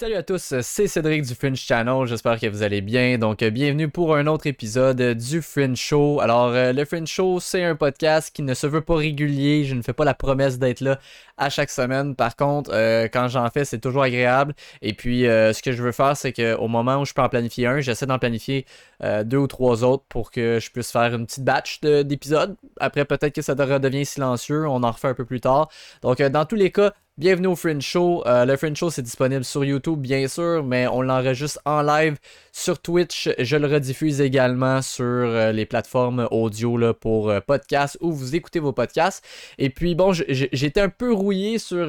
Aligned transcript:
Salut 0.00 0.14
à 0.14 0.22
tous, 0.22 0.54
c'est 0.60 0.86
Cédric 0.86 1.22
du 1.22 1.34
Fringe 1.34 1.58
Channel, 1.58 2.06
j'espère 2.06 2.38
que 2.38 2.46
vous 2.46 2.62
allez 2.62 2.82
bien. 2.82 3.18
Donc, 3.18 3.42
euh, 3.42 3.50
bienvenue 3.50 3.88
pour 3.88 4.14
un 4.14 4.28
autre 4.28 4.46
épisode 4.46 5.02
du 5.14 5.42
Fringe 5.42 5.76
Show. 5.76 6.20
Alors, 6.20 6.50
euh, 6.50 6.72
le 6.72 6.84
Fringe 6.84 7.08
Show, 7.08 7.40
c'est 7.40 7.64
un 7.64 7.74
podcast 7.74 8.30
qui 8.32 8.42
ne 8.42 8.54
se 8.54 8.68
veut 8.68 8.80
pas 8.80 8.94
régulier, 8.94 9.64
je 9.64 9.74
ne 9.74 9.82
fais 9.82 9.92
pas 9.92 10.04
la 10.04 10.14
promesse 10.14 10.60
d'être 10.60 10.82
là 10.82 11.00
à 11.36 11.50
chaque 11.50 11.70
semaine. 11.70 12.14
Par 12.14 12.36
contre, 12.36 12.70
euh, 12.72 13.08
quand 13.12 13.26
j'en 13.26 13.50
fais, 13.50 13.64
c'est 13.64 13.80
toujours 13.80 14.04
agréable. 14.04 14.54
Et 14.82 14.92
puis, 14.92 15.22
ce 15.22 15.60
que 15.60 15.72
je 15.72 15.82
veux 15.82 15.90
faire, 15.90 16.16
c'est 16.16 16.32
qu'au 16.32 16.68
moment 16.68 17.00
où 17.00 17.04
je 17.04 17.12
peux 17.12 17.22
en 17.22 17.28
planifier 17.28 17.66
un, 17.66 17.80
j'essaie 17.80 18.06
d'en 18.06 18.20
planifier 18.20 18.66
deux 19.02 19.38
ou 19.38 19.48
trois 19.48 19.82
autres 19.82 20.04
pour 20.08 20.30
que 20.30 20.60
je 20.60 20.70
puisse 20.70 20.92
faire 20.92 21.12
une 21.12 21.26
petite 21.26 21.42
batch 21.42 21.80
d'épisodes. 21.80 22.54
Après, 22.78 23.04
peut-être 23.04 23.34
que 23.34 23.42
ça 23.42 23.54
redevient 23.54 24.06
silencieux, 24.06 24.64
on 24.68 24.84
en 24.84 24.92
refait 24.92 25.08
un 25.08 25.14
peu 25.14 25.24
plus 25.24 25.40
tard. 25.40 25.68
Donc, 26.02 26.22
dans 26.22 26.44
tous 26.44 26.54
les 26.54 26.70
cas, 26.70 26.92
Bienvenue 27.18 27.48
au 27.48 27.56
Fringe 27.56 27.82
Show. 27.82 28.22
Euh, 28.28 28.44
le 28.44 28.56
Fringe 28.56 28.76
Show, 28.76 28.90
c'est 28.90 29.02
disponible 29.02 29.44
sur 29.44 29.64
YouTube, 29.64 29.98
bien 29.98 30.28
sûr, 30.28 30.62
mais 30.62 30.86
on 30.86 31.02
l'enregistre 31.02 31.60
en 31.64 31.82
live 31.82 32.16
sur 32.52 32.78
Twitch. 32.80 33.28
Je 33.40 33.56
le 33.56 33.66
rediffuse 33.66 34.20
également 34.20 34.82
sur 34.82 35.04
euh, 35.04 35.50
les 35.50 35.66
plateformes 35.66 36.28
audio 36.30 36.94
pour 36.94 37.30
euh, 37.30 37.40
podcasts 37.40 37.98
où 38.00 38.12
vous 38.12 38.36
écoutez 38.36 38.60
vos 38.60 38.72
podcasts. 38.72 39.24
Et 39.58 39.68
puis, 39.68 39.96
bon, 39.96 40.12
j'étais 40.12 40.80
un 40.80 40.90
peu 40.90 41.12
rouillé 41.12 41.58
sur 41.58 41.88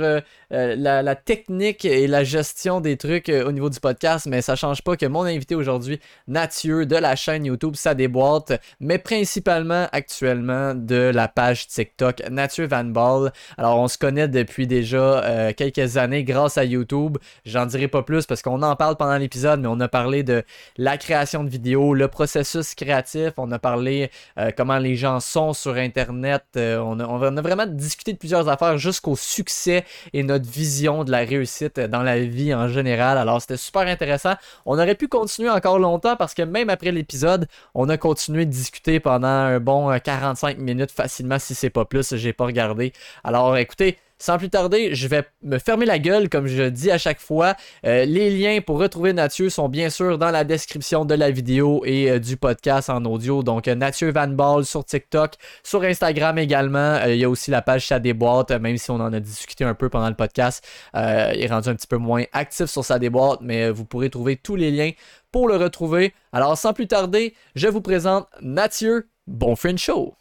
la, 0.51 1.15
technique 1.15 1.85
et 1.85 2.07
la 2.07 2.23
gestion 2.23 2.81
des 2.81 2.97
trucs 2.97 3.29
au 3.29 3.51
niveau 3.51 3.69
du 3.69 3.79
podcast, 3.79 4.25
mais 4.27 4.41
ça 4.41 4.55
change 4.55 4.81
pas 4.81 4.95
que 4.95 5.05
mon 5.05 5.23
invité 5.23 5.55
aujourd'hui, 5.55 5.99
Mathieu 6.27 6.85
de 6.85 6.95
la 6.95 7.15
chaîne 7.15 7.45
YouTube, 7.45 7.75
ça 7.75 7.93
déboîte, 7.93 8.59
mais 8.79 8.97
principalement 8.97 9.87
actuellement 9.91 10.73
de 10.75 11.11
la 11.13 11.27
page 11.27 11.67
TikTok, 11.67 12.23
Mathieu 12.29 12.67
Van 12.67 12.83
Ball. 12.83 13.31
Alors, 13.57 13.79
on 13.79 13.87
se 13.87 13.97
connaît 13.97 14.27
depuis 14.27 14.67
déjà 14.67 15.23
euh, 15.23 15.53
quelques 15.55 15.97
années 15.97 16.23
grâce 16.23 16.57
à 16.57 16.63
YouTube. 16.63 17.17
J'en 17.45 17.65
dirai 17.65 17.87
pas 17.87 18.03
plus 18.03 18.25
parce 18.25 18.41
qu'on 18.41 18.61
en 18.61 18.75
parle 18.75 18.95
pendant 18.95 19.17
l'épisode, 19.17 19.61
mais 19.61 19.67
on 19.67 19.79
a 19.79 19.87
parlé 19.87 20.23
de 20.23 20.43
la 20.77 20.97
création 20.97 21.43
de 21.43 21.49
vidéos, 21.49 21.93
le 21.93 22.07
processus 22.07 22.75
créatif, 22.75 23.33
on 23.37 23.51
a 23.51 23.59
parlé 23.59 24.11
euh, 24.37 24.51
comment 24.55 24.77
les 24.77 24.95
gens 24.95 25.19
sont 25.19 25.53
sur 25.53 25.75
Internet, 25.75 26.43
euh, 26.57 26.77
on, 26.79 26.99
a, 26.99 27.05
on, 27.05 27.37
a, 27.37 27.41
vraiment 27.41 27.65
discuté 27.65 28.13
de 28.13 28.17
plusieurs 28.17 28.49
affaires 28.49 28.77
jusqu'au 28.77 29.15
succès 29.15 29.85
et 30.13 30.23
notre 30.23 30.38
vision 30.45 31.03
de 31.03 31.11
la 31.11 31.19
réussite 31.19 31.79
dans 31.79 32.03
la 32.03 32.19
vie 32.19 32.53
en 32.53 32.67
général. 32.67 33.17
Alors 33.17 33.41
c'était 33.41 33.57
super 33.57 33.81
intéressant. 33.83 34.33
On 34.65 34.75
aurait 34.79 34.95
pu 34.95 35.07
continuer 35.07 35.49
encore 35.49 35.79
longtemps 35.79 36.15
parce 36.15 36.33
que 36.33 36.41
même 36.41 36.69
après 36.69 36.91
l'épisode, 36.91 37.47
on 37.73 37.89
a 37.89 37.97
continué 37.97 38.45
de 38.45 38.51
discuter 38.51 38.99
pendant 38.99 39.27
un 39.27 39.59
bon 39.59 39.97
45 39.99 40.57
minutes 40.57 40.91
facilement 40.91 41.39
si 41.39 41.55
c'est 41.55 41.69
pas 41.69 41.85
plus, 41.85 42.15
j'ai 42.15 42.33
pas 42.33 42.45
regardé. 42.45 42.93
Alors 43.23 43.57
écoutez, 43.57 43.97
sans 44.19 44.37
plus 44.37 44.49
tarder, 44.49 44.93
je 44.95 45.07
vais 45.07 45.23
me 45.43 45.57
fermer 45.57 45.85
la 45.85 45.97
gueule 45.97 46.27
comme 46.27 46.45
je 46.45 46.63
dis 46.63 46.91
à 46.91 46.97
chaque 46.97 47.21
fois. 47.21 47.55
Euh, 47.85 48.03
les 48.03 48.29
liens 48.29 48.59
pour 48.59 48.77
retrouver 48.77 49.13
Nathieu 49.13 49.49
sont 49.49 49.69
bien 49.69 49.89
sûr 49.89 50.17
dans 50.17 50.29
la 50.29 50.43
description 50.43 51.05
de 51.05 51.15
la 51.15 51.31
vidéo 51.31 51.83
et 51.85 52.11
euh, 52.11 52.19
du 52.19 52.35
podcast 52.35 52.89
en 52.89 53.05
audio. 53.05 53.43
Donc 53.43 53.69
euh, 53.69 53.75
Nathieu 53.75 54.11
Van 54.11 54.27
Ball 54.27 54.65
sur 54.65 54.83
TikTok, 54.83 55.35
sur 55.63 55.83
Instagram 55.83 56.37
également. 56.37 56.99
il 57.05 57.15
y 57.15 57.23
a 57.23 57.29
aussi 57.29 57.49
la 57.49 57.61
page 57.61 57.85
Chat 57.85 57.99
des 57.99 58.13
boîtes, 58.13 58.51
même 58.51 58.77
si 58.77 58.91
on 58.91 58.95
en 58.95 59.13
a 59.13 59.19
discuté 59.21 59.63
un 59.63 59.73
peu 59.73 59.87
pendant 59.87 60.09
le 60.09 60.15
podcast. 60.15 60.67
il 60.93 60.99
est 61.41 61.47
rendu 61.47 61.69
un 61.69 61.75
petit 61.75 61.87
peu 61.87 61.97
moins 61.97 62.23
actif 62.33 62.65
sur 62.65 62.83
sa 62.83 62.99
déboîte, 62.99 63.39
mais 63.41 63.69
vous 63.69 63.85
pourrez 63.85 64.09
trouver 64.09 64.35
tous 64.35 64.57
les 64.57 64.69
liens 64.69 64.91
pour 65.31 65.47
le 65.47 65.55
retrouver. 65.55 66.13
Alors 66.33 66.57
sans 66.57 66.73
plus 66.73 66.87
tarder, 66.87 67.33
je 67.55 67.67
vous 67.67 67.81
présente 67.81 68.27
Nathieu. 68.41 69.07
Bon 69.27 69.55
friend 69.55 69.77
show! 69.77 70.15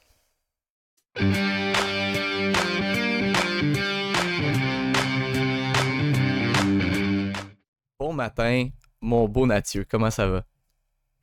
Bon 8.09 8.14
matin, 8.14 8.69
mon 9.03 9.28
beau 9.28 9.45
Mathieu. 9.45 9.84
Comment 9.87 10.11
ça 10.11 10.27
va? 10.27 10.42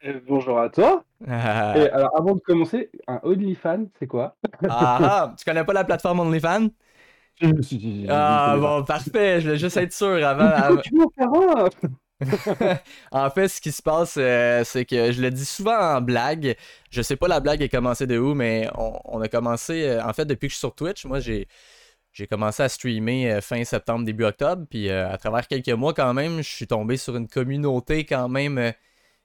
Euh, 0.05 0.19
bonjour 0.27 0.59
à 0.59 0.69
toi. 0.69 1.03
alors, 1.27 2.15
avant 2.15 2.35
de 2.35 2.39
commencer, 2.41 2.91
un 3.07 3.19
OnlyFans, 3.23 3.87
c'est 3.97 4.05
quoi? 4.05 4.35
ah, 4.69 4.99
ah 5.01 5.35
tu 5.39 5.45
connais 5.45 5.63
pas 5.63 5.73
la 5.73 5.83
plateforme 5.83 6.19
OnlyFans? 6.19 6.67
Ah, 8.07 8.55
bon, 8.59 8.83
parfait. 8.83 9.41
Je 9.41 9.47
voulais 9.47 9.57
juste 9.57 9.77
être 9.77 9.93
sûr 9.93 10.23
avant. 10.23 10.51
en 13.11 13.29
fait, 13.31 13.47
ce 13.47 13.59
qui 13.59 13.71
se 13.71 13.81
passe, 13.81 14.17
euh, 14.19 14.63
c'est 14.63 14.85
que 14.85 15.11
je 15.11 15.23
le 15.23 15.31
dis 15.31 15.43
souvent 15.43 15.95
en 15.95 16.01
blague. 16.01 16.55
Je 16.91 17.01
sais 17.01 17.15
pas 17.15 17.27
la 17.27 17.39
blague 17.39 17.63
est 17.63 17.69
commencée 17.69 18.05
de 18.05 18.19
où, 18.19 18.35
mais 18.35 18.69
on, 18.77 18.93
on 19.05 19.21
a 19.21 19.27
commencé. 19.27 19.87
Euh, 19.87 20.03
en 20.03 20.13
fait, 20.13 20.25
depuis 20.25 20.49
que 20.49 20.51
je 20.51 20.57
suis 20.57 20.59
sur 20.59 20.75
Twitch, 20.75 21.03
moi, 21.05 21.19
j'ai 21.19 21.47
j'ai 22.15 22.27
commencé 22.27 22.63
à 22.63 22.69
streamer 22.69 23.29
euh, 23.29 23.41
fin 23.41 23.63
septembre, 23.65 24.05
début 24.05 24.23
octobre. 24.23 24.65
Puis 24.69 24.89
euh, 24.89 25.11
à 25.11 25.17
travers 25.17 25.47
quelques 25.47 25.69
mois, 25.69 25.93
quand 25.93 26.13
même, 26.13 26.37
je 26.37 26.49
suis 26.49 26.65
tombé 26.65 26.95
sur 26.95 27.17
une 27.17 27.27
communauté 27.27 28.05
quand 28.05 28.29
même 28.29 28.57
euh, 28.57 28.71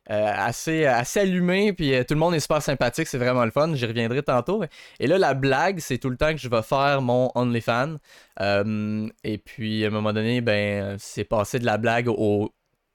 assez, 0.09 0.87
assez 0.87 1.21
allumée. 1.21 1.73
Puis 1.73 1.93
tout 2.05 2.15
le 2.15 2.21
monde 2.21 2.35
est 2.35 2.41
super 2.41 2.61
sympathique. 2.61 3.07
C'est 3.07 3.19
vraiment 3.19 3.45
le 3.45 3.53
fun. 3.53 3.75
J'y 3.75 3.87
reviendrai 3.87 4.23
tantôt. 4.25 4.65
Et 4.99 5.07
là, 5.07 5.19
la 5.19 5.35
blague, 5.35 5.79
c'est 5.79 5.99
tout 5.99 6.11
le 6.11 6.17
temps 6.17 6.33
que 6.33 6.39
je 6.39 6.49
vais 6.49 6.63
faire 6.63 7.01
mon 7.01 7.31
OnlyFans. 7.37 7.99
et 8.41 9.39
puis 9.39 9.85
à 9.85 9.89
un 9.89 9.91
moment 9.91 10.13
donné, 10.13 10.41
ben, 10.41 10.97
c'est 10.99 11.25
passé 11.25 11.61
de 11.61 11.67
la 11.67 11.79
blague 11.79 12.09
au 12.09 12.51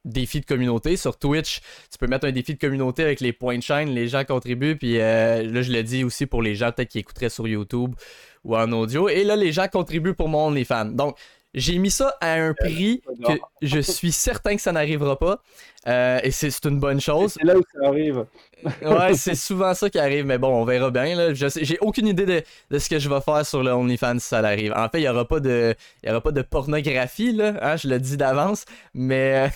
défi 0.05 0.39
de 0.39 0.45
communauté. 0.45 0.95
Sur 0.97 1.17
Twitch, 1.17 1.59
tu 1.91 1.97
peux 1.97 2.07
mettre 2.07 2.25
un 2.25 2.31
défi 2.31 2.53
de 2.53 2.59
communauté 2.59 3.03
avec 3.03 3.19
les 3.19 3.33
points 3.33 3.57
de 3.57 3.63
chaîne, 3.63 3.89
les 3.89 4.07
gens 4.07 4.23
contribuent, 4.23 4.77
puis 4.77 4.97
là 4.97 5.61
je 5.61 5.71
le 5.71 5.83
dis 5.83 6.03
aussi 6.03 6.25
pour 6.25 6.41
les 6.41 6.55
gens 6.55 6.71
peut-être 6.71 6.89
qui 6.89 6.99
écouteraient 6.99 7.29
sur 7.29 7.47
YouTube 7.47 7.95
ou 8.45 8.55
en 8.55 8.71
audio. 8.71 9.09
Et 9.09 9.23
là, 9.23 9.35
les 9.35 9.51
gens 9.51 9.67
contribuent 9.67 10.13
pour 10.13 10.29
mon 10.29 10.47
OnlyFans. 10.47 10.85
Donc, 10.85 11.17
j'ai 11.53 11.77
mis 11.77 11.89
ça 11.89 12.15
à 12.19 12.33
un 12.33 12.53
prix 12.53 13.01
que 13.25 13.33
je 13.61 13.79
suis 13.79 14.11
certain 14.11 14.55
que 14.55 14.61
ça 14.61 14.73
n'arrivera 14.73 15.17
pas. 15.17 15.41
Euh, 15.87 16.19
et 16.21 16.31
c'est 16.31 16.65
une 16.65 16.79
bonne 16.79 16.99
chose. 16.99 17.35
C'est 17.39 17.45
là 17.45 17.57
où 17.57 17.63
ça 17.73 17.87
arrive. 17.87 18.25
ouais, 18.81 19.13
c'est 19.13 19.35
souvent 19.35 19.73
ça 19.73 19.89
qui 19.89 19.97
arrive, 19.97 20.25
mais 20.25 20.37
bon, 20.37 20.49
on 20.49 20.65
verra 20.65 20.91
bien. 20.91 21.33
J'ai 21.33 21.77
aucune 21.79 22.07
idée 22.07 22.43
de, 22.69 22.77
ce 22.77 22.89
que 22.89 22.99
je 22.99 23.09
vais 23.09 23.21
faire 23.21 23.45
sur 23.45 23.63
le 23.63 23.71
OnlyFans 23.71 24.19
si 24.19 24.27
ça 24.27 24.39
arrive. 24.39 24.73
En 24.75 24.89
fait, 24.89 24.99
il 24.99 25.03
n'y 25.03 25.07
aura, 25.07 25.25
pas 25.25 25.39
de, 25.39 25.75
y 26.03 26.09
aura 26.09 26.21
pas 26.21 26.31
de 26.31 26.41
pornographie, 26.41 27.31
là, 27.31 27.53
hein, 27.61 27.77
je 27.77 27.87
le 27.87 27.99
dis 27.99 28.17
d'avance, 28.17 28.65
mais 28.93 29.49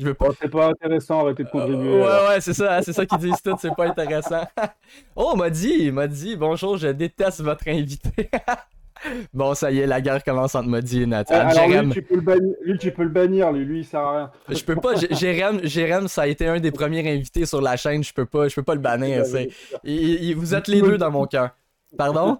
Je 0.00 0.06
veux 0.06 0.14
pas. 0.14 0.28
Oh, 0.30 0.34
c'est 0.40 0.48
pas 0.48 0.68
intéressant, 0.68 1.20
arrêtez 1.20 1.44
de 1.44 1.50
contribuer. 1.50 2.00
ouais, 2.00 2.28
ouais, 2.28 2.40
c'est 2.40 2.54
ça, 2.54 2.80
c'est 2.80 2.94
ça 2.94 3.04
qu'ils 3.04 3.18
disent 3.18 3.42
tout, 3.44 3.54
c'est 3.60 3.74
pas 3.74 3.86
intéressant. 3.86 4.44
oh, 5.14 5.36
m'a 5.36 5.50
dit, 5.50 5.92
m'a 5.92 6.06
dit, 6.06 6.36
bonjour, 6.36 6.78
je 6.78 6.88
déteste 6.88 7.42
votre 7.42 7.68
invité. 7.68 8.30
bon, 9.34 9.52
ça 9.54 9.70
y 9.70 9.80
est, 9.80 9.86
la 9.86 10.00
guerre 10.00 10.24
commence 10.24 10.54
entre 10.54 10.68
Modi 10.68 11.02
et 11.02 11.06
Nathan. 11.06 11.34
Ah, 11.36 11.48
alors, 11.48 11.82
lui, 11.82 11.90
tu 11.90 12.00
peux 12.00 12.14
le 12.14 12.22
bannir, 12.22 12.54
lui, 12.64 12.78
tu 12.78 12.90
peux 12.92 13.02
le 13.02 13.10
bannir, 13.10 13.52
lui, 13.52 13.64
lui, 13.66 13.80
il 13.80 13.84
sert 13.84 14.00
à 14.00 14.16
rien. 14.16 14.30
je 14.48 14.64
peux 14.64 14.76
pas, 14.76 14.94
Jérém, 14.94 15.60
Jérém, 15.64 16.08
ça 16.08 16.22
a 16.22 16.26
été 16.28 16.46
un 16.46 16.60
des 16.60 16.70
premiers 16.70 17.06
invités 17.06 17.44
sur 17.44 17.60
la 17.60 17.76
chaîne, 17.76 18.02
je 18.02 18.14
peux 18.14 18.26
pas, 18.26 18.48
je 18.48 18.54
peux 18.54 18.62
pas 18.62 18.74
le 18.74 18.80
bannir. 18.80 19.22
vous 19.84 20.54
êtes 20.54 20.68
les 20.68 20.80
deux 20.80 20.96
dans 20.96 21.10
mon 21.10 21.26
cœur. 21.26 21.50
Pardon? 21.98 22.38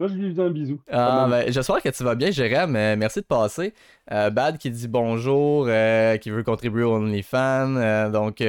Moi, 0.00 0.08
je 0.08 0.14
lui 0.14 0.34
fais 0.34 0.40
un 0.40 0.48
bisou. 0.48 0.80
Ah, 0.90 1.26
ben, 1.28 1.52
j'espère 1.52 1.82
que 1.82 1.90
tu 1.90 2.02
vas 2.02 2.14
bien, 2.14 2.30
Jérém. 2.30 2.70
merci 2.70 3.20
de 3.20 3.26
passer. 3.26 3.74
Euh, 4.10 4.30
Bad 4.30 4.56
qui 4.56 4.70
dit 4.70 4.88
bonjour, 4.88 5.66
euh, 5.68 6.16
qui 6.16 6.30
veut 6.30 6.42
contribuer 6.42 6.84
au 6.84 6.94
OnlyFans. 6.94 7.76
Euh, 7.76 8.08
donc, 8.08 8.42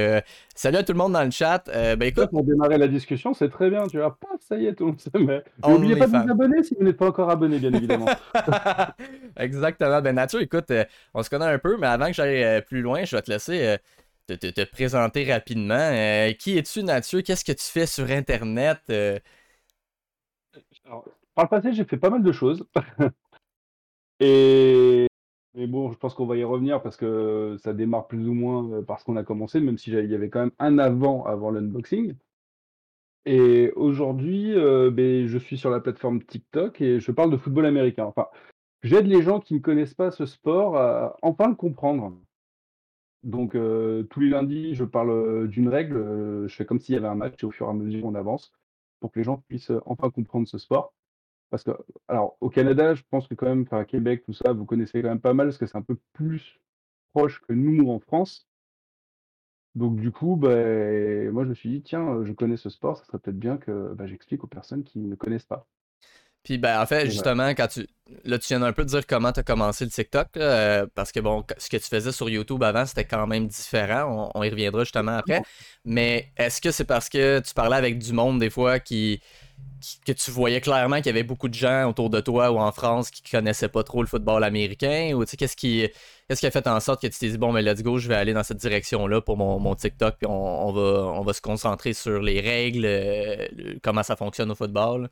salut 0.56 0.78
à 0.78 0.84
tout 0.84 0.94
le 0.94 0.98
monde 0.98 1.12
dans 1.12 1.26
le 1.26 1.32
chat. 1.32 1.66
ben 1.66 2.04
écoute. 2.04 2.30
Pour 2.30 2.46
démarrer 2.46 2.78
la 2.78 2.88
discussion, 2.88 3.34
c'est 3.34 3.50
très 3.50 3.70
bien. 3.70 3.86
Tu 3.88 3.98
vois, 3.98 4.18
pas, 4.18 4.30
ça 4.40 4.56
y 4.56 4.66
est, 4.66 4.76
tout 4.76 4.86
le 4.86 4.92
monde 4.92 5.44
N'oubliez 5.68 5.98
pas 5.98 6.08
de 6.08 6.12
vous 6.12 6.32
abonner 6.32 6.64
si 6.64 6.74
vous 6.80 6.86
n'êtes 6.86 6.96
pas 6.96 7.08
encore 7.08 7.30
abonné, 7.30 7.60
bien 7.60 7.74
évidemment. 7.74 8.08
Exactement. 9.36 10.02
Ben, 10.02 10.16
Nature, 10.16 10.40
écoute, 10.40 10.72
on 11.14 11.22
se 11.22 11.30
connaît 11.30 11.48
un 11.48 11.60
peu, 11.60 11.76
mais 11.76 11.88
avant 11.88 12.08
que 12.08 12.14
j'aille 12.14 12.62
plus 12.62 12.82
loin, 12.82 13.04
je 13.04 13.14
vais 13.14 13.22
te 13.22 13.30
laisser. 13.30 13.76
Te, 14.26 14.36
te, 14.36 14.64
présenter 14.64 15.30
rapidement. 15.30 15.92
qui 16.40 16.58
es-tu, 16.58 16.82
Nature? 16.82 17.24
Qu'est-ce 17.24 17.44
que 17.44 17.52
tu 17.52 17.66
fais 17.66 17.88
sur 17.88 18.10
Internet? 18.10 18.80
Alors, 20.86 21.06
par 21.36 21.46
le 21.46 21.50
passé, 21.50 21.74
j'ai 21.74 21.86
fait 21.86 21.98
pas 21.98 22.10
mal 22.10 22.24
de 22.24 22.32
choses. 22.32 22.66
Et 24.20 25.08
mais 25.54 25.68
bon, 25.68 25.92
je 25.92 25.98
pense 25.98 26.14
qu'on 26.14 26.26
va 26.26 26.38
y 26.38 26.44
revenir 26.44 26.82
parce 26.82 26.96
que 26.96 27.58
ça 27.60 27.74
démarre 27.74 28.08
plus 28.08 28.28
ou 28.28 28.34
moins 28.34 28.72
euh, 28.72 28.82
parce 28.82 29.04
qu'on 29.04 29.18
a 29.18 29.24
commencé, 29.24 29.60
même 29.60 29.78
si 29.78 29.92
il 29.92 30.10
y 30.10 30.16
avait 30.16 30.30
quand 30.30 30.40
même 30.40 30.52
un 30.60 30.80
avant 30.80 31.26
avant 31.26 31.52
l'unboxing. 31.52 32.16
Et 33.26 33.72
aujourd'hui, 33.76 34.54
euh, 34.56 34.90
ben, 34.92 35.28
je 35.28 35.38
suis 35.38 35.58
sur 35.58 35.70
la 35.70 35.80
plateforme 35.80 36.24
TikTok 36.24 36.82
et 36.82 37.00
je 37.00 37.12
parle 37.12 37.32
de 37.32 37.38
football 37.38 37.66
américain. 37.66 38.06
Enfin, 38.06 38.28
j'aide 38.84 39.08
les 39.08 39.22
gens 39.22 39.40
qui 39.40 39.54
ne 39.56 39.60
connaissent 39.60 39.94
pas 39.94 40.12
ce 40.12 40.26
sport 40.26 40.78
à 40.78 41.18
enfin 41.22 41.50
le 41.50 41.56
comprendre. 41.56 42.18
Donc, 43.24 43.56
euh, 43.56 44.04
tous 44.04 44.20
les 44.22 44.30
lundis, 44.30 44.74
je 44.76 44.84
parle 44.86 45.48
d'une 45.48 45.70
règle, 45.70 46.48
je 46.48 46.56
fais 46.56 46.66
comme 46.66 46.80
s'il 46.80 46.96
y 46.96 46.98
avait 46.98 47.08
un 47.08 47.16
match 47.16 47.44
et 47.44 47.46
au 47.46 47.52
fur 47.52 47.68
et 47.68 47.70
à 47.70 47.74
mesure, 47.74 48.06
on 48.06 48.16
avance 48.16 48.52
pour 49.00 49.12
que 49.12 49.20
les 49.20 49.26
gens 49.26 49.44
puissent 49.48 49.72
enfin 49.86 50.10
comprendre 50.10 50.48
ce 50.48 50.58
sport. 50.58 50.94
Parce 51.52 51.64
que, 51.64 51.72
alors, 52.10 52.38
au 52.42 52.50
Canada, 52.50 52.96
je 52.96 53.04
pense 53.12 53.28
que 53.28 53.36
quand 53.36 53.48
même, 53.48 53.64
enfin, 53.64 53.86
Québec, 53.86 54.24
tout 54.26 54.34
ça, 54.34 54.54
vous 54.54 54.66
connaissez 54.66 55.04
quand 55.04 55.10
même 55.10 55.22
pas 55.22 55.36
mal, 55.36 55.48
parce 55.50 55.60
que 55.60 55.68
c'est 55.68 55.78
un 55.78 55.84
peu 55.84 55.98
plus 56.14 56.60
proche 57.14 57.42
que 57.42 57.54
nous 57.54 57.90
en 57.92 58.00
France. 58.00 58.48
Donc, 59.76 59.98
du 60.00 60.12
coup, 60.12 60.36
ben, 60.38 61.32
moi, 61.32 61.44
je 61.44 61.50
me 61.50 61.54
suis 61.54 61.70
dit, 61.70 61.82
tiens, 61.82 62.24
je 62.24 62.34
connais 62.34 62.58
ce 62.58 62.70
sport, 62.70 62.98
ça 62.98 63.06
serait 63.06 63.20
peut-être 63.20 63.40
bien 63.40 63.58
que 63.58 63.94
bah, 63.94 64.08
j'explique 64.08 64.44
aux 64.44 64.48
personnes 64.48 64.84
qui 64.84 65.00
ne 65.00 65.16
connaissent 65.16 65.46
pas. 65.46 65.68
Puis 66.44 66.58
ben 66.58 66.82
en 66.82 66.88
fait, 66.88 67.08
justement, 67.10 67.50
quand 67.50 67.68
tu. 67.68 67.88
Là, 68.26 68.40
tu 68.40 68.48
viens 68.48 68.62
un 68.64 68.74
peu 68.74 68.84
de 68.84 68.90
dire 68.90 69.06
comment 69.08 69.32
tu 69.32 69.40
as 69.40 69.44
commencé 69.44 69.86
le 69.86 69.92
TikTok, 69.92 70.36
là, 70.36 70.44
euh, 70.82 70.88
parce 70.96 71.12
que 71.12 71.20
bon, 71.22 71.46
ce 71.58 71.70
que 71.70 71.78
tu 71.78 71.84
faisais 71.88 72.12
sur 72.12 72.30
YouTube 72.30 72.62
avant, 72.64 72.86
c'était 72.86 73.06
quand 73.06 73.26
même 73.28 73.48
différent. 73.48 74.32
On, 74.36 74.40
on 74.40 74.44
y 74.44 74.50
reviendra 74.50 74.84
justement 74.84 75.14
après. 75.18 75.42
Mais 75.86 76.32
est-ce 76.36 76.60
que 76.60 76.72
c'est 76.72 76.84
parce 76.84 77.10
que 77.10 77.40
tu 77.40 77.54
parlais 77.54 77.78
avec 77.78 78.00
du 78.00 78.12
monde 78.12 78.40
des 78.40 78.50
fois 78.50 78.80
qui- 78.80 79.22
que 80.06 80.12
tu 80.12 80.30
voyais 80.32 80.62
clairement 80.62 80.98
qu'il 80.98 81.08
y 81.08 81.10
avait 81.10 81.24
beaucoup 81.24 81.48
de 81.50 81.54
gens 81.56 81.90
autour 81.90 82.10
de 82.10 82.20
toi 82.22 82.52
ou 82.52 82.60
en 82.60 82.72
France 82.72 83.10
qui 83.12 83.24
connaissaient 83.24 83.70
pas 83.70 83.84
trop 83.84 84.02
le 84.04 84.08
football 84.08 84.44
américain? 84.44 85.14
Ou 85.16 85.26
tu 85.26 85.32
sais, 85.32 85.38
qu'est-ce 85.38 85.56
qui, 85.56 85.88
qu'est-ce 86.28 86.40
qui 86.42 86.48
a 86.48 86.52
fait 86.52 86.68
en 86.68 86.80
sorte 86.80 87.02
que 87.02 87.08
tu 87.08 87.18
t'es 87.20 87.30
dit, 87.30 87.38
bon, 87.38 87.52
mais 87.52 87.62
let's 87.64 87.82
go, 87.82 87.98
je 87.98 88.08
vais 88.08 88.16
aller 88.16 88.34
dans 88.34 88.44
cette 88.44 88.58
direction-là 88.60 89.22
pour 89.22 89.38
mon, 89.38 89.60
mon 89.60 89.74
TikTok, 89.76 90.18
puis 90.18 90.28
on, 90.28 90.68
on 90.70 90.72
va, 90.72 90.82
on 91.20 91.24
va 91.24 91.34
se 91.34 91.42
concentrer 91.42 91.94
sur 91.94 92.22
les 92.22 92.40
règles, 92.42 92.86
euh, 92.86 93.48
comment 93.84 94.04
ça 94.04 94.16
fonctionne 94.16 94.52
au 94.52 94.56
football? 94.56 95.10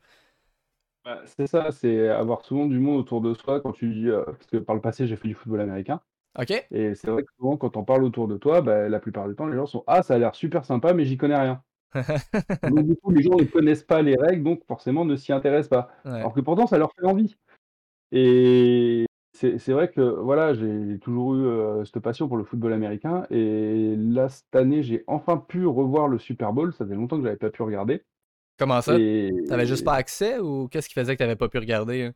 Bah, 1.04 1.22
c'est 1.24 1.46
ça, 1.46 1.70
c'est 1.72 2.08
avoir 2.10 2.44
souvent 2.44 2.66
du 2.66 2.78
monde 2.78 2.98
autour 3.00 3.20
de 3.22 3.32
soi 3.34 3.60
quand 3.60 3.72
tu 3.72 3.92
dis, 3.92 4.06
heu 4.08 4.22
parce 4.26 4.46
que 4.46 4.58
par 4.58 4.74
le 4.74 4.82
passé, 4.82 5.06
j'ai 5.06 5.16
fait 5.16 5.28
du 5.28 5.34
football 5.34 5.60
américain 5.62 6.00
OK? 6.38 6.70
et 6.72 6.94
c'est 6.96 7.10
vrai 7.10 7.24
que 7.24 7.32
souvent 7.38 7.56
quand 7.56 7.76
on 7.76 7.84
parle 7.84 8.04
autour 8.04 8.28
de 8.28 8.38
toi, 8.38 8.62
bah, 8.62 8.88
la 8.88 9.00
plupart 9.00 9.28
du 9.28 9.36
temps, 9.36 9.46
les 9.46 9.56
gens 9.56 9.66
sont: 9.66 9.84
«Ah, 9.88 10.02
ça 10.02 10.14
a 10.16 10.18
l'air 10.18 10.34
super 10.36 10.64
sympa, 10.64 10.94
mais 10.94 11.04
j'y 11.06 11.16
connais 11.18 11.36
rien». 11.38 11.62
Donc 12.64 12.86
du 12.86 12.96
coup, 12.96 13.10
les 13.10 13.22
gens 13.22 13.38
ne 13.38 13.44
connaissent 13.44 13.84
pas 13.84 14.02
les 14.02 14.16
règles, 14.16 14.42
donc 14.44 14.64
forcément 14.66 15.04
ne 15.04 15.16
s'y 15.16 15.32
intéressent 15.32 15.70
pas. 15.70 15.90
Ouais. 16.04 16.10
Alors 16.20 16.34
que 16.34 16.40
pourtant, 16.40 16.66
ça 16.66 16.78
leur 16.78 16.92
fait 16.94 17.06
envie 17.06 17.36
et 18.12 19.06
c'est 19.34 19.72
vrai 19.72 19.90
que, 19.90 20.00
voilà, 20.02 20.54
j'ai 20.54 20.98
toujours 21.00 21.34
eu, 21.36 21.40
heu, 21.46 21.84
cette 21.86 22.00
passion 22.02 22.28
pour 22.28 22.36
le 22.38 22.44
football 22.44 22.72
américain 22.74 23.26
et 23.30 23.96
là, 23.98 24.28
cette 24.30 24.54
année, 24.56 24.82
j'ai 24.82 25.04
enfin 25.08 25.38
pu 25.38 25.66
revoir 25.66 26.08
le 26.08 26.18
Super 26.18 26.52
Bowl. 26.52 26.72
Ça 26.74 26.84
faisait 26.84 26.96
longtemps 26.96 27.18
que 27.18 27.24
j'avais 27.24 27.36
pas 27.36 27.50
pu 27.50 27.62
regarder 27.62 28.04
Comment 28.58 28.80
ça? 28.82 28.98
et 28.98 29.30
T'avais 29.46 29.66
juste 29.66 29.84
pas 29.84 29.94
accès 29.94 30.38
ou 30.38 30.68
qu'est-ce 30.68 30.88
qui 30.88 30.94
faisait 30.94 31.14
que 31.14 31.18
t'avais 31.18 31.36
pas 31.36 31.48
pu 31.48 31.58
regarder? 31.58 32.02
hein? 32.04 32.12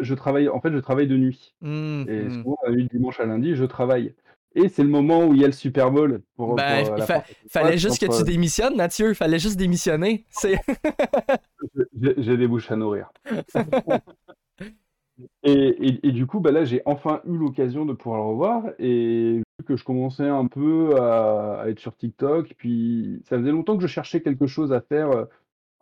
je 0.00 0.14
travaille 0.14 0.48
en 0.48 0.60
fait, 0.60 0.72
je 0.72 0.78
travaille 0.78 1.06
de 1.08 1.16
nuit 1.16 1.54
Hum, 1.60 2.06
et 2.06 2.30
hum. 2.30 2.30
souvent, 2.30 2.56
de 2.68 2.82
dimanche 2.82 3.20
à 3.20 3.26
lundi, 3.26 3.54
je 3.54 3.64
travaille 3.64 4.14
et 4.54 4.68
c'est 4.68 4.82
le 4.82 4.88
moment 4.88 5.26
où 5.26 5.34
il 5.34 5.40
y 5.40 5.44
a 5.44 5.46
le 5.48 5.52
Super 5.52 5.90
Bowl 5.90 6.22
pour 6.36 6.54
Ben, 6.54 6.80
il 6.96 7.02
fa- 7.02 7.20
France 7.20 7.34
fallait 7.50 7.78
juste 7.78 8.00
que 8.00 8.06
tu 8.06 8.24
démissionnes, 8.24 8.76
Mathieu. 8.76 9.14
Fallait 9.14 9.38
juste 9.38 9.56
démissionner. 9.56 10.24
J'ai 12.00 12.36
des 12.36 12.48
bouches 12.48 12.70
à 12.70 12.76
nourrir. 12.76 13.10
Et 15.42 15.52
et 15.52 16.06
et 16.06 16.12
du 16.12 16.26
coup, 16.26 16.38
bah, 16.38 16.52
là, 16.52 16.64
j'ai 16.64 16.80
enfin 16.86 17.20
eu 17.26 17.36
l'occasion 17.36 17.84
de 17.84 17.92
pouvoir 17.92 18.20
le 18.20 18.26
revoir 18.28 18.64
et 18.78 19.38
vu 19.58 19.64
que 19.66 19.76
je 19.76 19.82
commençais 19.82 20.28
un 20.28 20.46
peu 20.46 20.94
à 21.00 21.62
à 21.62 21.68
être 21.68 21.80
sur 21.80 21.96
TikTok, 21.96 22.54
puis 22.56 23.20
ça 23.28 23.36
faisait 23.36 23.50
longtemps 23.50 23.76
que 23.76 23.82
je 23.82 23.88
cherchais 23.88 24.20
quelque 24.20 24.46
chose 24.46 24.72
à 24.72 24.80
faire, 24.80 25.10
heu, 25.10 25.28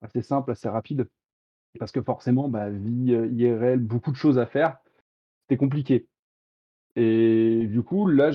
assez 0.01 0.23
simple, 0.23 0.53
assez 0.53 0.71
rapide. 0.71 1.07
Parce 1.79 1.93
que 1.93 2.01
forcément, 2.01 2.49
bah, 2.49 2.71
vie, 2.71 3.13
IRL, 3.13 3.79
beaucoup 3.81 4.11
de 4.11 4.17
choses 4.17 4.39
à 4.39 4.47
faire, 4.47 4.79
c'était 5.43 5.59
compliqué. 5.59 6.07
Et 6.97 7.67
du 7.69 7.83
coup, 7.83 8.07
là, 8.09 8.29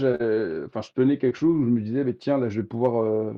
enfin, 0.67 0.81
je 0.81 0.91
tenais 0.93 1.17
quelque 1.17 1.37
chose 1.37 1.55
où 1.55 1.65
je 1.65 1.69
me 1.71 1.81
disais: 1.81 2.03
«Beh, 2.03 2.15
tiens, 2.15 2.37
là, 2.37 2.49
je 2.49 2.61
vais 2.61 2.67
pouvoir, 2.67 3.03
heu, 3.03 3.33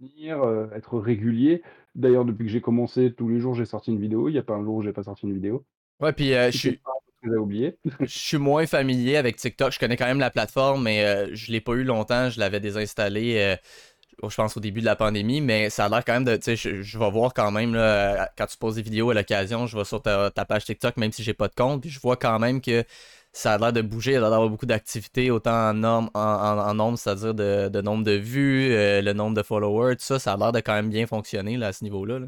venir, 0.00 0.42
heu, 0.44 0.70
être 0.74 0.98
régulier». 0.98 1.62
D'ailleurs, 1.94 2.24
depuis 2.24 2.46
que 2.46 2.50
j'ai 2.52 2.60
commencé, 2.62 3.12
tous 3.14 3.28
les 3.28 3.38
jours, 3.40 3.54
j'ai 3.54 3.66
sorti 3.66 3.90
une 3.92 4.00
vidéo. 4.00 4.28
Il 4.28 4.34
y 4.34 4.38
a 4.38 4.42
pas 4.42 4.54
un 4.54 4.64
jour 4.64 4.76
où 4.76 4.82
j'ai 4.82 4.92
pas 4.92 5.02
sorti 5.04 5.26
une 5.26 5.34
vidéo. 5.34 5.64
Ouais, 6.00 6.12
puis 6.12 6.34
euh, 6.34 6.50
je 6.50 6.56
suis, 6.56 6.82
je 8.04 8.36
moins 8.36 8.66
familier 8.66 9.16
avec 9.16 9.36
TikTok. 9.36 9.72
Je 9.72 9.78
connais 9.78 9.96
quand 9.96 10.06
même 10.06 10.18
la 10.18 10.30
plateforme, 10.30 10.82
mais 10.84 11.04
euh, 11.04 11.28
je 11.34 11.52
l'ai 11.52 11.60
pas 11.60 11.72
eu 11.74 11.84
longtemps. 11.84 12.30
Je 12.30 12.40
l'avais 12.40 12.60
désinstallé, 12.60 13.36
euh, 13.38 13.56
je 14.28 14.34
pense, 14.36 14.56
au 14.56 14.60
début 14.60 14.80
de 14.80 14.86
la 14.86 14.96
pandémie. 14.96 15.40
Mais 15.40 15.70
ça 15.70 15.86
a 15.86 15.88
l'air 15.88 16.04
quand 16.04 16.14
même 16.14 16.24
de. 16.24 16.36
Tu 16.36 16.42
sais, 16.44 16.56
je, 16.56 16.82
je 16.82 16.98
vais 16.98 17.10
voir 17.10 17.34
quand 17.34 17.50
même, 17.52 17.74
là, 17.74 18.30
quand 18.36 18.46
tu 18.46 18.56
poses 18.58 18.76
des 18.76 18.82
vidéos 18.82 19.10
à 19.10 19.14
l'occasion, 19.14 19.66
je 19.66 19.78
vais 19.78 19.84
sur 19.84 20.02
ta, 20.02 20.30
ta 20.30 20.44
page 20.44 20.64
TikTok, 20.64 20.96
même 20.96 21.12
si 21.12 21.22
j'ai 21.22 21.34
pas 21.34 21.48
de 21.48 21.54
compte. 21.54 21.82
Puis 21.82 21.90
je 21.90 22.00
vois 22.00 22.16
quand 22.16 22.38
même 22.38 22.60
que 22.60 22.84
ça 23.32 23.54
a 23.54 23.58
l'air 23.58 23.72
de 23.72 23.82
bouger, 23.82 24.12
il 24.12 24.16
a 24.16 24.20
l'air 24.20 24.30
d'avoir 24.30 24.48
beaucoup 24.50 24.66
d'activités, 24.66 25.30
autant 25.30 25.70
en 25.70 25.74
nombre, 25.74 26.10
en, 26.14 26.20
en- 26.20 26.58
en 26.70 26.74
nombre, 26.74 26.98
c'est-à-dire 26.98 27.34
de, 27.34 27.68
de 27.68 27.80
nombre 27.80 28.04
de 28.04 28.12
vues, 28.12 28.72
euh, 28.72 29.02
le 29.02 29.12
nombre 29.12 29.36
de 29.36 29.42
followers, 29.42 29.96
tout 29.96 30.02
ça, 30.04 30.18
ça 30.18 30.34
a 30.34 30.36
l'air 30.36 30.52
de 30.52 30.60
quand 30.60 30.74
même 30.74 30.90
bien 30.90 31.06
fonctionner 31.06 31.56
là, 31.56 31.68
à 31.68 31.72
ce 31.72 31.84
niveau-là. 31.84 32.18
là. 32.20 32.26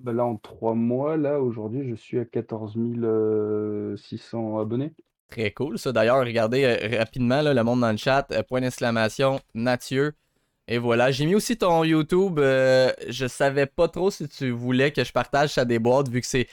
Bah, 0.00 0.12
là, 0.12 0.24
en 0.24 0.36
3 0.36 0.74
mois, 0.74 1.16
là, 1.16 1.40
aujourd'hui, 1.40 1.88
je 1.88 1.94
suis 1.94 2.18
à 2.18 2.24
14 2.24 2.74
euh, 2.76 3.96
600 3.96 4.58
abonnés. 4.58 4.94
Très 5.28 5.52
cool, 5.52 5.78
ça. 5.78 5.92
D'ailleurs, 5.92 6.18
regardez 6.20 6.64
euh, 6.64 6.98
rapidement 6.98 7.40
là, 7.40 7.54
le 7.54 7.62
monde 7.62 7.80
dans 7.80 7.90
le 7.92 7.96
chat. 7.96 8.26
euh, 8.32 8.42
point 8.42 8.60
d'exclamation, 8.60 9.40
Mathieu. 9.54 10.12
Et 10.68 10.78
voilà. 10.78 11.10
J'ai 11.12 11.26
mis 11.26 11.34
aussi 11.36 11.58
ton 11.58 11.84
YouTube. 11.84 12.38
euh, 12.40 12.92
je 13.08 13.26
savais 13.26 13.66
pas 13.66 13.88
trop 13.88 14.10
si 14.12 14.28
tu 14.28 14.50
voulais 14.52 14.92
que 14.92 15.04
je 15.04 15.12
partage 15.12 15.50
ça 15.54 15.64
des 15.66 15.78
boîtes, 15.80 16.08
vu 16.08 16.20
que 16.22 16.26
c'est. 16.28 16.48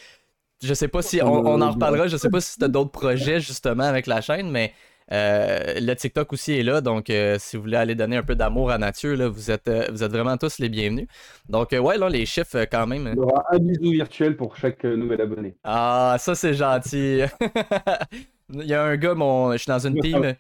Je 0.64 0.74
sais 0.74 0.88
pas 0.88 1.02
si. 1.02 1.22
On, 1.22 1.32
on 1.32 1.62
en 1.62 1.72
reparlera. 1.72 2.08
Je 2.08 2.18
sais 2.18 2.30
pas 2.30 2.42
si 2.42 2.58
tu 2.58 2.66
as 2.66 2.68
d'autres 2.68 2.92
projets 2.92 3.40
justement 3.40 3.84
avec 3.84 4.08
la 4.08 4.22
chaîne, 4.22 4.50
mais 4.50 4.74
euh, 5.12 5.80
le 5.80 5.94
TikTok 5.94 6.34
aussi 6.34 6.54
est 6.54 6.64
là. 6.64 6.82
Donc, 6.82 7.10
euh, 7.10 7.38
si 7.40 7.56
vous 7.56 7.64
voulez 7.64 7.78
aller 7.78 7.96
donner 7.96 8.18
un 8.18 8.24
peu 8.24 8.36
d'amour 8.36 8.72
à 8.72 8.78
Mathieu, 8.78 9.16
là, 9.16 9.30
vous, 9.30 9.52
êtes, 9.52 9.68
euh, 9.68 9.88
vous 9.90 10.04
êtes 10.04 10.12
vraiment 10.12 10.38
tous 10.38 10.60
les 10.60 10.70
bienvenus. 10.70 11.08
Donc, 11.48 11.72
ouais, 11.72 11.98
là, 11.98 12.10
les 12.10 12.26
chiffres, 12.26 12.66
quand 12.72 12.88
même. 12.88 13.10
Il 13.14 13.18
y 13.18 13.20
aura 13.20 13.46
un 13.52 13.60
bisou 13.60 13.92
virtuel 13.92 14.36
pour 14.36 14.56
chaque 14.58 14.84
nouvel 14.84 15.22
abonné. 15.22 15.56
Ah, 15.64 16.18
ça, 16.20 16.36
c'est 16.36 16.54
gentil. 16.54 17.22
Il 18.54 18.64
y 18.64 18.74
a 18.74 18.84
un 18.84 18.96
gars, 18.96 19.14
mon... 19.14 19.54
je 19.54 19.58
suis 19.58 19.68
dans 19.70 19.86
une 19.86 20.00
team. 20.02 20.34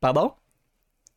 Pardon? 0.00 0.32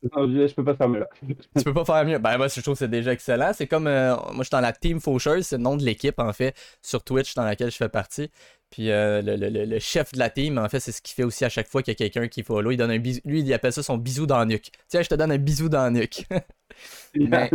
Non, 0.03 0.27
je 0.27 0.53
peux 0.55 0.63
pas 0.63 0.75
fermer 0.75 0.99
là. 0.99 1.07
Tu 1.57 1.63
peux 1.63 1.73
pas 1.73 1.85
faire 1.85 2.03
mieux. 2.05 2.17
Ben, 2.17 2.37
moi, 2.37 2.47
je 2.47 2.59
trouve 2.61 2.73
que 2.73 2.79
c'est 2.79 2.87
déjà 2.87 3.13
excellent. 3.13 3.51
C'est 3.53 3.67
comme. 3.67 3.85
euh, 3.87 4.15
moi, 4.15 4.37
je 4.39 4.43
suis 4.43 4.49
dans 4.51 4.59
la 4.59 4.73
Team 4.73 4.99
Faucheuse, 4.99 5.45
c'est 5.45 5.57
le 5.57 5.63
nom 5.63 5.77
de 5.77 5.83
l'équipe, 5.83 6.17
en 6.19 6.33
fait, 6.33 6.55
sur 6.81 7.03
Twitch, 7.03 7.35
dans 7.35 7.43
laquelle 7.43 7.69
je 7.69 7.77
fais 7.77 7.89
partie. 7.89 8.31
Puis 8.71 8.89
euh, 8.89 9.21
le, 9.21 9.35
le- 9.35 9.49
le- 9.49 9.65
le 9.65 9.79
chef 9.79 10.11
de 10.13 10.17
la 10.19 10.29
team, 10.31 10.57
en 10.57 10.67
fait, 10.69 10.79
c'est 10.79 10.91
ce 10.91 11.01
qu'il 11.01 11.13
fait 11.13 11.23
aussi 11.23 11.45
à 11.45 11.49
chaque 11.49 11.67
fois 11.67 11.83
qu'il 11.83 11.91
y 11.91 11.95
a 11.95 11.97
quelqu'un 12.09 12.27
qui 12.27 12.41
follow. 12.41 12.71
Il 12.71 12.77
donne 12.77 12.89
un 12.91 12.97
bisou. 12.99 13.19
Lui, 13.25 13.41
il 13.41 13.53
appelle 13.53 13.73
ça 13.73 13.83
son 13.83 13.97
bisou 13.97 14.25
dans 14.25 14.39
la 14.39 14.45
nuque. 14.45 14.71
Tiens, 14.87 15.01
je 15.03 15.09
te 15.09 15.15
donne 15.15 15.31
un 15.31 15.37
bisou 15.37 15.69
dans 15.69 15.83
la 15.83 15.91
nuque. 15.91 16.25
Mais- 17.15 17.51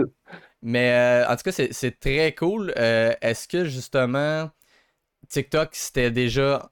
Mais 0.62 0.92
euh, 0.92 1.28
en 1.28 1.36
tout 1.36 1.42
cas, 1.44 1.52
c'est 1.52 1.72
c'est 1.72 1.98
très 2.00 2.34
cool. 2.34 2.72
Euh, 2.78 3.12
Est-ce 3.22 3.48
que 3.48 3.64
justement, 3.66 4.50
TikTok, 5.28 5.70
c'était 5.74 6.10
déjà 6.10 6.70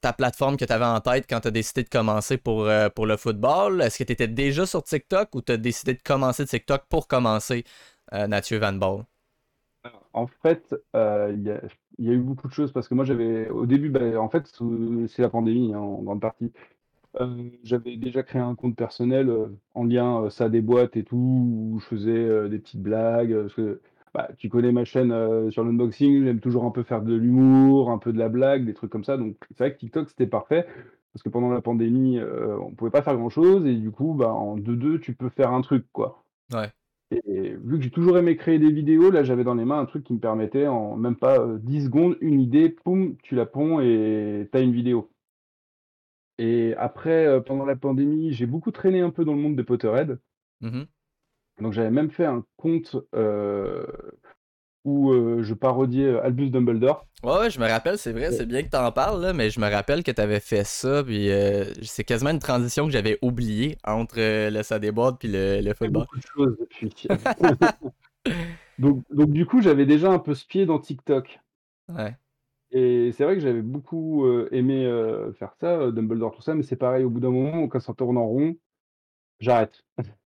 ta 0.00 0.12
plateforme 0.12 0.56
que 0.56 0.64
tu 0.64 0.72
avais 0.72 0.84
en 0.84 1.00
tête 1.00 1.26
quand 1.28 1.40
tu 1.40 1.48
as 1.48 1.50
décidé 1.50 1.82
de 1.82 1.88
commencer 1.88 2.36
pour, 2.36 2.64
euh, 2.64 2.88
pour 2.88 3.06
le 3.06 3.16
football? 3.16 3.82
Est-ce 3.82 3.98
que 3.98 4.04
tu 4.04 4.12
étais 4.12 4.28
déjà 4.28 4.66
sur 4.66 4.82
TikTok 4.82 5.34
ou 5.34 5.42
tu 5.42 5.52
as 5.52 5.56
décidé 5.56 5.94
de 5.94 6.02
commencer 6.02 6.44
TikTok 6.46 6.82
pour 6.88 7.06
commencer 7.06 7.64
euh, 8.14 8.26
Van 8.60 8.72
Ball? 8.72 9.04
En 10.12 10.26
fait, 10.26 10.74
euh, 10.96 11.32
il 11.36 11.42
y 11.44 12.10
a, 12.10 12.12
eu 12.12 12.18
beaucoup 12.18 12.48
de 12.48 12.52
choses 12.52 12.72
parce 12.72 12.88
que 12.88 12.94
moi 12.94 13.04
j'avais 13.04 13.48
au 13.48 13.66
début, 13.66 13.90
bah, 13.90 14.20
en 14.20 14.28
fait, 14.28 14.50
c'est 15.08 15.22
la 15.22 15.30
pandémie 15.30 15.72
hein, 15.74 15.78
en 15.78 16.02
grande 16.02 16.20
partie. 16.20 16.52
Euh, 17.20 17.50
j'avais 17.64 17.96
déjà 17.96 18.22
créé 18.22 18.40
un 18.40 18.54
compte 18.54 18.76
personnel 18.76 19.32
en 19.74 19.84
lien 19.84 20.30
ça 20.30 20.48
des 20.48 20.60
boîtes 20.60 20.96
et 20.96 21.02
tout 21.02 21.16
où 21.16 21.80
je 21.80 21.86
faisais 21.86 22.48
des 22.48 22.58
petites 22.58 22.82
blagues 22.82 23.34
parce 23.34 23.54
que 23.54 23.80
bah, 24.14 24.28
tu 24.38 24.48
connais 24.48 24.72
ma 24.72 24.84
chaîne 24.84 25.12
euh, 25.12 25.50
sur 25.50 25.64
l'unboxing, 25.64 26.24
j'aime 26.24 26.40
toujours 26.40 26.64
un 26.64 26.70
peu 26.70 26.82
faire 26.82 27.02
de 27.02 27.14
l'humour, 27.14 27.90
un 27.90 27.98
peu 27.98 28.12
de 28.12 28.18
la 28.18 28.28
blague, 28.28 28.64
des 28.64 28.74
trucs 28.74 28.90
comme 28.90 29.04
ça. 29.04 29.16
Donc 29.16 29.36
c'est 29.50 29.58
vrai 29.58 29.72
que 29.72 29.78
TikTok 29.78 30.08
c'était 30.08 30.26
parfait 30.26 30.66
parce 31.12 31.22
que 31.22 31.28
pendant 31.28 31.50
la 31.50 31.60
pandémie, 31.60 32.18
euh, 32.18 32.56
on 32.60 32.72
pouvait 32.72 32.90
pas 32.90 33.02
faire 33.02 33.16
grand-chose 33.16 33.66
et 33.66 33.74
du 33.74 33.90
coup, 33.90 34.14
bah, 34.14 34.32
en 34.32 34.56
2-2, 34.56 35.00
tu 35.00 35.14
peux 35.14 35.28
faire 35.28 35.52
un 35.52 35.60
truc 35.60 35.86
quoi. 35.92 36.24
Ouais. 36.52 36.70
Et 37.10 37.56
vu 37.56 37.78
que 37.78 37.82
j'ai 37.84 37.90
toujours 37.90 38.18
aimé 38.18 38.36
créer 38.36 38.60
des 38.60 38.70
vidéos, 38.70 39.10
là, 39.10 39.24
j'avais 39.24 39.42
dans 39.42 39.54
les 39.54 39.64
mains 39.64 39.80
un 39.80 39.86
truc 39.86 40.04
qui 40.04 40.12
me 40.12 40.20
permettait 40.20 40.68
en 40.68 40.96
même 40.96 41.16
pas, 41.16 41.40
heu, 41.40 41.58
10 41.58 41.86
secondes, 41.86 42.16
une 42.20 42.40
idée, 42.40 42.68
poum, 42.70 43.16
tu 43.22 43.34
la 43.34 43.46
ponds 43.46 43.80
et 43.80 44.48
tu 44.50 44.58
as 44.58 44.60
une 44.60 44.72
vidéo. 44.72 45.10
Et 46.38 46.74
après, 46.76 47.26
heu, 47.26 47.42
pendant 47.42 47.66
la 47.66 47.76
pandémie, 47.76 48.32
j'ai 48.32 48.46
beaucoup 48.46 48.70
traîné 48.70 49.00
un 49.00 49.10
peu 49.10 49.24
dans 49.24 49.34
le 49.34 49.40
monde 49.40 49.56
des 49.56 49.64
Potterheads. 49.64 50.18
Mhm. 50.60 50.86
Donc 51.60 51.72
j'avais 51.72 51.90
même 51.90 52.10
fait 52.10 52.24
un 52.24 52.44
compte, 52.56 52.96
heu, 53.14 53.86
où, 54.84 55.12
heu, 55.12 55.42
je 55.42 55.54
parodiais, 55.54 56.06
heu, 56.06 56.24
Albus 56.24 56.50
Dumbledore. 56.50 57.06
Ouais, 57.22 57.38
ouais, 57.38 57.50
je 57.50 57.60
me 57.60 57.68
rappelle, 57.68 57.98
c'est 57.98 58.12
vrai, 58.12 58.32
c'est 58.32 58.46
bien 58.46 58.62
que 58.62 58.68
t'en 58.70 58.90
parles, 58.92 59.20
là, 59.20 59.32
mais 59.34 59.50
je 59.50 59.60
me 59.60 59.68
rappelle 59.68 60.02
que 60.02 60.10
t'avais 60.10 60.40
fait 60.40 60.64
ça, 60.64 61.04
puis 61.04 61.30
euh, 61.30 61.64
c'est 61.82 62.04
quasiment 62.04 62.30
une 62.30 62.38
transition 62.38 62.86
que 62.86 62.92
j'avais 62.92 63.18
oubliée 63.20 63.76
entre 63.84 64.18
euh, 64.18 64.48
le 64.48 64.62
ça 64.62 64.78
déboîte 64.78 65.18
puis 65.18 65.28
le, 65.28 65.60
le 65.60 65.74
football. 65.74 66.06
beaucoup 66.06 66.16
de 66.16 66.22
choses 66.22 66.56
depuis. 66.58 67.08
Donc 68.78 69.04
donc 69.10 69.30
du 69.30 69.44
coup, 69.44 69.60
j'avais 69.60 69.84
déjà 69.84 70.10
un 70.10 70.18
peu 70.18 70.34
ce 70.34 70.46
pied 70.46 70.64
dans 70.64 70.78
TikTok. 70.78 71.40
Ouais. 71.90 72.16
Et 72.72 73.12
c'est 73.12 73.24
vrai 73.24 73.34
que 73.34 73.40
j'avais 73.40 73.60
beaucoup, 73.62 74.26
aimé, 74.52 74.84
faire 75.38 75.54
ça, 75.60 75.90
Dumbledore, 75.90 76.34
tout 76.34 76.40
ça, 76.42 76.54
mais 76.54 76.62
c'est 76.62 76.76
pareil, 76.76 77.04
au 77.04 77.10
bout 77.10 77.20
d'un 77.20 77.30
moment, 77.30 77.68
quand 77.68 77.80
ça 77.80 77.92
tourne 77.92 78.16
en 78.16 78.26
rond, 78.26 78.56
j'arrête. 79.40 79.82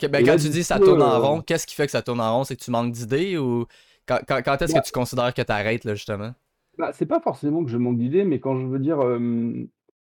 Ben, 0.00 0.22
quand 0.24 0.36
là, 0.36 0.36
tu 0.36 0.48
dis 0.48 0.64
ça 0.64 0.80
tourne 0.80 1.02
en 1.02 1.20
heu 1.20 1.20
rond, 1.20 1.42
qu'est-ce 1.42 1.66
qui 1.66 1.74
fait 1.74 1.86
que 1.86 1.92
ça 1.92 2.02
tourne 2.02 2.20
en 2.20 2.36
rond? 2.38 2.44
C'est 2.44 2.56
que 2.56 2.64
tu 2.64 2.70
manques 2.70 2.92
d'idées 2.92 3.38
ou 3.38 3.66
quand, 4.06 4.18
quand- 4.26 4.42
quand 4.44 4.60
est-ce 4.62 4.74
Bah 4.74 4.80
que 4.80 4.84
tu 4.84 4.90
considères 4.92 5.32
que 5.34 5.42
t'arrêtes, 5.42 5.84
là, 5.84 5.94
justement? 5.94 6.34
bah, 6.78 6.92
c'est 6.92 7.06
pas 7.06 7.20
forcément 7.20 7.64
que 7.64 7.70
je 7.70 7.76
manque 7.76 7.98
d'idées, 7.98 8.24
mais 8.24 8.40
quand 8.40 8.58
je 8.58 8.66
veux 8.66 8.78
dire, 8.78 8.98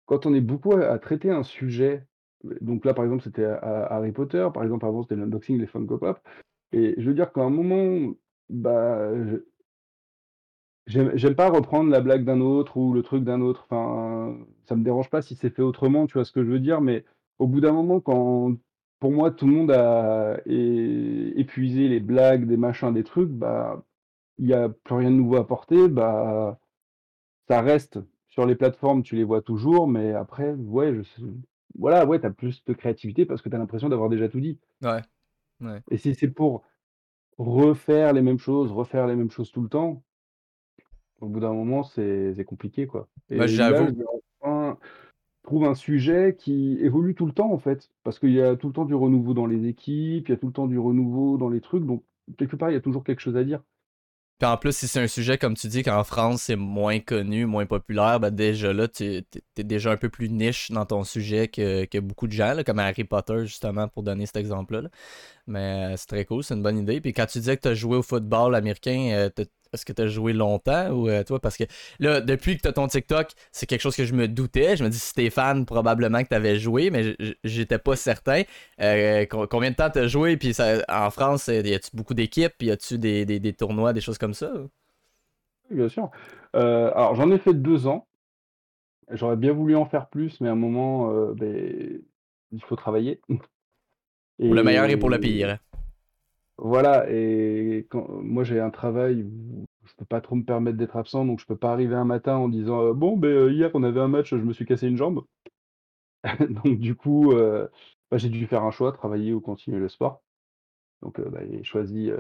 quand 0.07 0.27
on 0.27 0.35
est 0.35 0.41
beaucoup 0.41 0.75
à 0.75 0.87
à 0.93 0.99
traiter 0.99 1.31
un 1.31 1.43
sujet, 1.43 2.07
donc 2.61 2.85
là, 2.85 2.95
par 2.95 3.05
exemple, 3.05 3.23
c'était 3.23 3.45
ha 3.45 3.87
Harry 3.95 4.13
Potter, 4.13 4.49
par 4.55 4.63
exemple, 4.63 4.87
avant, 4.87 5.03
c'était 5.03 5.17
l'unboxing, 5.17 5.59
les 5.59 5.67
Funko 5.67 5.99
Pop 5.99 6.21
et 6.73 6.95
je 6.99 7.09
veux 7.09 7.15
dire 7.15 7.33
qu'à 7.33 7.43
un 7.43 7.51
moment, 7.51 8.15
bah, 8.51 9.11
j'aime 10.87 11.35
pas 11.35 11.51
reprendre 11.51 11.91
la 11.91 12.01
blague 12.01 12.25
d'un 12.25 12.41
autre 12.41 12.77
ou 12.77 12.93
le 12.93 13.03
truc 13.03 13.25
d'un 13.25 13.41
autre. 13.41 13.67
Enfin, 13.71 14.39
ça 14.65 14.77
me 14.77 14.85
dérange 14.85 15.11
pas 15.11 15.23
si 15.23 15.35
c'est 15.35 15.51
fait 15.51 15.63
autrement, 15.63 16.07
tu 16.07 16.15
vois 16.15 16.25
ce 16.25 16.33
que 16.33 16.43
je 16.45 16.51
veux 16.51 16.61
dire? 16.61 16.81
Mais 16.81 17.05
au 17.39 17.47
bout 17.47 17.61
d'un 17.61 17.73
moment, 17.73 18.01
quand 18.01 18.53
pour 18.99 19.13
moi, 19.13 19.31
tout 19.31 19.47
le 19.47 19.53
monde 19.53 19.71
a 19.71 20.41
épuisé 20.47 21.89
les 21.89 22.01
blagues, 22.01 22.47
des 22.47 22.57
machins, 22.57 22.93
des 22.93 23.05
trucs, 23.05 23.31
bah, 23.31 23.83
il 24.39 24.47
y 24.47 24.55
a 24.55 24.69
plus 24.69 24.95
rien 24.95 25.11
de 25.11 25.17
nouveau 25.17 25.37
à 25.37 25.41
apporter, 25.41 25.89
bah, 25.89 26.59
ça 27.49 27.61
reste 27.61 27.99
sur 28.29 28.47
les 28.47 28.55
plateformes, 28.55 29.03
tu 29.03 29.17
les 29.17 29.25
vois 29.25 29.43
toujours, 29.43 29.89
mais 29.89 30.13
après, 30.13 30.53
ouais, 30.53 30.95
je 30.95 31.03
sais 31.03 31.23
voilà, 31.79 32.07
ouais, 32.07 32.19
tu 32.19 32.27
as 32.27 32.31
plus 32.31 32.65
de 32.65 32.73
créativité 32.73 33.25
parce 33.25 33.41
que 33.41 33.49
tu 33.49 33.55
as 33.55 33.59
l'impression 33.59 33.89
d'avoir 33.89 34.09
déjà 34.09 34.29
tout 34.29 34.41
dit. 34.41 34.59
Ouais, 34.83 35.01
ouais. 35.61 35.81
Et 35.91 35.99
si 35.99 36.15
c'est 36.15 36.29
pour 36.29 36.65
refaire 37.37 38.13
les 38.13 38.23
mêmes 38.23 38.39
choses, 38.39 38.73
refaire 38.73 39.07
les 39.07 39.15
mêmes 39.15 39.31
choses 39.31 39.53
tout 39.53 39.63
le 39.63 39.69
temps, 39.69 40.03
au 41.21 41.29
bout 41.29 41.41
d'un 41.41 41.53
moment, 41.53 41.85
c'est 41.85 42.45
compliqué, 42.47 42.87
quoi. 42.87 43.09
Je 43.31 43.47
j'avoue. 43.47 43.97
Trouve 45.49 45.65
un 45.65 45.75
sujet 45.75 46.37
qui 46.39 46.77
évolue 46.83 47.15
tout 47.15 47.25
le 47.25 47.33
temps, 47.33 47.51
en 47.51 47.59
fait, 47.59 47.91
parce 48.05 48.19
qu'il 48.19 48.33
y 48.33 48.43
a 48.43 48.55
tout 48.55 48.67
le 48.67 48.75
temps 48.75 48.85
du 48.85 48.95
renouveau 48.95 49.33
dans 49.33 49.47
les 49.47 49.67
équipes, 49.67 50.29
il 50.29 50.31
y 50.31 50.35
a 50.35 50.37
tout 50.37 50.49
le 50.49 50.53
temps 50.53 50.67
du 50.67 50.79
renouveau 50.79 51.39
dans 51.39 51.49
les 51.49 51.63
trucs, 51.63 51.87
donc 51.87 52.05
quelque 52.37 52.55
part, 52.55 52.71
il 52.71 52.75
y 52.75 52.77
a 52.77 52.83
toujours 52.83 53.03
quelque 53.03 53.21
chose 53.21 53.35
à 53.35 53.45
dire. 53.45 53.63
Puis 54.39 54.49
en 54.49 54.59
plus, 54.59 54.77
si 54.77 54.87
c'est 54.87 55.01
un 55.01 55.09
sujet, 55.09 55.39
comme 55.39 55.55
tu 55.55 55.67
dis, 55.67 55.83
qu'en 55.83 56.05
France, 56.05 56.43
c'est 56.43 56.55
moins 56.55 57.01
connu, 57.01 57.47
moins 57.47 57.65
populaire, 57.65 58.21
ben 58.21 58.31
déjà 58.31 58.75
là, 58.75 58.89
tu 58.89 59.05
es 59.57 59.65
déjà 59.65 59.91
un 59.91 59.97
peu 59.97 60.11
plus 60.11 60.29
niche 60.29 60.71
dans 60.71 60.85
ton 60.85 61.03
sujet 61.03 61.49
que, 61.49 61.87
que 61.87 61.99
beaucoup 61.99 62.27
de 62.27 62.33
gens, 62.33 62.53
là, 62.53 62.63
comme 62.63 62.79
Harry 62.79 63.05
Potter, 63.05 63.47
justement, 63.47 63.89
pour 63.89 64.03
donner 64.03 64.27
cet 64.27 64.37
exemple-là. 64.37 64.83
là. 64.83 64.91
Mais 65.49 65.93
euh, 65.93 65.97
c'est 65.97 66.07
très 66.07 66.25
cool, 66.27 66.45
c'est 66.45 66.55
une 66.55 66.63
bonne 66.63 66.79
idée. 66.79 67.01
Puis 67.01 67.15
quand 67.15 67.27
tu 67.27 67.39
disais 67.39 67.57
que 67.57 67.63
tu 67.63 67.69
as 67.69 67.75
joué 67.75 67.97
au 67.97 68.03
football 68.03 68.55
américain, 68.55 69.09
euh, 69.13 69.45
est-ce 69.73 69.85
que 69.85 69.93
tu 69.93 70.03
as 70.03 70.07
joué 70.09 70.33
longtemps 70.33 70.91
ou 70.91 71.09
euh, 71.09 71.23
toi? 71.25 71.41
Parce 71.41 71.57
que 71.57 71.65
là, 71.99 72.21
depuis 72.21 72.57
que 72.57 72.63
tu 72.63 72.69
as 72.69 72.73
ton 72.73 72.87
TikTok, 72.89 73.31
c'est 73.53 73.67
quelque 73.67 73.81
chose 73.83 73.97
que 73.97 74.05
je 74.05 74.15
me 74.15 74.29
doutais. 74.29 74.77
Je 74.77 74.85
me 74.85 74.89
dis, 74.91 75.31
fan, 75.31 75.67
probablement 75.67 76.23
que 76.23 76.29
tu 76.29 76.35
avais 76.35 76.59
joué, 76.59 76.91
mais 76.91 77.17
j'étais 77.45 77.79
pas 77.79 77.97
certain. 77.97 78.43
Euh, 78.81 79.27
co- 79.27 79.47
combien 79.47 79.71
de 79.71 79.77
temps 79.77 79.91
tu 79.91 79.99
as 79.99 80.07
joué? 80.09 80.37
Puis 80.37 80.55
ça, 80.55 80.79
en 80.89 81.11
France, 81.11 81.49
euh, 81.49 81.61
y 81.63 81.75
a-tu 81.75 81.91
beaucoup 81.95 82.15
d'équipes? 82.15 82.53
Puis 82.59 82.69
y 82.69 82.71
a-tu 82.71 82.99
des, 82.99 83.25
des, 83.25 83.41
des 83.41 83.53
tournois, 83.53 83.93
des 83.93 84.01
choses 84.01 84.19
comme 84.19 84.35
ça? 84.35 84.51
Oui, 85.71 85.77
bien 85.77 85.89
sûr. 85.89 86.11
Alors 86.53 87.15
j'en 87.15 87.31
ai 87.31 87.39
fait 87.39 87.55
2 87.55 87.87
ans. 87.87 88.07
J'aurais 89.11 89.37
bien 89.37 89.53
voulu 89.53 89.75
en 89.77 89.87
faire 89.87 90.09
plus, 90.09 90.41
mais 90.41 90.49
à 90.49 90.53
un 90.53 90.55
moment, 90.55 91.11
beh, 91.35 92.03
il 92.53 92.63
faut 92.63 92.77
travailler 92.77 93.21
Pour 94.47 94.55
le 94.57 94.65
meilleur 94.65 94.91
et 94.91 94.97
pour 94.97 95.11
le 95.11 95.19
pire. 95.21 95.59
Voilà 96.59 97.07
et 97.11 97.87
quand 97.91 98.09
moi, 98.23 98.45
j'ai 98.45 98.61
un 98.61 98.71
travail 98.71 99.23
où 99.25 99.65
je 99.87 99.95
peux 99.97 100.05
pas 100.05 100.21
trop 100.21 100.35
me 100.37 100.45
permettre 100.45 100.77
d'être 100.79 100.97
absent, 100.97 101.25
donc 101.25 101.41
je 101.41 101.47
peux 101.47 101.57
pas 101.57 101.73
arriver 101.73 101.95
un 101.95 102.05
matin 102.05 102.37
en 102.37 102.49
disant, 102.49 102.83
heu: 102.85 102.95
«Bon, 102.95 103.17
beh, 103.17 103.29
heu, 103.29 103.53
hier 103.53 103.71
on 103.75 103.83
avait 103.85 104.01
un 104.01 104.09
match, 104.09 104.31
je 104.31 104.37
me 104.37 104.53
suis 104.53 104.67
cassé 104.67 104.87
une 104.89 104.97
jambe». 104.97 105.25
Donc 106.65 106.79
du 106.79 106.95
coup, 106.95 107.33
heu, 107.33 107.71
bah, 108.11 108.19
j'ai 108.19 108.29
dû 108.29 108.47
faire 108.47 108.63
un 108.65 108.71
choix, 108.71 108.93
travailler 108.93 109.33
ou 109.33 109.41
continuer 109.41 109.79
le 109.79 109.89
sport. 109.89 110.23
Donc, 111.03 111.21
bah, 111.21 111.41
j'ai 111.51 111.65
choisi, 111.65 112.11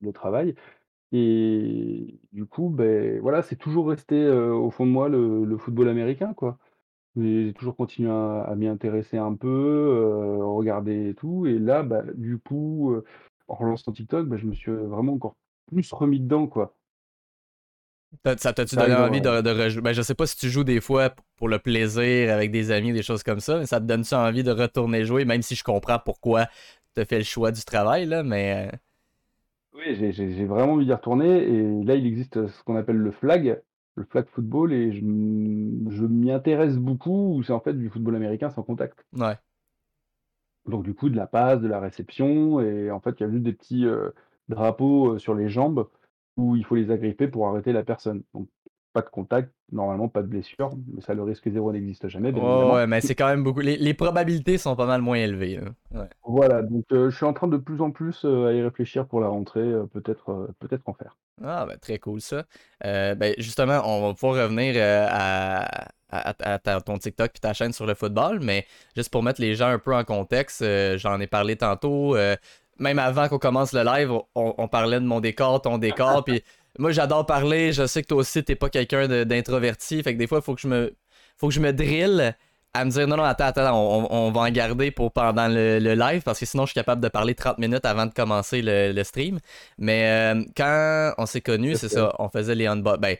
le 0.00 0.12
travail 0.12 0.54
et 1.12 2.18
du 2.32 2.46
coup, 2.46 2.70
beh, 2.70 3.20
voilà, 3.20 3.42
c'est 3.42 3.56
toujours 3.56 3.88
resté, 3.90 4.28
au 4.30 4.70
fond 4.70 4.86
de 4.86 4.92
moi 4.92 5.08
le 5.10 5.56
football 5.58 5.88
américain, 5.88 6.34
quoi. 6.34 6.58
J'ai 7.16 7.52
toujours 7.54 7.76
continué 7.76 8.10
à 8.10 8.42
à 8.42 8.54
m'y 8.56 8.68
intéresser 8.68 9.18
un 9.18 9.34
peu, 9.34 10.38
regarder 10.42 11.10
et 11.10 11.14
tout 11.14 11.46
et 11.46 11.58
là, 11.58 11.82
bah, 11.84 12.02
du 12.16 12.38
coup, 12.38 12.96
en 13.48 13.54
relançant 13.54 13.92
TikTok, 13.92 14.28
bah, 14.28 14.36
je 14.36 14.46
me 14.46 14.54
suis, 14.54 14.72
vraiment 14.72 15.14
encore 15.14 15.36
plus 15.66 15.92
remis 15.92 16.20
dedans, 16.20 16.46
quoi. 16.46 16.74
Ça 18.38 18.52
t'a-tu 18.52 18.76
donné 18.76 18.94
envie 18.94 19.20
de, 19.20 19.40
de 19.40 19.50
rejouer? 19.50 19.82
Ben, 19.82 19.92
je 19.92 20.02
sais 20.02 20.14
pas 20.14 20.26
si 20.26 20.36
tu 20.36 20.48
joues 20.48 20.62
des 20.64 20.80
fois 20.80 21.10
pour 21.36 21.48
le 21.48 21.58
plaisir 21.58 22.32
avec 22.32 22.52
des 22.52 22.70
amis, 22.70 22.92
des 22.92 23.02
choses 23.02 23.22
comme 23.22 23.40
ça, 23.40 23.58
mais 23.58 23.66
ça 23.66 23.80
te 23.80 23.86
donne-tu 23.86 24.14
envie 24.14 24.44
de 24.44 24.52
retourner 24.52 25.04
jouer, 25.04 25.24
même 25.24 25.42
si 25.42 25.54
je 25.56 25.64
comprends 25.64 25.98
pourquoi 25.98 26.46
t'as 26.94 27.04
fait 27.04 27.18
le 27.18 27.24
choix 27.24 27.50
du 27.50 27.62
travail, 27.64 28.06
là, 28.06 28.22
mais... 28.22 28.70
oui, 29.74 29.96
j'ai 30.12 30.44
vraiment 30.44 30.74
envie 30.74 30.86
d'y 30.86 30.92
retourner 30.92 31.42
et 31.42 31.84
là, 31.84 31.96
il 31.96 32.06
existe, 32.06 32.46
ce 32.46 32.62
qu'on 32.62 32.76
appelle 32.76 32.96
le 32.96 33.10
flag, 33.10 33.60
le 33.96 34.04
flag 34.04 34.26
football 34.28 34.72
et 34.72 34.92
je 34.92 35.00
je 35.00 36.04
m'y 36.04 36.30
intéresse 36.30 36.76
beaucoup, 36.76 37.42
c'est 37.44 37.52
en 37.52 37.60
fait 37.60 37.74
du 37.74 37.90
football 37.90 38.16
américain 38.16 38.50
sans 38.50 38.62
contact. 38.62 39.04
Ouais. 39.16 39.34
Donc 40.66 40.82
du 40.84 40.94
coup, 40.94 41.08
de 41.08 41.16
la 41.16 41.26
passe, 41.26 41.60
de 41.60 41.68
la 41.68 41.80
réception 41.80 42.60
et 42.60 42.90
en 42.90 43.00
fait, 43.00 43.20
il 43.20 43.22
y 43.22 43.26
a 43.26 43.30
juste 43.30 43.42
des 43.42 43.52
petits, 43.52 43.84
heu, 43.84 44.14
drapeaux, 44.48 45.14
heu, 45.14 45.18
sur 45.18 45.34
les 45.34 45.48
jambes 45.48 45.88
où 46.36 46.56
il 46.56 46.64
faut 46.64 46.74
les 46.74 46.90
agripper 46.90 47.28
pour 47.28 47.48
arrêter 47.48 47.72
la 47.72 47.82
personne. 47.82 48.22
Donc 48.32 48.48
pas 48.92 49.02
de 49.02 49.08
contact, 49.08 49.52
normalement 49.72 50.08
pas 50.08 50.22
de 50.22 50.28
blessure, 50.28 50.72
mais 50.94 51.00
ça, 51.00 51.14
le 51.14 51.22
risque 51.22 51.50
zéro 51.50 51.72
n'existe 51.72 52.08
jamais, 52.08 52.32
bien 52.32 52.42
Ouais, 52.42 52.86
mais 52.86 53.00
c'est 53.00 53.14
quand 53.14 53.26
même 53.26 53.42
beaucoup... 53.42 53.60
Les, 53.60 53.76
les 53.76 53.94
probabilités 53.94 54.56
sont 54.56 54.76
pas 54.76 54.86
mal 54.86 55.02
moins 55.02 55.16
élevées. 55.16 55.60
Ouais. 55.92 56.08
Voilà, 56.24 56.62
donc 56.62 56.84
heu, 56.92 57.10
je 57.10 57.16
suis 57.16 57.26
en 57.26 57.32
train 57.32 57.48
de 57.48 57.56
plus 57.56 57.80
en 57.80 57.90
plus, 57.90 58.24
à 58.24 58.52
y 58.52 58.62
réfléchir 58.62 59.06
pour 59.06 59.20
la 59.20 59.28
rentrée, 59.28 59.70
peut-être, 59.92 60.48
peut-être 60.60 60.88
en 60.88 60.94
faire. 60.94 61.16
Ah, 61.42 61.66
ben, 61.68 61.76
très 61.78 61.98
cool, 61.98 62.20
ça. 62.20 62.44
Euh, 62.84 63.14
ben, 63.14 63.34
justement, 63.38 63.82
on 63.84 64.06
va 64.06 64.14
pouvoir 64.14 64.44
revenir 64.44 64.74
euh, 64.76 65.60
à, 66.18 66.30
à, 66.30 66.54
à 66.54 66.58
ta- 66.58 66.80
ton 66.80 66.98
TikTok 66.98 67.32
puis 67.32 67.40
ta 67.40 67.52
chaîne 67.52 67.72
sur 67.72 67.86
le 67.86 67.94
football, 67.94 68.40
mais 68.40 68.66
juste 68.96 69.10
pour 69.10 69.22
mettre 69.22 69.40
les 69.40 69.54
gens 69.54 69.68
un 69.68 69.78
peu 69.78 69.94
en 69.94 70.04
contexte, 70.04 70.62
euh, 70.62 70.96
j'en 70.98 71.20
ai 71.20 71.26
parlé 71.26 71.56
tantôt. 71.56 72.16
euh, 72.16 72.36
même 72.78 72.98
avant 72.98 73.28
qu'on 73.28 73.38
commence 73.38 73.72
le 73.72 73.84
live, 73.84 74.10
on, 74.34 74.54
on 74.58 74.68
parlait 74.68 74.98
de 75.00 75.04
mon 75.06 75.20
décor, 75.20 75.62
ton 75.62 75.78
décor, 75.78 76.24
puis 76.24 76.42
moi 76.78 76.90
j'adore 76.90 77.24
parler. 77.26 77.72
Je 77.72 77.86
sais 77.86 78.02
que 78.02 78.08
toi 78.08 78.18
aussi 78.18 78.42
t'es 78.42 78.56
pas 78.56 78.68
quelqu'un 78.68 79.06
d'introverti, 79.24 80.02
fait 80.02 80.14
que 80.14 80.18
des 80.18 80.26
fois 80.26 80.38
il 80.38 80.44
faut 80.44 80.54
que 80.54 80.60
je 80.60 80.68
me, 80.68 80.94
faut 81.36 81.48
que 81.48 81.54
je 81.54 81.60
me 81.60 81.72
drille 81.72 82.34
à 82.76 82.84
me 82.84 82.90
dire 82.90 83.06
non 83.06 83.16
non 83.16 83.22
attends 83.22 83.44
attends, 83.44 83.78
on, 83.78 84.08
on 84.10 84.32
va 84.32 84.40
en 84.40 84.50
garder 84.50 84.90
pour 84.90 85.12
pendant 85.12 85.46
le, 85.46 85.78
le 85.78 85.94
live 85.94 86.22
parce 86.22 86.40
que 86.40 86.46
sinon 86.46 86.64
je 86.64 86.70
suis 86.70 86.74
capable 86.74 87.00
de 87.00 87.06
parler 87.08 87.36
30 87.36 87.58
minutes 87.58 87.84
avant 87.84 88.06
de 88.06 88.12
commencer 88.12 88.62
le, 88.62 88.90
le 88.90 89.04
stream. 89.04 89.38
Mais 89.78 90.34
euh, 90.34 90.42
quand 90.56 91.14
on 91.18 91.26
s'est 91.26 91.40
connus, 91.42 91.76
c'est 91.76 91.88
ça, 91.88 92.12
on 92.18 92.28
faisait 92.28 92.56
les 92.56 92.66
unbox. 92.66 92.98
Ben, 92.98 93.16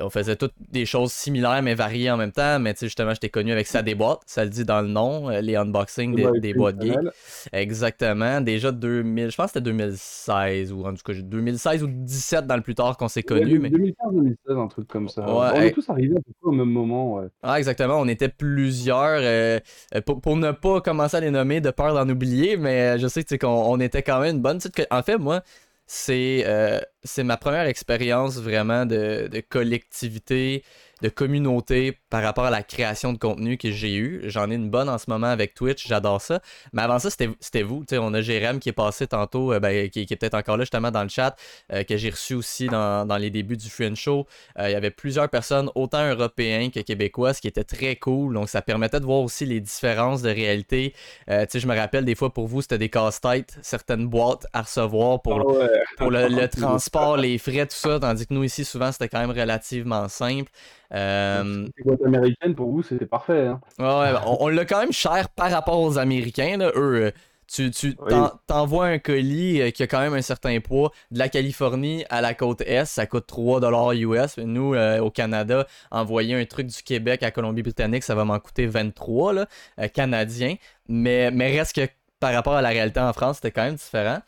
on 0.00 0.10
faisait 0.10 0.36
toutes 0.36 0.54
des 0.70 0.86
choses 0.86 1.12
similaires 1.12 1.62
mais 1.62 1.74
variées 1.74 2.10
en 2.10 2.16
même 2.16 2.32
temps. 2.32 2.58
Mais 2.60 2.74
tu 2.74 2.80
sais, 2.80 2.86
justement, 2.86 3.12
j'étais 3.14 3.30
connu 3.30 3.52
avec 3.52 3.66
ça 3.66 3.82
des 3.82 3.94
boîtes. 3.94 4.20
Ça 4.26 4.44
le 4.44 4.50
dit 4.50 4.64
dans 4.64 4.80
le 4.82 4.88
nom, 4.88 5.30
euh, 5.30 5.40
les 5.40 5.56
unboxings 5.56 6.14
des, 6.14 6.40
des 6.40 6.54
boîtes 6.54 6.76
channel. 6.80 7.12
Exactement. 7.52 8.40
Déjà 8.40 8.72
2000, 8.72 9.30
je 9.30 9.36
pense 9.36 9.46
que 9.46 9.50
c'était 9.54 9.60
2016 9.62 10.72
ou 10.72 10.84
en 10.86 10.94
tout 10.94 11.02
cas 11.04 11.12
2016 11.14 11.82
ou 11.82 11.86
2017 11.86 12.46
dans 12.46 12.56
le 12.56 12.62
plus 12.62 12.74
tard 12.74 12.96
qu'on 12.96 13.08
s'est 13.08 13.24
Ouais, 13.30 13.40
connus. 13.40 13.58
de 13.58 13.58
Mais 13.58 13.70
2015-2016, 13.70 14.58
un 14.64 14.68
truc 14.68 14.88
comme 14.88 15.08
ça. 15.08 15.22
Bah, 15.22 15.52
on 15.54 15.62
est 15.62 15.68
ouais, 15.68 15.70
tous 15.70 15.88
arrivés 15.90 16.16
à 16.16 16.20
peu 16.20 16.32
près 16.40 16.48
au 16.48 16.52
même 16.52 16.70
moment, 16.70 17.14
ouais. 17.14 17.26
ah, 17.42 17.58
exactement. 17.58 17.98
On 18.00 18.08
était 18.08 18.28
plusieurs. 18.28 19.18
euh, 19.20 19.58
euh, 19.94 20.00
pour, 20.02 20.20
pour 20.20 20.36
ne 20.36 20.52
pas 20.52 20.80
commencer 20.80 21.16
à 21.16 21.20
les 21.20 21.30
nommer 21.30 21.60
de 21.60 21.70
peur 21.70 21.94
d'en 21.94 22.08
oublier, 22.08 22.56
mais 22.56 22.96
euh, 22.96 22.98
je 22.98 23.08
sais 23.08 23.22
que, 23.22 23.28
tu 23.28 23.34
sais, 23.34 23.38
qu'on 23.38 23.48
on 23.48 23.80
était 23.80 24.02
quand 24.02 24.20
même 24.20 24.36
une 24.36 24.42
bonne 24.42 24.58
petite. 24.58 24.86
En 24.90 25.02
fait, 25.02 25.18
moi, 25.18 25.42
c'est 25.88 26.44
euh, 26.46 26.80
ma 27.24 27.38
première 27.38 27.66
expérience 27.66 28.36
vraiment 28.36 28.84
de, 28.84 29.26
de 29.32 29.40
collectivité, 29.40 30.62
de 31.02 31.08
communauté 31.08 31.98
par 32.10 32.22
rapport 32.22 32.44
à 32.44 32.50
la 32.50 32.62
création 32.62 33.12
de 33.12 33.18
contenu 33.18 33.56
que 33.56 33.70
j'ai 33.70 33.94
eu. 33.94 34.22
J'en 34.24 34.50
ai 34.50 34.54
une 34.54 34.70
bonne 34.70 34.88
en 34.88 34.98
ce 34.98 35.04
moment 35.08 35.26
avec 35.28 35.54
Twitch, 35.54 35.86
j'adore 35.86 36.20
ça. 36.20 36.40
Mais 36.72 36.82
avant 36.82 36.98
ça, 36.98 37.10
c'était 37.10 37.62
vous. 37.62 37.84
On 37.92 38.14
a 38.14 38.20
Jérém 38.20 38.58
qui 38.58 38.68
est 38.68 38.72
passé 38.72 39.06
tantôt, 39.06 39.52
euh, 39.52 39.60
ben, 39.60 39.88
qui, 39.90 40.06
qui 40.06 40.14
est 40.14 40.16
peut-être 40.16 40.34
encore 40.34 40.56
là 40.56 40.64
justement 40.64 40.90
dans 40.90 41.02
le 41.02 41.08
chat, 41.08 41.36
euh, 41.72 41.84
que 41.84 41.96
j'ai 41.96 42.10
reçu 42.10 42.34
aussi 42.34 42.66
dans, 42.66 43.06
dans 43.06 43.16
les 43.16 43.30
débuts 43.30 43.56
du 43.56 43.68
Friend 43.68 43.94
Show. 43.94 44.26
Euh, 44.58 44.68
il 44.68 44.72
y 44.72 44.74
avait 44.74 44.90
plusieurs 44.90 45.28
personnes, 45.28 45.70
autant 45.74 46.06
européens 46.08 46.70
que 46.70 46.80
québécois, 46.80 47.34
ce 47.34 47.40
qui 47.40 47.48
était 47.48 47.64
très 47.64 47.96
cool. 47.96 48.34
Donc, 48.34 48.48
ça 48.48 48.62
permettait 48.62 49.00
de 49.00 49.04
voir 49.04 49.20
aussi 49.20 49.46
les 49.46 49.60
différences 49.60 50.22
de 50.22 50.30
réalité. 50.30 50.94
Je 51.28 51.66
me 51.66 51.76
rappelle, 51.76 52.04
des 52.04 52.14
fois, 52.14 52.32
pour 52.32 52.46
vous, 52.46 52.62
c'était 52.62 52.78
des 52.78 52.88
casse-têtes, 52.88 53.58
certaines 53.62 54.06
boîtes 54.06 54.46
à 54.52 54.62
recevoir 54.62 55.20
pour, 55.22 55.40
Ah 55.40 55.44
ouais. 55.46 55.82
pour 55.96 56.10
le, 56.10 56.28
le 56.28 56.48
transport, 56.60 57.16
les 57.16 57.38
frais, 57.38 57.66
tout 57.66 57.76
ça. 57.76 57.98
Tandis 58.00 58.26
que 58.26 58.34
nous, 58.34 58.44
ici, 58.44 58.64
souvent, 58.64 58.92
c'était 58.92 59.08
quand 59.08 59.20
même 59.20 59.36
relativement 59.36 60.08
simple. 60.08 60.50
Euh, 60.94 61.66
Les 61.84 62.04
américaines, 62.06 62.54
pour 62.54 62.70
vous, 62.70 62.82
c'était 62.82 63.06
parfait, 63.06 63.46
hein. 63.46 63.60
Ouais, 63.78 63.84
ouais, 64.12 64.18
on, 64.26 64.44
on 64.44 64.48
l'a 64.48 64.64
quand 64.64 64.80
même 64.80 64.92
cher 64.92 65.28
par 65.30 65.50
rapport 65.50 65.80
aux 65.80 65.98
Américains. 65.98 66.56
Là. 66.56 66.70
Eux, 66.74 67.04
euh, 67.06 67.10
tu, 67.46 67.70
tu 67.70 67.94
Oui. 68.00 68.10
t'en- 68.10 68.32
t'envoies 68.46 68.86
un 68.86 68.98
colis 68.98 69.60
euh, 69.60 69.70
qui 69.70 69.82
a 69.82 69.86
quand 69.86 70.00
même 70.00 70.14
un 70.14 70.22
certain 70.22 70.58
poids 70.60 70.90
de 71.10 71.18
la 71.18 71.28
Californie 71.28 72.04
à 72.10 72.20
la 72.20 72.34
côte 72.34 72.60
Est, 72.62 72.84
ça 72.86 73.06
coûte 73.06 73.26
3$ 73.26 73.94
US. 73.94 74.38
Nous, 74.38 74.74
euh, 74.74 74.98
au 75.00 75.10
Canada, 75.10 75.66
envoyer 75.90 76.34
un 76.34 76.44
truc 76.46 76.66
du 76.66 76.82
Québec 76.82 77.22
à 77.22 77.30
Colombie-Britannique, 77.30 78.02
ça 78.04 78.14
va 78.14 78.24
m'en 78.24 78.38
coûter 78.38 78.66
23 78.66 79.32
là, 79.34 79.46
euh, 79.80 79.88
canadiens. 79.88 80.56
Mais, 80.88 81.30
mais 81.30 81.56
reste 81.56 81.74
que 81.74 81.86
par 82.20 82.32
rapport 82.34 82.54
à 82.54 82.62
la 82.62 82.68
réalité 82.70 83.00
en 83.00 83.12
France, 83.12 83.36
c'était 83.36 83.50
quand 83.52 83.64
même 83.64 83.74
différent. 83.76 84.18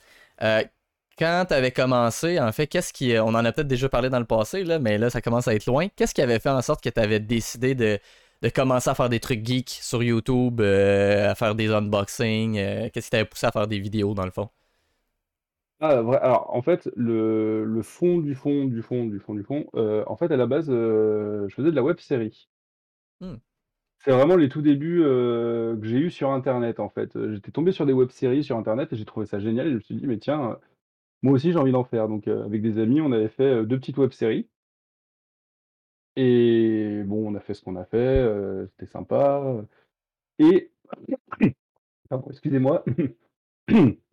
Euh, 0.42 0.62
quand 1.20 1.46
tu 1.48 1.54
avais 1.54 1.72
commencé, 1.72 2.40
en 2.40 2.52
fait, 2.52 2.66
qu'est-ce 2.66 2.92
qui. 2.92 3.14
On 3.18 3.28
en 3.28 3.44
a 3.44 3.52
peut-être 3.52 3.68
déjà 3.68 3.88
parlé 3.88 4.10
dans 4.10 4.18
le 4.20 4.26
passé, 4.26 4.64
là, 4.64 4.78
mais 4.80 4.98
là, 4.98 5.10
ça 5.10 5.20
commence 5.22 5.48
à 5.48 5.54
être 5.54 5.66
loin. 5.66 5.88
Qu'est-ce 5.96 6.14
qui 6.14 6.22
avait 6.22 6.40
fait 6.40 6.50
en 6.50 6.62
sorte 6.62 6.82
que 6.82 6.88
tu 6.90 7.00
avais 7.00 7.20
décidé 7.20 7.74
de, 7.76 8.00
de 8.42 8.48
commencer 8.48 8.90
à 8.90 8.94
faire 8.96 9.08
des 9.10 9.20
trucs 9.20 9.46
geeks 9.46 9.70
sur 9.82 10.02
YouTube, 10.02 10.60
euh, 10.60 11.30
à 11.30 11.34
faire 11.36 11.54
des 11.54 11.70
unboxings? 11.70 12.58
euh, 12.58 12.88
qu'est-ce 12.92 13.06
qui 13.06 13.10
t'avait 13.12 13.24
poussé 13.26 13.46
à 13.46 13.52
faire 13.52 13.68
des 13.68 13.78
vidéos, 13.80 14.14
dans 14.14 14.24
le 14.24 14.32
fond? 14.32 14.50
Ah 15.82 15.98
alors 15.98 16.54
en 16.54 16.62
fait, 16.62 16.90
le 16.94 17.64
le 17.64 17.82
fond 17.82 18.18
du 18.18 18.34
fond, 18.34 18.66
du 18.66 18.82
fond, 18.82 19.06
du 19.06 19.18
fond, 19.18 19.34
du 19.34 19.42
fond, 19.42 19.66
en 19.74 20.16
fait 20.16 20.30
à 20.30 20.36
la 20.36 20.46
base, 20.46 20.66
je 20.70 21.48
faisais 21.54 21.70
de 21.70 21.76
la 21.76 21.82
web 21.82 21.98
série. 21.98 22.48
Mmh. 23.20 23.40
C'est 23.98 24.12
vraiment 24.12 24.36
les 24.36 24.48
tout 24.48 24.62
débuts, 24.62 25.00
que 25.02 25.80
j'ai 25.82 25.98
eu 25.98 26.10
sur 26.10 26.30
internet 26.30 26.80
en 26.80 26.88
fait, 26.88 27.10
j'étais 27.32 27.50
tombé 27.52 27.72
sur 27.72 27.86
des 27.86 27.92
web-séries 27.92 28.44
sur 28.44 28.56
internet 28.56 28.92
et 28.92 28.96
j'ai 28.96 29.04
trouvé 29.04 29.26
ça 29.26 29.38
génial 29.40 29.66
et 29.66 29.70
je 29.70 29.74
me 29.76 29.80
suis 29.80 29.94
dit: 29.94 30.06
«Mais 30.06 30.18
tiens, 30.18 30.58
moi 31.22 31.34
aussi 31.34 31.52
j'ai 31.52 31.58
envie 31.58 31.72
d'en 31.72 31.84
faire». 31.84 32.08
Donc 32.08 32.28
heu, 32.28 32.42
avec 32.44 32.62
des 32.62 32.78
amis, 32.80 33.00
on 33.00 33.12
avait 33.12 33.28
fait, 33.28 33.44
heu, 33.62 33.66
2 33.66 33.78
petites 33.78 33.98
web-séries 33.98 34.48
et 36.16 37.02
bon, 37.06 37.30
on 37.30 37.34
a 37.36 37.40
fait 37.40 37.54
ce 37.54 37.62
qu'on 37.62 37.76
a 37.76 37.84
fait, 37.84 37.96
heu, 38.22 38.68
c'était 38.72 38.90
sympa, 38.90 39.42
et 40.38 40.72
excusez-moi 42.30 42.84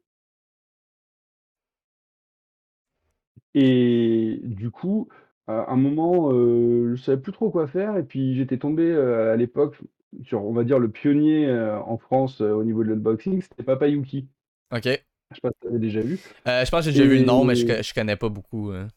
et 3.55 4.39
du 4.43 4.71
coup, 4.71 5.07
à 5.47 5.71
un 5.71 5.75
moment, 5.77 6.31
heu, 6.33 6.95
je 6.95 7.01
savais 7.01 7.21
plus 7.21 7.31
trop 7.31 7.49
quoi 7.49 7.67
faire 7.67 7.97
et 7.97 8.03
puis 8.03 8.35
j'étais 8.35 8.57
tombé, 8.57 8.93
à 8.95 9.35
l'époque 9.35 9.77
sur, 10.23 10.43
on 10.45 10.53
va 10.53 10.63
dire, 10.63 10.79
le 10.79 10.89
pionnier, 10.89 11.51
en 11.85 11.97
France, 11.97 12.41
au 12.41 12.63
niveau 12.63 12.83
de 12.83 12.89
l'unboxing, 12.89 13.41
c'était 13.41 13.63
Papa 13.63 13.87
Yuki. 13.87 14.27
OK. 14.71 14.87
Je 15.31 15.35
sais 15.35 15.41
pas 15.41 15.51
si 15.61 15.67
tu 15.71 15.79
déjà 15.79 16.01
vu 16.01 16.19
Euh, 16.47 16.65
je 16.65 16.71
pense 16.71 16.79
que 16.85 16.91
j'ai 16.91 16.91
déjà 16.91 17.05
vu 17.05 17.17
le 17.17 17.23
nom, 17.25 17.43
mais 17.43 17.55
je, 17.55 17.81
je 17.83 17.93
connais 17.93 18.15
pas 18.15 18.29
beaucoup. 18.29 18.71
hein. 18.73 18.87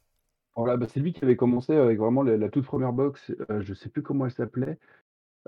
voilà, 0.57 0.77
bah, 0.77 0.87
c'est 0.89 1.01
lui 1.01 1.13
qui 1.13 1.25
avait 1.25 1.37
commencé 1.37 1.75
avec 1.75 1.99
vraiment 1.99 2.23
la 2.23 2.37
la 2.37 2.49
toute 2.51 2.65
première 2.65 2.93
box, 2.93 3.31
heu, 3.51 3.61
je 3.63 3.75
sais 3.75 3.89
plus 3.89 4.03
comment 4.03 4.27
elle 4.27 4.33
s'appelait, 4.33 4.79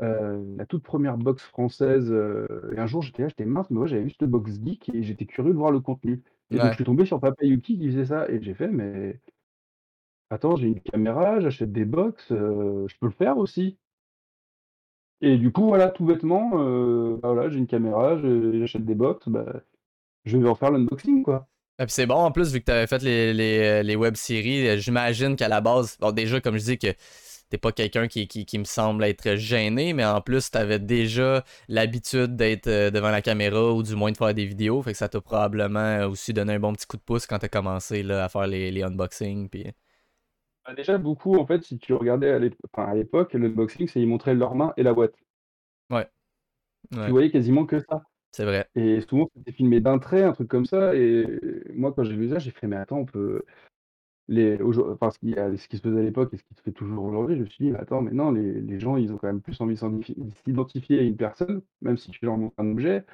heu, 0.03 0.57
la 0.59 0.67
toute 0.67 0.85
première 0.85 1.19
box 1.19 1.43
française, 1.45 2.13
heu 2.13 2.49
et 2.77 2.81
un 2.81 2.87
jour 2.89 3.03
j'étais 3.03 3.23
là, 3.25 3.29
j'étais: 3.29 3.47
«Mince, 3.47 3.71
mais 3.71 3.79
moi 3.79 3.87
j'avais 3.89 4.05
vu 4.05 4.11
cette 4.11 4.31
box 4.31 4.53
geek 4.65 4.91
et 4.95 5.03
j'étais 5.05 5.27
curieux 5.27 5.53
de 5.55 5.59
voir 5.59 5.73
le 5.73 5.81
contenu» 5.81 6.23
et 6.53 6.61
donc 6.61 6.73
je 6.73 6.77
suis 6.77 6.85
tombé 6.85 7.07
sur 7.07 7.21
Papa 7.21 7.45
Yuki 7.45 7.79
qui 7.79 7.89
faisait 7.91 8.07
ça 8.07 8.29
et 8.31 8.43
j'ai 8.43 8.55
fait: 8.55 8.69
«Mais 8.69 9.21
attends, 10.31 10.57
j'ai 10.57 10.67
une 10.67 10.81
caméra, 10.81 11.39
j'achète 11.39 11.71
des 11.73 11.85
box, 11.85 12.27
je 12.31 12.97
peux 12.99 13.07
le 13.07 13.13
faire 13.13 13.39
aussi» 13.39 13.79
et 15.21 15.39
du 15.39 15.53
coup, 15.53 15.67
voilà, 15.69 15.89
tout 15.91 16.05
bêtement, 16.05 16.51
bah, 16.51 17.33
voilà, 17.33 17.49
j'ai 17.51 17.59
une 17.59 17.67
caméra, 17.67 18.17
je 18.19 18.59
j'achète 18.59 18.85
des 18.85 18.95
box, 18.95 19.29
bah, 19.29 19.63
je 20.25 20.37
vais 20.39 20.49
en 20.49 20.55
faire 20.55 20.71
l'unboxing, 20.71 21.23
quoi. 21.23 21.49
Et 21.79 21.85
puis 21.87 21.93
c'est 21.93 22.07
bon 22.07 22.17
en 22.17 22.31
plus, 22.33 22.53
vu 22.53 22.61
que 22.61 22.67
tu 22.67 22.73
avais 22.73 22.87
fait 22.87 23.03
les, 23.03 23.33
les, 23.35 23.59
euh, 23.81 23.83
les 23.83 23.97
web-séries, 23.97 24.69
euh, 24.69 24.77
j'imagine 24.79 25.37
qu'à 25.37 25.49
la 25.49 25.61
base, 25.61 25.97
bon, 25.99 26.13
déjà, 26.13 26.41
comme 26.41 26.57
je 26.59 26.65
dis, 26.65 26.79
que 26.79 26.89
t'es 27.51 27.59
pas 27.59 27.73
quelqu'un 27.73 28.09
qui, 28.09 28.29
qui, 28.29 28.47
qui 28.47 28.59
me 28.59 28.65
semble 28.65 29.05
être 29.05 29.37
gêné, 29.37 29.93
mais 29.95 30.05
en 30.05 30.21
plus, 30.21 30.51
tu 30.51 30.59
avais 30.59 30.79
déjà 30.79 31.45
l'habitude 31.69 32.37
d'être 32.37 32.69
euh, 32.69 32.91
devant 32.91 33.11
la 33.11 33.23
caméra 33.23 33.73
ou 33.73 33.83
du 33.83 33.97
moins 33.97 34.13
de 34.13 34.17
faire 34.17 34.35
des 34.35 34.47
vidéos, 34.47 34.83
fait 34.83 34.93
que 34.93 34.99
ça 34.99 35.09
t'a 35.09 35.21
probablement 35.21 36.07
aussi 36.07 36.33
donné 36.33 36.55
un 36.55 36.61
bon 36.61 36.73
petit 36.75 36.87
coup 36.87 36.97
de 36.99 37.03
pouce 37.03 37.27
quand 37.27 37.39
t'as 37.39 37.49
commencé 37.49 38.03
là, 38.03 38.25
à 38.25 38.29
faire 38.29 38.47
les, 38.47 38.71
les 38.71 38.83
unboxings. 38.83 39.49
Puis... 39.49 39.67
Bah, 40.65 40.75
déjà 40.75 40.99
beaucoup, 40.99 41.37
en 41.37 41.47
fait, 41.47 41.63
si 41.65 41.79
tu 41.79 41.95
regardais 41.95 42.33
à 42.33 42.41
enfin, 42.73 42.95
l'époque, 42.95 43.35
l'unboxing, 43.35 43.89
c'est 43.89 44.01
ils 44.01 44.07
montraient 44.07 44.35
leurs 44.35 44.55
mains 44.55 44.73
et 44.77 44.83
la 44.83 44.95
boîte. 44.95 45.15
Ouais, 45.91 46.11
Tu 47.05 47.11
voyais 47.11 47.31
quasiment 47.31 47.67
que 47.67 47.81
ça 47.81 48.03
c'est 48.33 48.45
vrai. 48.45 48.69
et 48.75 49.01
souvent, 49.03 49.29
c'était 49.37 49.53
filmé 49.53 49.81
d'un 49.81 49.99
trait, 49.99 50.23
un 50.25 50.33
truc 50.33 50.49
comme 50.49 50.65
ça 50.67 50.95
et 50.97 51.27
moi, 51.75 51.93
quand 51.93 52.05
j'ai 52.05 52.17
vu 52.17 52.31
ça, 52.31 52.39
j'ai 52.39 52.51
fait: 52.51 52.67
«Mais 52.67 52.77
attends, 52.77 52.99
on 52.99 53.05
peut» 53.07 53.45
les 54.29 54.61
aujour 54.63 54.91
enfin, 54.91 55.11
ce 55.11 55.19
qui 55.21 55.39
a 55.39 55.57
ce 55.57 55.69
qui 55.69 55.77
se 55.79 55.83
faisait 55.83 56.01
à 56.01 56.03
l'époque 56.03 56.33
et 56.35 56.39
ce 56.39 56.45
qui 56.45 56.55
se 56.55 56.63
fait 56.63 56.73
toujours 56.73 57.05
aujourd'hui, 57.07 57.37
je 57.37 57.43
me 57.43 57.47
suis 57.47 57.65
dit: 57.67 57.73
«Mais 57.73 57.79
attends, 57.81 58.03
mais 58.03 58.13
non, 58.13 58.33
les 58.33 58.61
les 58.63 58.81
gens, 58.81 58.97
ils 58.99 59.13
ont 59.13 59.19
quand 59.19 59.29
même 59.29 59.43
plus 59.43 59.61
envie 59.61 59.75
de 59.77 59.81
s'identifier 60.45 61.01
à 61.01 61.03
une 61.03 61.17
personne, 61.17 61.63
même 61.83 61.97
si 61.99 62.11
tu 62.13 62.25
leur 62.27 62.37
montres 62.39 62.55
un 62.61 62.71
objet». 62.73 63.05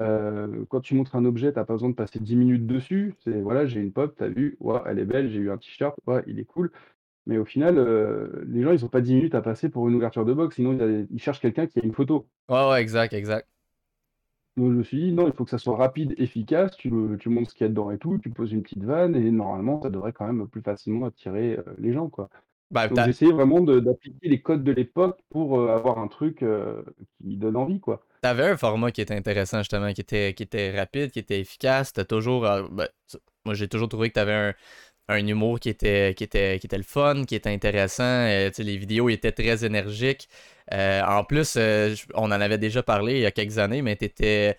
Heu, 0.00 0.66
quand 0.70 0.80
tu 0.82 0.94
montres 0.96 1.16
un 1.16 1.24
objet, 1.26 1.52
tu 1.52 1.58
as 1.60 1.64
pas 1.66 1.74
besoin 1.74 1.90
de 1.90 1.94
passer 1.96 2.20
10 2.20 2.36
minutes 2.36 2.66
dessus. 2.66 3.14
C'est 3.24 3.40
voilà, 3.42 3.66
j'ai 3.66 3.80
une 3.80 3.92
pop, 3.92 4.14
tu 4.16 4.24
as 4.24 4.28
vu, 4.28 4.56
waouh, 4.60 4.82
elle 4.86 4.98
est 5.00 5.04
belle, 5.06 5.30
j'ai 5.30 5.38
eu 5.40 5.50
un 5.50 5.58
t-shirt, 5.58 5.98
ouais, 6.06 6.22
il 6.28 6.38
est 6.40 6.44
cool. 6.46 6.72
Mais 7.26 7.38
au 7.38 7.44
final, 7.46 7.78
heu, 7.78 8.44
les 8.48 8.62
gens, 8.62 8.72
ils 8.72 8.84
ont 8.84 8.88
pas 8.88 9.00
10 9.02 9.14
minutes 9.16 9.34
à 9.36 9.42
passer 9.42 9.68
pour 9.70 9.88
une 9.88 9.96
ouverture 9.96 10.24
de 10.26 10.34
box, 10.34 10.56
sinon 10.56 10.74
y 10.74 11.06
ils 11.10 11.20
cherchent 11.20 11.40
quelqu'un 11.40 11.66
qui 11.68 11.80
a 11.80 11.84
une 11.84 11.94
photo. 11.94 12.28
Ouais, 12.48 12.68
ouais, 12.70 12.82
exact, 12.82 13.12
exact. 13.14 13.48
Donc 14.60 14.72
je 14.72 14.76
me 14.76 14.82
suis 14.82 14.98
dit: 15.00 15.12
«Non, 15.12 15.26
il 15.26 15.32
faut 15.32 15.44
que 15.44 15.50
ça 15.50 15.58
soit 15.58 15.76
rapide, 15.76 16.14
efficace, 16.18 16.76
tu 16.76 16.90
montres 16.90 17.50
ce 17.50 17.54
qu'il 17.54 17.64
y 17.64 17.66
a 17.66 17.68
dedans 17.68 17.90
et 17.90 17.98
tout, 17.98 18.18
tu 18.18 18.30
poses 18.30 18.52
une 18.52 18.62
petite 18.62 18.84
vanne 18.84 19.16
et 19.16 19.30
normalement 19.30 19.80
ça 19.82 19.90
devrait 19.90 20.12
quand 20.12 20.26
même 20.26 20.46
plus 20.48 20.62
facilement 20.62 21.06
attirer, 21.06 21.56
heu, 21.58 21.64
les 21.78 21.92
gens, 21.92 22.08
quoi». 22.08 22.28
Ben, 22.70 22.88
Donc 22.88 23.00
j'essayais 23.04 23.32
vraiment 23.32 23.60
d'appliquer 23.60 24.28
les 24.28 24.42
codes 24.42 24.64
de 24.64 24.72
l'époque 24.72 25.18
pour, 25.30 25.58
heu, 25.60 25.70
avoir 25.70 25.98
un 25.98 26.08
truc, 26.08 26.42
heu, 26.42 26.84
qui 27.22 27.36
donne 27.36 27.56
envie, 27.56 27.80
quoi. 27.80 28.04
T'avais 28.22 28.44
un 28.50 28.56
format 28.56 28.92
qui 28.92 29.00
était 29.00 29.14
intéressant, 29.14 29.58
justement, 29.58 29.92
qui 29.94 30.02
était, 30.02 30.34
qui 30.34 30.42
était 30.42 30.76
rapide, 30.78 31.10
qui 31.10 31.18
était 31.20 31.40
efficace. 31.40 31.92
T'as 31.94 32.04
toujours. 32.04 32.44
euh, 32.44 32.68
ben, 32.70 32.86
moi, 33.46 33.54
j'ai 33.54 33.66
toujours 33.68 33.88
trouvé 33.88 34.10
que 34.10 34.14
t'avais 34.14 34.34
un, 34.34 34.54
un 35.10 35.26
humour 35.26 35.60
qui 35.60 35.68
était, 35.70 36.14
qui 36.16 36.24
était, 36.24 36.58
qui 36.60 36.66
était 36.66 36.76
le 36.78 36.82
fun, 36.84 37.24
qui 37.26 37.34
était 37.34 37.50
intéressant. 37.50 38.02
euh, 38.04 38.50
les 38.58 38.76
vidéos 38.76 39.08
étaient 39.08 39.32
très 39.32 39.64
énergiques. 39.64 40.28
Euh, 40.72 41.02
en 41.04 41.24
plus, 41.24 41.54
euh, 41.56 41.94
on 42.14 42.26
en 42.26 42.30
avait 42.32 42.58
déjà 42.58 42.82
parlé 42.82 43.14
il 43.16 43.20
y 43.22 43.26
a 43.26 43.30
quelques 43.32 43.58
années, 43.58 43.82
mais 43.82 43.96
tu 43.96 44.08
tes 44.10 44.56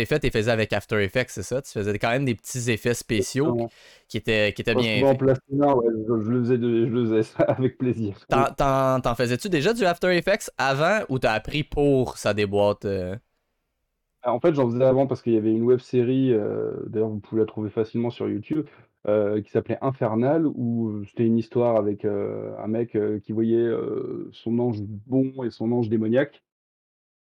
effets, 0.00 0.18
tu 0.18 0.26
les 0.26 0.30
faisais 0.30 0.50
avec 0.50 0.72
After 0.72 1.02
Effects, 1.02 1.30
c'est 1.30 1.42
ça? 1.42 1.62
Tu 1.62 1.70
faisais 1.70 1.98
quand 1.98 2.10
même 2.10 2.24
des 2.24 2.34
petits 2.34 2.70
effets 2.70 2.94
spéciaux 2.94 3.54
qui, 3.54 3.62
Exactement. 3.62 3.72
qui 4.08 4.16
étaient, 4.18 4.52
qui 4.52 4.62
étaient 4.62 4.74
bien 4.74 5.02
ouais, 5.04 5.16
je 5.18 6.22
je 6.22 6.30
le 6.30 6.40
faisais 6.40 6.58
de 6.58 6.86
je 6.86 6.90
le 6.92 7.04
faisais 7.04 7.22
ça 7.22 7.42
avec 7.48 7.78
plaisir. 7.78 8.16
T'en, 8.28 9.14
faisais-tu 9.14 9.48
déjà 9.48 9.72
du 9.72 9.84
After 9.84 10.16
Effects 10.16 10.50
avant 10.58 11.00
ou 11.08 11.18
t'as 11.18 11.32
appris 11.32 11.64
pour 11.64 12.16
ça 12.18 12.34
déboîte? 12.34 12.84
euh? 12.84 13.16
En 14.24 14.38
fait, 14.40 14.54
j'en 14.54 14.68
faisais 14.70 14.84
avant 14.84 15.06
parce 15.06 15.22
qu'il 15.22 15.32
y 15.32 15.36
avait 15.38 15.50
une 15.52 15.62
web 15.62 15.78
série, 15.80 16.32
d'ailleurs 16.86 17.08
vous 17.08 17.20
pouvez 17.20 17.40
la 17.40 17.46
trouver 17.46 17.70
facilement 17.70 18.10
sur 18.10 18.28
YouTube, 18.28 18.66
heu, 19.08 19.40
qui 19.40 19.50
s'appelait 19.50 19.78
Infernal 19.82 20.46
où, 20.46 20.90
heu, 20.90 21.04
c'était 21.06 21.26
une 21.26 21.38
histoire 21.38 21.76
avec, 21.76 22.04
heu, 22.04 22.52
un 22.58 22.66
mec, 22.68 22.96
qui 23.24 23.32
voyait, 23.32 23.70
son 24.32 24.58
ange 24.58 24.80
bon 24.82 25.44
et 25.44 25.50
son 25.50 25.72
ange 25.72 25.88
démoniaque 25.88 26.42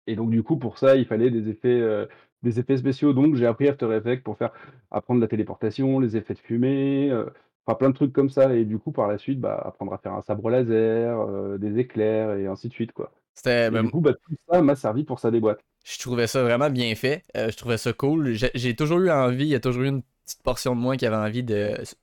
et 0.08 0.16
donc 0.16 0.32
du 0.32 0.44
coup 0.44 0.58
pour 0.58 0.78
ça 0.80 0.96
il 0.96 1.06
fallait 1.06 1.30
des 1.30 1.50
effets, 1.50 2.08
des 2.44 2.60
effets 2.60 2.78
spéciaux 2.78 3.14
donc 3.14 3.36
j'ai 3.36 3.46
appris 3.46 3.68
After 3.68 3.92
Effects 3.96 4.24
pour 4.24 4.38
faire 4.38 4.52
apprendre 4.92 5.22
la 5.22 5.28
téléportation, 5.28 6.00
les 6.00 6.18
effets 6.18 6.34
de 6.34 6.40
fumée, 6.40 7.12
enfin 7.66 7.76
plein 7.78 7.90
de 7.90 7.96
trucs 7.96 8.14
comme 8.14 8.30
ça 8.30 8.56
et 8.56 8.66
du 8.66 8.80
coup 8.80 8.92
par 8.92 9.08
la 9.08 9.18
suite, 9.18 9.40
bah, 9.40 9.62
apprendre 9.64 9.94
à 9.94 10.00
faire 10.00 10.14
un 10.14 10.22
sabre 10.24 10.50
laser, 10.50 11.60
des 11.60 11.78
éclairs 11.80 12.36
et 12.36 12.48
ainsi 12.48 12.70
de 12.70 12.74
suite, 12.74 12.92
quoi 12.94 13.12
du 13.44 13.90
coup, 13.90 14.02
bah, 14.02 14.14
tout 14.14 14.36
ça 14.50 14.62
m'a 14.62 14.76
servi 14.76 15.04
pour 15.04 15.20
ça 15.20 15.32
des 15.32 15.40
boîtes. 15.40 15.62
Je 15.86 15.98
trouvais 16.00 16.28
ça 16.28 16.44
vraiment 16.44 16.70
bien 16.70 16.94
fait. 16.96 17.24
Euh, 17.38 17.50
je 17.50 17.58
trouvais 17.58 17.78
ça 17.78 17.94
cool. 17.94 18.34
J'ai 18.54 18.76
toujours 18.76 19.00
eu 19.00 19.10
envie, 19.10 19.46
il 19.46 19.50
y 19.50 19.56
a 19.56 19.60
toujours 19.60 19.84
eu 19.84 19.88
une 19.88 20.04
petite 20.30 20.44
portion 20.44 20.76
de 20.76 20.82
moi 20.82 20.96
qui 20.98 21.06
avait 21.06 21.16
envie 21.16 21.44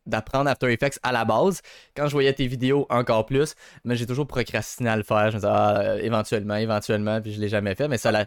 d'apprendre 0.06 0.50
After 0.50 0.72
Effects 0.72 0.98
à 1.02 1.12
la 1.12 1.24
base. 1.24 1.62
Quand 1.96 2.06
je 2.06 2.12
voyais 2.12 2.32
tes 2.32 2.46
vidéos, 2.46 2.86
encore 2.90 3.26
plus. 3.26 3.54
Mais 3.84 3.96
j'ai 3.96 4.06
toujours 4.06 4.26
procrastiné 4.26 4.90
à 4.90 4.96
le 4.96 5.02
faire. 5.02 5.30
Je 5.30 5.36
me 5.36 5.40
disais, 5.40 5.48
ah, 5.50 5.80
euh, 5.80 5.98
éventuellement, 6.00 6.56
éventuellement, 6.56 7.20
puis 7.20 7.32
je 7.32 7.40
l'ai 7.40 7.48
jamais 7.48 7.74
fait. 7.74 7.88
Mais 7.88 7.98
ça 7.98 8.12
l'a. 8.12 8.26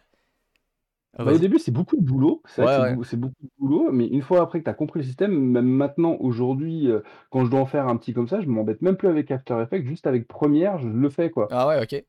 Ah, 1.17 1.23
Bah, 1.25 1.33
au 1.33 1.37
début, 1.37 1.59
c'est 1.59 1.71
beaucoup 1.71 1.97
de 1.97 2.01
boulot, 2.03 2.41
c'est 2.45 2.63
Ouais, 2.63 2.77
ouais. 2.79 2.95
beaucoup 2.95 3.43
de 3.43 3.49
boulot, 3.57 3.91
mais 3.91 4.07
une 4.07 4.21
fois 4.21 4.41
après 4.41 4.59
que 4.59 4.63
tu 4.65 4.69
as 4.69 4.73
compris 4.73 4.99
le 4.99 5.05
système, 5.05 5.33
même 5.33 5.65
maintenant, 5.67 6.15
aujourd'hui, 6.19 6.87
heu, 6.87 7.03
quand 7.31 7.45
je 7.45 7.49
dois 7.51 7.59
en 7.61 7.65
faire 7.65 7.87
un 7.87 7.97
petit 7.97 8.13
comme 8.13 8.27
ça, 8.27 8.41
je 8.41 8.47
m'embête 8.47 8.81
même 8.81 8.95
plus 8.95 9.07
avec 9.07 9.29
After 9.31 9.59
Effects, 9.61 9.85
juste 9.85 10.07
avec 10.07 10.27
Premiere, 10.27 10.77
je 10.79 10.87
le 10.87 11.09
fais, 11.09 11.29
quoi. 11.31 11.47
Ah 11.49 11.67
ouais, 11.67 11.81
ok. 11.81 12.03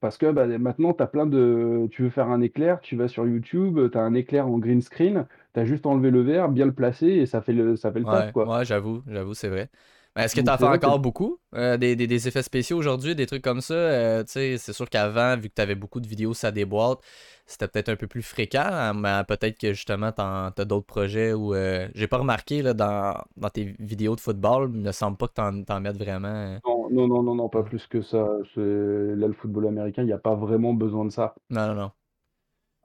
Parce 0.00 0.18
que, 0.18 0.30
bah, 0.30 0.46
maintenant, 0.58 0.92
tu 0.92 1.02
as 1.02 1.06
plein 1.06 1.26
de 1.26 1.88
tu 1.90 2.02
veux 2.02 2.10
faire 2.10 2.28
un 2.28 2.42
éclair, 2.42 2.80
tu 2.80 2.96
vas 2.96 3.08
sur 3.08 3.26
YouTube, 3.26 3.78
tu 3.90 3.96
as 3.98 4.02
un 4.02 4.14
éclair 4.14 4.46
en 4.46 4.58
green 4.58 4.82
screen, 4.82 5.26
tu 5.56 5.60
as 5.62 5.66
juste 5.66 5.86
à 5.86 5.90
enlever 5.90 6.10
le 6.12 6.22
verre, 6.22 6.48
bien 6.50 6.66
le 6.66 6.74
placer 6.74 7.06
et 7.08 7.26
ça 7.26 7.42
fait 7.42 7.52
le 7.54 7.76
ça 7.76 7.92
fait 7.92 8.00
le 8.00 8.08
taf, 8.08 8.30
quoi. 8.32 8.54
ouais, 8.58 8.64
j'avoue, 8.64 9.02
j'avoue, 9.06 9.34
c'est 9.34 9.48
vrai. 9.48 9.70
Mais 10.14 10.22
est-ce 10.24 10.34
que 10.34 10.40
Donc 10.40 10.42
t'en 10.42 10.56
fais 10.56 10.66
encore 10.66 10.98
beaucoup? 10.98 11.40
Euh, 11.54 11.76
des, 11.76 11.94
des- 11.94 12.06
des 12.06 12.28
effets 12.28 12.42
spéciaux 12.42 12.78
aujourd'hui, 12.78 13.14
des 13.14 13.26
trucs 13.26 13.42
comme 13.44 13.60
ça? 13.60 13.74
Euh, 13.74 14.24
tu 14.24 14.32
sais, 14.32 14.58
c'est 14.58 14.72
sûr 14.72 14.88
qu'avant, 14.88 15.36
vu 15.36 15.48
que 15.50 15.54
t'avais 15.54 15.74
beaucoup 15.74 16.00
de 16.00 16.06
vidéos, 16.08 16.32
ça 16.34 16.50
déboîte, 16.52 17.00
c'était 17.46 17.68
peut-être 17.68 17.90
un 17.90 17.96
peu 17.96 18.06
plus 18.06 18.22
fréquent, 18.22 18.62
hein, 18.64 18.94
mais 18.94 19.22
peut-être 19.28 19.58
que 19.58 19.72
justement, 19.74 20.12
t'en- 20.12 20.50
t'as 20.52 20.64
d'autres 20.64 20.86
projets 20.86 21.32
où 21.34 21.54
euh, 21.54 21.88
j'ai 21.94 22.06
pas 22.08 22.18
remarqué 22.18 22.62
là, 22.62 22.72
dans, 22.74 23.22
dans 23.36 23.50
tes 23.50 23.74
vidéos 23.78 24.16
de 24.16 24.20
football, 24.20 24.70
il 24.74 24.80
me 24.80 24.92
semble 24.92 25.16
pas 25.18 25.28
que 25.28 25.34
t'en, 25.34 25.62
t'en 25.64 25.80
mettes 25.80 25.98
vraiment. 25.98 26.28
euh, 26.28 26.58
non, 26.64 26.90
non, 26.90 27.06
non, 27.08 27.22
non, 27.22 27.34
non, 27.34 27.48
pas 27.48 27.62
Non, 27.62 27.62
plus 27.62 27.86
que 27.86 28.02
ça, 28.02 28.18
là, 28.56 29.26
le 29.26 29.32
football 29.32 29.68
américain, 29.68 30.02
il 30.02 30.08
y 30.08 30.12
a 30.12 30.18
pas 30.18 30.34
vraiment 30.34 30.74
besoin 30.74 31.04
de 31.06 31.10
ça. 31.10 31.34
non, 31.50 31.74
non. 31.76 31.92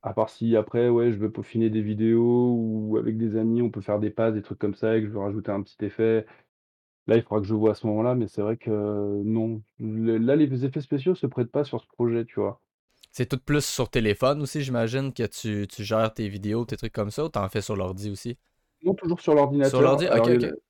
À 0.03 0.13
part 0.13 0.29
si 0.29 0.55
après, 0.55 0.89
ouais, 0.89 1.11
je 1.11 1.17
veux 1.17 1.31
peaufiner 1.31 1.69
des 1.71 1.81
vidéos 1.81 2.55
ou 2.55 2.97
avec 2.97 3.17
des 3.17 3.35
amis, 3.37 3.61
on 3.63 3.71
peut 3.71 3.81
faire 3.81 3.99
des 3.99 4.09
passes, 4.11 4.33
des 4.35 4.41
trucs 4.43 4.59
comme 4.59 4.75
ça 4.75 4.97
et 4.97 5.01
que 5.01 5.07
je 5.07 5.11
veux 5.13 5.19
rajouter 5.19 5.51
un 5.51 5.61
petit 5.63 5.83
effet. 5.85 6.25
Là, 7.07 7.17
il 7.17 7.23
faudra 7.23 7.41
que 7.41 7.47
je 7.47 7.53
vois 7.55 7.71
à 7.71 7.75
ce 7.75 7.87
moment-là, 7.87 8.15
mais 8.15 8.27
c'est 8.27 8.41
vrai 8.43 8.57
que 8.57 8.71
euh, 8.71 9.21
non. 9.25 9.63
Le 9.79 10.17
là, 10.19 10.35
les 10.37 10.65
effets 10.65 10.81
spéciaux 10.81 11.15
se 11.15 11.27
prêtent 11.27 11.51
pas 11.51 11.63
sur 11.65 11.81
ce 11.81 11.87
projet, 11.87 12.25
tu 12.25 12.39
vois? 12.41 12.61
C'est 13.13 13.25
tout 13.27 13.39
plus 13.39 13.63
sur 13.63 13.89
téléphone 13.89 14.41
aussi, 14.41 14.63
j'imagine, 14.63 15.13
que 15.13 15.23
tu, 15.23 15.65
tu 15.69 15.83
gères 15.85 16.13
tes 16.13 16.27
vidéos, 16.27 16.65
tes 16.65 16.75
trucs 16.75 16.91
comme 16.93 17.09
ça, 17.11 17.23
ou 17.23 17.29
t'en 17.29 17.47
fais 17.47 17.61
sur 17.61 17.75
l'ordi 17.77 18.09
aussi? 18.09 18.37
Non, 18.83 18.93
toujours 18.95 19.21
sur 19.21 19.35
Sur 19.61 19.81
l'ordi? 19.81 19.81
l'ordinateur. 19.81 20.11
Ok, 20.11 20.27
Alors, 20.27 20.29
il 20.29 20.33
y 20.33 20.37
a 20.37 20.39
ok. 20.39 20.45
le 20.49 20.61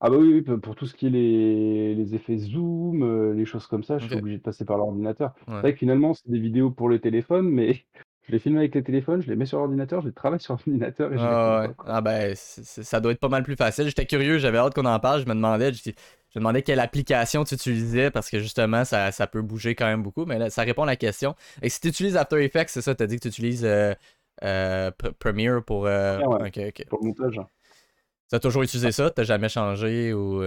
ah 0.00 0.10
bah, 0.10 0.16
oui, 0.18 0.42
pour 0.42 0.76
tout 0.76 0.86
ce 0.86 0.94
qui 0.94 1.06
est 1.08 1.10
les 1.10 1.94
les 1.94 2.14
effets 2.14 2.38
zoom, 2.38 3.02
heu, 3.04 3.32
les 3.34 3.46
choses 3.46 3.66
comme 3.68 3.84
ça, 3.84 3.98
je 3.98 4.04
suis 4.06 4.14
Ok. 4.14 4.16
obligé 4.16 4.38
de 4.38 4.42
passer 4.42 4.64
par 4.66 4.78
l'ordinateur. 4.78 5.34
Ouais. 5.46 5.62
C'est 5.62 5.68
vrai 5.68 5.74
que 5.74 5.78
finalement, 5.80 6.14
c'est 6.14 6.30
des 6.30 6.40
vidéos 6.40 6.70
pour 6.72 6.88
le 6.90 7.00
téléphone, 7.00 7.48
mais 7.50 7.86
Je 8.30 8.34
les 8.36 8.38
filme 8.38 8.56
avec 8.58 8.74
les 8.74 8.82
téléphones, 8.82 9.20
je 9.22 9.28
les 9.28 9.34
mets 9.36 9.44
sur 9.44 9.58
l'ordinateur, 9.58 10.00
je 10.02 10.06
les 10.06 10.12
travaille 10.14 10.40
sur 10.40 10.54
l'ordinateur 10.54 11.10
Ah, 11.16 11.66
ouais. 11.66 11.74
Ah 11.86 12.00
ben, 12.00 12.34
ça 12.36 13.00
doit 13.00 13.10
être 13.12 13.18
pas 13.20 13.28
mal 13.28 13.42
plus 13.42 13.56
facile. 13.56 13.86
J'étais 13.86 14.06
curieux, 14.06 14.38
j'avais 14.38 14.58
hâte 14.58 14.74
qu'on 14.74 14.84
en 14.84 15.00
parle. 15.00 15.20
Je 15.20 15.26
me 15.26 15.34
demandais, 15.34 15.72
je, 15.72 15.82
je 15.84 15.90
me 15.90 16.40
demandais 16.40 16.62
quelle 16.62 16.78
application 16.78 17.42
tu 17.42 17.54
utilisais 17.54 18.10
parce 18.12 18.30
que 18.30 18.38
justement, 18.38 18.84
ça, 18.84 19.10
ça 19.10 19.26
peut 19.26 19.42
bouger 19.42 19.74
quand 19.74 19.86
même 19.86 20.02
beaucoup. 20.04 20.26
Mais 20.26 20.38
là, 20.38 20.48
ça 20.48 20.62
répond 20.62 20.84
à 20.84 20.86
la 20.86 20.96
question. 20.96 21.34
Et 21.60 21.68
si 21.68 21.80
tu 21.80 21.88
utilises 21.88 22.16
After 22.16 22.42
Effects, 22.44 22.68
c'est 22.70 22.82
ça, 22.82 22.94
t'as 22.94 23.06
dit 23.06 23.16
que 23.16 23.22
tu 23.22 23.28
utilises 23.28 23.64
euh, 23.64 23.94
euh, 24.44 24.90
Pr- 24.92 25.12
Premiere 25.12 25.64
pour. 25.64 25.86
euh, 25.86 26.20
Ah 26.22 26.28
ouais. 26.28 26.72
Pour 26.88 27.00
le 27.02 27.08
montage. 27.08 27.40
T'as 28.28 28.38
toujours 28.38 28.62
utilisé 28.62 28.92
ça? 28.92 29.10
T'as 29.10 29.24
jamais 29.24 29.48
changé 29.48 30.12
ou. 30.14 30.42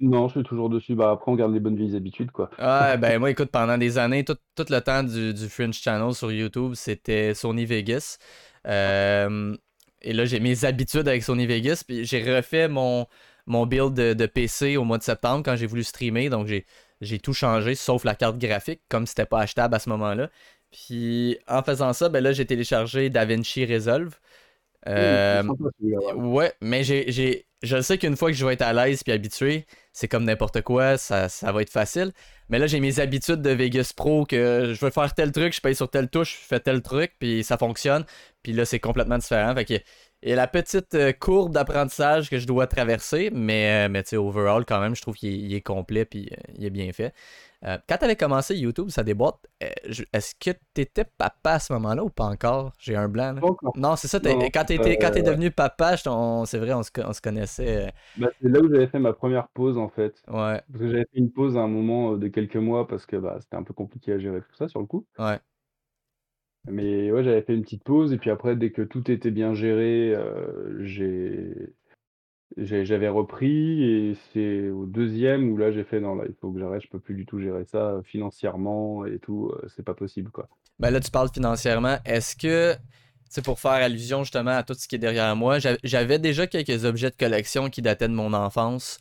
Non, 0.00 0.28
je 0.28 0.40
suis 0.40 0.42
toujours 0.42 0.68
dessus. 0.70 0.94
Bah 0.94 1.10
après, 1.12 1.30
on 1.30 1.36
garde 1.36 1.52
les 1.52 1.60
bonnes 1.60 1.76
vieilles 1.76 1.96
habitudes, 1.96 2.30
quoi. 2.32 2.50
Ah, 2.58 2.96
ben 2.98 3.18
moi, 3.18 3.30
écoute, 3.30 3.50
pendant 3.50 3.78
des 3.78 3.96
années, 3.96 4.24
tout, 4.24 4.36
tout 4.54 4.66
le 4.68 4.80
temps 4.80 5.02
du, 5.02 5.32
du 5.32 5.48
Fringe 5.48 5.74
Channel 5.80 6.12
sur 6.14 6.30
YouTube, 6.30 6.74
c'était 6.74 7.32
Sony 7.34 7.64
Vegas. 7.64 8.18
Euh, 8.66 9.56
et 10.02 10.12
là, 10.12 10.26
j'ai 10.26 10.40
mes 10.40 10.64
habitudes 10.66 11.08
avec 11.08 11.22
Sony 11.22 11.46
Vegas. 11.46 11.82
Puis 11.86 12.04
j'ai 12.04 12.22
refait 12.36 12.68
mon, 12.68 13.06
mon 13.46 13.64
build 13.66 13.94
de, 13.94 14.12
de 14.12 14.26
PC 14.26 14.76
au 14.76 14.84
mois 14.84 14.98
de 14.98 15.02
septembre 15.02 15.42
quand 15.44 15.56
j'ai 15.56 15.66
voulu 15.66 15.82
streamer. 15.84 16.28
Donc 16.28 16.46
j'ai, 16.48 16.66
j'ai 17.00 17.18
tout 17.18 17.32
changé, 17.32 17.74
sauf 17.74 18.04
la 18.04 18.14
carte 18.14 18.36
graphique, 18.38 18.82
comme 18.90 19.06
c'était 19.06 19.24
pas 19.26 19.40
achetable 19.40 19.74
à 19.74 19.78
ce 19.78 19.88
moment-là. 19.88 20.28
Puis 20.70 21.38
en 21.48 21.62
faisant 21.62 21.92
ça, 21.94 22.10
ben 22.10 22.22
là, 22.22 22.32
j'ai 22.32 22.44
téléchargé 22.46 23.08
DaVinci 23.08 23.64
Resolve. 23.64 24.18
Mmh, 24.92 24.92
Euh, 24.92 25.42
ouais. 25.80 26.12
Ouais, 26.14 26.52
mais 26.60 26.84
j'ai, 26.84 27.10
j'ai, 27.12 27.46
je 27.62 27.80
sais 27.82 27.98
qu'une 27.98 28.16
fois 28.16 28.30
que 28.30 28.36
je 28.36 28.44
vais 28.46 28.54
être 28.54 28.62
à 28.62 28.72
l'aise 28.72 29.02
puis 29.02 29.12
habitué, 29.12 29.66
c'est 29.92 30.08
comme 30.08 30.24
n'importe 30.24 30.62
quoi, 30.62 30.96
ça, 30.96 31.28
ça 31.28 31.52
va 31.52 31.62
être 31.62 31.70
facile. 31.70 32.12
Mais 32.48 32.58
là, 32.58 32.66
j'ai 32.66 32.80
mes 32.80 33.00
habitudes 33.00 33.42
de 33.42 33.50
Vegas 33.50 33.92
Pro 33.96 34.24
que 34.24 34.72
je 34.74 34.84
veux 34.84 34.90
faire 34.90 35.14
tel 35.14 35.32
truc, 35.32 35.54
je 35.54 35.60
paye 35.60 35.74
sur 35.74 35.90
telle 35.90 36.08
touche, 36.08 36.38
je 36.42 36.46
fais 36.46 36.60
tel 36.60 36.82
truc, 36.82 37.12
puis 37.18 37.44
ça 37.44 37.58
fonctionne. 37.58 38.04
Puis 38.42 38.52
là, 38.52 38.64
c'est 38.64 38.80
complètement 38.80 39.18
différent. 39.18 39.54
Fait 39.54 39.64
que, 39.64 39.74
a 39.74 40.34
la 40.34 40.46
petite 40.46 40.94
euh, 40.94 41.12
courbe 41.12 41.52
d'apprentissage 41.52 42.28
que 42.28 42.38
je 42.38 42.46
dois 42.46 42.66
traverser, 42.66 43.30
mais, 43.32 43.86
euh, 43.86 43.88
mais 43.88 44.02
tu 44.02 44.10
sais, 44.10 44.16
overall, 44.16 44.64
quand 44.64 44.80
même, 44.80 44.94
je 44.94 45.02
trouve 45.02 45.14
qu'il 45.16 45.52
est, 45.52 45.56
est 45.56 45.60
complet 45.60 46.04
puis 46.04 46.28
euh, 46.32 46.52
il 46.58 46.64
est 46.64 46.70
bien 46.70 46.92
fait. 46.92 47.14
Euh, 47.62 47.76
quand 47.88 47.98
tu 47.98 48.04
avais 48.04 48.16
commencé 48.16 48.56
YouTube, 48.56 48.88
ça 48.88 49.02
déboîte, 49.02 49.36
euh, 49.62 49.68
est-ce 50.14 50.34
que 50.34 50.50
tu 50.74 50.80
étais 50.80 51.04
papa 51.04 51.52
à 51.52 51.58
ce 51.58 51.72
moment-là 51.74 52.02
ou 52.04 52.08
pas 52.08 52.24
encore? 52.24 52.72
J'ai 52.78 52.96
un 52.96 53.08
blanc, 53.08 53.34
là. 53.34 53.40
Non, 53.76 53.96
c'est 53.96 54.08
ça. 54.08 54.18
Non, 54.18 54.38
quand 54.52 54.64
tu 54.64 54.80
euh, 54.80 55.22
devenu 55.22 55.50
papa, 55.50 55.96
c'est 55.96 56.08
vrai, 56.58 56.72
on 56.72 56.82
se, 56.82 56.90
on 57.04 57.12
se 57.12 57.20
connaissait. 57.20 57.92
Bah, 58.16 58.28
c'est 58.40 58.48
là 58.48 58.60
où 58.60 58.68
j'avais 58.72 58.86
fait 58.88 58.98
ma 58.98 59.12
première 59.12 59.48
pause, 59.48 59.78
en 59.78 59.88
fait. 59.88 60.14
Ouais, 60.28 60.62
Parce 60.68 60.80
que 60.80 60.88
j'avais 60.90 61.04
fait 61.12 61.18
une 61.18 61.30
pause 61.32 61.56
à 61.56 61.60
un 61.60 61.68
moment 61.68 62.16
de 62.16 62.28
quelques 62.28 62.56
mois 62.56 62.86
parce 62.86 63.06
que 63.06 63.16
bah, 63.16 63.38
c'était 63.40 63.56
un 63.56 63.62
peu 63.62 63.74
compliqué 63.74 64.12
à 64.12 64.18
gérer 64.18 64.40
tout 64.40 64.54
ça 64.54 64.68
sur 64.68 64.80
le 64.80 64.86
coup. 64.86 65.06
ouais. 65.18 65.40
Mais 66.68 67.10
ouais, 67.10 67.24
j'avais 67.24 67.42
fait 67.42 67.54
une 67.54 67.62
petite 67.62 67.84
pause 67.84 68.12
et 68.12 68.18
puis 68.18 68.30
après, 68.30 68.54
dès 68.56 68.70
que 68.70 68.82
tout 68.82 69.10
était 69.10 69.30
bien 69.30 69.54
géré, 69.54 70.14
euh, 70.14 70.84
j'ai 70.84 71.74
j'avais 72.56 73.08
repris 73.08 73.82
et 73.82 74.16
c'est 74.32 74.70
au 74.70 74.86
deuxième 74.86 75.50
où 75.50 75.56
là 75.56 75.70
j'ai 75.72 75.84
fait 75.84 76.00
non, 76.00 76.14
là 76.16 76.24
il 76.28 76.34
faut 76.40 76.50
que 76.50 76.58
j'arrête, 76.58 76.82
je 76.82 76.88
peux 76.88 76.98
plus 76.98 77.14
du 77.14 77.24
tout 77.26 77.40
gérer 77.40 77.64
ça 77.64 77.78
euh, 77.78 78.02
financièrement 78.02 79.04
et 79.06 79.18
tout, 79.18 79.50
euh, 79.54 79.68
c'est 79.74 79.84
pas 79.84 79.94
possible 79.94 80.30
quoi. 80.30 80.48
Ben 80.78 80.90
là, 80.90 81.00
tu 81.00 81.10
parles 81.10 81.28
financièrement. 81.32 81.98
Est-ce 82.06 82.34
que, 82.36 82.74
c'est 83.28 83.44
pour 83.44 83.60
faire 83.60 83.72
allusion 83.72 84.24
justement 84.24 84.56
à 84.56 84.62
tout 84.62 84.74
ce 84.74 84.88
qui 84.88 84.96
est 84.96 84.98
derrière 84.98 85.34
moi, 85.36 85.58
j'a- 85.58 85.76
j'avais 85.84 86.18
déjà 86.18 86.46
quelques 86.46 86.84
objets 86.84 87.10
de 87.10 87.16
collection 87.16 87.68
qui 87.70 87.82
dataient 87.82 88.08
de 88.08 88.14
mon 88.14 88.32
enfance 88.32 88.98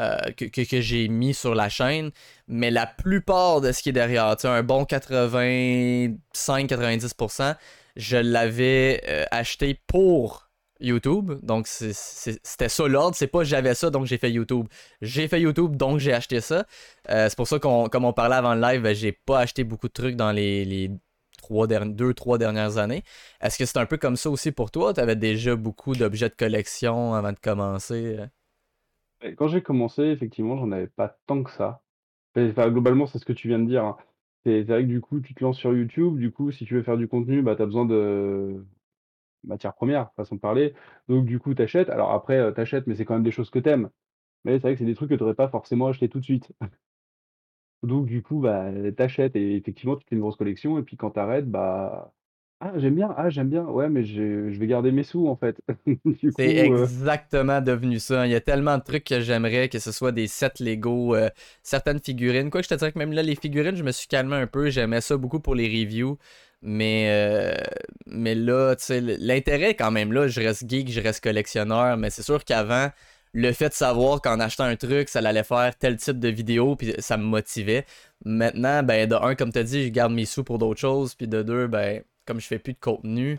euh, 0.00 0.16
que, 0.36 0.44
que- 0.46 0.80
j'ai 0.80 1.08
mis 1.08 1.34
sur 1.34 1.54
la 1.54 1.68
chaîne, 1.68 2.10
mais 2.48 2.70
la 2.70 2.86
plupart 2.86 3.60
de 3.60 3.72
ce 3.72 3.82
qui 3.82 3.90
est 3.90 3.92
derrière, 3.92 4.34
tu 4.36 4.46
un 4.46 4.62
bon 4.62 4.84
85-90%, 4.84 7.54
je 7.96 8.16
l'avais 8.16 9.26
acheté 9.30 9.78
pour 9.86 10.48
YouTube. 10.82 11.32
Donc 11.42 11.66
c'était 11.68 12.68
ça 12.68 12.88
l'ordre. 12.88 13.16
C'est 13.16 13.26
pas 13.26 13.44
j'avais 13.44 13.74
ça, 13.74 13.90
donc 13.90 14.06
j'ai 14.06 14.18
fait 14.18 14.30
YouTube. 14.30 14.66
J'ai 15.00 15.28
fait 15.28 15.40
YouTube, 15.40 15.76
donc 15.76 15.98
j'ai 15.98 16.12
acheté 16.12 16.40
ça. 16.40 16.66
Euh, 17.10 17.28
c'est 17.28 17.36
pour 17.36 17.48
ça 17.48 17.58
qu'on, 17.58 17.88
comme 17.88 18.04
on 18.04 18.12
parlait 18.12 18.36
avant 18.36 18.54
le 18.54 18.60
live, 18.60 18.82
ben, 18.82 18.94
j'ai 18.94 19.12
pas 19.12 19.40
acheté 19.40 19.64
beaucoup 19.64 19.88
de 19.88 19.92
trucs 19.92 20.16
dans 20.16 20.32
les, 20.32 20.90
trois 21.38 21.66
derni- 21.66 21.94
deux, 21.94 22.14
trois 22.14 22.38
dernières 22.38 22.78
années. 22.78 23.02
Est-ce 23.40 23.58
que 23.58 23.66
c'est 23.66 23.78
un 23.78 23.86
peu 23.86 23.96
comme 23.98 24.16
ça 24.16 24.30
aussi 24.30 24.52
pour 24.52 24.70
toi? 24.70 24.94
Tu 24.94 25.00
avais 25.00 25.16
déjà 25.16 25.56
beaucoup 25.56 25.94
d'objets 25.94 26.28
de 26.28 26.34
collection 26.34 27.14
avant 27.14 27.32
de 27.32 27.38
commencer? 27.38 28.16
euh? 28.18 28.26
Quand 29.36 29.48
j'ai 29.48 29.62
commencé, 29.62 30.02
effectivement, 30.02 30.56
j'en 30.56 30.72
avais 30.72 30.86
pas 30.88 31.18
tant 31.26 31.42
que 31.42 31.50
ça. 31.50 31.82
Globalement, 32.36 33.06
c'est 33.06 33.18
ce 33.18 33.24
que 33.24 33.32
tu 33.32 33.48
viens 33.48 33.58
de 33.58 33.66
dire. 33.66 33.84
hein. 33.84 33.96
C'est 34.44 34.64
c'est 34.64 34.72
vrai 34.72 34.82
que 34.82 34.88
du 34.88 35.00
coup, 35.00 35.20
tu 35.20 35.34
te 35.34 35.44
lances 35.44 35.58
sur 35.58 35.74
YouTube, 35.74 36.18
du 36.18 36.32
coup, 36.32 36.50
si 36.52 36.64
tu 36.66 36.74
veux 36.74 36.82
faire 36.82 36.96
du 36.98 37.08
contenu, 37.08 37.42
bah, 37.42 37.56
tu 37.56 37.62
as 37.62 37.66
besoin 37.66 37.86
de 37.86 38.64
matières 39.44 39.74
premières, 39.74 40.12
façon 40.14 40.36
de 40.36 40.40
parler. 40.40 40.74
Donc 41.08 41.26
du 41.26 41.38
coup, 41.38 41.54
tu 41.54 41.62
achètes. 41.62 41.90
Alors 41.90 42.12
après, 42.12 42.38
euh, 42.38 42.52
t'achètes, 42.52 42.86
mais 42.86 42.94
c'est 42.94 43.04
quand 43.04 43.14
même 43.14 43.22
des 43.22 43.30
choses 43.32 43.50
que 43.50 43.58
t'aimes. 43.58 43.90
Mais 44.44 44.54
c'est 44.54 44.62
vrai 44.62 44.74
que 44.74 44.80
c'est 44.80 44.84
des 44.86 44.94
trucs 44.96 45.10
que 45.10 45.16
tu 45.16 45.34
pas 45.34 45.48
forcément 45.48 45.88
acheté 45.88 46.08
tout 46.08 46.20
de 46.20 46.24
suite. 46.24 46.52
Donc 47.82 48.06
du 48.06 48.22
coup, 48.22 48.40
bah, 48.40 48.70
t'achètes 48.96 49.34
et 49.36 49.56
effectivement, 49.56 49.96
tu 49.96 50.06
fais 50.08 50.14
une 50.14 50.20
grosse 50.20 50.36
collection 50.36 50.78
et 50.78 50.82
puis 50.82 50.96
quand 50.96 51.10
t'arrêtes, 51.10 51.50
bah: 51.50 52.12
«Ah 52.60 52.72
j'aime 52.78 52.94
bien, 52.94 53.12
ah 53.16 53.28
j'aime 53.30 53.48
bien, 53.50 53.64
ouais 53.66 53.88
mais 53.88 54.04
je 54.04 54.50
je 54.50 54.58
vais 54.60 54.66
garder 54.68 54.92
mes 54.92 55.02
sous 55.04 55.26
en 55.28 55.36
fait». 55.36 55.60
Du 56.04 56.32
C'est 56.34 56.56
heu, 56.66 56.66
exactement 56.66 57.60
devenu 57.60 57.98
ça. 58.00 58.26
Il 58.26 58.30
y 58.30 58.34
a 58.34 58.40
tellement 58.40 58.78
de 58.78 58.82
trucs 58.82 59.04
que 59.04 59.20
j'aimerais, 59.20 59.68
que 59.68 59.78
ce 59.78 59.92
soit 59.92 60.12
des 60.12 60.26
sets 60.28 60.52
Lego, 60.60 61.14
euh, 61.14 61.28
certaines 61.62 62.00
figurines. 62.00 62.48
Quoi 62.48 62.62
que 62.62 62.64
je 62.64 62.70
te 62.70 62.74
dirais 62.78 62.90
que 62.92 62.98
même 62.98 63.12
là, 63.12 63.22
les 63.22 63.34
figurines, 63.36 63.76
je 63.76 63.82
me 63.82 63.92
suis 63.92 64.08
calmé 64.08 64.36
un 64.36 64.46
peu. 64.46 64.70
J'aimais 64.70 65.02
ça 65.02 65.16
beaucoup 65.18 65.40
pour 65.40 65.54
les 65.54 65.66
reviews. 65.68 66.16
Mais, 66.62 67.06
euh, 67.08 67.54
mais 68.06 68.34
là, 68.34 68.74
l'intérêt 69.18 69.74
quand 69.74 69.90
même 69.90 70.12
là. 70.12 70.28
Je 70.28 70.40
reste 70.40 70.68
geek, 70.68 70.90
je 70.90 71.00
reste 71.00 71.22
collectionneur. 71.22 71.96
Mais 71.96 72.10
c'est 72.10 72.22
sûr 72.22 72.44
qu'avant, 72.44 72.90
le 73.32 73.52
fait 73.52 73.70
de 73.70 73.74
savoir 73.74 74.20
qu'en 74.20 74.38
achetant 74.40 74.64
un 74.64 74.76
truc, 74.76 75.08
ça 75.08 75.18
allait 75.20 75.44
faire 75.44 75.76
tel 75.76 75.96
type 75.96 76.20
de 76.20 76.28
vidéo, 76.28 76.76
puis 76.76 76.94
ça 76.98 77.16
me 77.16 77.24
motivait. 77.24 77.84
Maintenant, 78.24 78.82
ben, 78.82 79.08
de 79.08 79.14
un, 79.16 79.34
comme 79.34 79.52
tu 79.52 79.58
as 79.58 79.64
dit, 79.64 79.84
je 79.84 79.88
garde 79.88 80.12
mes 80.12 80.24
sous 80.26 80.44
pour 80.44 80.58
d'autres 80.58 80.80
choses. 80.80 81.14
Puis 81.14 81.28
de 81.28 81.42
deux, 81.42 81.66
ben, 81.66 82.02
comme 82.26 82.40
je 82.40 82.46
fais 82.46 82.58
plus 82.58 82.74
de 82.74 82.80
contenu, 82.80 83.38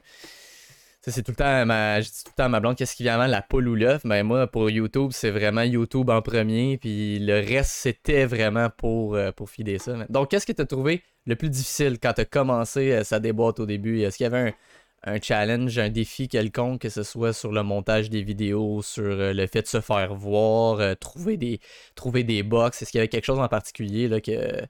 c'est 1.12 1.24
tout 1.24 1.32
le 1.32 1.36
temps 1.36 1.66
ma, 1.66 2.00
je 2.02 2.10
dis 2.10 2.24
tout 2.24 2.32
le 2.32 2.38
temps 2.38 2.46
à 2.46 2.50
ma 2.50 2.60
blonde, 2.60 2.78
qu'est-ce 2.78 2.96
qui 2.96 3.04
vient 3.04 3.16
avant, 3.16 3.28
la 3.28 3.42
poule 3.42 3.68
ou 3.68 3.76
l'œuf? 3.76 4.06
Ben 4.06 4.24
moi, 4.24 4.48
pour 4.48 4.70
YouTube, 4.70 5.12
c'est 5.12 5.32
vraiment 5.32 5.64
YouTube 5.64 6.10
en 6.10 6.22
premier, 6.22 6.78
puis 6.78 7.20
le 7.20 7.34
reste, 7.34 7.72
c'était 7.72 8.26
vraiment 8.26 8.70
pour, 8.70 9.16
euh, 9.16 9.32
pour 9.32 9.50
filer 9.50 9.80
ça. 9.80 9.94
Donc, 10.10 10.32
qu'est-ce 10.32 10.46
que 10.46 10.54
tu 10.54 10.62
as 10.62 10.66
trouvé 10.66 11.04
le 11.26 11.36
plus 11.36 11.50
difficile 11.50 12.00
quand 12.00 12.14
tu 12.14 12.22
as 12.22 12.26
commencé 12.26 12.92
euh, 12.92 13.04
sa 13.04 13.20
déboîte 13.20 13.60
au 13.60 13.66
début? 13.66 14.02
Est-ce 14.02 14.18
qu'il 14.18 14.26
y 14.26 14.28
avait 14.28 14.56
un, 15.04 15.20
challenge, 15.22 15.78
un 15.78 15.90
défi 15.90 16.28
quelconque, 16.28 16.82
que 16.82 16.90
ce 16.90 17.04
soit 17.04 17.34
sur 17.34 17.52
le 17.52 17.64
montage 17.64 18.10
des 18.10 18.24
vidéos, 18.24 18.82
sur 18.82 19.04
euh, 19.04 19.34
le 19.34 19.48
fait 19.48 19.64
de 19.64 19.68
se 19.68 19.82
faire 19.82 20.16
voir, 20.16 20.80
euh, 20.80 20.96
trouver 20.96 21.38
des, 21.38 21.60
trouver 21.96 22.24
des 22.24 22.44
box? 22.44 22.82
Est-ce 22.82 22.92
qu'il 22.92 23.00
y 23.00 23.02
avait 23.02 23.10
quelque 23.10 23.26
chose 23.26 23.40
en 23.40 23.48
particulier 23.48 24.08
là, 24.08 24.22
que, 24.22 24.62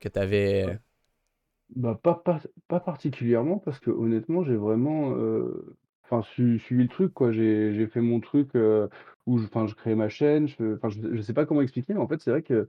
que 0.00 0.08
tu 0.08 0.18
avais... 0.18 0.78
bah, 1.76 1.98
pas 2.02 2.14
pas 2.14 2.40
pas 2.68 2.80
particulièrement 2.80 3.58
parce 3.58 3.78
que 3.78 3.90
honnêtement, 3.90 4.44
j'ai 4.44 4.56
vraiment, 4.56 5.14
enfin 6.04 6.22
su 6.22 6.58
suivi 6.58 6.84
le 6.84 6.88
truc 6.88 7.12
quoi. 7.14 7.32
J'ai 7.32 7.86
fait 7.88 8.00
mon 8.00 8.20
truc, 8.20 8.50
où 9.26 9.38
je 9.38 9.46
je 9.46 9.74
crée 9.74 9.94
ma 9.94 10.08
chaîne, 10.08 10.48
je 10.48 10.78
je 10.88 11.16
je 11.16 11.20
sais 11.20 11.34
pas 11.34 11.46
comment 11.46 11.60
expliquer, 11.62 11.94
mais 11.94 12.00
en 12.00 12.08
fait, 12.08 12.20
c'est 12.20 12.30
vrai 12.30 12.42
que 12.42 12.66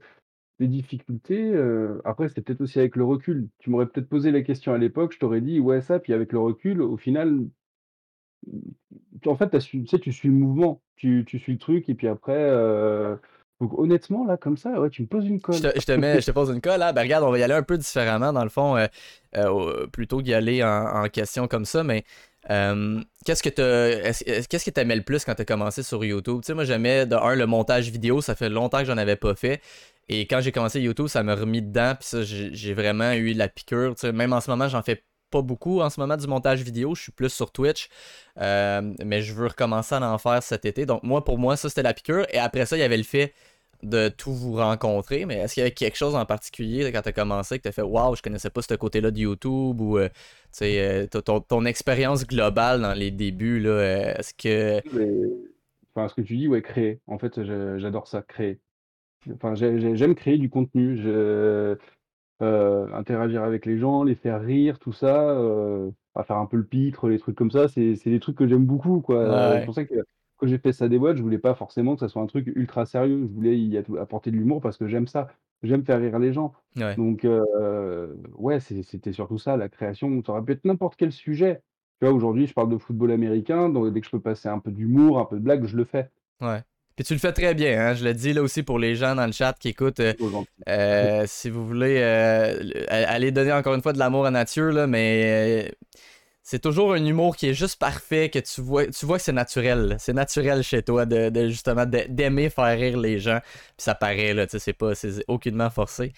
les 0.60 0.68
difficultés, 0.68 1.52
heu, 1.54 2.00
après 2.04 2.28
c'est 2.28 2.42
peut-être 2.42 2.60
aussi 2.62 2.78
avec 2.78 2.96
le 2.96 3.04
recul. 3.04 3.48
Tu 3.58 3.70
m'aurais 3.70 3.86
peut-être 3.88 4.08
posé 4.08 4.30
la 4.30 4.42
question 4.42 4.72
à 4.74 4.78
l'époque, 4.78 5.12
je 5.14 5.18
t'aurais 5.18 5.40
dit: 5.40 5.60
«Ouais 5.60 5.80
ça», 5.80 5.98
puis 6.00 6.12
avec 6.12 6.32
le 6.32 6.38
recul, 6.40 6.82
au 6.82 6.96
final 6.96 7.46
Tu 9.22 9.28
en 9.28 9.36
fait, 9.36 9.50
tu 9.50 9.60
su 9.60 9.80
tu 9.82 9.86
sais, 9.88 9.98
tu 9.98 10.12
suis 10.12 10.28
le 10.28 10.34
mouvement, 10.34 10.82
tu 10.96 11.24
tu 11.26 11.38
suis 11.38 11.52
le 11.52 11.58
truc 11.58 11.88
et 11.88 11.94
puis 11.94 12.08
après, 12.08 12.50
heu, 12.50 13.18
donc 13.60 13.78
honnêtement 13.78 14.24
là, 14.24 14.36
comme 14.36 14.56
ça, 14.56 14.80
ouais, 14.80 14.90
tu 14.90 15.02
me 15.02 15.06
poses 15.06 15.26
une 15.26 15.40
Je 15.52 15.60
colle. 15.60 15.68
te, 15.68 15.80
je 15.80 15.84
te 15.84 15.92
mets, 15.92 16.20
je 16.20 16.26
te 16.26 16.30
pose 16.30 16.50
une 16.50 16.60
colle, 16.60 16.78
là. 16.78 16.92
Ben 16.92 17.02
regarde, 17.02 17.24
on 17.24 17.30
va 17.30 17.38
y 17.38 17.42
aller 17.42 17.54
un 17.54 17.62
peu 17.64 17.76
différemment, 17.76 18.32
dans 18.32 18.44
le 18.44 18.50
fond, 18.50 18.76
euh, 18.76 18.86
euh, 19.36 19.48
au- 19.48 19.86
plutôt 19.88 20.18
qu'y 20.22 20.32
aller 20.32 20.62
en, 20.62 20.68
en 21.04 21.08
question 21.08 21.48
comme 21.48 21.64
ça, 21.64 21.82
mais 21.82 22.04
euh, 22.50 23.00
qu'est-ce 23.24 23.42
que 23.42 23.48
t'as, 23.48 23.88
est-ce- 23.88 24.24
est-ce- 24.24 24.48
qu'est-ce 24.48 24.64
que 24.64 24.70
t'aimais 24.70 24.94
le 24.96 25.02
plus 25.02 25.24
quand 25.24 25.34
t'as 25.34 25.44
commencé 25.44 25.82
sur 25.82 26.04
YouTube? 26.04 26.40
Tu 26.42 26.46
sais, 26.46 26.54
moi 26.54 26.64
j'aimais 26.64 27.04
de 27.06 27.16
un 27.16 27.34
le 27.34 27.46
montage 27.46 27.90
vidéo, 27.90 28.20
ça 28.20 28.34
fait 28.36 28.48
longtemps 28.48 28.78
que 28.78 28.84
j'en 28.84 28.96
avais 28.96 29.16
pas 29.16 29.34
fait. 29.34 29.60
Et 30.12 30.26
quand 30.26 30.40
j'ai 30.40 30.50
commencé 30.50 30.80
YouTube, 30.80 31.06
ça 31.06 31.22
m'a 31.22 31.36
remis 31.36 31.62
dedans, 31.62 31.94
puis 31.94 32.08
ça, 32.08 32.22
j'ai 32.22 32.74
vraiment 32.74 33.12
eu 33.12 33.32
la 33.32 33.48
piqûre. 33.48 33.94
Même 34.12 34.32
en 34.32 34.40
ce 34.40 34.50
moment, 34.50 34.66
j'en 34.66 34.82
fais 34.82 35.04
pas 35.30 35.40
beaucoup 35.40 35.80
en 35.80 35.88
ce 35.88 36.00
moment 36.00 36.16
du 36.16 36.26
montage 36.26 36.62
vidéo, 36.62 36.96
je 36.96 37.02
suis 37.02 37.12
plus 37.12 37.28
sur 37.28 37.52
Twitch, 37.52 37.88
euh, 38.40 38.92
mais 39.04 39.22
je 39.22 39.32
veux 39.32 39.46
recommencer 39.46 39.94
à 39.94 40.02
en 40.02 40.18
faire 40.18 40.42
cet 40.42 40.64
été. 40.64 40.84
Donc 40.84 41.04
moi, 41.04 41.24
pour 41.24 41.38
moi, 41.38 41.56
ça 41.56 41.68
c'était 41.68 41.84
la 41.84 41.94
piqûre. 41.94 42.26
Et 42.32 42.38
après 42.38 42.66
ça, 42.66 42.76
il 42.76 42.80
y 42.80 42.82
avait 42.82 42.96
le 42.96 43.04
fait 43.04 43.32
de 43.84 44.08
tout 44.08 44.32
vous 44.32 44.54
rencontrer, 44.54 45.26
mais 45.26 45.36
est-ce 45.36 45.54
qu'il 45.54 45.60
y 45.60 45.64
avait 45.64 45.70
quelque 45.70 45.96
chose 45.96 46.16
en 46.16 46.26
particulier 46.26 46.90
quand 46.92 47.02
tu 47.02 47.08
as 47.08 47.12
commencé 47.12 47.58
que 47.58 47.62
tu 47.62 47.68
as 47.68 47.72
fait 47.72 47.82
Waouh, 47.82 48.16
je 48.16 48.22
connaissais 48.22 48.50
pas 48.50 48.62
ce 48.62 48.74
côté-là 48.74 49.12
de 49.12 49.18
YouTube 49.18 49.80
ou 49.80 49.98
euh, 49.98 50.08
euh, 50.62 51.06
ton, 51.06 51.64
expérience 51.64 52.26
globale 52.26 52.82
dans 52.82 52.94
les 52.94 53.12
débuts, 53.12 53.60
là, 53.60 53.70
euh, 53.70 54.14
est-ce 54.18 54.34
que. 54.34 54.82
Mais 54.92 55.08
enfin, 55.94 56.08
ce 56.08 56.14
que 56.14 56.22
tu 56.22 56.36
dis, 56.36 56.48
ouais, 56.48 56.62
créer. 56.62 57.00
En 57.06 57.18
fait, 57.18 57.40
j'adore 57.78 58.08
ça, 58.08 58.22
créer. 58.22 58.58
Enfin, 59.34 59.54
j'ai 59.54 59.78
j'ai 59.80 59.96
j'aime 59.96 60.14
créer 60.14 60.38
du 60.38 60.50
contenu. 60.50 60.96
Je 60.96 61.76
interagir 62.40 63.42
avec 63.42 63.66
les 63.66 63.78
gens, 63.78 64.02
les 64.02 64.14
faire 64.14 64.40
rire, 64.40 64.78
tout 64.78 64.92
ça, 64.92 65.38
à 66.14 66.24
faire 66.24 66.38
un 66.38 66.46
peu 66.46 66.56
le 66.56 66.64
pitre, 66.64 67.08
les 67.08 67.18
trucs 67.18 67.36
comme 67.36 67.50
ça, 67.50 67.68
c'est 67.68 67.94
des 68.04 68.20
trucs 68.20 68.36
que 68.36 68.48
j'aime 68.48 68.64
beaucoup, 68.64 69.00
quoi. 69.00 69.58
c'est 69.58 69.64
pour 69.64 69.74
ça 69.74 69.84
que 69.84 69.94
quand 70.38 70.46
j'ai 70.46 70.58
fait 70.58 70.72
ça 70.72 70.88
des 70.88 70.98
boîtes, 70.98 71.18
je 71.18 71.22
voulais 71.22 71.38
pas 71.38 71.54
forcément 71.54 71.94
que 71.94 72.00
ça 72.00 72.08
soit 72.08 72.22
un 72.22 72.26
truc 72.26 72.50
ultra 72.54 72.86
sérieux. 72.86 73.28
Je 73.28 73.34
voulais 73.34 73.58
y 73.58 73.76
apporter 73.76 74.30
de 74.30 74.36
l'humour 74.36 74.62
parce 74.62 74.78
que 74.78 74.88
j'aime 74.88 75.06
ça. 75.06 75.28
J'aime 75.62 75.84
faire 75.84 76.00
rire 76.00 76.18
les 76.18 76.32
gens. 76.32 76.54
Ouais. 76.76 76.96
Donc 76.96 77.26
ouais, 78.38 78.60
c'était 78.60 79.12
surtout 79.12 79.36
ça, 79.36 79.58
la 79.58 79.68
création. 79.68 80.22
Ça 80.24 80.32
aurait 80.32 80.42
pu 80.42 80.52
être 80.52 80.64
n'importe 80.64 80.96
quel 80.96 81.12
sujet. 81.12 81.62
Tu 82.00 82.06
vois, 82.06 82.14
aujourd'hui, 82.14 82.46
je 82.46 82.54
parle 82.54 82.70
de 82.70 82.78
football 82.78 83.10
américain, 83.10 83.68
donc 83.68 83.92
dès 83.92 84.00
que 84.00 84.06
je 84.06 84.12
peux 84.12 84.20
passer 84.20 84.48
un 84.48 84.58
peu 84.58 84.70
d'humour, 84.70 85.18
un 85.18 85.26
peu 85.26 85.36
de 85.36 85.42
blague, 85.42 85.66
je 85.66 85.76
le 85.76 85.84
fais. 85.84 86.08
Ouais. 86.40 86.62
Puis 87.00 87.06
tu 87.06 87.14
le 87.14 87.18
fais 87.18 87.32
très 87.32 87.54
bien, 87.54 87.80
hein? 87.80 87.94
Je 87.94 88.04
le 88.04 88.12
dis 88.12 88.34
là 88.34 88.42
aussi 88.42 88.62
pour 88.62 88.78
les 88.78 88.94
gens 88.94 89.14
dans 89.14 89.24
le 89.24 89.32
chat 89.32 89.54
qui 89.58 89.68
écoutent. 89.68 90.00
euh, 90.00 90.12
euh, 90.68 91.24
si 91.26 91.48
vous 91.48 91.66
voulez 91.66 91.96
euh, 91.98 92.60
aller 92.88 93.32
donner 93.32 93.54
encore 93.54 93.74
une 93.74 93.80
fois 93.80 93.94
de 93.94 93.98
l'amour 93.98 94.26
à 94.26 94.30
nature, 94.30 94.70
là, 94.70 94.86
mais 94.86 95.72
c'est 96.42 96.58
toujours 96.58 96.92
un 96.92 97.02
humour 97.02 97.36
qui 97.36 97.48
est 97.48 97.54
juste 97.54 97.80
parfait, 97.80 98.28
que 98.28 98.38
tu 98.38 98.60
vois, 98.60 98.86
tu 98.88 99.06
vois 99.06 99.16
que 99.16 99.22
c'est 99.22 99.32
naturel. 99.32 99.96
C'est 99.98 100.12
naturel 100.12 100.62
chez 100.62 100.82
toi 100.82 101.06
de, 101.06 101.30
de 101.30 101.48
justement 101.48 101.86
d'aimer 101.86 102.50
faire 102.50 102.78
rire 102.78 102.98
les 102.98 103.18
gens. 103.18 103.38
Puis 103.42 103.76
ça 103.78 103.94
paraît, 103.94 104.34
là, 104.34 104.46
tu 104.46 104.50
sais, 104.50 104.58
c'est 104.58 104.74
pas 104.74 104.94
c'est 104.94 105.24
aucunement 105.26 105.70
forcé. 105.70 106.12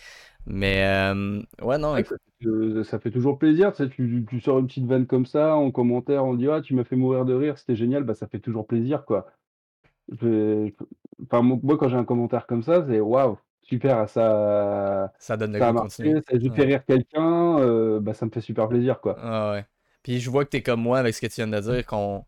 Mais 0.47 0.83
euh, 0.85 1.41
ouais, 1.63 1.79
non. 1.79 1.93
Ouais, 1.93 2.03
ça, 2.03 2.17
fait, 2.41 2.83
ça, 2.83 2.99
fait, 2.99 3.13
toujours 3.13 3.39
plaisir. 3.39 3.73
Tu, 3.73 3.85
sais, 3.85 3.89
tu, 3.89 4.27
tu, 4.29 4.41
sors 4.41 4.59
une 4.59 4.67
petite 4.67 4.87
vanne 4.87 5.07
comme 5.07 5.27
ça, 5.27 5.55
en 5.55 5.71
commentaire, 5.71 6.25
on 6.25 6.35
dit 6.35 6.49
Ah, 6.49 6.61
tu 6.61 6.75
m'as 6.75 6.83
fait 6.83 6.97
mourir 6.97 7.25
de 7.25 7.35
rire, 7.35 7.57
c'était 7.57 7.77
génial, 7.77 8.03
bah 8.03 8.15
ça 8.15 8.27
fait 8.27 8.41
toujours 8.41 8.67
plaisir, 8.67 9.05
quoi. 9.05 9.29
Enfin, 10.13 11.43
moi, 11.43 11.79
quand 11.79 11.89
j'ai 11.89 11.97
un 11.97 12.05
commentaire 12.05 12.47
comme 12.47 12.63
ça, 12.63 12.85
c'est 12.89 13.01
waouh, 13.01 13.39
super, 13.63 14.09
ça, 14.09 15.13
ça 15.19 15.37
donne 15.37 15.57
ça 15.59 15.69
a 15.69 15.73
marché, 15.73 16.15
ça 16.29 16.39
fait 16.55 16.65
rire 16.65 16.85
quelqu'un, 16.85 17.59
euh, 17.59 18.01
bah, 18.01 18.15
ça 18.15 18.27
me 18.27 18.31
fait 18.31 18.41
super 18.41 18.69
plaisir, 18.69 19.01
quoi. 19.01 19.17
Ah 19.19 19.53
ouais. 19.53 19.65
Puis 20.03 20.21
je 20.21 20.31
vois 20.31 20.45
que 20.45 20.51
t'es 20.51 20.63
comme 20.63 20.83
moi 20.83 20.99
avec 20.99 21.15
ce 21.15 21.21
que 21.21 21.27
tu 21.27 21.37
viens 21.37 21.47
de 21.47 21.61
dire, 21.61 21.87
qu'on 21.87 22.25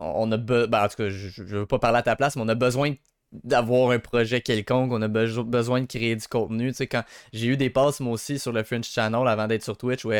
on 0.00 0.32
a 0.32 0.36
ben, 0.36 0.66
en 0.72 0.88
tout 0.88 0.96
cas, 0.96 1.08
je, 1.08 1.28
je, 1.28 1.42
veux 1.42 1.66
pas 1.66 1.78
parler 1.78 1.98
à 1.98 2.02
ta 2.02 2.14
place, 2.14 2.36
mais 2.36 2.42
on 2.42 2.48
a 2.48 2.54
besoin 2.54 2.94
d'avoir 3.32 3.90
un 3.90 3.98
projet 3.98 4.40
quelconque, 4.40 4.92
on 4.92 5.02
a 5.02 5.08
besoin 5.08 5.80
de 5.80 5.86
créer 5.86 6.16
du 6.16 6.26
contenu. 6.28 6.68
Tu 6.68 6.74
sais, 6.74 6.86
quand 6.86 7.02
j'ai 7.32 7.48
eu 7.48 7.56
des 7.56 7.70
passes 7.70 8.00
moi 8.00 8.14
aussi 8.14 8.38
sur 8.38 8.52
le 8.52 8.62
French 8.62 8.88
Channel 8.90 9.26
avant 9.26 9.46
d'être 9.46 9.64
sur 9.64 9.76
Twitch, 9.76 10.04
où, 10.04 10.12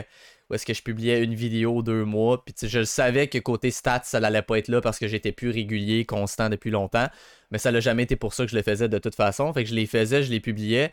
où 0.50 0.54
est-ce 0.54 0.66
que 0.66 0.74
je 0.74 0.82
publiais 0.82 1.22
une 1.22 1.34
vidéo 1.34 1.82
deux 1.82 2.04
mois, 2.04 2.44
puis 2.44 2.54
je 2.62 2.84
savais 2.84 3.28
que 3.28 3.38
côté 3.38 3.70
stats, 3.70 4.02
ça 4.04 4.20
n'allait 4.20 4.42
pas 4.42 4.58
être 4.58 4.68
là 4.68 4.80
parce 4.80 4.98
que 4.98 5.08
j'étais 5.08 5.32
plus 5.32 5.50
régulier, 5.50 6.04
constant 6.04 6.48
depuis 6.48 6.70
longtemps, 6.70 7.08
mais 7.50 7.58
ça 7.58 7.72
n'a 7.72 7.80
jamais 7.80 8.04
été 8.04 8.16
pour 8.16 8.34
ça 8.34 8.44
que 8.44 8.50
je 8.50 8.56
le 8.56 8.62
faisais 8.62 8.88
de 8.88 8.98
toute 8.98 9.14
façon. 9.14 9.52
Fait 9.52 9.64
que 9.64 9.70
je 9.70 9.74
les 9.74 9.87
faisais, 9.87 10.22
je 10.22 10.30
les 10.30 10.40
publiais, 10.40 10.92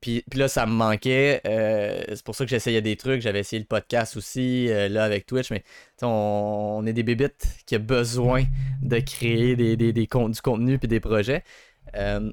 puis, 0.00 0.24
là, 0.34 0.48
ça 0.48 0.66
me 0.66 0.72
manquait. 0.72 1.40
Euh, 1.46 2.02
c'est 2.08 2.24
pour 2.24 2.34
ça 2.34 2.44
que 2.44 2.50
j'essayais 2.50 2.82
des 2.82 2.96
trucs. 2.96 3.20
J'avais 3.22 3.40
essayé 3.40 3.60
le 3.60 3.66
podcast 3.66 4.16
aussi, 4.16 4.68
euh, 4.70 4.88
là, 4.88 5.04
avec 5.04 5.26
Twitch. 5.26 5.50
Mais 5.50 5.64
on, 6.02 6.84
est 6.86 6.92
des 6.92 7.02
bébites 7.02 7.46
qui 7.66 7.76
ont 7.76 7.80
besoin 7.80 8.44
de 8.82 8.98
créer 9.00 9.56
des, 9.56 9.76
des, 9.76 9.92
du 9.92 10.06
contenu 10.08 10.78
puis 10.78 10.88
des 10.88 11.00
projets. 11.00 11.42
Euh, 11.94 12.32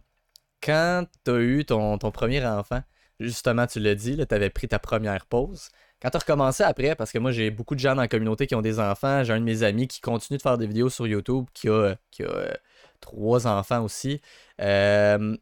quand 0.62 1.06
tu 1.26 1.32
as 1.32 1.40
eu 1.40 1.66
ton, 1.66 1.98
premier 1.98 2.46
enfant, 2.46 2.82
justement, 3.20 3.68
tu 3.68 3.80
l'as 3.80 3.96
dit, 3.96 4.18
tu 4.18 4.36
avais 4.36 4.50
pris 4.50 4.68
ta 4.68 4.80
première 4.80 5.26
pause. 5.26 5.70
Quand 6.04 6.10
tu 6.10 6.18
as 6.18 6.20
recommencé 6.20 6.64
après, 6.64 6.96
parce 6.96 7.14
que 7.14 7.18
moi, 7.18 7.32
j'ai 7.32 7.50
beaucoup 7.50 7.76
de 7.76 7.80
gens 7.80 7.96
dans 7.96 8.02
la 8.02 8.10
communauté 8.10 8.46
qui 8.46 8.56
ont 8.56 8.62
des 8.62 8.82
enfants. 8.82 9.24
J'ai 9.24 9.32
un 9.32 9.40
de 9.40 9.46
mes 9.46 9.64
amis 9.64 9.88
qui 9.88 10.02
continue 10.02 10.36
de 10.36 10.42
faire 10.42 10.58
des 10.58 10.68
vidéos 10.68 10.90
sur 10.90 11.08
YouTube, 11.08 11.46
qui 11.54 11.70
a, 11.70 11.96
qui 12.12 12.24
a 12.24 12.58
trois 13.00 13.48
enfants 13.48 13.82
aussi. 13.86 14.20
Euh, 14.60 15.38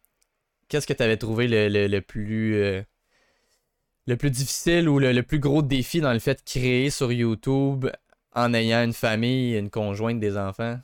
qu'est-ce 0.67 0.85
que 0.85 0.93
tu 0.93 1.01
avais 1.01 1.17
trouvé 1.17 1.47
le, 1.47 1.99
plus 2.01 2.55
euh, 2.57 2.83
le 4.05 4.17
plus 4.17 4.29
difficile 4.29 4.87
ou 4.87 4.99
le, 4.99 5.19
plus 5.23 5.39
gros 5.39 5.63
défi 5.63 5.99
dans 5.99 6.13
le 6.13 6.19
fait 6.19 6.35
de 6.35 6.43
créer 6.45 6.91
sur 6.91 7.11
YouTube 7.11 7.87
en 8.33 8.53
ayant 8.53 8.83
une 8.83 8.93
famille, 8.93 9.57
une 9.57 9.71
conjointe, 9.71 10.19
des 10.19 10.37
enfants? 10.37 10.79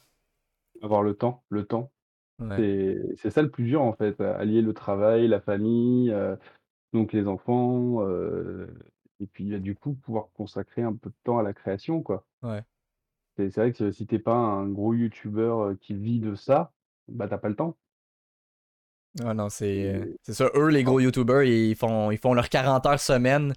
Avoir 0.82 1.04
le 1.04 1.14
temps, 1.14 1.44
le 1.50 1.66
temps. 1.66 1.92
C'est 2.40 3.30
ça 3.30 3.44
le 3.44 3.50
plus 3.52 3.64
dur 3.64 3.84
en 3.84 3.94
fait, 3.94 4.20
allier 4.22 4.62
le 4.62 4.74
travail, 4.74 5.28
la 5.28 5.40
famille, 5.40 6.12
euh, 6.12 6.36
donc 6.94 7.14
les 7.14 7.28
enfants, 7.28 7.98
euh, 8.02 8.68
et 9.20 9.28
puis 9.28 9.60
du 9.60 9.76
coup 9.76 9.94
pouvoir 9.94 10.30
consacrer 10.34 10.84
un 10.84 10.94
peu 10.94 11.10
de 11.10 11.16
temps 11.24 11.40
à 11.40 11.44
la 11.44 11.54
création 11.54 12.02
quoi. 12.02 12.26
Ouais. 12.44 12.64
C'est 13.38 13.56
vrai 13.56 13.72
que 13.72 13.92
si 13.92 14.08
t'es 14.08 14.20
pas 14.20 14.36
un 14.36 14.68
gros 14.68 14.94
youtubeur 14.94 15.76
qui 15.80 15.94
vit 15.94 16.20
de 16.20 16.34
ça, 16.34 16.72
bah 17.08 17.28
t'as 17.28 17.38
pas 17.38 17.50
le 17.50 17.56
temps. 17.56 17.78
Ah 19.24 19.34
non, 19.34 19.50
c'est 19.50 20.18
ça. 20.24 20.50
Eux, 20.56 20.70
les 20.70 20.84
gros 20.84 21.00
youtubeurs, 21.00 21.44
ils 21.44 21.76
font, 21.76 22.12
ils 22.12 22.18
font 22.18 22.34
leurs 22.34 22.50
40 22.50 22.86
heures 22.86 23.00
semaine 23.00 23.54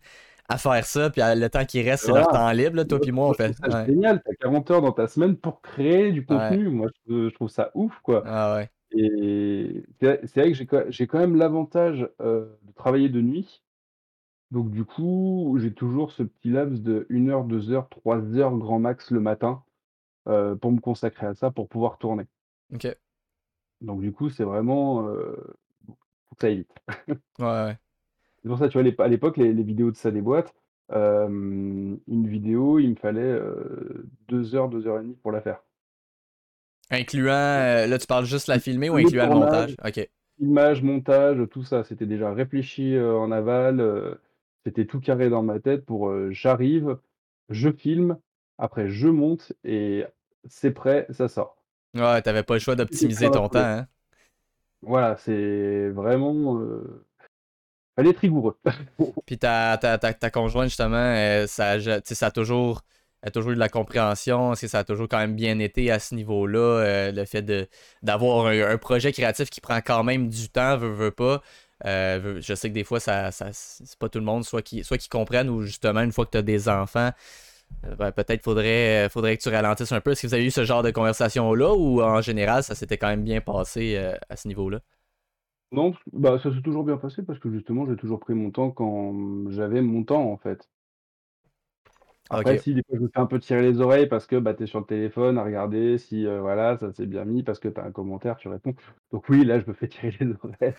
à 0.48 0.58
faire 0.58 0.84
ça, 0.84 1.10
puis 1.10 1.22
le 1.24 1.48
temps 1.48 1.64
qui 1.64 1.80
reste, 1.82 2.06
c'est 2.06 2.12
leur 2.12 2.28
temps 2.28 2.50
libre. 2.50 2.82
toi 2.82 3.00
puis 3.00 3.12
moi, 3.12 3.28
on 3.28 3.34
fait. 3.34 3.54
C'est 3.62 3.86
génial, 3.86 4.20
t'as 4.22 4.34
40 4.40 4.70
heures 4.70 4.82
dans 4.82 4.92
ta 4.92 5.06
semaine 5.06 5.36
pour 5.36 5.62
créer 5.62 6.12
du 6.12 6.24
contenu. 6.24 6.68
Moi, 6.68 6.88
je, 7.08 7.28
trouve 7.30 7.48
ça 7.48 7.70
ouf, 7.74 7.98
quoi. 8.02 8.22
Ah 8.26 8.56
ouais. 8.56 8.70
Et 8.92 9.84
c'est 10.00 10.36
vrai 10.36 10.52
que 10.52 10.86
j'ai 10.90 11.06
quand 11.06 11.18
même 11.18 11.36
l'avantage 11.36 12.08
de 12.18 12.72
travailler 12.74 13.08
de 13.08 13.20
nuit. 13.20 13.62
Donc, 14.50 14.70
du 14.70 14.84
coup, 14.84 15.56
j'ai 15.60 15.72
toujours 15.72 16.12
ce 16.12 16.22
petit 16.22 16.50
laps 16.50 16.82
de 16.82 17.06
1 17.08 17.30
heure, 17.30 17.44
2 17.44 17.70
heures, 17.70 17.88
3 17.88 18.18
heures 18.36 18.56
grand 18.56 18.78
max 18.78 19.10
le 19.10 19.20
matin 19.20 19.62
pour 20.24 20.72
me 20.72 20.80
consacrer 20.80 21.26
à 21.26 21.34
ça, 21.34 21.50
pour 21.50 21.68
pouvoir 21.68 21.98
tourner. 21.98 22.24
Ok. 22.74 22.96
Donc 23.80 24.00
du 24.00 24.12
coup, 24.12 24.28
c'est 24.28 24.44
vraiment, 24.44 25.08
heu, 25.08 25.36
faut 26.28 26.34
que 26.36 26.40
ça 26.40 26.46
aille 26.48 26.58
vite. 26.58 26.74
Ouais, 27.38 27.46
ouais. 27.46 27.78
C'est 28.42 28.48
pour 28.48 28.58
ça, 28.58 28.68
tu 28.68 28.80
vois, 28.80 29.04
à 29.04 29.08
l'époque, 29.08 29.36
les 29.36 29.52
vidéos 29.52 29.90
de 29.90 29.96
ça 29.96 30.10
des 30.10 30.22
boîtes, 30.22 30.54
une 30.90 31.98
vidéo, 32.08 32.78
il 32.78 32.90
me 32.90 32.94
fallait, 32.96 33.38
2 34.28 34.54
heures, 34.54 34.68
2 34.68 34.86
heures 34.86 34.98
et 34.98 35.02
demie 35.02 35.16
pour 35.22 35.32
la 35.32 35.40
faire. 35.40 35.62
Incluant, 36.90 37.32
euh, 37.32 37.86
là, 37.86 37.98
tu 37.98 38.06
parles 38.06 38.24
juste 38.24 38.48
la 38.48 38.58
filmer 38.58 38.90
ou 38.90 38.96
incluant 38.96 39.26
le 39.26 39.34
montage? 39.34 39.76
OK. 39.86 40.08
Filmage, 40.38 40.82
montage, 40.82 41.38
tout 41.50 41.62
ça, 41.62 41.84
c'était 41.84 42.06
déjà 42.06 42.32
réfléchi, 42.32 42.98
en 42.98 43.30
aval, 43.30 44.18
c'était 44.64 44.86
tout 44.86 45.00
carré 45.00 45.30
dans 45.30 45.42
ma 45.42 45.60
tête 45.60 45.84
pour, 45.84 46.12
j'arrive, 46.30 46.98
je 47.48 47.70
filme, 47.70 48.18
après 48.58 48.88
je 48.88 49.08
monte 49.08 49.52
et 49.64 50.04
c'est 50.48 50.70
prêt, 50.70 51.06
ça 51.10 51.28
sort. 51.28 51.56
Ouais, 51.94 52.22
t'avais 52.22 52.42
pas 52.42 52.54
le 52.54 52.60
choix 52.60 52.76
d'optimiser 52.76 53.30
ton 53.30 53.48
temps, 53.48 53.58
hein? 53.58 53.86
Voilà, 54.82 55.16
c'est 55.18 55.90
vraiment, 55.90 56.58
euh... 56.58 57.04
fallait 57.96 58.10
être 58.10 58.18
rigoureux. 58.18 58.58
Puis 59.26 59.38
ta, 59.38 59.76
ta, 59.76 59.98
ta, 59.98 60.30
conjointe, 60.30 60.68
justement, 60.68 60.96
euh, 60.96 61.46
ça, 61.46 61.76
ça 62.02 62.26
a 62.26 62.30
toujours, 62.30 62.82
a 63.22 63.30
toujours 63.30 63.52
eu 63.52 63.54
de 63.54 63.60
la 63.60 63.68
compréhension. 63.68 64.54
Ça 64.54 64.78
a 64.78 64.84
toujours 64.84 65.08
quand 65.08 65.18
même 65.18 65.36
bien 65.36 65.58
été 65.58 65.90
à 65.90 65.98
ce 65.98 66.14
niveau-là? 66.14 66.58
Euh, 66.58 67.12
le 67.12 67.24
fait 67.26 67.44
d'avoir 68.02 68.46
un, 68.46 68.78
projet 68.78 69.12
créatif 69.12 69.50
qui 69.50 69.60
prend 69.60 69.80
quand 69.82 70.02
même 70.02 70.28
du 70.28 70.48
temps, 70.48 70.78
veut, 70.78 70.92
veut 70.92 71.10
pas. 71.10 71.42
Euh, 71.86 72.40
je 72.40 72.54
sais 72.54 72.68
que 72.68 72.74
des 72.74 72.84
fois, 72.84 73.00
ça, 73.00 73.30
c'est 73.32 73.98
pas 73.98 74.08
tout 74.08 74.18
le 74.18 74.24
monde, 74.24 74.44
soit 74.44 74.62
qui, 74.62 74.84
soit 74.84 74.98
qui 74.98 75.08
comprennent 75.08 75.48
ou 75.50 75.62
justement, 75.62 76.00
une 76.02 76.12
fois 76.12 76.26
que 76.26 76.32
tu 76.32 76.38
as 76.38 76.42
des 76.42 76.68
enfants, 76.68 77.10
euh, 77.86 77.96
ben, 77.96 78.12
peut-être 78.12 78.42
faudrait, 78.44 79.08
faudrait 79.10 79.36
que 79.36 79.42
tu 79.42 79.48
ralentisses 79.50 79.92
un 79.92 80.00
peu. 80.00 80.12
Est-ce 80.12 80.22
que 80.22 80.26
vous 80.28 80.34
avez 80.34 80.46
eu 80.46 80.50
ce 80.50 80.64
genre 80.64 80.82
de 80.82 80.90
conversation-là 80.90 81.74
ou 81.74 82.02
en 82.02 82.20
général, 82.22 82.64
ça 82.64 82.74
s'était 82.74 82.98
quand 82.98 83.08
même 83.08 83.24
bien 83.24 83.40
passé 83.40 83.96
euh, 83.96 84.14
à 84.28 84.36
ce 84.36 84.48
niveau-là? 84.48 84.80
Non, 85.72 85.94
bah, 86.12 86.38
ça 86.40 86.52
s'est 86.54 86.62
toujours 86.62 86.84
bien 86.84 86.96
passé 86.96 87.22
parce 87.24 87.38
que 87.40 87.50
justement, 87.50 87.86
j'ai 87.86 87.96
toujours 87.96 88.20
pris 88.20 88.34
mon 88.34 88.50
temps 88.52 88.70
quand 88.70 89.50
j'avais 89.50 89.82
mon 89.82 90.04
temps, 90.04 90.30
en 90.30 90.36
fait. 90.36 90.68
Après, 92.30 92.58
si 92.58 92.74
des 92.74 92.82
fois 92.86 92.96
je 92.96 93.02
me 93.02 93.08
fais 93.08 93.18
un 93.18 93.26
peu 93.26 93.40
tirer 93.40 93.62
les 93.62 93.80
oreilles 93.80 94.06
parce 94.06 94.26
que 94.26 94.36
bah, 94.36 94.54
tu 94.54 94.62
es 94.62 94.66
sur 94.66 94.78
le 94.78 94.86
téléphone 94.86 95.36
à 95.36 95.42
regarder 95.42 95.98
si 95.98 96.26
euh, 96.26 96.40
voilà, 96.40 96.78
ça 96.78 96.92
s'est 96.92 97.06
bien 97.06 97.24
mis, 97.24 97.42
parce 97.42 97.58
que 97.58 97.68
tu 97.68 97.80
as 97.80 97.84
un 97.84 97.90
commentaire, 97.90 98.36
tu 98.36 98.48
réponds. 98.48 98.74
Donc 99.10 99.28
oui, 99.28 99.44
là, 99.44 99.58
je 99.58 99.66
me 99.66 99.72
fais 99.72 99.88
tirer 99.88 100.16
les 100.20 100.32
oreilles. 100.42 100.74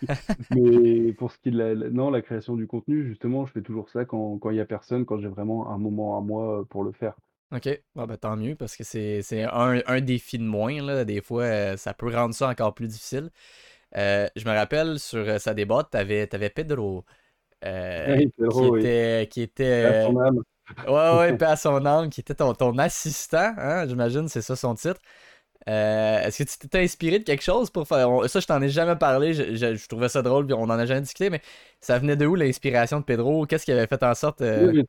Mais 0.56 1.12
pour 1.12 1.32
ce 1.32 1.38
qui 1.40 1.50
est 1.50 1.52
de 1.52 1.58
la, 1.58 1.90
non, 1.90 2.10
la 2.10 2.22
création 2.22 2.56
du 2.56 2.68
contenu, 2.68 3.06
justement, 3.06 3.46
je 3.46 3.52
fais 3.52 3.62
toujours 3.62 3.90
ça 3.90 4.06
quand 4.06 4.40
il 4.46 4.54
n'y 4.54 4.60
a 4.62 4.66
personne, 4.66 5.06
quand 5.06 5.20
j'ai 5.20 5.28
vraiment 5.28 5.70
un 5.70 5.78
moment 5.78 6.18
à 6.18 6.22
moi 6.22 6.66
pour 6.70 6.86
le 6.86 6.94
faire. 6.94 7.16
Ok, 7.54 7.68
bah, 7.96 8.08
tant 8.16 8.38
mieux 8.38 8.56
parce 8.56 8.78
que 8.78 8.86
c'est 8.86 9.44
un, 9.44 9.82
un, 9.86 10.02
défi 10.02 10.38
de 10.38 10.44
moins. 10.44 10.82
Là. 10.82 11.04
Des 11.04 11.22
fois, 11.22 11.44
euh, 11.44 11.76
ça 11.76 11.94
peut 11.94 12.10
rendre 12.10 12.34
ça 12.34 12.48
encore 12.48 12.74
plus 12.74 12.88
difficile. 12.88 13.30
Euh, 13.98 14.26
je 14.38 14.46
me 14.46 14.56
rappelle 14.56 15.00
sur 15.00 15.38
sa 15.42 15.54
débat, 15.54 15.86
tu 15.92 15.98
avais, 15.98 16.28
Pedro. 16.28 17.04
Oui, 17.62 18.32
Pedro, 18.38 18.78
qui, 18.78 18.80
était, 18.80 19.28
qui 19.30 19.42
était 19.42 20.08
Ouais, 20.88 21.18
ouais, 21.18 21.38
paix 21.38 21.46
à 21.46 21.56
son 21.56 21.86
âme, 21.86 22.10
qui 22.10 22.22
était 22.22 22.36
ton, 22.36 22.54
ton 22.54 22.78
assistant, 22.78 23.54
hein, 23.58 23.88
j'imagine, 23.88 24.28
c'est 24.28 24.42
ça 24.42 24.56
son 24.56 24.76
titre. 24.76 25.00
Euh, 25.70 26.20
est-ce 26.22 26.44
que 26.44 26.50
tu 26.50 26.70
t'es 26.70 26.80
inspiré 26.80 27.20
de 27.20 27.24
quelque 27.24 27.44
chose 27.44 27.70
pour 27.70 27.88
faire. 27.88 28.10
ça, 28.28 28.40
je 28.40 28.48
t'en 28.48 28.62
ai 28.62 28.70
jamais 28.70 28.96
parlé, 28.96 29.34
je, 29.34 29.88
trouvais 29.88 30.10
ça 30.10 30.22
drôle, 30.22 30.46
puis 30.46 30.56
on 30.56 30.64
en 30.64 30.72
a 30.72 30.86
jamais 30.86 31.02
discuté, 31.02 31.30
mais 31.30 31.42
ça 31.80 32.00
venait 32.00 32.16
de 32.16 32.26
où 32.26 32.36
l'inspiration 32.36 33.00
de 33.00 33.06
Pedro? 33.06 33.46
Qu'est-ce 33.46 33.66
qui 33.66 33.72
avait 33.72 33.88
fait 33.88 34.02
en 34.04 34.16
sorte. 34.16 34.42
Euh, 34.42 34.84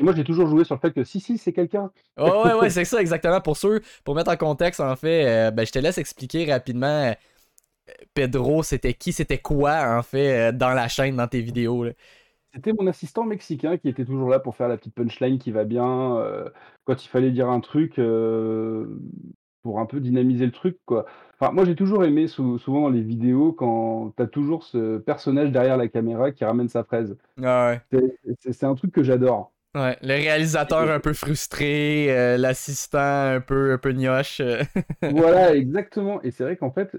moi, 0.00 0.12
j'ai 0.16 0.24
toujours 0.24 0.48
joué 0.48 0.64
sur 0.64 0.74
le 0.74 0.80
fait 0.80 0.92
que 0.92 1.04
si, 1.04 1.20
si, 1.20 1.38
c'est 1.38 1.52
quelqu'un. 1.52 1.90
ouais, 2.16 2.30
ouais, 2.30 2.54
ouais, 2.54 2.70
c'est 2.70 2.84
ça, 2.84 3.00
exactement. 3.00 3.40
Pour 3.40 3.56
ceux, 3.56 3.82
pour 4.02 4.14
mettre 4.14 4.30
en 4.30 4.36
contexte, 4.36 4.80
en 4.80 4.96
fait, 4.96 5.26
euh, 5.26 5.50
ben, 5.50 5.64
je 5.66 5.72
te 5.72 5.78
laisse 5.78 5.98
expliquer 5.98 6.50
rapidement. 6.50 7.14
Pedro, 8.14 8.62
c'était 8.62 8.94
qui, 8.94 9.12
c'était 9.12 9.38
quoi, 9.38 9.98
en 9.98 10.02
fait, 10.02 10.52
dans 10.56 10.70
la 10.70 10.88
chaîne, 10.88 11.16
dans 11.16 11.28
tes 11.28 11.42
vidéos. 11.42 11.86
C'était 12.54 12.72
mon 12.72 12.86
assistant 12.86 13.24
mexicain 13.24 13.76
qui 13.78 13.88
était 13.88 14.04
toujours 14.04 14.28
là 14.30 14.38
pour 14.38 14.54
faire 14.54 14.68
la 14.68 14.76
petite 14.76 14.94
punchline 14.94 15.38
qui 15.38 15.50
va 15.50 15.64
bien, 15.64 16.18
heu, 16.18 16.52
quand 16.84 17.04
il 17.04 17.08
fallait 17.08 17.32
dire 17.32 17.48
un 17.48 17.58
truc, 17.60 17.98
heu, 17.98 19.00
pour 19.62 19.80
un 19.80 19.86
peu 19.86 19.98
dynamiser 19.98 20.46
le 20.46 20.52
truc, 20.52 20.78
quoi. 20.86 21.04
Enfin, 21.40 21.52
moi, 21.52 21.64
j'ai 21.64 21.74
toujours 21.74 22.04
aimé 22.04 22.28
sou 22.28 22.58
souvent 22.58 22.82
dans 22.82 22.90
les 22.90 23.02
vidéos 23.02 23.52
quand 23.52 24.12
tu 24.16 24.22
as 24.22 24.28
toujours 24.28 24.62
ce 24.62 24.98
personnage 24.98 25.50
derrière 25.50 25.76
la 25.76 25.88
caméra 25.88 26.30
qui 26.30 26.44
ramène 26.44 26.68
sa 26.68 26.84
fraise. 26.84 27.16
Ah 27.42 27.76
ouais. 27.92 28.00
C'est 28.38 28.64
un 28.64 28.74
truc 28.76 28.92
que 28.92 29.02
j'adore. 29.02 29.52
Ouais, 29.74 29.98
le 30.02 30.14
réalisateur 30.14 30.88
un 30.88 31.00
peu 31.00 31.12
frustré, 31.12 32.06
euh, 32.08 32.36
l'assistant 32.36 32.98
un 33.34 33.40
peu, 33.40 33.72
un 33.72 33.78
peu 33.78 33.90
gnoche. 33.92 34.40
euh. 34.40 34.62
Voilà, 35.10 35.56
exactement 35.56 36.22
et 36.22 36.30
c'est 36.30 36.44
vrai 36.44 36.56
qu'en 36.56 36.70
fait, 36.70 36.96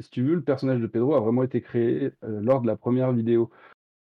si 0.00 0.10
tu 0.10 0.22
veux, 0.22 0.34
le 0.34 0.42
personnage 0.42 0.80
de 0.80 0.86
Pedro 0.86 1.14
a 1.14 1.20
vraiment 1.20 1.42
été 1.42 1.60
créé, 1.60 2.10
lors 2.22 2.62
de 2.62 2.66
la 2.66 2.76
première 2.76 3.12
vidéo 3.12 3.50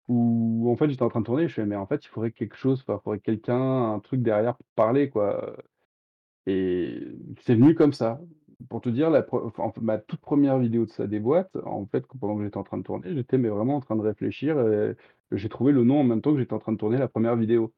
où 0.08 0.70
en 0.70 0.76
fait, 0.76 0.90
j'étais 0.90 1.02
en 1.02 1.08
train 1.08 1.20
de 1.20 1.26
tourner, 1.26 1.48
je 1.48 1.54
fais: 1.54 1.66
«Mais 1.66 1.76
en 1.76 1.86
fait, 1.86 2.04
il 2.04 2.08
faudrait 2.08 2.32
quelque 2.32 2.56
chose, 2.56 2.80
enfin, 2.82 2.98
il 3.00 3.04
faudrait 3.04 3.20
quelqu'un, 3.20 3.92
un 3.94 4.00
truc 4.00 4.22
derrière 4.22 4.56
pour 4.56 4.66
parler, 4.76 5.10
quoi», 5.10 5.56
et 6.46 7.00
c'est 7.42 7.54
venu 7.54 7.74
comme 7.74 7.92
ça. 7.92 8.20
Pour 8.68 8.80
te 8.80 8.88
dire, 8.88 9.10
la 9.10 9.22
pre 9.22 9.44
enfin, 9.44 9.72
ma 9.80 9.98
toute 9.98 10.20
première 10.20 10.58
vidéo 10.58 10.86
de 10.86 10.90
sa 10.90 11.06
déboîte, 11.08 11.50
en 11.64 11.86
fait, 11.86 12.04
pendant 12.20 12.36
que 12.36 12.44
j'étais 12.44 12.58
en 12.58 12.62
train 12.62 12.78
de 12.78 12.84
tourner, 12.84 13.12
j'étais 13.14 13.36
mais 13.38 13.48
vraiment 13.48 13.76
en 13.76 13.80
train 13.80 13.96
de 13.96 14.02
réfléchir 14.02 14.58
et 14.60 14.94
j'ai 15.32 15.48
trouvé 15.48 15.72
le 15.72 15.82
nom 15.82 16.00
en 16.00 16.04
même 16.04 16.20
temps 16.22 16.32
que 16.32 16.38
j'étais 16.38 16.52
en 16.52 16.60
train 16.60 16.72
de 16.72 16.76
tourner 16.78 16.96
la 16.98 17.08
première 17.08 17.34
vidéo. 17.36 17.72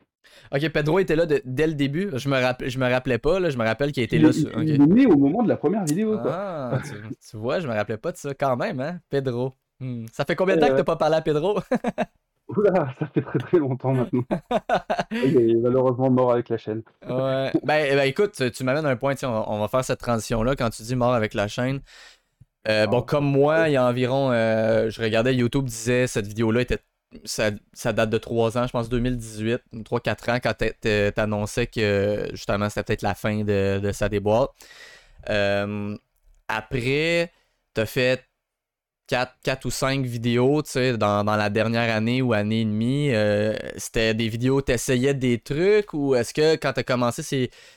Ok, 0.52 0.68
Pedro 0.70 0.98
était 0.98 1.16
là 1.16 1.26
de- 1.26 1.40
dès 1.44 1.66
le 1.66 1.74
début. 1.74 2.10
Je 2.14 2.28
me, 2.28 2.34
rapp- 2.34 2.66
je 2.66 2.78
me 2.78 2.88
rappelais 2.90 3.18
pas, 3.18 3.40
là. 3.40 3.48
Je 3.50 3.56
me 3.58 3.64
rappelle 3.64 3.92
qu'il 3.92 4.02
était 4.02 4.18
Il 4.18 4.22
là. 4.24 4.28
est 4.28 4.32
sur- 4.32 4.50
il 4.62 4.70
ok. 4.74 4.74
est 4.74 4.78
né 4.86 5.06
au 5.06 5.16
moment 5.16 5.42
de 5.42 5.48
la 5.48 5.56
première 5.56 5.84
vidéo, 5.86 6.18
quoi. 6.18 6.32
Ah, 6.34 6.80
tu, 6.86 7.16
tu 7.30 7.36
vois, 7.36 7.60
je 7.60 7.68
me 7.68 7.72
rappelais 7.72 7.96
pas 7.98 8.12
de 8.12 8.16
ça 8.18 8.34
quand 8.34 8.56
même, 8.56 8.80
hein, 8.80 9.00
Pedro. 9.08 9.54
Hmm. 9.84 10.06
Ça 10.12 10.24
fait 10.24 10.34
combien 10.36 10.56
de 10.56 10.60
temps 10.60 10.66
que 10.68 10.72
ouais. 10.72 10.78
t'as 10.78 10.84
pas 10.84 10.96
parlé 10.96 11.16
à 11.16 11.20
Pedro? 11.22 11.58
Ouh 12.48 12.60
là, 12.60 12.94
ça 12.98 13.06
fait 13.12 13.22
très, 13.22 13.38
très 13.38 13.58
longtemps 13.58 13.92
maintenant. 13.92 14.22
Il 15.10 15.50
est 15.50 15.54
malheureusement 15.56 16.10
mort 16.10 16.32
avec 16.32 16.48
la 16.48 16.56
chaîne. 16.58 16.82
Ouais. 17.08 17.50
Ben, 17.64 17.86
eh 17.90 17.94
ben, 17.94 18.02
écoute, 18.06 18.32
tu, 18.36 18.50
tu 18.50 18.64
m'amènes 18.64 18.86
un 18.86 18.96
point, 18.96 19.14
tiens, 19.14 19.30
on, 19.30 19.32
va- 19.32 19.44
on 19.48 19.58
va 19.60 19.68
faire 19.68 19.84
cette 19.84 20.00
transition-là 20.00 20.54
quand 20.56 20.70
tu 20.70 20.82
dis 20.82 20.94
mort 20.96 21.14
avec 21.14 21.34
la 21.34 21.48
chaîne. 21.48 21.80
Euh, 22.68 22.86
bon, 22.86 23.00
Ah. 23.00 23.04
comme 23.06 23.24
moi, 23.26 23.68
il 23.68 23.72
y 23.72 23.76
a 23.76 23.84
environ, 23.86 24.30
euh, 24.32 24.88
je 24.90 25.02
regardais 25.02 25.34
YouTube 25.34 25.64
disait 25.64 26.06
cette 26.06 26.26
vidéo-là 26.26 26.62
était, 26.62 26.78
ça, 27.24 27.50
ça 27.72 27.92
date 27.92 28.10
de 28.10 28.18
3 28.18 28.56
ans, 28.58 28.66
je 28.66 28.72
pense 28.72 28.88
2018, 28.88 29.60
3-4 29.84 30.30
ans, 30.30 30.38
quand 30.42 30.54
t'a- 30.54 30.72
t'a- 30.72 31.12
t'annonçais 31.12 31.66
que 31.66 32.28
justement 32.32 32.68
c'était 32.68 32.82
peut-être 32.84 33.02
la 33.02 33.14
fin 33.14 33.44
de, 33.44 33.78
de 33.80 33.92
sa 33.92 34.08
déboîte. 34.08 34.50
Euh, 35.30 35.96
après, 36.48 37.30
t'as 37.74 37.86
fait 37.86 38.24
4, 39.06 39.34
4 39.42 39.64
ou 39.66 39.70
5 39.70 40.04
vidéos, 40.06 40.62
tu 40.62 40.96
dans, 40.96 41.24
dans 41.24 41.36
la 41.36 41.50
dernière 41.50 41.94
année 41.94 42.22
ou 42.22 42.32
année 42.32 42.62
et 42.62 42.64
demie. 42.64 43.10
euh, 43.12 43.54
c'était 43.76 44.14
des 44.14 44.28
vidéos, 44.28 44.60
t'essayais 44.62 45.14
des 45.14 45.38
trucs 45.38 45.92
ou 45.92 46.14
est-ce 46.14 46.32
que 46.32 46.56
quand 46.56 46.72
t'as 46.72 46.82
commencé 46.82 47.22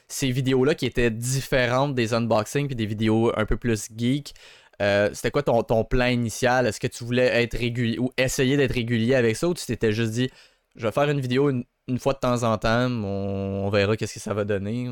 ces, 0.08 0.32
vidéos-là 0.32 0.76
qui 0.76 0.86
étaient 0.86 1.12
différentes 1.12 1.96
des 1.96 2.14
unboxings 2.14 2.68
puis 2.68 2.76
des 2.76 2.86
vidéos 2.86 3.32
un 3.38 3.46
peu 3.46 3.58
plus 3.58 3.90
geek, 3.96 4.34
euh, 4.82 5.10
c'était 5.14 5.32
quoi 5.32 5.44
ton, 5.44 5.64
ton 5.64 5.84
plan 5.84 6.06
initial? 6.08 6.68
Est-ce 6.68 6.80
que 6.80 6.88
tu 6.88 7.04
voulais 7.04 7.44
être 7.44 7.58
régulier 7.58 7.98
ou 8.00 8.12
essayer 8.18 8.58
d'être 8.58 8.74
régulier 8.74 9.16
avec 9.16 9.36
ça 9.36 9.48
ou 9.50 9.54
tu 9.54 9.66
t'étais 9.66 9.92
juste 9.92 10.12
dit, 10.12 10.30
je 10.76 10.86
vais 10.86 10.92
faire 10.92 11.10
une 11.10 11.20
vidéo 11.22 11.50
une, 11.50 11.66
une 11.88 12.00
fois 12.00 12.14
de 12.14 12.20
temps 12.20 12.44
en 12.44 12.58
temps, 12.58 12.90
on, 12.90 13.66
on 13.66 13.70
verra 13.70 13.98
qu'est-ce 13.98 14.16
que 14.16 14.20
ça 14.20 14.34
va 14.34 14.46
donner? 14.46 14.92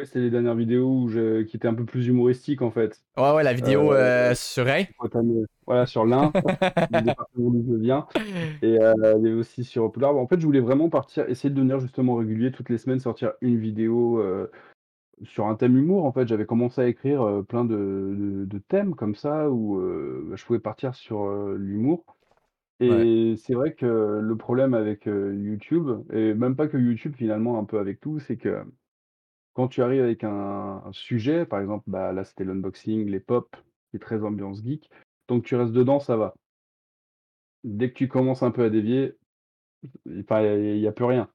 Ouais, 0.00 0.06
c'est 0.06 0.18
les 0.20 0.30
dernières 0.30 0.54
vidéos 0.54 0.88
où 1.02 1.08
je 1.08 1.42
qui 1.42 1.56
étaient 1.56 1.68
un 1.68 1.74
peu 1.74 1.84
plus 1.84 2.06
humoristiques, 2.06 2.62
en 2.62 2.70
fait. 2.70 3.02
Ouais, 3.16 3.32
ouais, 3.34 3.42
la 3.42 3.52
vidéo 3.52 3.92
Heu, 3.92 3.96
euh, 3.96 4.34
sur. 4.34 4.64
Bretagne, 4.98 5.44
voilà, 5.66 5.86
sur 5.86 6.06
d'où 7.36 7.64
je 7.68 7.74
viens 7.76 8.06
et 8.62 8.78
avait 8.78 9.32
aussi 9.32 9.64
sur 9.64 9.90
Poulard. 9.92 10.16
En 10.16 10.26
fait, 10.26 10.40
je 10.40 10.46
voulais 10.46 10.60
vraiment 10.60 10.90
partir 10.90 11.28
essayer 11.28 11.50
de 11.50 11.54
devenir 11.56 11.80
justement 11.80 12.16
régulier, 12.16 12.52
toutes 12.52 12.70
les 12.70 12.78
semaines 12.78 13.00
sortir 13.00 13.32
une 13.42 13.58
vidéo, 13.58 14.20
heu, 14.20 14.50
sur 15.24 15.46
un 15.46 15.56
thème 15.56 15.76
humour, 15.76 16.04
en 16.06 16.12
fait. 16.12 16.28
J'avais 16.28 16.46
commencé 16.46 16.80
à 16.82 16.88
écrire, 16.88 17.44
plein 17.48 17.64
de 17.64 18.14
de 18.18 18.44
de 18.46 18.58
thèmes 18.58 18.94
comme 18.96 19.14
ça 19.14 19.50
où, 19.50 19.78
bah, 20.28 20.36
je 20.36 20.44
pouvais 20.46 20.60
partir 20.60 20.94
sur, 20.94 21.30
l'humour 21.54 22.04
Ouais. 22.86 23.06
et 23.06 23.34
c'est 23.38 23.54
vrai 23.54 23.74
que 23.74 24.20
le 24.22 24.36
problème 24.36 24.74
avec, 24.74 25.06
YouTube 25.06 25.90
et 26.12 26.34
même 26.34 26.56
pas 26.56 26.68
que 26.68 26.78
YouTube 26.78 27.14
finalement, 27.16 27.58
un 27.58 27.64
peu 27.64 27.78
avec 27.78 28.00
tout, 28.00 28.18
c'est 28.20 28.36
que 28.38 28.64
quand 29.60 29.68
tu 29.68 29.82
arrives 29.82 30.02
avec 30.02 30.24
un 30.24 30.82
un 30.84 30.92
sujet, 30.92 31.46
par 31.46 31.60
exemple, 31.60 31.84
bah, 31.86 32.12
là, 32.12 32.24
c'était 32.24 32.44
l'unboxing, 32.44 33.06
les 33.08 33.20
pop, 33.20 33.54
qui 33.90 33.96
est 33.96 34.00
très 34.00 34.22
ambiance 34.24 34.62
geek, 34.64 34.90
donc 35.28 35.44
tu 35.44 35.56
restes 35.56 35.72
dedans, 35.72 36.00
ça 36.00 36.16
va. 36.16 36.34
Dès 37.64 37.88
que 37.90 37.94
tu 37.96 38.06
commences 38.08 38.42
un 38.42 38.50
peu 38.50 38.64
à 38.64 38.70
dévier, 38.70 39.16
il 40.06 40.78
y 40.78 40.86
a 40.88 40.92
plus 40.92 41.04
rien. 41.06 41.30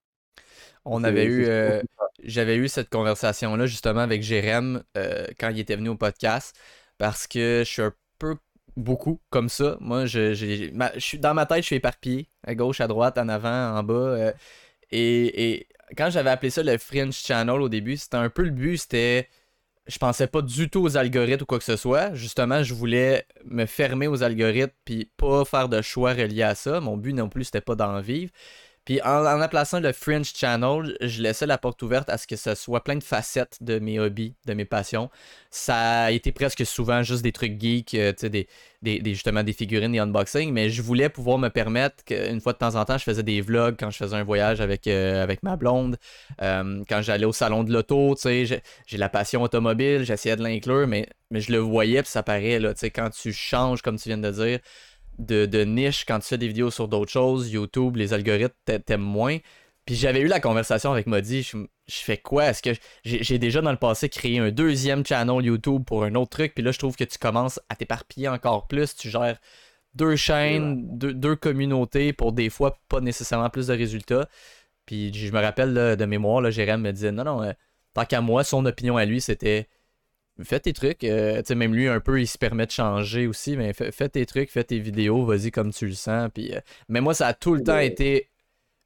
On 0.86 1.04
avait 1.04 1.26
eu, 1.26 1.46
euh, 1.48 1.82
j'avais 2.24 2.58
eu 2.58 2.68
cette 2.68 2.90
conversation-là 2.90 3.66
justement 3.66 4.02
avec 4.02 4.24
Jérém 4.24 4.84
euh, 4.98 5.28
quand 5.40 5.50
il 5.50 5.60
était 5.60 5.76
venu 5.76 5.90
au 5.90 5.96
podcast 5.98 6.56
parce 6.98 7.28
que 7.28 7.64
je 7.66 7.70
suis 7.72 7.82
un 7.82 7.94
peu 8.20 8.36
beaucoup 8.78 9.22
comme 9.30 9.50
ça. 9.50 9.78
Moi, 9.82 10.06
je, 10.06 10.34
j'ai, 10.34 10.72
ma- 10.72 10.94
je 10.94 11.00
suis 11.00 11.20
dans 11.20 11.34
ma 11.34 11.46
tête, 11.46 11.60
je 11.62 11.68
suis 11.68 11.76
éparpillé 11.78 12.30
à 12.44 12.56
gauche, 12.56 12.82
à 12.82 12.88
droite, 12.88 13.18
en 13.18 13.30
avant, 13.30 13.76
en 13.78 13.84
bas. 13.84 13.94
euh, 13.94 14.34
et, 14.92 15.54
et 15.60 15.68
quand 15.98 16.10
j'avais 16.10 16.30
appelé 16.30 16.50
ça 16.50 16.64
le 16.64 16.78
Fringe 16.78 17.14
Channel 17.14 17.62
au 17.62 17.70
début, 17.70 17.98
c'était 17.98 18.18
un 18.18 18.30
peu 18.30 18.44
le 18.44 18.52
but, 18.52 18.78
c'était 18.78 19.30
je 19.88 20.00
pensais 20.00 20.28
pas 20.28 20.42
du 20.42 20.70
tout 20.70 20.82
aux 20.82 20.98
algorithmes 20.98 21.44
ou 21.44 21.46
quoi 21.46 21.60
que 21.60 21.64
ce 21.64 21.76
soit. 21.76 22.14
Justement, 22.16 22.64
je 22.64 22.74
voulais 22.74 23.28
me 23.44 23.66
fermer 23.66 24.08
aux 24.08 24.24
algorithmes 24.24 24.74
puis 24.84 25.12
pas 25.18 25.46
faire 25.46 25.70
de 25.70 25.82
choix 25.82 26.14
reliés 26.14 26.44
à 26.44 26.56
ça. 26.56 26.80
Mon 26.82 26.98
but 26.98 27.14
non 27.14 27.30
plus, 27.30 27.46
c'était 27.46 27.62
pas 27.62 27.76
d'en 27.76 28.02
vivre. 28.02 28.32
Puis 28.86 29.02
en, 29.02 29.26
en 29.26 29.42
appelant 29.42 29.64
le 29.82 29.92
Fringe 29.94 30.32
Channel, 30.36 30.96
je 31.02 31.22
laissais 31.22 31.48
la 31.48 31.58
porte 31.58 31.82
ouverte 31.82 32.10
à 32.10 32.18
ce 32.18 32.28
que 32.28 32.36
ce 32.36 32.54
soit 32.56 32.84
plein 32.84 32.96
de 32.96 33.04
facettes 33.04 33.58
de 33.62 33.80
mes 33.80 34.00
hobbies, 34.00 34.36
de 34.46 34.54
mes 34.54 34.66
passions. 34.66 35.10
Ça 35.50 36.04
a 36.04 36.12
été 36.12 36.32
presque 36.32 36.66
souvent 36.66 37.02
juste 37.02 37.24
des 37.24 37.32
trucs 37.32 37.60
geeks, 37.60 37.96
euh, 37.96 38.14
des, 38.22 38.48
des, 38.84 39.00
des- 39.00 39.14
justement 39.14 39.42
des 39.44 39.54
figurines, 39.54 39.92
des 39.92 40.00
unboxings, 40.00 40.52
mais 40.54 40.70
je 40.70 40.82
voulais 40.84 41.10
pouvoir 41.10 41.38
me 41.40 41.50
permettre 41.50 42.04
qu'une 42.04 42.40
fois 42.42 42.54
de 42.54 42.58
temps 42.60 42.76
en 42.76 42.86
temps, 42.86 42.98
je 42.98 43.04
faisais 43.04 43.24
des 43.24 43.42
vlogs 43.42 43.76
quand 43.80 43.90
je 43.90 43.98
faisais 43.98 44.16
un 44.16 44.24
voyage 44.24 44.62
avec, 44.62 44.86
euh, 44.88 45.24
avec 45.24 45.42
ma 45.44 45.56
blonde, 45.56 45.98
euh, 46.42 46.84
quand 46.90 47.02
j'allais 47.02 47.26
au 47.26 47.34
salon 47.34 47.64
de 47.64 47.74
l'auto, 47.74 48.16
j'ai- 48.24 48.62
la 48.92 49.10
passion 49.10 49.42
automobile, 49.42 50.04
j'essayais 50.04 50.36
de 50.36 50.44
l'inclure, 50.44 50.88
mais, 50.88 51.08
mais 51.32 51.42
je 51.42 51.52
le 51.52 51.58
voyais, 51.60 52.02
puis 52.04 52.12
ça 52.12 52.24
paraît, 52.24 52.60
là, 52.60 52.74
quand 52.94 53.10
tu 53.10 53.34
changes, 53.34 53.82
comme 53.82 53.98
tu 53.98 54.10
viens 54.10 54.18
de 54.18 54.30
dire, 54.32 54.60
de, 55.20 55.46
de 55.46 55.64
niche, 55.64 56.06
quand 56.06 56.20
tu 56.20 56.28
fais 56.28 56.38
des 56.38 56.48
vidéos 56.48 56.72
sur 56.72 56.88
d'autres 56.88 57.12
choses, 57.12 57.52
YouTube, 57.52 57.96
les 57.98 58.14
algorithmes 58.14 58.54
t'a- 58.66 58.80
t'aiment 58.80 59.02
moins. 59.02 59.38
Puis 59.86 59.96
j'avais 59.96 60.22
eu 60.22 60.28
la 60.28 60.40
conversation 60.40 60.92
avec 60.92 61.06
Modi, 61.08 61.44
je, 61.44 61.58
je 61.88 61.96
fais 61.98 62.18
quoi? 62.18 62.46
Est-ce 62.48 62.62
que 62.64 62.72
j'ai 63.04 63.24
j'ai 63.24 63.38
déjà 63.40 63.62
dans 63.62 63.72
le 63.72 63.78
passé 63.78 64.10
créé 64.10 64.40
un 64.40 64.50
deuxième 64.52 65.06
channel 65.06 65.44
YouTube 65.46 65.84
pour 65.86 66.04
un 66.04 66.16
autre 66.16 66.32
truc, 66.32 66.54
puis 66.56 66.64
là 66.64 66.72
je 66.72 66.80
trouve 66.80 66.96
que 66.96 67.04
tu 67.04 67.18
commences 67.20 67.60
à 67.70 67.76
t'éparpiller 67.76 68.28
encore 68.28 68.68
plus, 68.68 68.96
tu 68.96 69.10
gères 69.10 69.38
deux 69.94 70.16
chaînes, 70.16 70.98
deux, 70.98 71.14
deux 71.14 71.36
communautés 71.36 72.14
pour 72.14 72.34
des 72.34 72.50
fois 72.50 72.80
pas 72.90 73.00
nécessairement 73.02 73.50
plus 73.50 73.68
de 73.68 73.74
résultats. 73.74 74.28
Puis 74.86 75.14
je 75.14 75.32
me 75.32 75.40
rappelle 75.42 75.74
là, 75.74 75.96
de 75.96 76.06
mémoire, 76.06 76.42
là, 76.42 76.52
Jérém 76.52 76.82
me 76.82 76.92
disait 76.92 77.12
non, 77.12 77.24
non, 77.24 77.44
euh, 77.44 77.54
tant 77.94 78.06
qu'à 78.06 78.22
moi, 78.22 78.44
son 78.44 78.66
opinion 78.66 78.98
à 78.98 79.06
lui, 79.06 79.22
c'était 79.22 79.68
fais 80.44 80.60
tes 80.60 80.74
trucs. 80.74 81.04
euh, 81.04 81.38
tu 81.42 81.48
sais, 81.48 81.56
même 81.56 81.74
lui, 81.74 81.88
un 81.88 82.00
peu, 82.00 82.20
il 82.22 82.28
se 82.28 82.38
permet 82.38 82.66
de 82.66 82.72
changer 82.72 83.28
aussi, 83.28 83.56
mais 83.58 83.74
fais, 83.74 83.92
fais 83.92 84.10
tes 84.10 84.26
trucs, 84.26 84.50
fais 84.52 84.64
tes 84.64 84.80
vidéos, 84.80 85.26
vas-y 85.26 85.52
comme 85.52 85.72
tu 85.74 85.86
le 85.88 85.94
sens. 85.94 86.30
Puis, 86.34 86.54
euh, 86.54 86.60
mais 86.90 87.02
moi, 87.02 87.14
ça 87.14 87.28
a 87.28 87.34
tout 87.34 87.54
le 87.56 87.64
temps 87.64 87.78
été 87.80 88.30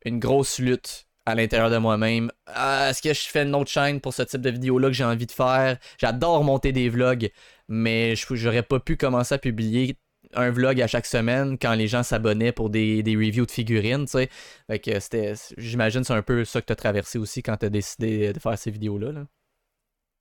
une 0.05 0.19
grosse 0.19 0.59
lutte 0.59 1.07
à 1.25 1.35
l'intérieur 1.35 1.69
de 1.69 1.77
moi-même. 1.77 2.31
Ah, 2.47 2.87
Est-ce 2.89 3.01
que 3.01 3.13
je 3.13 3.27
fais 3.29 3.43
une 3.43 3.55
autre 3.55 3.69
chaîne 3.71 4.01
pour 4.01 4.13
ce 4.13 4.23
type 4.23 4.41
de 4.41 4.49
vidéo-là 4.49 4.87
que 4.87 4.93
j'ai 4.93 5.03
envie 5.03 5.25
de 5.27 5.31
faire? 5.31 5.77
J'adore 5.99 6.43
monter 6.43 6.71
des 6.71 6.89
vlogs, 6.89 7.29
mais 7.67 8.15
j'aurais 8.15 8.63
pas 8.63 8.79
pu 8.79 8.97
commencer 8.97 9.35
à 9.35 9.37
publier 9.37 9.97
un 10.33 10.51
vlog 10.51 10.81
à 10.81 10.87
chaque 10.87 11.05
semaine 11.05 11.57
quand 11.59 11.73
les 11.73 11.87
gens 11.87 12.03
s'abonnaient 12.03 12.51
pour 12.51 12.69
des, 12.69 13.03
des 13.03 13.15
reviews 13.15 13.45
de 13.45 13.51
figurines, 13.51 14.05
tu 14.05 14.11
sais. 14.11 14.29
Fait 14.67 14.79
que 14.79 14.99
c'était, 14.99 15.33
j'imagine 15.57 16.03
c'est 16.03 16.13
un 16.13 16.21
peu 16.21 16.45
ça 16.45 16.61
que 16.61 16.67
tu 16.67 16.73
as 16.73 16.75
traversé 16.75 17.17
aussi 17.19 17.41
quand 17.43 17.57
tu 17.57 17.65
as 17.65 17.69
décidé 17.69 18.33
de 18.33 18.39
faire 18.39 18.57
ces 18.57 18.71
vidéos-là. 18.71 19.11
là. 19.11 19.25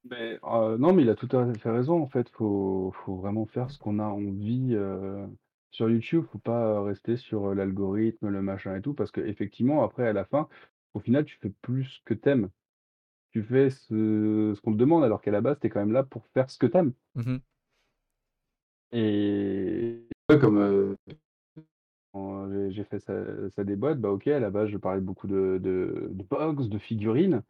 Mais, 0.05 0.39
heu, 0.45 0.77
non, 0.79 0.93
mais 0.93 1.03
il 1.03 1.11
a 1.11 1.15
tout 1.15 1.29
à 1.37 1.53
fait 1.55 1.71
raison, 1.71 2.01
en 2.03 2.09
fait. 2.09 2.29
Faut 2.31 2.93
faut 3.05 3.17
vraiment 3.17 3.47
faire 3.47 3.71
ce 3.71 3.79
qu'on 3.79 3.99
a 3.99 4.05
envie, 4.05 4.75
heu, 4.75 5.27
sur 5.71 5.91
YouTube. 5.91 6.25
Faut 6.33 6.39
pas 6.39 6.83
rester 6.83 7.17
sur, 7.17 7.55
l'algorithme, 7.55 8.29
le 8.29 8.43
machin 8.43 8.77
et 8.77 8.83
tout, 8.83 8.95
parce 8.95 9.11
qu'effectivement, 9.11 9.83
après, 9.85 10.07
à 10.09 10.13
la 10.13 10.25
fin, 10.25 10.49
au 10.95 11.01
final, 11.01 11.25
tu 11.25 11.37
fais 11.39 11.51
plus 11.63 11.85
ce 11.85 12.01
que 12.05 12.15
t'aimes. 12.15 12.51
Tu 13.33 13.43
fais 13.43 13.71
ce 13.71 14.55
ce 14.57 14.61
qu'on 14.61 14.73
te 14.73 14.79
demande, 14.79 15.05
alors 15.05 15.21
qu'à 15.21 15.31
la 15.31 15.41
base, 15.41 15.59
tu 15.61 15.67
es 15.67 15.71
quand 15.71 15.81
même 15.81 15.93
là 15.93 16.03
pour 16.05 16.27
faire 16.29 16.51
ce 16.51 16.59
que 16.59 16.67
t'aimes. 16.67 16.93
Mhm. 17.15 17.41
Et 18.93 20.03
ouais, 20.31 20.39
comme, 20.39 20.97
quand 22.13 22.51
j'ai 22.51 22.71
j'ai 22.73 22.85
fait 22.85 23.01
sa 23.01 23.51
sa 23.51 23.65
déboîte, 23.65 24.01
bah, 24.01 24.11
OK, 24.11 24.27
à 24.29 24.41
la 24.41 24.51
base, 24.51 24.69
je 24.71 24.79
parlais 24.79 25.01
beaucoup 25.01 25.27
de 25.27 25.59
de 25.63 26.09
de 26.11 26.23
box, 26.23 26.69
de 26.69 26.79
figurines, 26.79 27.43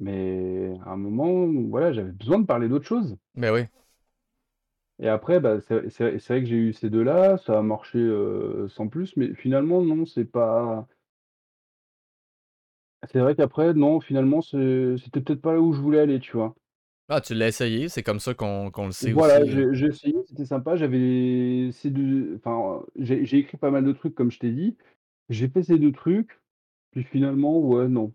mais 0.00 0.72
à 0.84 0.90
un 0.92 0.96
moment, 0.96 1.46
voilà, 1.68 1.92
j'avais 1.92 2.12
besoin 2.12 2.38
de 2.40 2.46
parler 2.46 2.68
d'autre 2.68 2.86
chose. 2.86 3.16
Ben 3.34 3.52
oui. 3.52 3.68
Et 5.00 5.08
après, 5.08 5.40
bah, 5.40 5.60
c'est 5.60 5.88
c'est 5.90 6.18
c'est 6.20 6.32
vrai 6.34 6.42
que 6.42 6.48
j'ai 6.48 6.56
eu 6.56 6.72
ces 6.72 6.88
2-là, 6.90 7.36
ça 7.38 7.58
a 7.58 7.62
marché, 7.62 7.98
heu, 7.98 8.68
sans 8.68 8.86
plus, 8.88 9.16
mais 9.16 9.34
finalement 9.34 9.82
non, 9.82 10.06
c'est 10.06 10.24
pas 10.24 10.86
c'est 13.10 13.18
vrai 13.18 13.34
qu'après 13.34 13.74
non, 13.74 14.00
finalement, 14.00 14.40
c'est 14.40 14.94
c'était 14.98 15.20
peut-être 15.20 15.42
pas 15.42 15.52
là 15.54 15.60
où 15.60 15.72
je 15.72 15.80
voulais 15.80 15.98
aller, 16.00 16.20
tu 16.20 16.32
vois? 16.36 16.54
Ah, 17.08 17.20
tu 17.20 17.34
l'as 17.34 17.48
essayé, 17.48 17.88
c'est 17.90 18.02
comme 18.02 18.20
ça 18.20 18.34
qu'on 18.34 18.70
qu'on 18.70 18.86
le 18.86 18.92
sait 18.92 19.12
Voilà, 19.12 19.44
aussi, 19.44 19.50
heu. 19.50 19.64
j'ai 19.64 19.72
j'ai 19.74 19.86
essayé, 19.86 20.16
c'était 20.26 20.44
sympa, 20.44 20.74
j'avais 20.76 21.70
ces 21.72 21.90
2 21.90 22.34
enfin, 22.36 22.84
j'ai 22.96 23.24
j'ai 23.24 23.38
écrit 23.38 23.56
pas 23.56 23.70
mal 23.70 23.84
de 23.84 23.92
trucs 23.92 24.14
comme 24.14 24.30
je 24.32 24.38
t'ai 24.40 24.50
dit. 24.50 24.76
J'ai 25.28 25.48
fait 25.48 25.62
ces 25.62 25.78
2 25.78 25.92
trucs, 25.92 26.40
puis 26.92 27.04
finalement, 27.04 27.58
ouais, 27.60 27.88
non. 27.88 28.14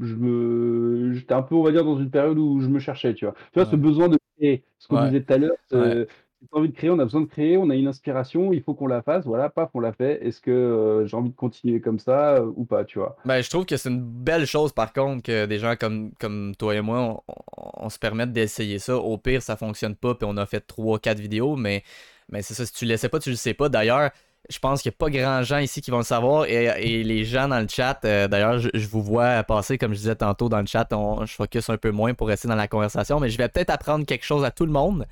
Je 0.00 0.14
me 0.14 1.12
j'étais 1.14 1.34
un 1.34 1.42
peu, 1.42 1.54
on 1.54 1.62
va 1.62 1.70
dire, 1.72 1.84
dans 1.84 1.98
une 1.98 2.10
période 2.10 2.38
où 2.38 2.60
je 2.60 2.68
me 2.68 2.78
cherchais, 2.80 3.14
tu 3.14 3.24
vois? 3.24 3.34
Tu 3.34 3.60
vois, 3.60 3.64
ce 3.66 3.76
besoin 3.76 4.08
de 4.08 4.18
créer, 4.36 4.64
ce 4.78 4.88
qu'on 4.88 4.96
Ouais. 4.96 4.98
disait 4.98 5.22
tout 5.22 5.32
à 5.32 5.38
l'heure, 5.38 5.56
Ouais. 5.72 6.06
envie 6.52 6.68
de 6.70 6.74
créer, 6.74 6.90
on 6.90 6.98
a 6.98 7.04
besoin 7.04 7.20
de 7.22 7.26
créer, 7.26 7.56
on 7.56 7.70
a 7.70 7.74
une 7.76 7.86
inspiration, 7.88 8.52
il 8.52 8.62
faut 8.62 8.74
qu'on 8.74 8.86
la 8.88 9.02
fasse, 9.02 9.24
voilà, 9.26 9.50
paf, 9.50 9.70
on 9.74 9.80
l'a 9.80 9.92
fait. 9.92 10.24
Est-ce 10.26 10.40
que, 10.40 10.50
heu, 10.50 11.06
j'ai 11.06 11.16
envie 11.16 11.30
de 11.30 11.36
continuer 11.36 11.80
comme 11.80 11.98
ça, 11.98 12.40
heu, 12.40 12.52
ou 12.56 12.64
pas, 12.64 12.84
tu 12.84 12.98
vois? 12.98 13.16
Ben, 13.24 13.42
je 13.42 13.50
trouve 13.50 13.66
que 13.66 13.76
c'est 13.76 13.88
une 13.88 14.00
belle 14.04 14.46
chose 14.46 14.72
par 14.72 14.92
contre 14.92 15.22
que 15.24 15.46
des 15.46 15.58
gens 15.58 15.74
comme, 15.76 16.12
comme 16.20 16.54
toi 16.56 16.76
et 16.76 16.80
moi, 16.80 17.00
on, 17.26 17.32
on- 17.56 17.86
on 17.86 17.88
se 17.90 17.98
permette 17.98 18.32
d'essayer 18.32 18.78
ça. 18.78 18.96
Au 18.98 19.18
pire, 19.18 19.42
ça 19.42 19.56
fonctionne 19.56 19.96
pas, 19.96 20.14
puis 20.14 20.26
on 20.30 20.36
a 20.36 20.46
fait 20.46 20.60
trois 20.60 21.00
quatre 21.00 21.18
vidéos, 21.18 21.56
mais, 21.56 21.82
mais 22.28 22.42
c'est 22.42 22.54
ça, 22.54 22.64
si 22.64 22.72
tu 22.72 22.86
le 22.86 22.96
sais 22.96 23.08
pas, 23.08 23.18
tu 23.18 23.30
le 23.30 23.36
sais 23.36 23.52
pas. 23.54 23.68
D'ailleurs, 23.68 24.10
je 24.48 24.58
pense 24.58 24.82
qu'il 24.82 24.90
n'y 24.90 24.94
a 24.94 24.98
pas 24.98 25.10
grand 25.10 25.42
gens 25.42 25.58
ici 25.58 25.80
qui 25.80 25.90
vont 25.90 25.98
le 25.98 26.04
savoir, 26.04 26.46
et, 26.46 27.02
les 27.02 27.24
gens 27.24 27.48
dans 27.48 27.60
le 27.60 27.66
chat, 27.68 28.00
euh, 28.04 28.28
d'ailleurs, 28.28 28.58
je, 28.58 28.86
vous 28.88 29.02
vois 29.02 29.42
passer, 29.42 29.78
comme 29.78 29.92
je 29.92 29.98
disais 29.98 30.16
tantôt 30.16 30.48
dans 30.48 30.60
le 30.60 30.66
chat, 30.66 30.88
je 30.90 31.32
focus 31.32 31.68
un 31.70 31.76
peu 31.76 31.90
moins 31.90 32.14
pour 32.14 32.28
rester 32.28 32.48
dans 32.48 32.54
la 32.54 32.68
conversation, 32.68 33.20
mais 33.20 33.30
je 33.30 33.38
vais 33.38 33.48
peut-être 33.48 33.70
apprendre 33.70 34.06
quelque 34.06 34.24
chose 34.24 34.44
à 34.44 34.50
tout 34.50 34.66
le 34.66 34.72
monde, 34.72 35.06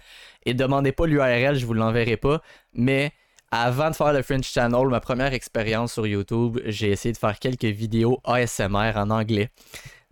et 0.47 0.55
demandez 0.55 0.93
pas 0.93 1.07
l'URL, 1.07 1.57
je 1.57 1.67
vous 1.67 1.75
l'enverrai 1.75 2.17
pas, 2.17 2.41
mais 2.73 3.13
avant 3.51 3.91
de 3.91 3.95
faire 3.95 4.13
le 4.13 4.23
French 4.23 4.51
Channel, 4.51 4.89
ma 4.89 5.01
première 5.01 5.33
expérience 5.33 5.93
sur 5.93 6.07
YouTube, 6.07 6.59
j'ai 6.65 6.91
essayé 6.91 7.13
de 7.13 7.19
faire 7.19 7.39
quelques 7.39 7.65
vidéos 7.65 8.21
ASMR 8.25 8.93
en 8.97 9.11
anglais. 9.11 9.51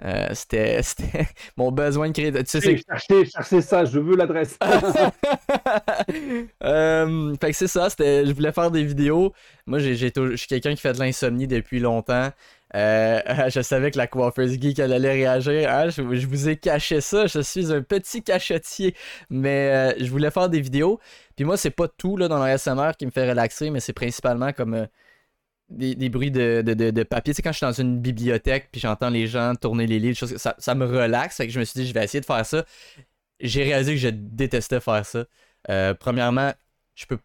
Euh, 0.04 0.28
c'était, 0.32 0.80
c'était 0.82 1.26
mon 1.56 1.70
besoin 1.70 2.08
de 2.08 2.12
créer. 2.12 2.32
Tu 2.32 2.40
sais, 2.46 2.60
c'est. 2.60 2.82
Cherchez 2.88 3.30
cherchez 3.30 3.60
ça, 3.60 3.84
je 3.84 3.98
veux 3.98 4.16
l'adresse. 4.16 4.58
Euh, 6.62 7.34
fait 7.40 7.50
que 7.50 7.56
c'est 7.56 7.66
ça, 7.66 7.90
c'était, 7.90 8.26
je 8.26 8.32
voulais 8.32 8.52
faire 8.52 8.70
des 8.70 8.84
vidéos. 8.84 9.32
Moi, 9.66 9.78
j'ai, 9.78 9.96
je 9.96 10.36
suis 10.36 10.46
quelqu'un 10.46 10.74
qui 10.74 10.80
fait 10.80 10.92
de 10.92 10.98
l'insomnie 10.98 11.46
depuis 11.46 11.80
longtemps. 11.80 12.30
Euh, 12.74 13.20
je 13.48 13.60
savais 13.60 13.90
que 13.90 13.98
la 13.98 14.06
coiffeuse 14.06 14.58
geek 14.60 14.78
elle 14.78 14.92
allait 14.92 15.12
réagir. 15.12 15.70
Hein, 15.70 15.88
je, 15.90 16.02
je 16.14 16.26
vous 16.26 16.48
ai 16.48 16.56
caché 16.56 17.00
ça, 17.00 17.26
je 17.26 17.40
suis 17.40 17.72
un 17.72 17.82
petit 17.82 18.22
cachetier. 18.22 18.94
Mais 19.30 19.92
euh, 19.94 20.04
je 20.04 20.10
voulais 20.10 20.30
faire 20.30 20.48
des 20.48 20.60
vidéos. 20.60 21.00
Puis 21.36 21.44
moi, 21.44 21.56
c'est 21.56 21.70
pas 21.70 21.88
tout 21.88 22.16
là, 22.16 22.28
dans 22.28 22.38
le 22.38 22.50
ASMR 22.50 22.92
qui 22.98 23.06
me 23.06 23.10
fait 23.10 23.28
relaxer, 23.28 23.70
mais 23.70 23.80
c'est 23.80 23.92
principalement 23.92 24.52
comme 24.52 24.86
des, 25.72 26.08
bruits 26.08 26.30
de, 26.30 26.62
de, 26.64 26.90
de- 26.90 27.02
papier. 27.02 27.32
Tu 27.32 27.36
sais, 27.36 27.42
quand 27.42 27.52
je 27.52 27.58
suis 27.58 27.66
dans 27.66 27.72
une 27.72 27.98
bibliothèque 28.00 28.68
puis 28.72 28.80
j'entends 28.80 29.10
les 29.10 29.26
gens 29.26 29.54
tourner 29.54 29.86
les 29.86 29.98
livres, 29.98 30.26
ça, 30.26 30.54
ça 30.58 30.74
me 30.74 30.84
relaxe. 30.86 31.36
Fait 31.36 31.46
que 31.46 31.52
je 31.52 31.60
me 31.60 31.64
suis 31.64 31.80
dit, 31.80 31.86
je 31.88 31.94
vais 31.94 32.04
essayer 32.04 32.20
de 32.20 32.26
faire 32.26 32.44
ça. 32.46 32.64
J'ai 33.40 33.64
réalisé 33.64 33.92
que 33.94 34.00
je 34.00 34.08
détestais 34.08 34.80
faire 34.80 35.04
ça. 35.06 35.24
Euh, 35.70 35.94
premièrement, 35.94 36.52
je 36.94 37.06
peux, 37.06 37.18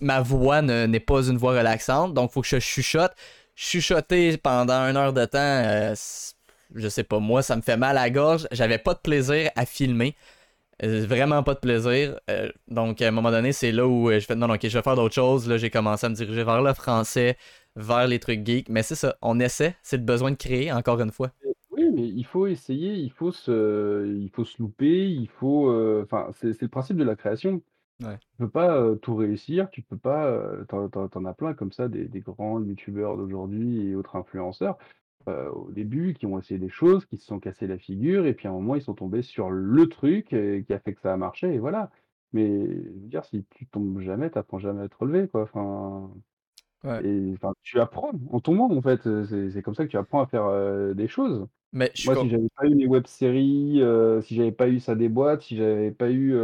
ma 0.00 0.20
voix 0.20 0.62
ne- 0.62 0.86
n'est 0.86 1.00
pas 1.00 1.22
une 1.28 1.36
voix 1.36 1.52
relaxante, 1.56 2.14
donc 2.14 2.30
il 2.30 2.34
faut 2.34 2.42
que 2.42 2.48
je 2.48 2.58
chuchote. 2.58 3.12
Chuchoter 3.54 4.36
pendant 4.38 4.80
une 4.88 4.96
heure 4.96 5.12
de 5.12 5.24
temps, 5.26 5.38
euh, 5.38 5.94
je 6.74 6.88
sais 6.88 7.04
pas, 7.04 7.18
moi, 7.18 7.42
ça 7.42 7.56
me 7.56 7.62
fait 7.62 7.76
mal 7.76 7.98
à 7.98 8.02
la 8.02 8.10
gorge. 8.10 8.46
J'avais 8.52 8.78
pas 8.78 8.94
de 8.94 9.00
plaisir 9.00 9.50
à 9.56 9.66
filmer. 9.66 10.16
Euh, 10.82 11.04
vraiment 11.06 11.42
pas 11.42 11.54
de 11.54 11.58
plaisir. 11.58 12.18
Donc, 12.68 13.02
à 13.02 13.08
un 13.08 13.10
moment 13.10 13.30
donné, 13.30 13.52
c'est 13.52 13.70
là 13.72 13.86
où 13.86 14.10
je 14.10 14.20
fais 14.20 14.34
non, 14.34 14.48
non, 14.48 14.54
ok, 14.54 14.60
je 14.66 14.78
vais 14.78 14.82
faire 14.82 14.96
d'autres 14.96 15.14
choses. 15.14 15.46
Là, 15.48 15.58
j'ai 15.58 15.68
commencé 15.70 16.06
à 16.06 16.08
me 16.08 16.14
diriger 16.14 16.42
vers 16.44 16.62
le 16.62 16.72
français, 16.72 17.36
vers 17.76 18.06
les 18.08 18.18
trucs 18.20 18.44
geeks. 18.46 18.68
Mais 18.68 18.82
c'est 18.82 18.94
ça, 18.94 19.16
on 19.22 19.40
essaie. 19.40 19.76
C'est 19.82 19.96
le 19.98 20.02
besoin 20.04 20.30
de 20.30 20.36
créer, 20.36 20.72
encore 20.72 21.00
une 21.00 21.12
fois. 21.12 21.30
Oui, 21.70 21.90
mais 21.92 22.06
il 22.08 22.24
faut 22.24 22.46
essayer, 22.46 22.94
il 22.94 23.10
faut 23.10 23.32
se 23.32 24.06
il 24.06 24.28
faut 24.30 24.44
se 24.44 24.60
louper, 24.60 25.08
il 25.10 25.28
faut, 25.28 25.70
heu, 25.70 26.02
enfin, 26.04 26.28
c'est 26.34 26.52
c'est 26.52 26.62
le 26.66 26.68
principe 26.68 26.96
de 26.96 27.04
la 27.04 27.16
création. 27.16 27.62
Ouais. 28.02 28.18
Tu 28.32 28.38
peux 28.38 28.50
pas, 28.50 28.80
heu, 28.80 28.98
tout 29.00 29.16
réussir, 29.16 29.70
tu 29.70 29.82
peux 29.82 29.96
pas, 29.98 30.30
heu, 30.30 30.66
tu 30.68 30.74
en 30.74 30.88
tu 30.90 31.18
en 31.18 31.24
as 31.26 31.34
plein 31.34 31.54
comme 31.54 31.72
ça 31.72 31.88
des 31.88 32.08
des 32.08 32.20
grands 32.20 32.60
youtubeurs 32.62 33.16
d'aujourd'hui 33.16 33.88
et 33.88 33.94
autres 33.96 34.16
influenceurs, 34.16 34.78
au 35.28 35.70
début 35.72 36.14
qui 36.14 36.26
ont 36.26 36.38
essayé 36.38 36.58
des 36.60 36.68
choses, 36.70 37.06
qui 37.06 37.18
se 37.18 37.26
sont 37.26 37.40
cassés 37.40 37.66
la 37.68 37.78
figure 37.78 38.26
et 38.26 38.34
puis 38.34 38.48
à 38.48 38.50
un 38.50 38.54
moment 38.54 38.74
ils 38.76 38.82
sont 38.82 38.94
tombés 38.94 39.22
sur 39.22 39.50
le 39.50 39.88
truc, 39.88 40.28
qui 40.28 40.72
a 40.72 40.80
fait 40.80 40.94
que 40.94 41.00
ça 41.02 41.12
a 41.12 41.16
marché 41.16 41.54
et 41.54 41.58
voilà. 41.58 41.90
Mais 42.32 42.48
je 42.66 42.88
veux 42.90 43.08
dire 43.08 43.24
si 43.24 43.44
tu 43.50 43.66
tombes 43.66 44.00
jamais, 44.00 44.30
tu 44.30 44.38
apprends 44.38 44.58
jamais 44.58 44.82
à 44.82 44.88
te 44.88 44.96
relever 44.98 45.28
quoi, 45.28 45.42
enfin 45.44 46.10
Ouais. 46.84 47.04
et 47.04 47.32
enfin 47.34 47.52
tu 47.62 47.80
apprends 47.80 48.12
en 48.30 48.40
tombant 48.40 48.70
en 48.70 48.82
fait, 48.82 49.02
c'est 49.26 49.50
c'est 49.50 49.62
comme 49.62 49.74
ça 49.74 49.84
que 49.86 49.90
tu 49.90 49.96
apprends 49.96 50.22
à 50.22 50.26
faire, 50.26 50.94
des 50.94 51.08
choses. 51.08 51.46
Mais 51.72 51.90
je 51.94 52.00
suis 52.00 52.08
Moi, 52.08 52.16
si 52.16 52.28
j'avais 52.30 52.48
pas 52.56 52.66
eu 52.66 52.74
les 52.74 52.86
web-séries, 52.86 53.80
heu, 53.82 54.20
si 54.22 54.34
j'avais 54.36 54.52
pas 54.52 54.68
eu 54.68 54.80
Ça 54.80 54.94
déboîte, 54.94 55.42
si 55.42 55.56
j'avais 55.56 55.90
pas 55.92 56.10
eu, 56.10 56.34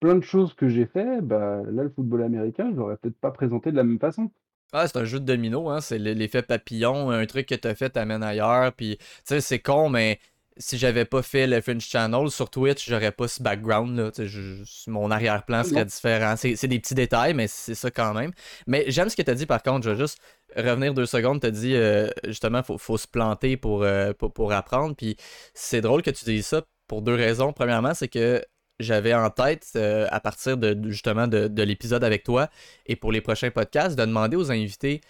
plein 0.00 0.14
de 0.16 0.20
choses 0.22 0.54
que 0.54 0.68
j'ai 0.68 0.86
fait, 0.86 1.20
bah, 1.22 1.62
là, 1.70 1.82
le 1.84 1.90
football 1.90 2.22
américain, 2.22 2.70
je 2.72 2.76
l'aurais 2.76 2.96
peut-être 2.96 3.18
pas 3.18 3.30
présenté 3.32 3.70
de 3.72 3.76
la 3.76 3.84
même 3.84 3.98
façon. 3.98 4.30
Ah, 4.72 4.86
c'est 4.86 4.98
un 4.98 5.04
jeu 5.04 5.18
de 5.18 5.24
domino, 5.24 5.70
hein. 5.70 5.80
C'est 5.80 5.98
l'effet 5.98 6.42
papillon. 6.42 7.10
Un 7.10 7.24
truc 7.26 7.46
que 7.46 7.54
t'as 7.54 7.74
fait 7.74 7.88
t'amène 7.90 8.22
ailleurs. 8.22 8.72
Puis, 8.74 8.98
tu 8.98 9.04
sais, 9.24 9.40
c'est 9.40 9.60
con, 9.60 9.88
mais 9.88 10.20
si 10.58 10.76
j'avais 10.78 11.04
pas 11.04 11.22
fait 11.22 11.46
le 11.46 11.60
French 11.60 11.88
Channel 11.88 12.30
sur 12.30 12.50
Twitch, 12.50 12.88
j'aurais 12.88 13.12
pas 13.12 13.28
ce 13.28 13.42
background 13.42 13.96
là. 13.98 14.10
Tu 14.10 14.26
je- 14.28 14.64
mon 14.90 15.10
arrière-plan 15.10 15.62
serait 15.64 15.84
différent. 15.84 16.34
C'est 16.36 16.66
des 16.68 16.78
petits 16.80 16.94
détails, 16.94 17.34
mais 17.34 17.46
c'est 17.48 17.74
ça 17.74 17.90
quand 17.90 18.12
même. 18.14 18.32
Mais 18.66 18.84
j'aime 18.88 19.08
ce 19.08 19.16
que 19.16 19.22
t'as 19.22 19.34
dit 19.34 19.46
par 19.46 19.62
contre. 19.62 19.84
Je 19.84 19.90
vais 19.90 19.96
juste 19.98 20.18
revenir 20.56 20.94
deux 20.94 21.06
secondes. 21.06 21.40
T'as 21.40 21.50
dit 21.50 21.74
euh, 21.76 22.08
justement, 22.26 22.62
faut, 22.62 22.78
faut 22.78 22.98
se 22.98 23.06
planter 23.06 23.56
pour, 23.56 23.82
euh, 23.84 24.12
pour, 24.12 24.32
pour 24.32 24.52
apprendre. 24.52 24.94
Puis 24.96 25.16
c'est 25.54 25.80
drôle 25.80 26.02
que 26.02 26.10
tu 26.10 26.24
dises 26.24 26.46
ça 26.46 26.62
pour 26.86 27.02
deux 27.02 27.14
raisons. 27.14 27.52
Premièrement, 27.52 27.94
c'est 27.94 28.08
que 28.08 28.44
j'avais 28.80 29.12
en 29.14 29.28
tête, 29.30 29.66
euh, 29.76 30.06
à 30.10 30.20
partir 30.20 30.56
de 30.56 30.72
de- 30.74 30.90
justement 30.90 31.26
de, 31.26 31.48
de 31.48 31.62
l'épisode 31.62 32.04
avec 32.04 32.22
toi 32.24 32.48
et 32.86 32.96
pour 32.96 33.10
les 33.12 33.20
prochains 33.20 33.50
podcasts, 33.50 33.98
de 33.98 34.04
demander 34.04 34.36
aux 34.36 34.50
invités 34.52 35.00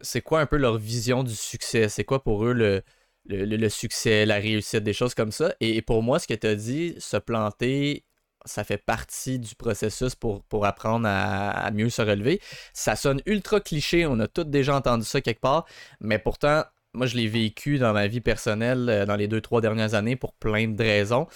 c'est 0.00 0.20
quoi 0.20 0.40
un 0.40 0.46
peu 0.46 0.56
leur 0.58 0.76
vision 0.78 1.24
du 1.24 1.34
succès, 1.34 1.88
c'est 1.88 2.04
quoi 2.04 2.22
pour 2.22 2.44
eux 2.44 2.52
le, 2.52 2.82
le, 3.28 3.44
le- 3.44 3.68
succès, 3.68 4.26
la 4.26 4.36
réussite, 4.36 4.82
des 4.84 4.92
choses 4.92 5.14
comme 5.14 5.32
ça. 5.32 5.54
Et, 5.60 5.82
pour 5.82 6.02
moi, 6.02 6.18
ce 6.18 6.26
que 6.26 6.34
tu 6.34 6.46
as 6.46 6.54
dit, 6.54 6.94
se 6.98 7.16
planter, 7.16 8.04
ça 8.44 8.64
fait 8.64 8.78
partie 8.78 9.38
du 9.38 9.54
processus 9.56 10.14
pour, 10.14 10.44
apprendre 10.66 11.08
à, 11.08 11.70
mieux 11.72 11.90
se 11.90 12.02
relever. 12.02 12.40
Ça 12.72 12.96
sonne 12.96 13.20
ultra 13.26 13.60
cliché, 13.60 14.06
on 14.06 14.20
a 14.20 14.28
tous 14.28 14.44
déjà 14.44 14.76
entendu 14.76 15.04
ça 15.04 15.20
quelque 15.20 15.40
part, 15.40 15.66
mais 16.00 16.18
pourtant, 16.18 16.64
moi 16.94 17.06
je 17.06 17.16
l'ai 17.16 17.28
vécu 17.28 17.78
dans 17.78 17.92
ma 17.92 18.06
vie 18.06 18.20
personnelle 18.20 18.88
euh, 18.88 19.06
dans 19.06 19.16
les 19.16 19.28
deux, 19.28 19.40
trois 19.40 19.60
dernières 19.60 19.94
années 19.94 20.16
pour 20.16 20.32
plein 20.34 20.68
de 20.68 20.82
raisons. 20.82 21.26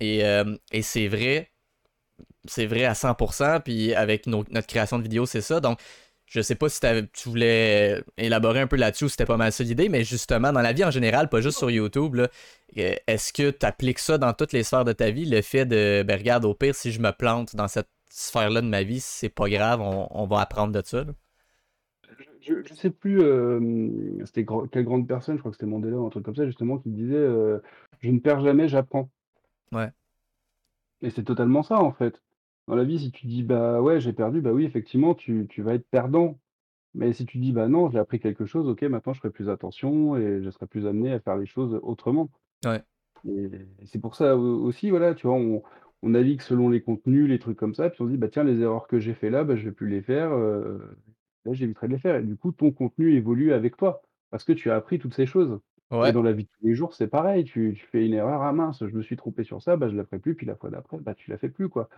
Et, 0.00 0.24
euh, 0.24 0.56
et 0.72 0.82
c'est 0.82 1.08
vrai, 1.08 1.52
c'est 2.46 2.66
vrai 2.66 2.84
à 2.84 2.94
100%, 2.94 3.60
puis 3.60 3.94
avec 3.94 4.26
notre 4.26 4.66
création 4.66 4.98
de 4.98 5.02
vidéos, 5.02 5.26
c'est 5.26 5.40
ça. 5.40 5.60
Donc, 5.60 5.80
je 6.26 6.40
sais 6.40 6.54
pas 6.54 6.68
si 6.68 6.80
tu 7.12 7.28
voulais 7.28 8.02
élaborer 8.16 8.60
un 8.60 8.66
peu 8.66 8.76
là-dessus 8.76 9.04
ou 9.04 9.08
si 9.08 9.12
c'était 9.12 9.26
pas 9.26 9.36
mal 9.36 9.52
ça 9.52 9.62
l'idée, 9.64 9.88
mais 9.88 10.04
justement, 10.04 10.52
dans 10.52 10.62
la 10.62 10.72
vie 10.72 10.84
en 10.84 10.90
général, 10.90 11.28
pas 11.28 11.40
juste 11.40 11.58
sur 11.58 11.70
YouTube, 11.70 12.16
euh, 12.18 12.94
est-ce 13.06 13.32
que 13.32 13.50
tu 13.50 13.66
appliques 13.66 13.98
ça 13.98 14.18
dans 14.18 14.32
toutes 14.32 14.52
les 14.52 14.62
sphères 14.64 14.84
de 14.84 14.92
ta 14.92 15.10
vie, 15.10 15.26
le 15.26 15.42
fait 15.42 15.66
de, 15.66 16.02
ben 16.06 16.18
regarde, 16.18 16.44
au 16.44 16.54
pire, 16.54 16.74
si 16.74 16.92
je 16.92 17.00
me 17.00 17.10
plante 17.12 17.54
dans 17.56 17.68
cette 17.68 17.88
sphère-là 18.10 18.60
de 18.62 18.66
ma 18.68 18.82
vie, 18.82 19.00
c'est 19.00 19.28
pas 19.28 19.48
grave, 19.48 19.80
on, 19.80 20.08
on 20.10 20.26
va 20.26 20.40
apprendre 20.40 20.72
de 20.72 20.82
ça. 20.86 21.04
là. 21.04 21.12
Je 22.40 22.62
je 22.62 22.74
sais 22.74 22.90
plus, 22.90 23.22
hem, 23.22 24.24
c'était 24.26 24.44
quelle 24.70 24.84
grande 24.84 25.08
personne, 25.08 25.36
je 25.36 25.40
crois 25.40 25.50
que 25.50 25.56
c'était 25.56 25.66
Mandela 25.66 25.96
ou 25.96 26.06
un 26.06 26.10
truc 26.10 26.24
comme 26.24 26.36
ça, 26.36 26.46
justement, 26.46 26.78
qui 26.78 26.90
disait, 26.90 27.14
heu: 27.16 27.62
«Je 28.00 28.10
ne 28.10 28.18
perds 28.20 28.40
jamais, 28.40 28.68
j'apprends» 28.68 29.08
Ouais, 29.72 29.92
et 31.02 31.10
c'est 31.10 31.22
totalement 31.22 31.62
ça, 31.62 31.78
en 31.80 31.92
fait. 31.92 32.20
Dans 32.68 32.74
la 32.76 32.84
vie, 32.84 32.98
si 32.98 33.10
tu 33.12 33.26
dis: 33.26 33.42
«Bah, 33.42 33.80
ouais, 33.82 34.00
j'ai 34.00 34.12
perdu», 34.12 34.40
bah, 34.40 34.52
oui, 34.52 34.64
effectivement, 34.64 35.14
tu 35.14 35.46
tu 35.48 35.62
vas 35.62 35.74
être 35.74 35.88
perdant. 35.90 36.40
Mais 36.94 37.12
si 37.14 37.26
tu 37.26 37.38
dis: 37.38 37.52
«Bah, 37.52 37.68
non, 37.68 37.90
j'ai 37.90 37.98
appris 38.00 38.20
quelque 38.20 38.46
chose, 38.46 38.68
OK, 38.68 38.82
maintenant 38.84 39.12
je 39.14 39.20
ferai 39.20 39.30
plus 39.32 39.48
attention 39.50 40.16
et 40.16 40.42
je 40.42 40.50
serai 40.50 40.66
plus 40.68 40.86
amené 40.86 41.12
à 41.12 41.20
faire 41.20 41.36
les 41.38 41.46
choses 41.46 41.80
autrement». 41.82 42.30
ouais. 42.64 42.84
Et 43.28 43.50
c'est 43.86 44.00
pour 44.00 44.14
ça 44.16 44.36
au 44.36 44.62
aussi, 44.64 44.90
voilà, 44.90 45.14
tu 45.14 45.26
vois, 45.26 45.36
on 45.36 45.62
on 46.02 46.10
navigue 46.10 46.42
selon 46.42 46.68
les 46.68 46.82
contenus, 46.82 47.26
les 47.30 47.38
trucs 47.38 47.56
comme 47.58 47.74
ça, 47.74 47.88
puis 47.90 48.02
on 48.02 48.06
se 48.06 48.10
dit: 48.12 48.18
«Bah, 48.18 48.28
tiens, 48.28 48.44
les 48.44 48.60
erreurs 48.60 48.88
que 48.88 48.98
j'ai 49.00 49.14
fait 49.14 49.30
là, 49.30 49.42
bah, 49.44 49.56
je 49.56 49.64
vais 49.64 49.72
plus 49.72 49.88
les 49.88 50.02
faire, 50.02 50.32
heu, 50.34 50.98
là, 51.46 51.52
j'éviterai 51.54 51.88
de 51.88 51.92
les 51.94 51.98
faire» 51.98 52.16
et 52.16 52.22
du 52.24 52.36
coup, 52.36 52.52
ton 52.52 52.72
contenu 52.72 53.14
évolue 53.14 53.52
avec 53.54 53.76
toi, 53.78 54.02
parce 54.30 54.44
que 54.44 54.52
tu 54.52 54.70
as 54.70 54.76
appris 54.76 54.98
toutes 54.98 55.14
ces 55.14 55.26
choses 55.26 55.60
et 56.02 56.10
Ouais. 56.10 56.14
dans 56.14 56.22
la 56.22 56.32
vie 56.32 56.44
de 56.44 56.48
tous 56.50 56.66
les 56.66 56.74
jours, 56.74 56.94
c'est 56.94 57.08
pareil, 57.08 57.44
tu 57.44 57.74
tu 57.76 57.86
fais 57.86 58.06
une 58.06 58.14
erreur: 58.14 58.42
«Ah 58.42 58.52
mince, 58.52 58.80
je 58.86 58.94
me 58.96 59.02
suis 59.02 59.16
trompé 59.16 59.44
sur 59.44 59.62
ça, 59.62 59.76
bah, 59.76 59.88
je 59.90 59.96
la 59.96 60.04
ferai 60.04 60.18
plus», 60.18 60.34
puis 60.36 60.46
la 60.46 60.56
fois 60.56 60.70
d'après, 60.70 60.98
bah, 60.98 61.14
tu 61.14 61.30
la 61.30 61.38
fais 61.38 61.48
plus, 61.50 61.68
quoi. 61.68 61.88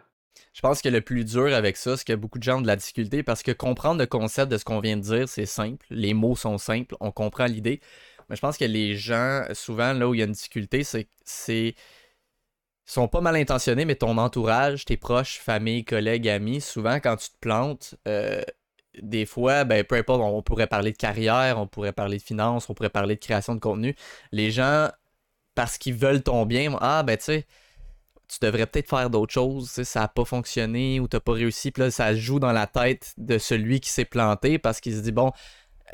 Je 0.54 0.60
pense 0.60 0.82
que 0.82 0.88
le 0.88 1.00
plus 1.00 1.24
dur 1.24 1.54
avec 1.54 1.76
ça, 1.76 1.96
c'est 1.96 2.04
que 2.06 2.12
beaucoup 2.14 2.38
de 2.38 2.42
gens 2.44 2.58
ont 2.58 2.60
de 2.62 2.66
la 2.66 2.76
difficulté 2.76 3.22
parce 3.22 3.42
que 3.42 3.52
comprendre 3.52 4.00
le 4.00 4.06
concept 4.06 4.50
de 4.50 4.58
ce 4.58 4.64
qu'on 4.64 4.80
vient 4.80 4.96
de 4.96 5.02
dire, 5.02 5.28
c'est 5.28 5.46
simple. 5.46 5.86
Les 5.90 6.14
mots 6.14 6.36
sont 6.36 6.58
simples, 6.58 6.96
on 7.00 7.10
comprend 7.12 7.46
l'idée. 7.46 7.80
Mais 8.28 8.36
je 8.36 8.40
pense 8.40 8.56
que 8.58 8.64
les 8.64 8.96
gens, 8.96 9.42
souvent, 9.54 9.92
là 9.92 10.08
où 10.08 10.14
il 10.14 10.18
y 10.18 10.22
a 10.22 10.26
une 10.26 10.32
difficulté, 10.32 10.82
c'est 10.84 11.08
c'est 11.24 11.74
sont 12.84 13.08
pas 13.08 13.20
mal 13.20 13.34
intentionnés, 13.36 13.84
mais 13.84 13.96
ton 13.96 14.16
entourage, 14.18 14.84
tes 14.84 14.96
proches, 14.96 15.38
famille, 15.38 15.84
collègues, 15.84 16.28
amis, 16.28 16.60
souvent 16.60 16.96
quand 17.00 17.16
tu 17.16 17.30
te 17.30 17.36
plantes, 17.40 17.96
euh, 18.06 18.42
des 19.02 19.26
fois, 19.26 19.64
ben, 19.64 19.84
peu 19.84 19.96
importe, 19.96 20.20
on 20.22 20.42
pourrait 20.42 20.66
parler 20.66 20.92
de 20.92 20.96
carrière, 20.96 21.58
on 21.58 21.66
pourrait 21.66 21.92
parler 21.92 22.18
de 22.18 22.22
finances, 22.22 22.68
on 22.70 22.74
pourrait 22.74 22.90
parler 22.90 23.14
de 23.16 23.20
création 23.20 23.54
de 23.54 23.60
contenu. 23.60 23.94
Les 24.32 24.50
gens, 24.50 24.88
parce 25.54 25.78
qu'ils 25.78 25.94
veulent 25.94 26.22
ton 26.22 26.46
bien, 26.46 26.76
ah 26.80 27.02
ben 27.02 27.16
tu 27.16 27.24
sais, 27.24 27.46
tu 28.28 28.38
devrais 28.42 28.66
peut-être 28.66 28.88
faire 28.88 29.10
d'autres 29.10 29.32
choses, 29.32 29.70
ça 29.70 30.00
n'a 30.00 30.08
pas 30.08 30.24
fonctionné 30.24 31.00
ou 31.00 31.08
t'as 31.08 31.20
pas 31.20 31.32
réussi, 31.32 31.70
puis 31.70 31.84
là, 31.84 31.90
ça 31.90 32.14
joue 32.14 32.40
dans 32.40 32.52
la 32.52 32.66
tête 32.66 33.14
de 33.18 33.38
celui 33.38 33.80
qui 33.80 33.90
s'est 33.90 34.04
planté 34.04 34.58
parce 34.58 34.80
qu'il 34.80 34.94
se 34.94 35.00
dit, 35.00 35.12
bon, 35.12 35.32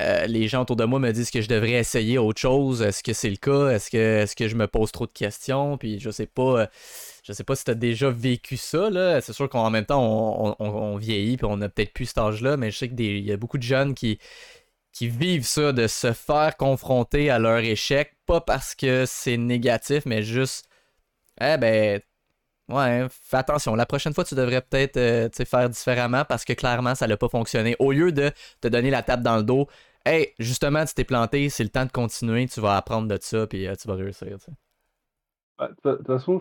euh, 0.01 0.27
les 0.27 0.49
gens 0.49 0.63
autour 0.63 0.77
de 0.77 0.85
moi 0.85 0.99
me 0.99 1.13
disent 1.13 1.31
que 1.31 1.43
je 1.43 1.49
devrais 1.49 1.73
essayer 1.73 2.19
autre 2.19 2.41
chose. 2.41 2.81
Est-ce 2.83 3.03
que 3.03 3.13
c'est 3.13 3.29
le 3.29 3.37
cas? 3.37 3.69
Est-ce 3.71 3.91
que, 3.91 4.23
est 4.23 4.35
que 4.35 4.49
je 4.49 4.57
me 4.57 4.67
pose 4.67 4.91
trop 4.91 5.07
de 5.07 5.13
questions? 5.13 5.77
Puis 5.77 6.01
je 6.01 6.11
sais 6.11 6.27
pas. 6.27 6.61
Euh, 6.63 6.67
je 7.23 7.33
sais 7.33 7.45
pas 7.45 7.57
si 7.57 7.64
tu 7.64 7.70
as 7.70 7.75
déjà 7.75 8.11
vécu 8.11 8.57
ça. 8.57 8.91
Là. 8.91 9.20
C'est 9.20 9.33
sûr 9.33 9.49
qu'en 9.49 9.70
même 9.70 9.87
temps, 9.87 10.57
on, 10.59 10.97
vieillit 10.97 11.35
et 11.35 11.45
on 11.45 11.61
a 11.61 11.68
peut-être 11.68 11.93
plus 11.93 12.07
cet 12.07 12.18
âge-là, 12.18 12.57
mais 12.57 12.70
je 12.70 12.79
sais 12.79 12.89
qu'il 12.89 13.25
y 13.25 13.33
a 13.33 13.37
beaucoup 13.37 13.59
de 13.59 13.62
jeunes 13.62 13.95
qui, 13.95 14.18
qui 14.93 15.09
vivent 15.09 15.47
ça, 15.47 15.73
de 15.73 15.87
se 15.87 16.12
faire 16.12 16.57
confronter 16.57 17.31
à 17.31 17.39
leur 17.39 17.59
échec, 17.59 18.16
pas 18.27 18.41
parce 18.41 18.75
que 18.75 19.05
c'est 19.07 19.37
négatif, 19.37 20.05
mais 20.07 20.23
juste, 20.23 20.68
eh 21.41 21.57
ben, 21.59 22.01
ouais, 22.68 23.07
fais 23.11 23.39
attention. 23.39 23.75
La 23.75 23.87
prochaine 23.87 24.14
fois, 24.14 24.25
tu 24.25 24.35
devrais 24.35 24.61
peut-être 24.61 24.97
euh, 24.97 25.29
faire 25.47 25.68
différemment 25.70 26.25
parce 26.25 26.45
que 26.45 26.53
clairement, 26.55 26.95
ça 26.95 27.07
n'a 27.07 27.16
pas 27.16 27.29
fonctionné. 27.29 27.77
Au 27.79 27.93
lieu 27.93 28.12
de 28.12 28.33
te 28.61 28.68
donner 28.68 28.91
la 28.91 29.03
tape 29.03 29.23
dans 29.23 29.37
le 29.37 29.45
dos, 29.45 29.68
hey, 30.05 30.35
justement, 30.39 30.85
tu 30.85 30.95
t'es 30.95 31.05
planté, 31.05 31.49
c'est 31.51 31.64
le 31.64 31.70
temps 31.70 31.87
de 31.87 31.93
continuer, 31.93 32.47
tu 32.49 32.61
vas 32.61 32.77
apprendre 32.77 33.09
de 33.09 33.18
ça, 33.20 33.47
puis 33.47 33.66
euh, 33.66 33.75
tu 33.77 33.89
vas 33.89 33.95
réussir. 33.95 34.37
Bah, 35.59 35.68
de 35.85 35.97
toute 35.97 36.07
façon, 36.07 36.41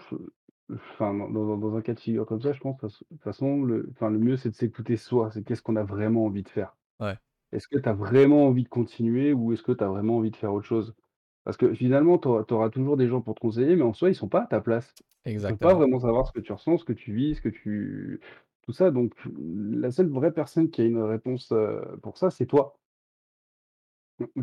enfin, 0.74 1.14
dans, 1.14 1.76
un 1.76 1.82
cas 1.82 1.94
de 1.94 2.00
figure 2.00 2.26
comme 2.26 2.42
ça, 2.42 2.54
je 2.54 2.60
pense, 2.60 2.78
de 2.80 2.88
toute 2.88 3.24
façon, 3.24 3.64
le, 3.64 3.90
enfin, 3.92 4.10
le 4.10 4.20
mieux, 4.20 4.38
c'est 4.38 4.50
de 4.50 4.56
s'écouter 4.56 4.98
soi. 4.98 5.30
C'est 5.32 5.44
qu'est-ce 5.44 5.62
qu'on 5.62 5.76
a 5.76 5.84
vraiment 5.84 6.26
envie 6.26 6.44
de 6.44 6.50
faire. 6.50 6.76
Ouais. 7.00 7.16
Est-ce 7.52 7.68
que 7.68 7.78
tu 7.78 7.90
as 7.90 7.94
vraiment 7.94 8.48
envie 8.48 8.64
de 8.64 8.70
continuer 8.70 9.34
ou 9.34 9.54
est-ce 9.54 9.64
que 9.64 9.72
tu 9.72 9.84
as 9.84 9.88
vraiment 9.88 10.18
envie 10.18 10.32
de 10.32 10.36
faire 10.36 10.54
autre 10.54 10.68
chose? 10.68 10.96
Parce 11.44 11.58
que 11.58 11.74
finalement, 11.74 12.18
tu 12.18 12.28
auras, 12.28 12.70
toujours 12.70 12.98
des 12.98 13.08
gens 13.08 13.22
pour 13.22 13.36
te 13.36 13.40
conseiller, 13.40 13.76
mais 13.76 13.82
en 13.82 13.94
soi, 13.94 14.10
ils 14.10 14.16
sont 14.16 14.30
pas 14.30 14.44
à 14.44 14.48
ta 14.48 14.62
place. 14.62 14.94
Ils 15.26 15.38
ne 15.38 15.42
peuvent 15.42 15.58
pas 15.58 15.74
vraiment 15.74 16.00
savoir 16.00 16.28
ce 16.28 16.32
que 16.32 16.40
tu 16.40 16.52
ressens, 16.54 16.78
ce 16.78 16.86
que 16.86 16.94
tu 16.94 17.14
vis, 17.14 17.36
ce 17.36 17.42
que 17.42 17.50
tu... 17.50 18.22
Tout 18.62 18.74
ça. 18.74 18.92
Donc, 18.92 19.14
la 19.40 19.90
seule 19.90 20.10
vraie 20.10 20.32
personne 20.32 20.70
qui 20.70 20.82
a 20.82 20.86
une 20.86 21.02
réponse 21.02 21.52
euh, 21.52 21.82
pour 22.04 22.18
ça, 22.18 22.30
c'est 22.30 22.46
toi. 22.46 22.78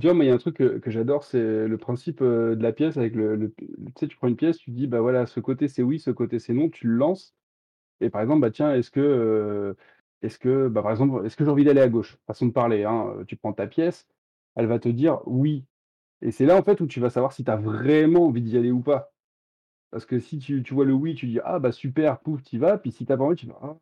Tu 0.01 0.09
il 0.09 0.25
y 0.25 0.31
a 0.31 0.35
un 0.35 0.39
truc 0.39 0.57
que, 0.57 0.91
j'adore, 0.91 1.25
c'est 1.25 1.67
le 1.67 1.79
principe 1.79 2.21
euh, 2.23 2.55
de 2.55 2.63
la 2.63 2.73
pièce 2.73 2.97
avec 2.97 3.15
le, 3.15 3.55
Tu 3.97 4.17
prends 4.17 4.29
une 4.29 4.37
pièce, 4.37 4.59
tu 4.59 4.71
dis, 4.71 4.87
bah 4.87 5.01
voilà, 5.01 5.27
ce 5.27 5.41
côté 5.41 5.69
c'est 5.69 5.83
oui, 5.83 5.99
ce 5.99 6.11
côté 6.11 6.39
c'est 6.39 6.53
non, 6.53 6.69
tu 6.69 6.87
le 6.87 6.95
lances. 6.95 7.35
Et 8.01 8.11
par 8.11 8.23
exemple, 8.23 8.41
bah 8.41 8.51
tiens, 8.51 8.75
est-ce 8.75 8.91
que, 8.91 9.01
euh, 9.01 9.75
est-ce 10.23 10.39
que, 10.39 10.69
bah 10.69 10.83
par 10.83 10.93
exemple, 10.93 11.27
est-ce 11.27 11.37
que 11.37 11.45
j'ai 11.45 11.51
envie 11.51 11.65
d'aller 11.65 11.81
à 11.81 11.89
gauche? 11.89 12.19
Façon 12.27 12.47
de 12.47 12.53
parler, 12.53 12.85
hein, 12.85 13.15
euh, 13.19 13.25
tu 13.25 13.37
prends 13.37 13.53
ta 13.53 13.67
pièce, 13.67 14.09
elle 14.57 14.67
va 14.67 14.79
te 14.79 14.89
dire 14.89 15.21
oui. 15.27 15.65
Et 16.23 16.33
c'est 16.33 16.47
là, 16.47 16.57
en 16.57 16.63
fait, 16.63 16.81
où 16.81 16.87
tu 16.87 17.01
vas 17.01 17.11
savoir 17.11 17.33
si 17.33 17.45
tu 17.45 17.51
as 17.51 17.57
vraiment 17.57 18.27
envie 18.27 18.43
d'y 18.43 18.59
aller 18.59 18.73
ou 18.73 18.81
pas. 18.81 19.13
Parce 19.91 20.07
que 20.07 20.21
si 20.21 20.39
tu, 20.39 20.63
vois 20.73 20.85
le 20.85 20.93
oui, 20.93 21.15
tu 21.15 21.27
dis, 21.27 21.41
ah 21.45 21.59
bah 21.59 21.73
super, 21.73 22.21
pouf, 22.21 22.43
tu 22.43 22.57
y 22.57 22.59
vas. 22.59 22.79
Puis 22.79 22.93
si 22.93 23.07
tu 23.07 23.13
n'as 23.13 23.19
pas 23.19 23.25
envie, 23.25 23.37
tu 23.37 23.47
vas, 23.47 23.79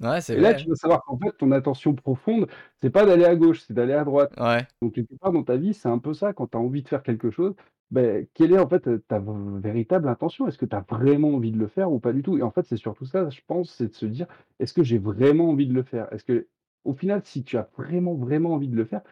Ouais, 0.00 0.20
et 0.30 0.40
là, 0.40 0.54
tu 0.54 0.68
vas 0.68 0.74
savoir 0.76 1.02
qu'en 1.04 1.18
fait, 1.18 1.32
ton 1.38 1.50
attention 1.52 1.94
profonde, 1.94 2.46
c'est 2.80 2.90
pas 2.90 3.04
d'aller 3.06 3.24
à 3.24 3.34
gauche, 3.36 3.60
c'est 3.62 3.74
d'aller 3.74 3.94
à 3.94 4.04
droite. 4.04 4.32
Ouais. 4.36 4.68
Donc, 4.82 4.94
quelque 4.94 5.14
part 5.16 5.32
dans 5.32 5.42
ta 5.44 5.56
vie, 5.56 5.74
c'est 5.74 5.88
un 5.88 5.98
peu 5.98 6.14
ça, 6.14 6.32
quand 6.32 6.48
tu 6.48 6.56
as 6.56 6.60
envie 6.60 6.82
de 6.82 6.88
faire 6.88 7.02
quelque 7.02 7.30
chose, 7.30 7.54
ben, 7.90 8.26
quelle 8.34 8.52
est 8.52 8.58
en 8.58 8.68
fait 8.68 8.88
ta 9.08 9.18
véritable 9.20 10.08
intention? 10.08 10.46
Est-ce 10.46 10.58
que 10.58 10.66
tu 10.66 10.76
as 10.76 10.80
vraiment 10.88 11.30
envie 11.34 11.50
de 11.52 11.58
le 11.58 11.66
faire 11.68 11.90
ou 11.92 11.98
pas 12.00 12.12
du 12.12 12.22
tout? 12.22 12.38
Et 12.38 12.42
en 12.42 12.50
fait, 12.50 12.64
c'est 12.66 12.76
surtout 12.76 13.06
ça, 13.06 13.28
je 13.30 13.40
pense, 13.46 13.72
c'est 13.74 13.88
de 13.88 13.94
se 13.94 14.06
dire: 14.06 14.26
«Est-ce 14.60 14.74
que 14.74 14.82
j'ai 14.84 14.98
vraiment 14.98 15.48
envie 15.50 15.66
de 15.66 15.74
le 15.74 15.82
faire?» 15.82 16.12
est-ce 16.12 16.24
que, 16.24 16.48
au 16.84 16.94
final, 16.94 17.22
si 17.24 17.42
tu 17.44 17.56
as 17.56 17.68
vraiment, 17.76 18.14
vraiment 18.14 18.52
envie 18.54 18.68
de 18.68 18.76
le 18.76 18.84
faire, 18.84 19.02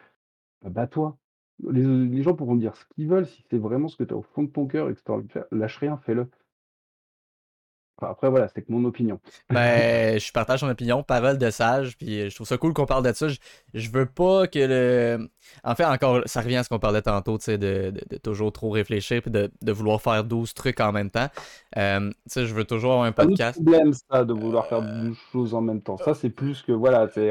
bah, 0.63 0.87
toi. 0.87 1.17
Les, 1.71 1.83
les 1.83 2.23
gens 2.23 2.35
pourront 2.35 2.55
dire 2.55 2.75
ce 2.77 2.85
qu'ils 2.95 3.07
veulent, 3.07 3.25
si 3.27 3.43
c'est 3.49 3.57
vraiment 3.59 3.87
ce 3.87 3.97
que 3.97 4.03
tu 4.03 4.13
as 4.13 4.17
au 4.17 4.23
fond 4.23 4.43
de 4.43 4.49
ton 4.51 4.67
cœur 4.67 4.89
et 4.89 4.95
que 4.95 5.01
tu 5.03 5.11
as 5.11 5.15
envie 5.15 5.27
de 5.27 5.31
faire, 5.31 5.45
lâche 5.51 5.77
rien, 5.77 5.97
fais-le 5.97 6.29
après, 8.01 8.29
voilà, 8.29 8.47
c'était 8.47 8.61
que 8.61 8.71
mon 8.71 8.83
opinion. 8.85 9.19
Ben, 9.49 10.19
je 10.19 10.31
partage 10.31 10.59
ton 10.59 10.69
opinion, 10.69 11.03
parole 11.03 11.37
de 11.37 11.49
sage, 11.49 11.97
puis 11.97 12.29
je 12.29 12.35
trouve 12.35 12.47
ça 12.47 12.57
cool 12.57 12.73
qu'on 12.73 12.85
parle 12.85 13.03
de 13.03 13.13
ça. 13.13 13.27
Je, 13.73 13.89
veux 13.89 14.05
pas 14.05 14.47
que 14.47 14.59
le. 14.59 15.29
En 15.63 15.73
fait, 15.75 15.85
encore, 15.85 16.21
ça 16.25 16.41
revient 16.41 16.57
à 16.57 16.63
ce 16.63 16.69
qu'on 16.69 16.79
parlait 16.79 17.01
tantôt, 17.01 17.37
tu 17.37 17.45
sais, 17.45 17.57
de, 17.57 17.93
toujours 18.21 18.51
trop 18.51 18.69
réfléchir, 18.69 19.21
puis 19.21 19.31
de, 19.31 19.71
vouloir 19.71 20.01
faire 20.01 20.23
12 20.23 20.53
trucs 20.53 20.79
en 20.79 20.91
même 20.91 21.09
temps. 21.09 21.27
Euh, 21.77 22.09
tu 22.09 22.15
sais, 22.27 22.45
je 22.45 22.53
veux 22.53 22.65
toujours 22.65 22.91
avoir 22.93 23.07
un 23.07 23.11
podcast. 23.11 23.59
C'est 23.59 23.67
un 23.67 23.71
problème, 23.71 23.93
ça, 23.93 24.25
de 24.25 24.33
vouloir 24.33 24.67
faire 24.67 24.81
12 24.81 25.17
choses 25.31 25.53
en 25.53 25.61
même 25.61 25.81
temps. 25.81 25.97
Ça, 25.97 26.13
c'est 26.13 26.29
plus 26.29 26.61
que, 26.61 26.71
voilà, 26.71 27.07
c'est. 27.13 27.29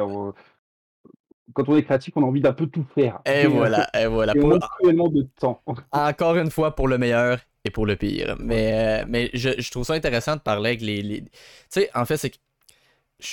Quand 1.52 1.68
on 1.68 1.76
est 1.76 1.84
créatif, 1.84 2.12
on 2.16 2.22
a 2.22 2.26
envie 2.26 2.40
d'un 2.40 2.52
peu 2.52 2.66
tout 2.66 2.84
faire. 2.94 3.20
Et, 3.24 3.46
voilà, 3.46 3.88
et 3.98 4.06
voilà. 4.06 4.34
pour... 4.34 4.50
de 4.50 5.22
temps. 5.38 5.62
Encore 5.92 6.36
une 6.36 6.50
fois, 6.50 6.74
pour 6.74 6.88
le 6.88 6.98
meilleur 6.98 7.38
et 7.66 7.70
pour 7.70 7.86
le 7.86 7.96
pire. 7.96 8.36
Mais, 8.38 9.02
euh, 9.02 9.04
mais 9.08 9.30
je, 9.34 9.70
trouve 9.70 9.84
ça 9.84 9.94
intéressant 9.94 10.36
de 10.36 10.40
parler 10.40 10.70
avec 10.70 10.82
les. 10.82 11.22
Tu 11.22 11.30
sais, 11.68 11.90
en 11.94 12.04
fait, 12.04 12.16
c'est 12.16 12.30
que. 12.30 12.36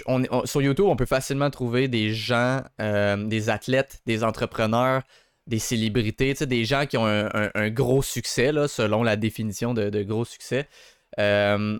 On, 0.06 0.46
sur 0.46 0.62
YouTube, 0.62 0.86
on 0.86 0.96
peut 0.96 1.06
facilement 1.06 1.50
trouver 1.50 1.90
des 1.90 2.14
gens, 2.14 2.62
euh, 2.80 3.18
des 3.18 3.50
athlètes, 3.50 4.02
des 4.06 4.24
entrepreneurs, 4.24 5.02
des 5.46 5.60
célébrités, 5.60 6.34
des 6.34 6.64
gens 6.64 6.86
qui 6.86 6.96
ont 6.96 7.06
un, 7.06 7.70
gros 7.70 8.02
succès, 8.02 8.54
là, 8.54 8.70
selon 8.70 9.04
la 9.04 9.18
définition 9.18 9.74
de, 9.74 10.04
gros 10.04 10.24
succès, 10.24 10.70
euh, 11.20 11.78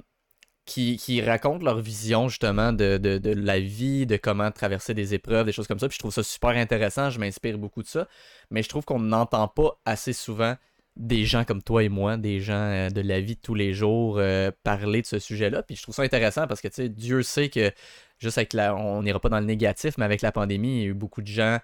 qui, 0.66 1.22
racontent 1.22 1.64
leur 1.64 1.80
vision 1.80 2.28
justement 2.28 2.74
de, 2.74 2.98
de, 2.98 3.34
la 3.34 3.62
vie, 3.62 4.06
de 4.06 4.18
comment 4.18 4.52
traverser 4.52 4.94
des 4.94 5.14
épreuves, 5.14 5.46
des 5.46 5.54
choses 5.54 5.68
comme 5.68 5.80
ça. 5.80 5.88
Puis 5.88 5.96
je 5.96 6.00
trouve 6.00 6.14
ça 6.14 6.24
super 6.24 6.50
intéressant, 6.50 7.10
je 7.10 7.20
m'inspire 7.20 7.58
beaucoup 7.58 7.84
de 7.84 7.88
ça. 7.88 8.10
Mais 8.52 8.64
je 8.64 8.68
trouve 8.68 8.84
qu'on 8.84 9.00
n'entend 9.00 9.48
pas 9.48 9.80
assez 9.86 10.12
souvent 10.12 10.58
des 10.96 11.26
gens 11.26 11.44
comme 11.44 11.62
toi 11.64 11.84
et 11.84 11.90
moi, 11.90 12.18
des 12.18 12.40
gens 12.40 12.54
euh, 12.54 12.90
de 12.90 13.02
la 13.02 13.20
vie 13.20 13.36
de 13.36 13.42
tous 13.42 13.56
les 13.56 13.74
jours, 13.74 14.18
euh, 14.20 14.52
parler 14.64 15.02
de 15.02 15.08
ce 15.08 15.20
sujet-là. 15.20 15.64
Puis 15.64 15.76
je 15.76 15.84
trouve 15.84 15.96
ça 15.96 16.04
intéressant 16.04 16.48
parce 16.48 16.62
que, 16.62 16.68
tu 16.68 16.76
sais, 16.76 16.90
Dieu 16.90 17.24
sait 17.24 17.50
que, 17.50 17.72
juste 18.20 18.38
avec 18.38 18.54
la. 18.54 18.76
On 18.76 19.04
n'ira 19.04 19.20
pas 19.20 19.30
dans 19.30 19.40
le 19.40 19.46
négatif, 19.46 19.98
mais 19.98 20.06
avec 20.06 20.22
la 20.22 20.32
pandémie, 20.32 20.78
il 20.78 20.84
y 20.84 20.86
a 20.86 20.90
eu 20.90 20.94
beaucoup 20.94 21.22
de 21.22 21.28
gens 21.28 21.60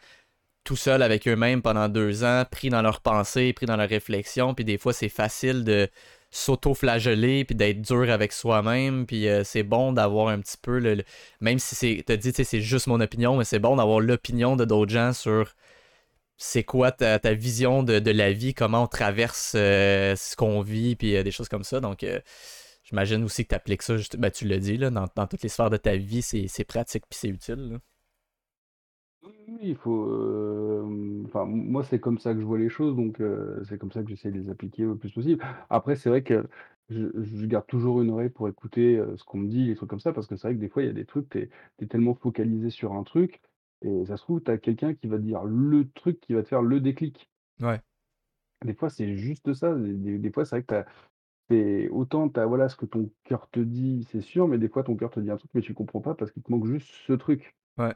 tout 0.63 0.75
seuls 0.75 1.01
avec 1.01 1.27
eux-mêmes 1.27 1.61
pendant 1.61 1.89
deux 1.89 2.23
ans, 2.23 2.43
pris 2.49 2.69
dans 2.69 2.82
leurs 2.82 3.01
pensées, 3.01 3.53
pris 3.53 3.65
dans 3.65 3.77
leurs 3.77 3.89
réflexions. 3.89 4.53
Puis 4.53 4.65
des 4.65 4.77
fois, 4.77 4.93
c'est 4.93 5.09
facile 5.09 5.63
de 5.63 5.89
s'auto-flageller 6.32 7.43
puis 7.45 7.55
d'être 7.55 7.82
dur 7.82 8.09
avec 8.11 8.34
soi-même 8.34 9.05
puis 9.07 9.27
euh, 9.27 9.43
c'est 9.43 9.63
bon 9.63 9.93
d'avoir 9.93 10.27
un 10.27 10.39
petit 10.39 10.57
peu 10.61 10.77
le, 10.77 11.03
même 11.41 11.57
si 11.57 11.73
c'est 11.75 12.03
te 12.05 12.13
dit 12.13 12.32
c'est 12.32 12.61
juste 12.61 12.86
mon 12.88 13.01
opinion 13.01 13.36
mais 13.36 13.45
c'est 13.45 13.59
bon 13.59 13.75
d'avoir 13.77 13.99
l'opinion 13.99 14.55
de 14.55 14.63
d'autres 14.63 14.91
gens 14.91 15.11
sur 15.11 15.55
c'est 16.39 16.63
quoi 16.63 16.91
ta, 16.91 17.17
vision 17.33 17.83
de, 17.83 18.11
la 18.11 18.31
vie, 18.31 18.53
comment 18.53 18.83
on 18.83 18.87
traverse 18.87 19.53
euh, 19.55 20.15
ce 20.15 20.35
qu'on 20.37 20.61
vit, 20.61 20.95
puis 20.95 21.15
euh, 21.17 21.23
des 21.23 21.31
choses 21.31 21.49
comme 21.49 21.65
ça. 21.65 21.81
Donc, 21.81 22.03
euh, 22.03 22.19
j'imagine 22.83 23.23
aussi 23.25 23.43
que 23.43 23.49
tu 23.49 23.55
appliques 23.55 23.81
ça, 23.81 23.97
juste, 23.97 24.17
ben, 24.17 24.31
tu 24.31 24.47
le 24.47 24.57
dis, 24.57 24.77
là, 24.77 24.89
dans, 24.89 25.27
toutes 25.27 25.43
les 25.43 25.49
sphères 25.49 25.69
de 25.69 25.77
ta 25.77 25.97
vie, 25.97 26.21
c'est 26.21 26.63
pratique 26.63 27.03
puis 27.09 27.19
c'est 27.19 27.27
utile. 27.27 27.79
Oui, 29.21 29.59
il 29.63 29.75
faut. 29.75 30.05
Enfin, 31.25 31.43
moi, 31.45 31.83
c'est 31.83 31.99
comme 31.99 32.19
ça 32.19 32.33
que 32.33 32.39
je 32.39 32.45
vois 32.45 32.57
les 32.57 32.69
choses, 32.69 32.95
donc 32.95 33.21
c'est 33.67 33.77
comme 33.77 33.91
ça 33.91 34.01
que 34.01 34.09
j'essaie 34.09 34.31
de 34.31 34.39
les 34.39 34.49
appliquer 34.49 34.83
le 34.83 34.95
plus 34.95 35.11
possible. 35.11 35.43
Après, 35.69 35.97
c'est 35.97 36.09
vrai 36.09 36.23
que 36.23 36.47
je, 36.89 37.45
garde 37.45 37.67
toujours 37.67 38.01
une 38.01 38.11
oreille 38.11 38.29
pour 38.29 38.47
écouter 38.47 39.01
ce 39.17 39.23
qu'on 39.25 39.39
me 39.39 39.49
dit, 39.49 39.65
les 39.65 39.75
trucs 39.75 39.89
comme 39.89 39.99
ça, 39.99 40.13
parce 40.13 40.27
que 40.27 40.37
c'est 40.37 40.47
vrai 40.47 40.55
que 40.55 40.61
des 40.61 40.69
fois, 40.69 40.83
il 40.83 40.85
y 40.85 40.89
a 40.89 40.93
des 40.93 41.05
trucs, 41.05 41.29
tu 41.29 41.49
es, 41.81 41.85
tellement 41.87 42.15
focalisé 42.15 42.69
sur 42.69 42.93
un 42.93 43.03
truc 43.03 43.41
et 43.82 44.05
ça 44.05 44.17
se 44.17 44.23
trouve, 44.23 44.41
tu 44.41 44.51
as 44.51 44.57
quelqu'un 44.57 44.93
qui 44.93 45.07
va 45.07 45.17
dire 45.17 45.43
le 45.43 45.89
truc 45.91 46.19
qui 46.19 46.34
va 46.34 46.43
te 46.43 46.47
faire 46.47 46.61
le 46.61 46.80
déclic. 46.80 47.30
Ouais. 47.61 47.82
Des 48.65 48.73
fois, 48.73 48.89
c'est 48.89 49.15
juste 49.15 49.53
ça. 49.53 49.73
Des, 49.75 50.32
fois, 50.32 50.45
c'est 50.45 50.57
vrai 50.57 50.63
que 50.63 50.84
tu 51.49 51.89
autant 51.89 52.30
tu 52.30 52.39
as 52.39 52.45
voilà, 52.45 52.67
ce 52.67 52.75
que 52.75 52.86
ton 52.86 53.09
cœur 53.23 53.49
te 53.49 53.59
dit, 53.59 54.05
c'est 54.11 54.21
sûr, 54.21 54.47
mais 54.47 54.57
des 54.57 54.67
fois, 54.67 54.84
ton 54.84 54.95
cœur 54.95 55.11
te 55.11 55.19
dit 55.19 55.32
un 55.32 55.38
truc, 55.38 55.51
mais 55.53 55.61
tu 55.61 55.73
comprends 55.73 56.01
pas 56.01 56.13
parce 56.13 56.32
qu'il 56.32 56.43
te 56.43 56.51
manque 56.51 56.65
juste 56.65 56.89
ce 57.07 57.13
truc. 57.13 57.55
Ouais. 57.77 57.93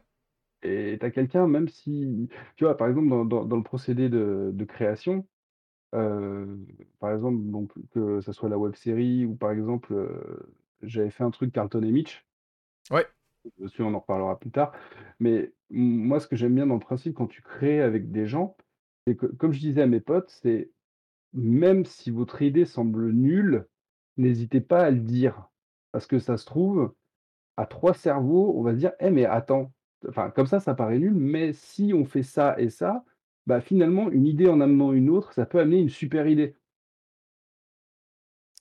Et 0.63 0.97
tu 0.97 1.05
as 1.05 1.11
quelqu'un, 1.11 1.47
même 1.47 1.67
si, 1.67 2.29
tu 2.55 2.63
vois, 2.63 2.77
par 2.77 2.87
exemple, 2.87 3.09
dans, 3.09 3.45
dans, 3.45 3.57
le 3.57 3.63
procédé 3.63 4.07
de, 4.07 4.51
de 4.53 4.65
création, 4.65 5.27
euh, 5.93 6.57
par 6.99 7.11
exemple, 7.11 7.39
donc, 7.51 7.71
que 7.91 8.21
ça 8.21 8.31
soit 8.31 8.47
la 8.47 8.57
web 8.57 8.73
série 8.75 9.25
ou 9.25 9.35
par 9.35 9.51
exemple, 9.51 9.93
euh, 9.93 10.55
j'avais 10.81 11.09
fait 11.09 11.23
un 11.25 11.31
truc 11.31 11.51
Carlton 11.51 11.83
et 11.83 11.91
Mitch. 11.91 12.25
Ouais. 12.89 13.05
On 13.79 13.93
en 13.93 13.99
reparlera 13.99 14.39
plus 14.39 14.51
tard. 14.51 14.71
Mais 15.19 15.53
moi, 15.69 16.19
ce 16.19 16.27
que 16.27 16.35
j'aime 16.35 16.55
bien 16.55 16.67
dans 16.67 16.75
le 16.75 16.79
principe 16.79 17.15
quand 17.15 17.27
tu 17.27 17.41
crées 17.41 17.81
avec 17.81 18.11
des 18.11 18.25
gens, 18.25 18.55
c'est 19.05 19.15
que, 19.15 19.25
comme 19.25 19.51
je 19.51 19.59
disais 19.59 19.81
à 19.81 19.87
mes 19.87 19.99
potes, 19.99 20.29
c'est 20.29 20.71
même 21.33 21.85
si 21.85 22.11
votre 22.11 22.41
idée 22.41 22.65
semble 22.65 23.11
nulle, 23.11 23.67
n'hésitez 24.17 24.61
pas 24.61 24.83
à 24.85 24.91
le 24.91 24.99
dire. 24.99 25.49
Parce 25.91 26.07
que 26.07 26.19
ça 26.19 26.37
se 26.37 26.45
trouve, 26.45 26.93
à 27.57 27.65
trois 27.65 27.93
cerveaux, 27.93 28.53
on 28.57 28.63
va 28.63 28.73
se 28.73 28.77
dire, 28.77 28.93
eh 28.99 29.11
mais 29.11 29.25
attends, 29.25 29.73
comme 30.35 30.47
ça, 30.47 30.59
ça 30.59 30.75
paraît 30.75 30.99
nul, 30.99 31.13
mais 31.13 31.53
si 31.53 31.93
on 31.93 32.05
fait 32.05 32.23
ça 32.23 32.59
et 32.59 32.69
ça, 32.69 33.03
bah 33.45 33.61
finalement, 33.61 34.09
une 34.09 34.25
idée 34.25 34.47
en 34.47 34.61
amenant 34.61 34.93
une 34.93 35.09
autre, 35.09 35.33
ça 35.33 35.45
peut 35.45 35.59
amener 35.59 35.79
une 35.79 35.89
super 35.89 36.27
idée. 36.27 36.55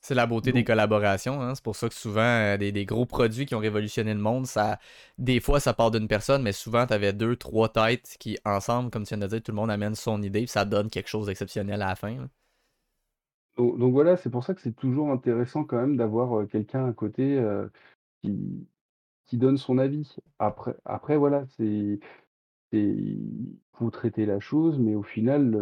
C'est 0.02 0.16
la 0.16 0.26
beauté 0.26 0.50
des 0.50 0.64
collaborations. 0.64 1.40
Hein. 1.40 1.54
C'est 1.54 1.62
pour 1.62 1.76
ça 1.76 1.88
que 1.88 1.94
souvent, 1.94 2.20
euh, 2.22 2.56
des, 2.56 2.84
gros 2.84 3.06
produits 3.06 3.46
qui 3.46 3.54
ont 3.54 3.60
révolutionné 3.60 4.12
le 4.12 4.20
monde, 4.20 4.46
ça, 4.46 4.80
des 5.16 5.38
fois, 5.38 5.60
ça 5.60 5.74
part 5.74 5.92
d'une 5.92 6.08
personne, 6.08 6.42
mais 6.42 6.50
souvent, 6.50 6.86
tu 6.88 6.92
avais 6.92 7.12
deux, 7.12 7.36
trois 7.36 7.68
têtes 7.68 8.16
qui, 8.18 8.36
ensemble, 8.44 8.90
comme 8.90 9.04
tu 9.04 9.14
viens 9.14 9.24
de 9.24 9.28
dire, 9.28 9.40
tout 9.40 9.52
le 9.52 9.56
monde 9.56 9.70
amène 9.70 9.94
son 9.94 10.20
idée, 10.20 10.40
puis 10.40 10.48
ça 10.48 10.64
donne 10.64 10.90
quelque 10.90 11.08
chose 11.08 11.26
d'exceptionnel 11.26 11.80
à 11.82 11.88
la 11.90 11.94
fin. 11.94 12.16
Donc, 13.56 13.92
voilà, 13.92 14.16
c'est 14.16 14.30
pour 14.30 14.42
ça 14.42 14.54
que 14.54 14.60
c'est 14.60 14.74
toujours 14.74 15.12
intéressant 15.12 15.62
quand 15.62 15.76
même 15.76 15.96
d'avoir 15.96 16.36
euh, 16.36 16.46
quelqu'un 16.46 16.88
à 16.88 16.92
côté 16.92 17.38
euh, 17.38 17.68
qui, 18.22 18.66
qui 19.26 19.36
donne 19.38 19.56
son 19.56 19.78
avis. 19.78 20.16
Après, 20.40 20.74
après 20.84 21.16
voilà, 21.16 21.44
c'est 21.56 22.00
faut 23.74 23.90
traiter 23.90 24.26
la 24.26 24.40
chose, 24.40 24.78
mais 24.78 24.94
au 24.94 25.02
final, 25.02 25.56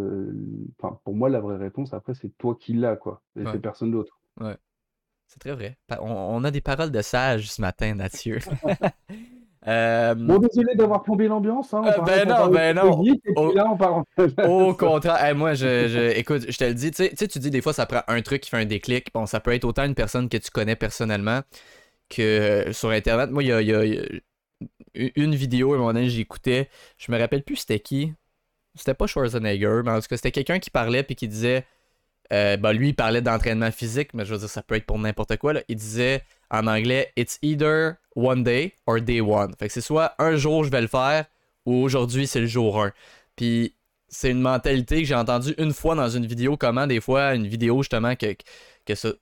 pour 0.79 1.15
moi, 1.15 1.29
la 1.29 1.41
vraie 1.41 1.57
réponse, 1.57 1.93
après, 1.93 2.15
c'est 2.15 2.31
toi 2.39 2.55
qui 2.55 2.73
l'as, 2.73 2.97
quoi, 2.97 3.21
et 3.37 3.45
c'est 3.47 3.59
personne 3.59 3.91
d'autre. 3.91 4.20
Ouais. 4.39 4.57
C'est 5.27 5.39
très 5.39 5.53
vrai. 5.53 5.79
On, 6.01 6.43
a 6.43 6.51
des 6.51 6.61
paroles 6.61 6.91
de 6.91 7.03
sage 7.03 7.51
ce 7.51 7.61
matin, 7.61 7.95
Mathieu. 7.95 8.39
Euh, 9.67 10.15
bon, 10.15 10.39
désolé 10.39 10.75
d'avoir 10.75 11.03
plombé 11.03 11.29
l'ambiance. 11.29 11.75
Hein, 11.75 11.83
euh, 11.85 12.01
ben 12.01 12.27
non, 12.27 12.49
ben 12.49 12.75
non. 12.75 13.05
au, 14.49 14.73
contraire, 14.73 15.35
moi, 15.37 15.53
je, 15.53 16.17
écoute, 16.17 16.47
je 16.49 16.57
te 16.57 16.65
le 16.65 16.73
dis, 16.73 16.91
tu 16.91 17.11
sais, 17.15 17.29
tu 17.29 17.39
dis 17.39 17.51
des 17.51 17.61
fois, 17.61 17.75
ça 17.75 17.85
prend 17.85 18.01
un 18.09 18.23
truc 18.23 18.41
qui 18.41 18.49
fait 18.49 18.57
un 18.57 18.65
déclic. 18.65 19.13
Bon, 19.13 19.27
ça 19.27 19.39
peut 19.39 19.53
être 19.53 19.67
autant 19.67 19.85
une 19.85 19.95
personne 19.95 20.31
que 20.31 20.39
tu 20.39 20.51
connais 20.51 20.77
personnellement 20.77 21.43
que 22.09 22.23
euh, 22.23 22.73
sur 22.73 22.89
Internet. 22.89 23.31
Moi, 23.31 23.43
il 23.43 23.49
y 23.49 23.75
a, 23.75 23.83
une 24.95 25.35
vidéo, 25.35 25.73
à 25.73 25.75
un 25.75 25.79
moment 25.79 25.93
donné, 25.93 26.09
j'écoutais. 26.09 26.71
Je 26.97 27.13
me 27.13 27.19
rappelle 27.19 27.43
plus 27.43 27.57
c'était 27.57 27.81
qui. 27.81 28.15
C'était 28.75 28.95
pas 28.95 29.07
Schwarzenegger, 29.07 29.83
mais 29.85 29.91
en 29.91 30.01
tout 30.01 30.07
cas, 30.09 30.17
c'était 30.17 30.33
quelqu'un 30.33 30.59
qui 30.59 30.71
parlait 30.71 31.03
puis 31.03 31.17
qui 31.17 31.29
disait 31.29 31.67
euh, 32.33 32.57
bah, 32.57 32.73
lui, 32.73 32.89
il 32.91 32.95
parlait 32.95 33.23
d'entraînement 33.23 33.71
physique, 33.71 34.15
mais 34.15 34.25
je 34.25 34.35
veux 34.35 34.39
dire, 34.39 34.49
ça 34.49 34.63
peut 34.63 34.77
être 34.77 34.87
pour 34.87 34.99
n'importe 34.99 35.37
quoi. 35.37 35.55
Il 35.69 35.77
disait 35.77 36.23
en 36.51 36.67
anglais 36.67 37.13
It's 37.17 37.39
either 37.43 37.95
one 38.15 38.43
day 38.43 38.75
or 38.87 39.01
day 39.01 39.21
one. 39.21 39.55
Fait 39.59 39.67
que 39.67 39.73
c'est 39.73 39.81
soit 39.81 40.15
un 40.19 40.37
jour 40.37 40.65
je 40.65 40.71
vais 40.71 40.81
le 40.81 40.87
faire 40.87 41.25
ou 41.67 41.75
aujourd'hui 41.75 42.27
c'est 42.27 42.41
le 42.41 42.47
jour 42.47 42.83
1. 42.83 42.93
Puis 43.37 43.75
c'est 44.09 44.31
une 44.31 44.41
mentalité 44.41 45.03
que 45.03 45.05
j'ai 45.05 45.15
entendue 45.15 45.55
une 45.57 45.73
fois 45.73 45.95
dans 45.95 46.09
une 46.09 46.27
vidéo, 46.27 46.57
comment 46.57 46.87
des 46.87 47.01
fois, 47.01 47.35
une 47.35 47.47
vidéo 47.47 47.83
justement 47.83 48.17
que, 48.17 48.35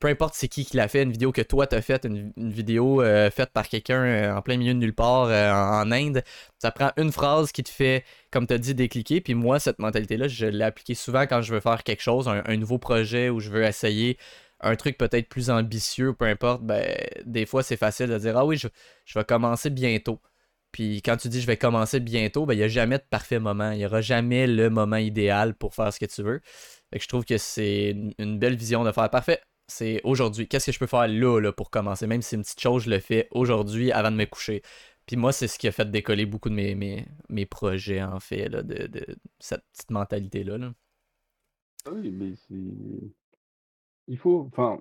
peu 0.00 0.08
importe 0.08 0.34
c'est 0.34 0.48
qui 0.48 0.64
qui 0.64 0.76
l'a 0.76 0.88
fait, 0.88 1.02
une 1.02 1.12
vidéo 1.12 1.32
que 1.32 1.42
toi 1.42 1.66
t'as 1.66 1.80
faite, 1.80 2.04
une, 2.04 2.32
vidéo 2.36 3.02
euh, 3.02 3.30
faite 3.30 3.50
par 3.50 3.68
quelqu'un 3.68 4.02
euh, 4.02 4.34
en 4.34 4.42
plein 4.42 4.56
milieu 4.56 4.74
de 4.74 4.78
nulle 4.78 4.94
part 4.94 5.24
euh, 5.24 5.50
en, 5.52 5.90
Inde, 5.90 6.22
ça 6.58 6.70
prend 6.70 6.92
une 6.96 7.12
phrase 7.12 7.52
qui 7.52 7.62
te 7.62 7.70
fait, 7.70 8.04
comme 8.30 8.46
t'as 8.46 8.58
dit, 8.58 8.74
décliquer. 8.74 9.20
Puis 9.20 9.34
moi, 9.34 9.58
cette 9.58 9.78
mentalité-là, 9.78 10.28
je 10.28 10.46
l'ai 10.46 10.64
appliquée 10.64 10.94
souvent 10.94 11.22
quand 11.22 11.42
je 11.42 11.54
veux 11.54 11.60
faire 11.60 11.82
quelque 11.82 12.02
chose, 12.02 12.28
un, 12.28 12.56
nouveau 12.56 12.78
projet 12.78 13.30
où 13.30 13.40
je 13.40 13.50
veux 13.50 13.64
essayer 13.64 14.18
un 14.60 14.76
truc 14.76 14.98
peut-être 14.98 15.28
plus 15.28 15.50
ambitieux, 15.50 16.12
peu 16.14 16.26
importe, 16.26 16.62
ben, 16.62 16.84
des 17.24 17.46
fois 17.46 17.62
c'est 17.62 17.76
facile 17.76 18.08
de 18.08 18.18
dire 18.18 18.36
Ah 18.36 18.44
oui, 18.44 18.56
je, 18.56 18.68
je 19.04 19.18
vais 19.18 19.24
commencer 19.24 19.70
bientôt. 19.70 20.20
Puis 20.72 21.02
quand 21.02 21.16
tu 21.16 21.28
dis 21.28 21.40
je 21.40 21.46
vais 21.46 21.56
commencer 21.56 22.00
bientôt, 22.00 22.46
ben 22.46 22.54
il 22.54 22.58
n'y 22.58 22.62
a 22.62 22.68
jamais 22.68 22.98
de 22.98 23.04
parfait 23.08 23.38
moment. 23.38 23.70
Il 23.72 23.78
n'y 23.78 23.86
aura 23.86 24.00
jamais 24.00 24.46
le 24.46 24.70
moment 24.70 24.96
idéal 24.96 25.54
pour 25.54 25.74
faire 25.74 25.92
ce 25.92 25.98
que 25.98 26.06
tu 26.06 26.22
veux. 26.22 26.40
Fait 26.92 26.98
que 26.98 27.02
je 27.02 27.08
trouve 27.08 27.24
que 27.24 27.38
c'est 27.38 27.96
une 28.18 28.38
belle 28.38 28.56
vision 28.56 28.84
de 28.84 28.92
faire 28.92 29.10
parfait 29.10 29.40
c'est 29.68 30.00
aujourd'hui. 30.04 30.48
Qu'est-ce 30.48 30.66
que 30.66 30.72
je 30.72 30.78
peux 30.78 30.86
faire 30.86 31.06
là, 31.06 31.40
là 31.40 31.52
pour 31.52 31.70
commencer? 31.70 32.06
Même 32.06 32.22
si 32.22 32.30
c'est 32.30 32.36
une 32.36 32.42
petite 32.42 32.60
chose, 32.60 32.84
je 32.84 32.90
le 32.90 32.98
fais 32.98 33.28
aujourd'hui 33.30 33.92
avant 33.92 34.10
de 34.10 34.16
me 34.16 34.24
coucher. 34.24 34.62
Puis 35.06 35.16
moi, 35.16 35.32
c'est 35.32 35.46
ce 35.48 35.58
qui 35.58 35.68
a 35.68 35.72
fait 35.72 35.90
décoller 35.90 36.26
beaucoup 36.26 36.50
de 36.50 36.54
mes, 36.54 36.74
mes, 37.28 37.46
projets, 37.46 38.02
en 38.02 38.20
fait, 38.20 38.48
là, 38.48 38.62
de, 38.62 38.86
de, 38.86 39.06
cette 39.38 39.64
petite 39.72 39.90
mentalité-là. 39.90 40.72
Ah 41.86 41.90
oui, 41.94 42.10
mais 42.10 42.34
c'est. 42.36 43.12
Il 44.08 44.18
faut. 44.18 44.48
Enfin, 44.52 44.80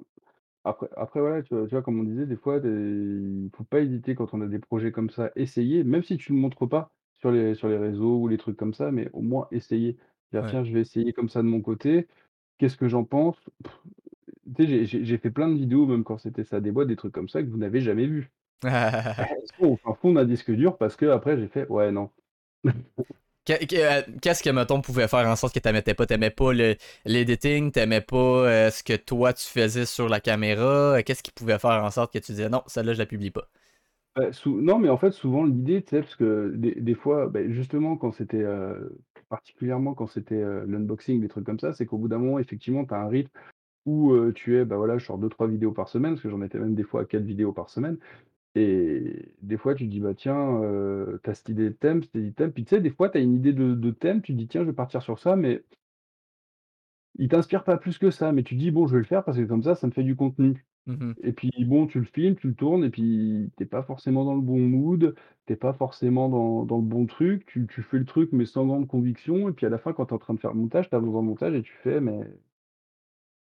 après, 0.63 0.89
après 0.97 1.19
voilà, 1.21 1.43
tu 1.43 1.55
vois, 1.55 1.81
comme 1.81 1.99
on 1.99 2.03
disait, 2.03 2.25
des 2.25 2.35
fois, 2.35 2.57
il 2.63 3.49
faut 3.55 3.63
pas 3.63 3.79
hésiter 3.81 4.15
quand 4.15 4.33
on 4.33 4.41
a 4.41 4.47
des 4.47 4.59
projets 4.59 4.91
comme 4.91 5.09
ça, 5.09 5.31
essayer, 5.35 5.83
même 5.83 6.03
si 6.03 6.17
tu 6.17 6.33
ne 6.33 6.37
le 6.37 6.41
montres 6.41 6.67
pas 6.67 6.91
sur 7.19 7.31
les, 7.31 7.55
sur 7.55 7.69
les 7.69 7.77
réseaux 7.77 8.17
ou 8.17 8.27
les 8.27 8.37
trucs 8.37 8.57
comme 8.57 8.73
ça, 8.73 8.91
mais 8.91 9.09
au 9.13 9.21
moins 9.21 9.47
essayer. 9.51 9.97
Tiens, 10.31 10.63
je 10.65 10.73
vais 10.73 10.81
essayer 10.81 11.13
comme 11.13 11.29
ça 11.29 11.41
de 11.41 11.47
mon 11.47 11.61
côté. 11.61 12.07
Qu'est-ce 12.57 12.75
que 12.75 12.89
j'en 12.89 13.05
pense? 13.05 13.37
Tu 14.55 14.85
sais, 14.85 14.85
j'ai 14.85 15.17
fait 15.17 15.31
plein 15.31 15.49
de 15.49 15.57
vidéos, 15.57 15.85
même 15.85 16.03
quand 16.03 16.17
c'était 16.17 16.43
ça 16.43 16.59
des 16.59 16.71
boîtes, 16.71 16.87
des 16.87 16.95
trucs 16.95 17.13
comme 17.13 17.29
ça 17.29 17.41
que 17.41 17.49
vous 17.49 17.57
n'avez 17.57 17.81
jamais 17.81 18.05
vu. 18.05 18.31
au 19.59 19.77
fond 20.01 20.13
d'un 20.13 20.25
disque 20.25 20.51
dur 20.51 20.77
parce 20.77 20.95
que 20.95 21.05
après 21.05 21.37
j'ai 21.37 21.47
fait 21.47 21.67
ouais 21.67 21.91
non. 21.91 22.09
Euh, 23.49 24.01
qu'est-ce 24.21 24.43
que 24.43 24.49
mettons 24.49 24.81
pouvait 24.81 25.07
faire 25.07 25.25
en 25.25 25.35
sorte 25.35 25.53
que 25.53 25.59
t'aimais 25.59 25.81
pas? 25.81 26.05
T'aimais 26.05 26.31
pas 26.31 26.51
l'editing, 27.05 27.71
t'aimais 27.71 28.01
pas 28.01 28.17
euh, 28.17 28.69
ce 28.69 28.83
que 28.83 28.97
toi 28.97 29.31
tu 29.31 29.45
faisais 29.45 29.85
sur 29.85 30.09
la 30.09 30.19
caméra? 30.19 31.01
Qu'est-ce 31.03 31.23
qui 31.23 31.31
pouvait 31.31 31.57
faire 31.57 31.83
en 31.83 31.91
sorte 31.91 32.11
que 32.11 32.19
tu 32.19 32.33
disais 32.33 32.49
non, 32.49 32.61
celle-là 32.67 32.93
je 32.93 32.99
la 32.99 33.05
publie 33.05 33.31
pas? 33.31 33.47
Bah, 34.17 34.29
Non, 34.45 34.79
mais 34.79 34.89
en 34.89 34.97
fait, 34.97 35.11
souvent 35.11 35.45
l'idée, 35.45 35.81
tu 35.81 35.91
sais, 35.91 36.01
parce 36.01 36.15
que 36.15 36.51
des, 36.55 36.95
fois, 36.95 37.27
bah, 37.27 37.39
justement, 37.47 37.95
quand 37.95 38.11
c'était 38.11 38.43
euh, 38.43 38.89
particulièrement 39.29 39.93
quand 39.93 40.07
c'était 40.07 40.43
l'unboxing, 40.65 41.21
des 41.21 41.29
trucs 41.29 41.45
comme 41.45 41.59
ça, 41.59 41.73
c'est 41.73 41.85
qu'au 41.85 41.97
bout 41.97 42.09
d'un 42.09 42.17
moment, 42.17 42.39
effectivement, 42.39 42.83
tu 42.83 42.93
as 42.93 42.97
un 42.97 43.07
rythme 43.07 43.31
où 43.87 44.31
tu 44.33 44.57
es, 44.57 44.65
bah 44.65 44.77
voilà, 44.77 44.97
je 44.97 45.05
sors 45.05 45.19
2-3 45.19 45.49
vidéos 45.49 45.71
par 45.71 45.89
semaine, 45.89 46.13
parce 46.13 46.21
que 46.21 46.29
j'en 46.29 46.41
étais 46.43 46.59
même 46.59 46.75
des 46.75 46.83
fois 46.83 47.01
à 47.01 47.05
4 47.05 47.23
vidéos 47.23 47.53
par 47.53 47.69
semaine. 47.69 47.97
Et 48.55 49.33
des 49.41 49.57
fois, 49.57 49.75
tu 49.75 49.85
te 49.85 49.91
dis, 49.91 49.99
bah 49.99 50.13
tiens, 50.15 50.61
tu 51.23 51.29
as 51.29 51.33
cette 51.35 51.49
idée 51.49 51.69
de 51.69 51.75
thème, 51.75 52.03
cette 52.03 52.15
idée 52.15 52.29
de 52.29 52.35
thème. 52.35 52.51
Puis 52.51 52.63
tu 52.65 52.69
sais, 52.71 52.81
des 52.81 52.89
fois, 52.89 53.09
tu 53.09 53.17
as 53.17 53.21
une 53.21 53.35
idée 53.35 53.53
de, 53.53 53.91
thème, 53.91 54.21
tu 54.21 54.33
te 54.33 54.37
dis, 54.37 54.47
tiens, 54.47 54.61
je 54.61 54.67
vais 54.67 54.73
partir 54.73 55.01
sur 55.01 55.19
ça, 55.19 55.35
mais 55.35 55.63
il 57.19 57.29
t'inspire 57.29 57.63
pas 57.63 57.77
plus 57.77 57.97
que 57.97 58.11
ça. 58.11 58.31
Mais 58.31 58.43
tu 58.43 58.55
te 58.55 58.59
dis, 58.59 58.71
bon, 58.71 58.87
je 58.87 58.93
vais 58.93 58.99
le 58.99 59.05
faire 59.05 59.23
parce 59.23 59.37
que 59.37 59.43
comme 59.43 59.63
ça, 59.63 59.75
ça 59.75 59.87
me 59.87 59.91
fait 59.91 60.03
du 60.03 60.15
contenu. 60.15 60.65
Mmh 60.87 61.13
et 61.21 61.33
puis 61.33 61.51
bon, 61.65 61.85
tu 61.85 61.99
le 61.99 62.05
filmes, 62.05 62.35
tu 62.35 62.47
le 62.47 62.55
tournes, 62.55 62.85
et 62.85 62.89
puis 62.89 63.51
t'es 63.57 63.65
pas 63.65 63.83
forcément 63.83 64.23
dans 64.23 64.35
le 64.35 64.41
bon 64.41 64.57
mood, 64.57 65.15
t'es 65.45 65.57
pas 65.57 65.73
forcément 65.73 66.29
dans, 66.29 66.77
le 66.77 66.81
bon 66.81 67.05
truc, 67.05 67.45
tu, 67.45 67.67
tu, 67.67 67.81
fais 67.81 67.97
le 67.99 68.05
truc, 68.05 68.31
mais 68.31 68.45
sans 68.45 68.65
grande 68.65 68.87
conviction. 68.87 69.49
Et 69.49 69.51
puis 69.51 69.65
à 69.65 69.69
la 69.69 69.77
fin, 69.79 69.93
quand 69.93 70.05
tu 70.07 70.11
es 70.11 70.15
en 70.15 70.19
train 70.19 70.33
de 70.33 70.39
faire 70.39 70.53
le 70.53 70.59
montage, 70.59 70.89
tu 70.89 70.95
as 70.95 70.99
besoin 70.99 71.21
de 71.21 71.27
montage 71.27 71.53
et 71.55 71.61
tu 71.61 71.73
fais, 71.83 71.99
mais 71.99 72.19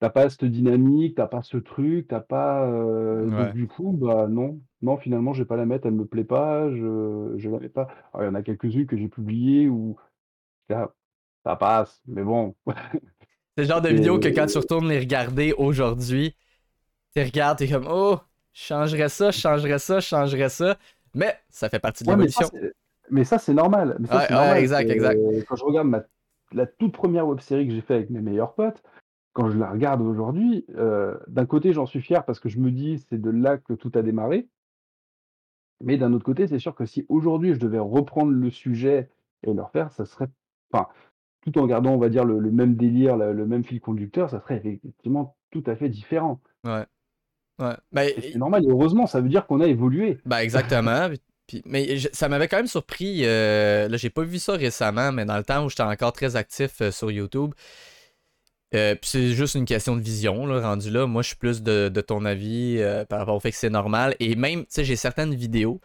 T'as 0.01 0.11
pas 0.11 0.31
cette 0.31 0.45
dynamique, 0.45 1.17
t'as 1.17 1.27
pas 1.27 1.43
ce 1.43 1.57
truc, 1.57 2.07
t'as 2.09 2.21
pas, 2.21 2.71
donc 2.71 3.53
du 3.53 3.67
coup, 3.67 3.93
bah, 3.93 4.29
non, 4.29 4.61
non, 4.81 4.97
finalement, 4.97 5.33
je 5.33 5.43
vais 5.43 5.47
pas 5.47 5.57
la 5.57 5.67
mettre, 5.67 5.87
elle 5.87 5.95
me 5.95 6.07
plaît 6.07 6.23
pas, 6.23 6.71
je 6.71 7.35
je 7.37 7.51
la 7.51 7.59
mets 7.59 7.69
pas. 7.69 7.89
Alors, 8.13 8.25
il 8.25 8.27
y 8.27 8.31
en 8.31 8.35
a 8.37 8.43
quelques-unes 8.43 8.87
que 8.87 8.97
j'ai 8.97 9.09
publiées 9.09 9.69
où 9.69 9.97
ça 10.71 10.95
ça 11.45 11.57
passe, 11.57 12.01
mais 12.07 12.23
bon. 12.23 12.55
C'est 13.57 13.65
le 13.65 13.69
genre 13.69 13.81
de 13.81 13.89
vidéo 13.89 14.21
que 14.21 14.29
quand 14.29 14.47
tu 14.47 14.59
retournes 14.59 14.89
les 14.89 15.01
regarder 15.01 15.53
aujourd'hui, 15.53 16.37
tu 17.13 17.23
regardes, 17.23 17.59
t'es 17.59 17.69
comme 17.69 17.89
«Oh, 17.91 18.19
je 18.53 18.63
changerais 18.63 19.09
ça, 19.09 19.33
je 19.33 19.41
changerais 19.41 19.81
ça, 19.81 19.99
je 19.99 20.07
changerais 20.07 20.49
ça», 20.49 20.77
mais 21.15 21.35
ça 21.49 21.69
fait 21.69 21.81
partie 21.81 22.05
de 22.05 22.11
l'évolution. 22.11 22.49
mais 23.11 23.25
ça, 23.25 23.39
c'est 23.39 23.55
normal, 23.55 23.97
mais 23.99 24.07
ça, 24.07 24.27
c'est 24.29 24.35
normal. 24.35 24.59
exact, 24.59 24.91
exact. 24.91 25.21
quand 25.49 25.57
je 25.57 25.65
regarde 25.65 25.89
ma 25.89 26.05
la 26.53 26.67
toute 26.67 26.93
première 26.93 27.27
web 27.27 27.41
série 27.41 27.67
que 27.67 27.75
j'ai 27.75 27.81
fait 27.81 27.95
avec 27.95 28.11
mes 28.11 28.21
meilleurs 28.21 28.55
potes 28.55 28.83
quand 29.39 29.51
je 29.51 29.57
la 29.57 29.71
regarde 29.71 30.01
aujourd'hui, 30.01 30.67
d'un 31.29 31.47
côté, 31.47 31.73
j'en 31.73 31.87
suis 31.87 32.01
fier 32.01 32.25
parce 32.25 32.41
que 32.41 32.49
je 32.49 32.59
me 32.59 32.73
dis: 32.73 32.99
«C'est 33.09 33.21
de 33.21 33.31
là 33.31 33.57
que 33.57 33.73
tout 33.73 33.93
a 33.95 34.03
démarré». 34.03 34.49
Mais 35.81 35.97
d'un 35.97 36.13
autre 36.13 36.25
côté, 36.25 36.49
c'est 36.49 36.59
sûr 36.59 36.75
que 36.75 36.87
si 36.87 37.07
aujourd'hui 37.09 37.55
je 37.55 37.61
devais 37.61 37.79
reprendre 37.79 38.33
le 38.33 38.51
sujet 38.51 39.11
et 39.45 39.55
le 39.55 39.63
refaire, 39.63 39.93
ça 39.93 40.07
serait 40.07 40.27
enfin, 40.73 40.89
tout 41.43 41.57
en 41.57 41.69
gardant, 41.69 41.93
on 41.93 41.99
va 41.99 42.09
dire, 42.09 42.25
le 42.25 42.51
même 42.51 42.75
délire, 42.75 43.17
le 43.17 43.47
même 43.47 43.63
fil 43.63 43.81
conducteur, 43.81 44.29
ça 44.29 44.41
serait 44.41 44.57
effectivement 44.57 45.37
tout 45.53 45.63
à 45.67 45.77
fait 45.77 45.89
différent. 45.89 46.41
Ouais. 46.65 46.85
Ouais. 47.61 47.77
Bah, 47.93 48.03
c'est 48.19 48.39
normal 48.39 48.65
et 48.65 48.69
heureusement, 48.69 49.07
ça 49.07 49.21
veut 49.21 49.29
dire 49.29 49.47
qu'on 49.47 49.61
a 49.61 49.69
évolué. 49.69 50.19
Bah, 50.27 50.43
exactement. 50.43 51.11
mais 51.65 51.97
ça 52.13 52.29
m'avait 52.29 52.49
quand 52.49 52.57
même 52.57 52.67
surpris, 52.67 53.21
là, 53.21 53.97
j'ai 53.97 54.11
pas 54.11 54.25
vu 54.25 54.41
ça 54.41 54.55
récemment, 54.55 55.13
mais 55.13 55.25
dans 55.25 55.37
le 55.37 55.45
temps 55.45 55.65
où 55.65 55.69
j'étais 55.69 55.85
encore 55.85 56.13
très 56.13 56.35
actif, 56.35 56.83
sur 56.91 57.13
YouTube 57.13 57.55
euh, 58.75 58.95
c'est 59.03 59.29
juste 59.33 59.55
une 59.55 59.65
question 59.65 59.97
de 59.97 60.03
vision, 60.03 60.47
là, 60.47 60.61
rendu 60.61 60.91
là. 60.91 61.07
Moi, 61.07 61.23
je 61.23 61.29
suis 61.29 61.37
plus 61.37 61.63
de, 61.63 61.89
ton 62.01 62.25
avis 62.25 62.77
euh, 62.79 63.05
par 63.05 63.21
rapport 63.21 63.37
au 63.37 63.41
fait 63.41 63.51
que 63.51 63.57
c'est 63.57 63.71
normal. 63.71 64.15
Et 64.21 64.35
même, 64.37 64.61
tu 64.63 64.67
sais, 64.71 64.85
j'ai 64.85 64.97
certaines 64.97 65.35
vidéos 65.35 65.81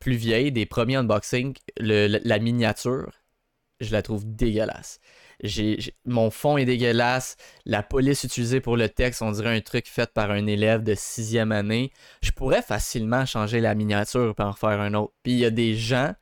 plus 0.00 0.16
vieilles, 0.16 0.52
des 0.52 0.66
premiers 0.66 0.96
unboxings, 0.96 1.56
la 1.78 2.38
miniature, 2.38 3.12
je 3.80 3.92
la 3.92 4.02
trouve 4.02 4.24
dégueulasse. 4.26 5.00
J'ai, 5.42 5.78
mon 6.04 6.30
fond 6.30 6.56
est 6.56 6.64
dégueulasse. 6.64 7.36
La 7.64 7.82
police 7.82 8.24
utilisée 8.24 8.60
pour 8.60 8.76
le 8.76 8.88
texte, 8.88 9.22
on 9.22 9.32
dirait 9.32 9.56
un 9.56 9.60
truc 9.60 9.86
fait 9.86 10.10
par 10.12 10.30
un 10.30 10.46
élève 10.46 10.82
de 10.82 10.94
sixième 10.94 11.52
année. 11.52 11.92
Je 12.22 12.30
pourrais 12.30 12.62
facilement 12.62 13.26
changer 13.26 13.60
la 13.60 13.74
miniature 13.74 14.34
pour 14.34 14.46
en 14.46 14.52
faire 14.54 14.80
un 14.80 14.94
autre. 14.94 15.12
Puis 15.22 15.32
il 15.32 15.38
y 15.38 15.44
a 15.44 15.50
des 15.50 15.74
gens 15.74 16.14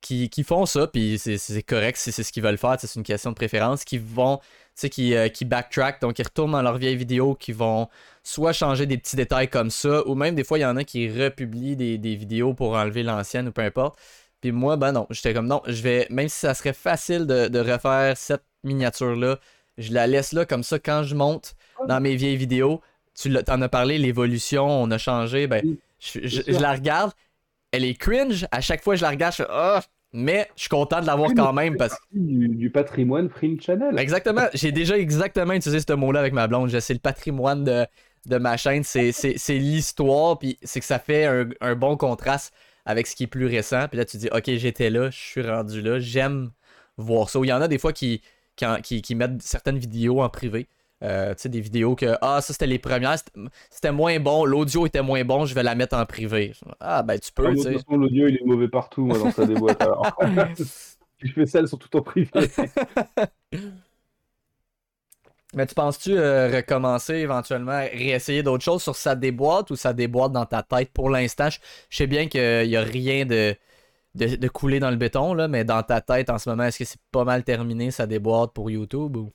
qui, 0.00 0.44
font 0.44 0.66
ça, 0.66 0.86
puis 0.86 1.18
c'est, 1.18 1.62
correct 1.62 1.96
si 1.96 2.12
c'est 2.12 2.22
ce 2.22 2.32
qu'ils 2.32 2.42
veulent 2.42 2.58
faire, 2.58 2.76
c'est 2.78 2.94
une 2.94 3.02
question 3.02 3.30
de 3.30 3.36
préférence, 3.36 3.84
qui 3.84 3.98
vont 3.98 4.40
qui, 4.74 5.14
euh, 5.14 5.28
qui 5.28 5.44
backtrack, 5.44 6.00
donc 6.00 6.18
ils 6.18 6.22
retournent 6.22 6.52
dans 6.52 6.62
leurs 6.62 6.78
vieilles 6.78 6.96
vidéos, 6.96 7.34
qui 7.34 7.52
vont 7.52 7.88
soit 8.22 8.52
changer 8.52 8.86
des 8.86 8.98
petits 8.98 9.16
détails 9.16 9.48
comme 9.48 9.70
ça, 9.70 10.06
ou 10.06 10.14
même 10.14 10.34
des 10.34 10.44
fois, 10.44 10.58
il 10.58 10.62
y 10.62 10.66
en 10.66 10.76
a 10.76 10.84
qui 10.84 11.08
republient 11.08 11.76
des, 11.76 12.16
vidéos 12.16 12.54
pour 12.54 12.74
enlever 12.74 13.02
l'ancienne 13.02 13.48
ou 13.48 13.52
peu 13.52 13.62
importe. 13.62 13.98
Puis 14.40 14.52
moi, 14.52 14.76
ben 14.76 14.92
non, 14.92 15.06
j'étais 15.10 15.34
comme 15.34 15.46
non, 15.46 15.62
je 15.66 15.82
vais, 15.82 16.06
même 16.10 16.28
si 16.28 16.38
ça 16.38 16.54
serait 16.54 16.72
facile 16.72 17.26
de, 17.26 17.58
refaire 17.58 18.16
cette 18.16 18.44
miniature-là, 18.64 19.38
je 19.78 19.92
la 19.92 20.06
laisse 20.06 20.32
là 20.32 20.44
comme 20.44 20.62
ça 20.62 20.78
quand 20.78 21.02
je 21.02 21.14
monte 21.14 21.54
dans 21.86 22.00
mes 22.00 22.16
vieilles 22.16 22.36
vidéos. 22.36 22.80
tu 23.14 23.34
en 23.48 23.62
as 23.62 23.68
parlé, 23.68 23.98
l'évolution, 23.98 24.66
on 24.66 24.90
a 24.90 24.98
changé. 24.98 25.46
Ben, 25.46 25.62
je, 25.98 26.20
je- 26.26 26.52
la 26.52 26.72
regarde, 26.72 27.12
elle 27.72 27.84
est 27.84 27.94
cringe. 27.94 28.46
À 28.50 28.60
chaque 28.60 28.82
fois 28.82 28.94
que 28.94 28.98
je 28.98 29.04
la 29.04 29.10
regarde, 29.10 29.32
je 29.32 29.42
fais 29.42 29.48
Ah! 29.50 29.82
Mais 30.12 30.48
je 30.56 30.62
suis 30.62 30.68
content 30.68 31.00
de 31.00 31.06
l'avoir 31.06 31.30
quand 31.34 31.52
même 31.52 31.76
parce 31.76 31.94
que. 31.94 32.04
du, 32.12 32.48
du 32.48 32.70
patrimoine 32.70 33.28
Fringe 33.28 33.60
Channel. 33.60 33.98
Exactement, 33.98 34.46
j'ai 34.54 34.72
déjà 34.72 34.98
exactement 34.98 35.52
utilisé 35.52 35.80
ce 35.86 35.92
mot-là 35.92 36.20
avec 36.20 36.32
ma 36.32 36.46
blonde. 36.48 36.70
C'est 36.80 36.92
le 36.94 36.98
patrimoine 37.00 37.64
de, 37.64 37.86
de 38.26 38.36
ma 38.38 38.56
chaîne, 38.56 38.82
c'est 38.84 39.12
l'histoire, 39.50 40.38
puis 40.38 40.58
c'est 40.62 40.80
que 40.80 40.86
ça 40.86 40.98
fait 40.98 41.24
un, 41.26 41.48
un 41.60 41.74
bon 41.74 41.96
contraste 41.96 42.52
avec 42.86 43.06
ce 43.06 43.14
qui 43.14 43.24
est 43.24 43.28
plus 43.28 43.46
récent. 43.46 43.86
Puis 43.88 43.98
là, 43.98 44.04
tu 44.04 44.16
dis, 44.16 44.28
ok, 44.32 44.44
j'étais 44.56 44.90
là, 44.90 45.10
je 45.10 45.18
suis 45.18 45.42
rendu 45.42 45.80
là, 45.82 45.98
j'aime 45.98 46.50
voir 46.96 47.28
ça. 47.30 47.38
Il 47.42 47.48
y 47.48 47.52
en 47.52 47.60
a 47.60 47.68
des 47.68 47.78
fois 47.78 47.92
qui, 47.92 48.20
qui- 48.82 49.02
qui 49.02 49.14
mettent 49.14 49.40
certaines 49.42 49.78
vidéos 49.78 50.20
en 50.22 50.28
privé. 50.28 50.66
Euh, 51.02 51.34
tu 51.34 51.42
sais, 51.42 51.48
des 51.48 51.60
vidéos 51.62 51.96
que, 51.96 52.14
ah, 52.20 52.40
ça 52.42 52.52
c'était 52.52 52.66
les 52.66 52.78
premières, 52.78 53.16
c'était- 53.70 53.92
moins 53.92 54.20
bon, 54.20 54.44
l'audio 54.44 54.86
était 54.86 55.02
moins 55.02 55.24
bon, 55.24 55.46
je 55.46 55.54
vais 55.54 55.62
la 55.62 55.74
mettre 55.74 55.96
en 55.96 56.04
privé. 56.04 56.52
Ah, 56.78 57.02
ben 57.02 57.18
tu 57.18 57.30
Ah, 57.42 57.42
peux, 57.42 57.50
de 57.54 57.62
toute 57.62 57.72
façon, 57.72 57.96
l'audio, 57.96 58.28
il 58.28 58.36
est 58.36 58.44
mauvais 58.44 58.68
partout, 58.68 59.06
moi, 59.06 59.18
dans 59.18 59.30
sa 59.30 59.46
déboîte. 59.46 59.80
Alors, 59.82 60.14
je 61.18 61.32
fais 61.32 61.46
ça, 61.46 61.60
elles 61.60 61.68
sont 61.68 61.78
tout 61.78 61.96
en 61.96 62.02
privé. 62.02 62.30
Mais 65.54 65.66
tu 65.66 65.74
penses-tu 65.74 66.16
euh, 66.16 66.48
recommencer 66.54 67.14
éventuellement, 67.14 67.80
réessayer 67.80 68.42
d'autres 68.44 68.62
choses 68.64 68.82
sur 68.82 68.94
sa 68.94 69.16
déboîte 69.16 69.70
ou 69.70 69.76
ça 69.76 69.92
déboîte 69.92 70.32
dans 70.32 70.46
ta 70.46 70.62
tête? 70.62 70.90
Pour 70.92 71.10
l'instant? 71.10 71.50
Je 71.50 71.58
je 71.88 71.96
sais 71.96 72.06
bien 72.06 72.28
qu'il 72.28 72.68
n'y 72.68 72.76
a 72.76 72.82
rien 72.82 73.26
de, 73.26 73.56
de, 74.16 74.36
de 74.36 74.48
coulé 74.48 74.80
dans 74.80 74.90
le 74.90 74.96
béton, 74.96 75.34
là, 75.34 75.48
mais 75.48 75.64
dans 75.64 75.82
ta 75.82 76.00
tête 76.02 76.30
en 76.30 76.38
ce 76.38 76.50
moment, 76.50 76.64
est-ce 76.64 76.78
que 76.80 76.84
c'est 76.86 77.00
pas 77.12 77.24
mal 77.24 77.44
terminé 77.44 77.90
sa 77.92 78.06
déboîte 78.06 78.52
pour 78.54 78.70
YouTube 78.70 79.16
ou... 79.16 79.32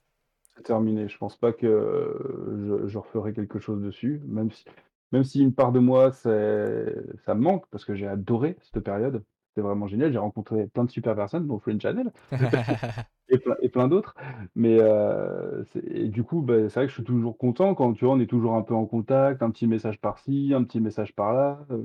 C'est 0.56 0.64
terminé. 0.64 1.08
Je 1.10 1.18
pense 1.18 1.38
pas 1.38 1.54
que 1.54 1.66
euh, 1.68 2.82
je, 2.84 2.88
je 2.88 2.98
referai 2.98 3.34
quelque 3.34 3.60
chose 3.60 3.82
dessus, 3.82 4.22
même 4.26 4.52
si, 4.52 4.66
même 5.12 5.24
si 5.24 5.42
une 5.42 5.54
part 5.54 5.72
de 5.72 5.80
moi, 5.80 6.12
c'est, 6.12 6.96
ça 7.26 7.36
me 7.36 7.42
manque, 7.42 7.66
parce 7.72 7.86
que 7.86 7.96
j'ai 7.96 8.08
adoré 8.08 8.58
cette 8.62 8.84
période. 8.84 9.24
C'était 9.50 9.62
vraiment 9.62 9.88
génial. 9.88 10.12
J'ai 10.12 10.18
rencontré 10.18 10.68
plein 10.68 10.84
de 10.84 10.92
super 10.92 11.16
personnes, 11.16 11.48
dont 11.48 11.60
Fringe 11.60 11.82
Channel, 11.82 12.12
et 13.30 13.70
plein, 13.70 13.88
d'autres. 13.88 14.16
Mais 14.56 14.78
euh, 14.82 15.64
et 15.86 16.10
du 16.10 16.24
coup, 16.24 16.42
bah, 16.42 16.70
c'est 16.70 16.76
vrai 16.80 16.86
que 16.86 16.90
je 16.90 16.96
suis 16.96 17.04
toujours 17.04 17.38
content 17.38 17.74
quand 17.76 17.94
tu 17.94 18.06
vois, 18.06 18.16
on 18.16 18.20
est 18.20 18.28
toujours 18.28 18.56
un 18.56 18.62
peu 18.64 18.74
en 18.74 18.86
contact, 18.86 19.42
un 19.44 19.52
petit 19.52 19.68
message 19.68 20.00
par-ci, 20.02 20.54
un 20.54 20.64
petit 20.64 20.82
message 20.82 21.16
par-là. 21.16 21.66
Euh, 21.72 21.82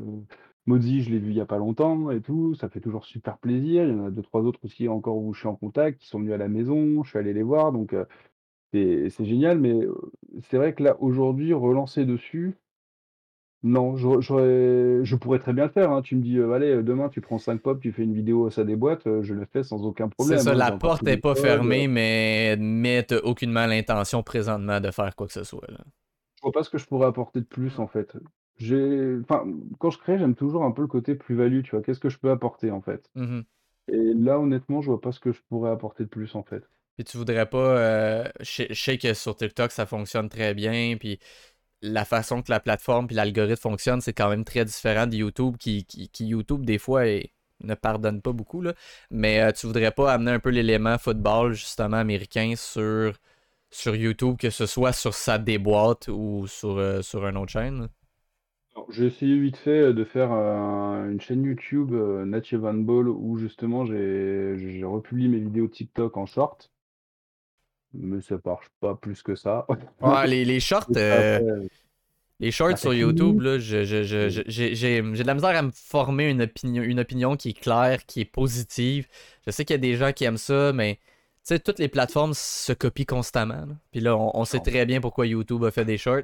Maudit, 0.66 1.02
je 1.02 1.10
l'ai 1.10 1.18
vu 1.18 1.30
il 1.30 1.36
y 1.36 1.40
a 1.40 1.46
pas 1.46 1.58
longtemps 1.58 2.10
et 2.10 2.20
tout. 2.20 2.54
Ça 2.54 2.68
fait 2.68 2.80
toujours 2.80 3.04
super 3.04 3.38
plaisir. 3.38 3.84
Il 3.84 3.90
y 3.90 4.00
en 4.00 4.06
a 4.06 4.10
deux, 4.10 4.22
trois 4.22 4.42
autres 4.42 4.60
aussi 4.64 4.88
encore 4.88 5.16
où 5.16 5.32
je 5.32 5.40
suis 5.40 5.48
en 5.48 5.56
contact, 5.56 6.00
qui 6.00 6.08
sont 6.08 6.18
venus 6.18 6.34
à 6.34 6.36
la 6.38 6.48
maison. 6.48 7.02
Je 7.04 7.10
suis 7.10 7.18
allé 7.18 7.32
les 7.32 7.42
voir, 7.42 7.72
donc 7.72 7.92
euh, 7.92 8.04
c'est 8.72 9.10
c'est 9.10 9.24
génial. 9.24 9.58
Mais 9.60 9.74
c'est 10.42 10.56
vrai 10.58 10.74
que 10.74 10.82
là, 10.82 10.96
aujourd'hui, 11.00 11.52
relancer 11.52 12.04
dessus, 12.04 12.56
non, 13.62 13.96
j'aurais, 13.96 14.22
j'aurais- 14.22 15.04
je 15.04 15.16
pourrais 15.16 15.38
très 15.38 15.52
bien 15.52 15.64
le 15.66 15.70
faire. 15.70 15.90
hein. 15.92 16.02
Tu 16.02 16.16
me 16.16 16.22
dis, 16.22 16.38
allez, 16.40 16.82
demain, 16.82 17.08
tu 17.08 17.20
prends 17.20 17.38
5 17.38 17.60
pop, 17.60 17.80
tu 17.80 17.92
fais 17.92 18.02
une 18.04 18.14
vidéo, 18.14 18.50
ça 18.50 18.64
déboîte, 18.64 19.04
je 19.22 19.34
le 19.34 19.44
fais 19.46 19.62
sans 19.62 19.84
aucun 19.84 20.08
C'est 20.18 20.38
problème. 20.38 20.38
ça, 20.38 20.52
hein. 20.52 20.60
J'ai 20.60 20.70
la 20.70 20.70
porte 20.72 21.02
n'est 21.02 21.16
pas 21.16 21.34
codes, 21.34 21.34
fermée, 21.34 21.88
mais, 21.88 22.56
mais 22.58 23.02
t'as 23.04 23.18
aucunement 23.18 23.66
l'intention 23.66 24.22
présentement 24.22 24.80
de 24.80 24.90
faire 24.92 25.14
quoi 25.16 25.26
que 25.26 25.32
ce 25.32 25.44
soit. 25.44 25.66
Là. 25.68 25.78
Je 26.36 26.42
vois 26.42 26.50
pas 26.52 26.64
ce 26.64 26.70
que 26.70 26.78
je 26.78 26.86
pourrais 26.86 27.06
apporter 27.06 27.40
de 27.40 27.44
plus 27.46 27.78
en 27.78 27.86
fait. 27.86 28.16
J'ai, 28.56 29.18
enfin, 29.22 29.46
quand 29.78 29.90
je 29.90 29.98
crée, 29.98 30.18
j'aime 30.18 30.34
toujours 30.34 30.64
un 30.64 30.72
peu 30.72 30.82
le 30.82 30.88
côté 30.88 31.14
plus-value, 31.14 31.62
tu 31.62 31.70
vois. 31.70 31.82
Qu'est-ce 31.82 32.00
que 32.00 32.08
je 32.08 32.18
peux 32.18 32.30
apporter 32.30 32.70
en 32.72 32.80
fait? 32.82 33.10
Mhm. 33.14 33.46
Et 33.88 34.14
là, 34.14 34.40
honnêtement, 34.40 34.82
je 34.82 34.88
vois 34.90 35.00
pas 35.00 35.12
ce 35.12 35.20
que 35.20 35.32
je 35.32 35.42
pourrais 35.48 35.70
apporter 35.72 36.04
de 36.04 36.10
plus 36.10 36.34
en 36.36 36.44
fait. 36.44 36.64
Puis 37.00 37.04
tu 37.06 37.16
voudrais 37.16 37.46
pas. 37.46 37.56
euh, 37.78 38.24
je 38.40 38.74
sais- 38.74 38.98
que 38.98 39.14
sur 39.14 39.34
TikTok 39.34 39.72
ça 39.72 39.86
fonctionne 39.86 40.28
très 40.28 40.52
bien. 40.52 40.96
Puis 41.00 41.18
la 41.82 42.04
façon 42.04 42.42
que 42.42 42.50
la 42.50 42.60
plateforme 42.60 43.06
puis 43.06 43.16
l'algorithme 43.16 43.56
fonctionne, 43.62 44.02
c'est 44.02 44.12
quand 44.12 44.28
même 44.28 44.44
très 44.44 44.66
différent 44.66 45.06
de 45.06 45.16
YouTube 45.16 45.56
qui, 45.58 45.86
YouTube 46.20 46.66
des 46.66 46.78
fois 46.78 47.04
ne 47.60 47.74
pardonne 47.74 48.20
pas 48.20 48.32
beaucoup. 48.32 48.62
Mais 49.10 49.40
euh, 49.40 49.52
tu 49.52 49.66
voudrais 49.66 49.92
pas 49.92 50.12
amener 50.12 50.32
un 50.32 50.40
peu 50.40 50.50
l'élément 50.50 50.98
football 50.98 51.54
justement 51.54 51.96
américain 51.96 52.52
sur, 52.56 53.14
YouTube, 53.96 54.36
que 54.38 54.50
ce 54.50 54.66
soit 54.66 54.92
sur 54.92 55.14
sa 55.14 55.38
déboîte 55.38 56.08
ou 56.08 56.46
sur, 56.48 56.76
euh, 56.78 57.00
sur 57.02 57.26
une 57.26 57.38
autre 57.38 57.52
chaîne. 57.52 57.88
J'ai 58.90 59.06
essayé 59.06 59.38
vite 59.38 59.56
fait 59.56 59.92
de 59.92 60.04
faire 60.04 60.32
une 60.32 61.20
chaîne 61.20 61.44
YouTube 61.44 61.92
euh, 61.92 62.24
Native 62.24 62.64
Handball 62.64 63.08
où 63.08 63.36
justement 63.38 63.84
j'ai 63.84 64.54
j'ai 64.58 64.84
republié 64.84 65.28
mes 65.28 65.38
vidéos 65.38 65.68
TikTok 65.68 66.16
en 66.16 66.26
short, 66.26 66.70
mais 67.94 68.20
ça 68.22 68.36
marche 68.44 68.66
pas 68.80 68.94
plus 68.94 69.22
que 69.22 69.34
ça. 69.34 69.66
Ouais, 70.00 70.26
les, 70.26 70.44
les 70.44 70.60
shorts. 70.60 70.86
Euh, 70.96 71.66
Les 72.38 72.50
shorts 72.50 72.78
sur 72.78 72.94
YouTube, 72.94 73.40
là, 73.42 73.58
je- 73.58 73.84
je- 73.84 74.02
je- 74.02 74.30
je- 74.30 74.74
j'ai 74.74 75.02
de 75.02 75.26
la 75.26 75.34
misère 75.34 75.50
à 75.56 75.60
me 75.62 75.70
former 75.72 76.30
une 76.30 76.40
opinion, 76.42 76.82
une 76.82 77.00
opinion 77.00 77.36
qui 77.36 77.50
est 77.50 77.60
claire, 77.60 78.06
qui 78.06 78.20
est 78.22 78.24
positive. 78.24 79.06
Je 79.46 79.50
sais 79.50 79.64
qu'il 79.66 79.74
y 79.74 79.78
a 79.78 79.78
des 79.78 79.96
gens 79.96 80.12
qui 80.12 80.24
aiment 80.24 80.38
ça, 80.38 80.72
mais 80.72 80.94
tu 80.96 81.00
sais, 81.54 81.58
toutes 81.58 81.78
les 81.78 81.88
plateformes 81.88 82.32
se 82.34 82.72
copient 82.72 83.04
constamment. 83.04 83.66
là. 83.66 83.76
Puis 83.90 84.00
là, 84.00 84.16
on, 84.16 84.30
on 84.34 84.44
sait 84.46 84.60
très 84.60 84.86
bien 84.86 85.00
pourquoi 85.02 85.26
YouTube 85.26 85.64
a 85.64 85.70
fait 85.70 85.84
des 85.84 85.98
shorts. 85.98 86.22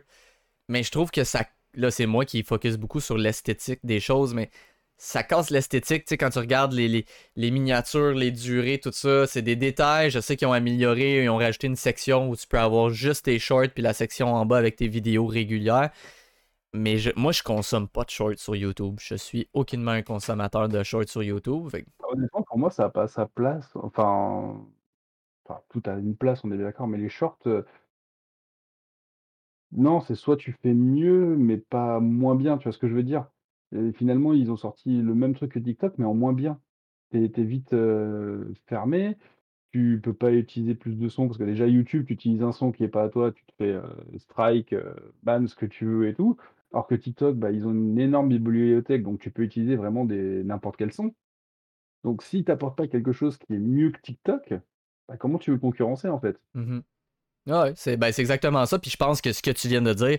Mais 0.69 0.83
je 0.83 0.91
trouve 0.91 1.11
que 1.11 1.25
ça. 1.25 1.45
Là, 1.75 1.91
c'est 1.91 2.07
moi 2.07 2.25
qui 2.25 2.43
focus 2.43 2.77
beaucoup 2.79 3.01
sur 3.01 3.19
l'esthétique 3.19 3.81
des 3.85 4.01
choses, 4.01 4.33
mais 4.33 4.51
ça 4.99 5.23
casse 5.23 5.51
l'esthétique. 5.51 6.05
Tu 6.05 6.11
sais, 6.11 6.19
quand 6.19 6.31
tu 6.31 6.39
regardes 6.39 6.73
les, 6.73 7.07
les- 7.37 7.51
miniatures, 7.51 8.13
les 8.15 8.31
durées, 8.31 8.79
tout 8.81 8.93
ça, 8.93 9.27
c'est 9.27 9.43
des 9.43 9.57
détails. 9.57 10.11
Je 10.11 10.21
sais 10.21 10.37
qu'ils 10.37 10.49
ont 10.49 10.53
amélioré, 10.53 11.25
ils 11.25 11.29
ont 11.31 11.37
rajouté 11.37 11.67
une 11.67 11.77
section 11.77 12.29
où 12.31 12.37
tu 12.37 12.47
peux 12.47 12.59
avoir 12.59 12.91
juste 12.91 13.27
tes 13.27 13.39
shorts, 13.39 13.69
puis 13.75 13.83
la 13.83 13.93
section 13.95 14.35
en 14.35 14.47
bas 14.47 14.59
avec 14.59 14.77
tes 14.77 14.89
vidéos 14.89 15.27
régulières. 15.27 15.91
Mais 16.75 16.97
moi, 17.17 17.33
je 17.33 17.43
consomme 17.43 17.89
pas 17.89 18.05
de 18.05 18.11
shorts 18.11 18.39
sur 18.39 18.57
YouTube. 18.57 18.99
Je 19.01 19.17
suis 19.17 19.49
aucunement 19.55 19.93
un 19.93 20.03
consommateur 20.03 20.69
de 20.69 20.83
shorts 20.85 21.09
sur 21.09 21.23
YouTube. 21.25 21.69
Fait 21.71 21.83
que- 21.85 21.89
honnêtement, 22.11 22.43
pour 22.43 22.59
moi, 22.59 22.71
ça 22.71 22.85
n'a 22.85 22.89
pas 22.91 23.09
sa 23.09 23.27
place. 23.27 23.71
Enfin, 23.77 24.65
enfin, 25.47 25.63
tout 25.71 25.83
a 25.87 25.95
une 25.95 26.17
place, 26.17 26.43
on 26.45 26.53
est 26.53 26.59
d'accord, 26.59 26.89
mais 26.89 26.99
les 26.99 27.09
shorts, 27.11 27.39
euh, 27.47 27.63
non, 29.71 30.01
c'est 30.01 30.17
soit 30.17 30.37
tu 30.37 30.51
fais 30.61 30.75
mieux, 30.75 31.37
mais 31.37 31.57
pas 31.57 32.01
moins 32.01 32.35
bien, 32.35 32.59
tu 32.59 32.65
vois 32.65 32.73
ce 32.73 32.79
que 32.79 32.89
je 32.89 32.95
veux 32.95 33.05
dire? 33.05 33.27
Et 33.75 33.93
finalement, 33.93 34.33
ils 34.33 34.51
ont 34.51 34.57
sorti 34.57 35.01
le 35.01 35.15
même 35.15 35.35
truc 35.35 35.53
que 35.53 35.59
TikTok, 35.59 35.95
mais 35.99 36.05
en 36.05 36.15
moins 36.15 36.33
bien. 36.33 36.61
Tu 37.11 37.25
es 37.25 37.45
vite, 37.45 37.75
fermé, 38.67 39.17
tu 39.73 40.01
peux 40.03 40.15
pas 40.15 40.33
utiliser 40.33 40.75
plus 40.75 40.97
de 40.99 41.09
sons 41.09 41.27
parce 41.27 41.39
que 41.39 41.45
déjà 41.45 41.67
YouTube, 41.67 42.07
tu 42.07 42.15
utilises 42.15 42.43
un 42.43 42.53
son 42.53 42.73
qui 42.73 42.85
est 42.85 42.89
pas 42.89 43.05
à 43.05 43.09
toi, 43.09 43.33
tu 43.33 43.45
te 43.45 43.53
fais, 43.59 43.77
strike, 44.19 44.75
ban, 45.23 45.47
ce 45.47 45.55
que 45.55 45.67
tu 45.67 45.85
veux 45.85 46.09
et 46.09 46.15
tout. 46.15 46.37
Alors 46.73 46.87
que 46.87 46.95
TikTok, 46.95 47.37
bah, 47.37 47.53
ils 47.53 47.67
ont 47.67 47.73
une 47.73 47.99
énorme 47.99 48.29
bibliothèque, 48.29 49.03
donc 49.03 49.21
tu 49.21 49.31
peux 49.31 49.43
utiliser 49.43 49.77
vraiment 49.77 50.05
n'importe 50.05 50.77
quel 50.77 50.93
son. 50.93 51.15
Donc 52.05 52.23
si 52.23 52.45
tu 52.45 52.53
apportes 52.53 52.77
pas 52.77 52.87
quelque 52.87 53.13
chose 53.13 53.37
qui 53.39 53.55
est 53.55 53.59
mieux 53.59 53.91
que 53.91 54.01
TikTok, 54.01 54.55
bah, 55.09 55.17
comment 55.17 55.39
tu 55.39 55.51
veux 55.51 55.59
concurrencer, 55.59 56.09
en 56.09 56.21
fait? 56.21 56.41
Mhm. 56.55 56.83
Ouais, 57.47 57.73
c'est 57.77 57.99
c'est 58.13 58.23
exactement 58.23 58.67
ça. 58.67 58.79
Puis 58.79 58.91
je 58.91 58.97
pense 58.97 59.21
que 59.21 59.33
ce 59.33 59.41
que 59.41 59.53
tu 59.53 59.69
viens 59.69 59.83
de 59.83 59.93
dire, 59.93 60.19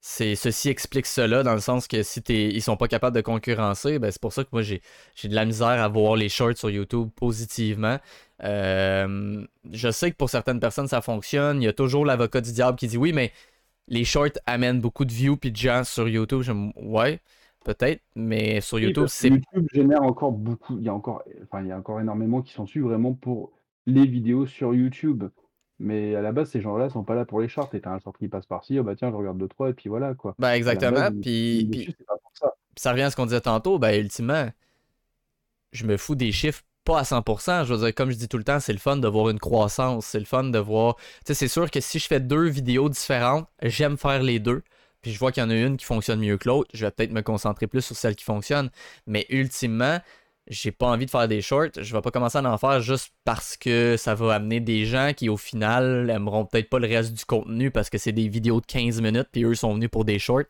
c'est 0.00 0.36
ceci 0.36 0.68
explique 0.68 1.06
cela, 1.06 1.42
dans 1.42 1.54
le 1.54 1.60
sens 1.60 1.88
que 1.88 2.02
si 2.02 2.22
t'es, 2.22 2.48
ils 2.48 2.62
sont 2.62 2.76
pas 2.76 2.86
capables 2.86 3.16
de 3.16 3.20
concurrencer, 3.20 3.98
ben 3.98 4.10
c'est 4.12 4.20
pour 4.20 4.32
ça 4.32 4.44
que 4.44 4.50
moi 4.52 4.62
j'ai, 4.62 4.80
j'ai 5.16 5.28
de 5.28 5.34
la 5.34 5.44
misère 5.44 5.66
à 5.66 5.88
voir 5.88 6.14
les 6.14 6.28
shorts 6.28 6.56
sur 6.56 6.70
YouTube 6.70 7.08
positivement. 7.16 7.98
Euh, 8.44 9.44
je 9.72 9.90
sais 9.90 10.12
que 10.12 10.16
pour 10.16 10.30
certaines 10.30 10.60
personnes 10.60 10.86
ça 10.86 11.00
fonctionne. 11.00 11.60
Il 11.60 11.64
y 11.64 11.68
a 11.68 11.72
toujours 11.72 12.04
l'avocat 12.06 12.40
du 12.40 12.52
diable 12.52 12.78
qui 12.78 12.86
dit 12.86 12.96
oui, 12.96 13.12
mais 13.12 13.32
les 13.88 14.04
shorts 14.04 14.38
amènent 14.46 14.80
beaucoup 14.80 15.04
de 15.04 15.12
views 15.12 15.36
puis 15.36 15.50
de 15.50 15.56
gens 15.56 15.82
sur 15.82 16.08
YouTube. 16.08 16.42
Je 16.42 16.52
ouais, 16.76 17.20
peut-être, 17.64 18.00
mais 18.14 18.60
sur 18.60 18.78
YouTube 18.78 19.06
c'est 19.08 19.30
YouTube 19.30 19.66
génère 19.74 20.02
encore 20.02 20.30
beaucoup 20.32 20.78
il 20.78 20.84
y 20.84 20.88
a 20.88 20.94
encore 20.94 21.24
enfin, 21.42 21.62
il 21.62 21.68
y 21.68 21.72
a 21.72 21.78
encore 21.78 22.00
énormément 22.00 22.40
qui 22.42 22.52
sont 22.52 22.64
dessus 22.64 22.82
vraiment 22.82 23.14
pour 23.14 23.50
les 23.86 24.06
vidéos 24.06 24.46
sur 24.46 24.74
YouTube. 24.74 25.24
Mais 25.80 26.14
à 26.14 26.22
la 26.22 26.32
base, 26.32 26.50
ces 26.50 26.60
gens-là 26.60 26.90
sont 26.90 27.04
pas 27.04 27.14
là 27.14 27.24
pour 27.24 27.40
les 27.40 27.48
shorts 27.48 27.70
et 27.72 27.80
tu 27.80 27.88
as 27.88 27.92
un 27.92 28.00
short 28.00 28.16
qui 28.18 28.28
passe 28.28 28.46
par-ci, 28.46 28.78
«Oh 28.78 28.82
bah 28.82 28.96
tiens, 28.96 29.10
je 29.10 29.16
regarde 29.16 29.40
2-3» 29.40 29.70
et 29.70 29.74
puis 29.74 29.88
voilà, 29.88 30.14
quoi. 30.14 30.34
ben 30.38 30.48
la 30.48 30.56
exactement. 30.56 31.08
Puis, 31.22 31.94
ça. 32.34 32.52
Puis 32.74 32.82
ça 32.82 32.90
revient 32.90 33.02
à 33.02 33.10
ce 33.10 33.16
qu'on 33.16 33.26
disait 33.26 33.40
tantôt, 33.40 33.78
ben 33.78 33.98
ultimement, 34.00 34.48
je 35.72 35.86
me 35.86 35.96
fous 35.96 36.16
des 36.16 36.32
chiffres 36.32 36.62
pas 36.88 37.00
à 37.00 37.02
100%. 37.02 37.64
Je 37.66 37.74
veux 37.74 37.84
dire, 37.84 37.94
comme 37.94 38.10
je 38.10 38.16
dis 38.16 38.28
tout 38.28 38.38
le 38.38 38.44
temps, 38.44 38.60
c'est 38.60 38.72
le 38.72 38.78
fun 38.78 38.96
de 38.96 39.06
voir 39.06 39.28
une 39.28 39.38
croissance. 39.38 40.06
C'est 40.06 40.18
le 40.18 40.24
fun 40.24 40.44
de 40.44 40.58
voir. 40.58 40.96
Tu 40.96 41.02
sais, 41.26 41.34
c'est 41.34 41.48
sûr 41.48 41.70
que 41.70 41.80
si 41.80 41.98
je 41.98 42.06
fais 42.06 42.18
deux 42.18 42.48
vidéos 42.48 42.88
différentes, 42.88 43.46
j'aime 43.62 43.98
faire 43.98 44.22
les 44.22 44.38
deux. 44.38 44.62
Puis 45.02 45.12
je 45.12 45.18
vois 45.18 45.30
qu'il 45.30 45.42
y 45.42 45.46
en 45.46 45.50
a 45.50 45.54
une 45.54 45.76
qui 45.76 45.84
fonctionne 45.84 46.20
mieux 46.20 46.38
que 46.38 46.48
l'autre. 46.48 46.70
Je 46.74 46.86
vais 46.86 46.90
peut-être 46.90 47.12
me 47.12 47.20
concentrer 47.20 47.66
plus 47.66 47.82
sur 47.82 47.94
celle 47.94 48.16
qui 48.16 48.24
fonctionne. 48.24 48.70
Mais 49.06 49.26
ultimement, 49.28 49.98
j'ai 50.48 50.72
pas 50.72 50.86
envie 50.88 51.06
de 51.06 51.10
faire 51.10 51.28
des 51.28 51.42
shorts. 51.42 51.70
Je 51.80 51.94
vais 51.94 52.00
pas 52.00 52.10
commencer 52.10 52.38
à 52.38 52.52
en 52.52 52.58
faire 52.58 52.80
juste 52.80 53.12
parce 53.24 53.56
que 53.56 53.96
ça 53.96 54.14
va 54.14 54.34
amener 54.34 54.60
des 54.60 54.84
gens 54.86 55.12
qui, 55.14 55.28
au 55.28 55.36
final, 55.36 56.10
aimeront 56.10 56.46
peut-être 56.46 56.70
pas 56.70 56.78
le 56.78 56.88
reste 56.88 57.12
du 57.12 57.24
contenu 57.24 57.70
parce 57.70 57.90
que 57.90 57.98
c'est 57.98 58.12
des 58.12 58.28
vidéos 58.28 58.60
de 58.60 58.66
15 58.66 59.00
minutes. 59.02 59.28
Puis 59.32 59.44
eux 59.44 59.54
sont 59.54 59.74
venus 59.74 59.90
pour 59.90 60.04
des 60.04 60.18
shorts. 60.18 60.44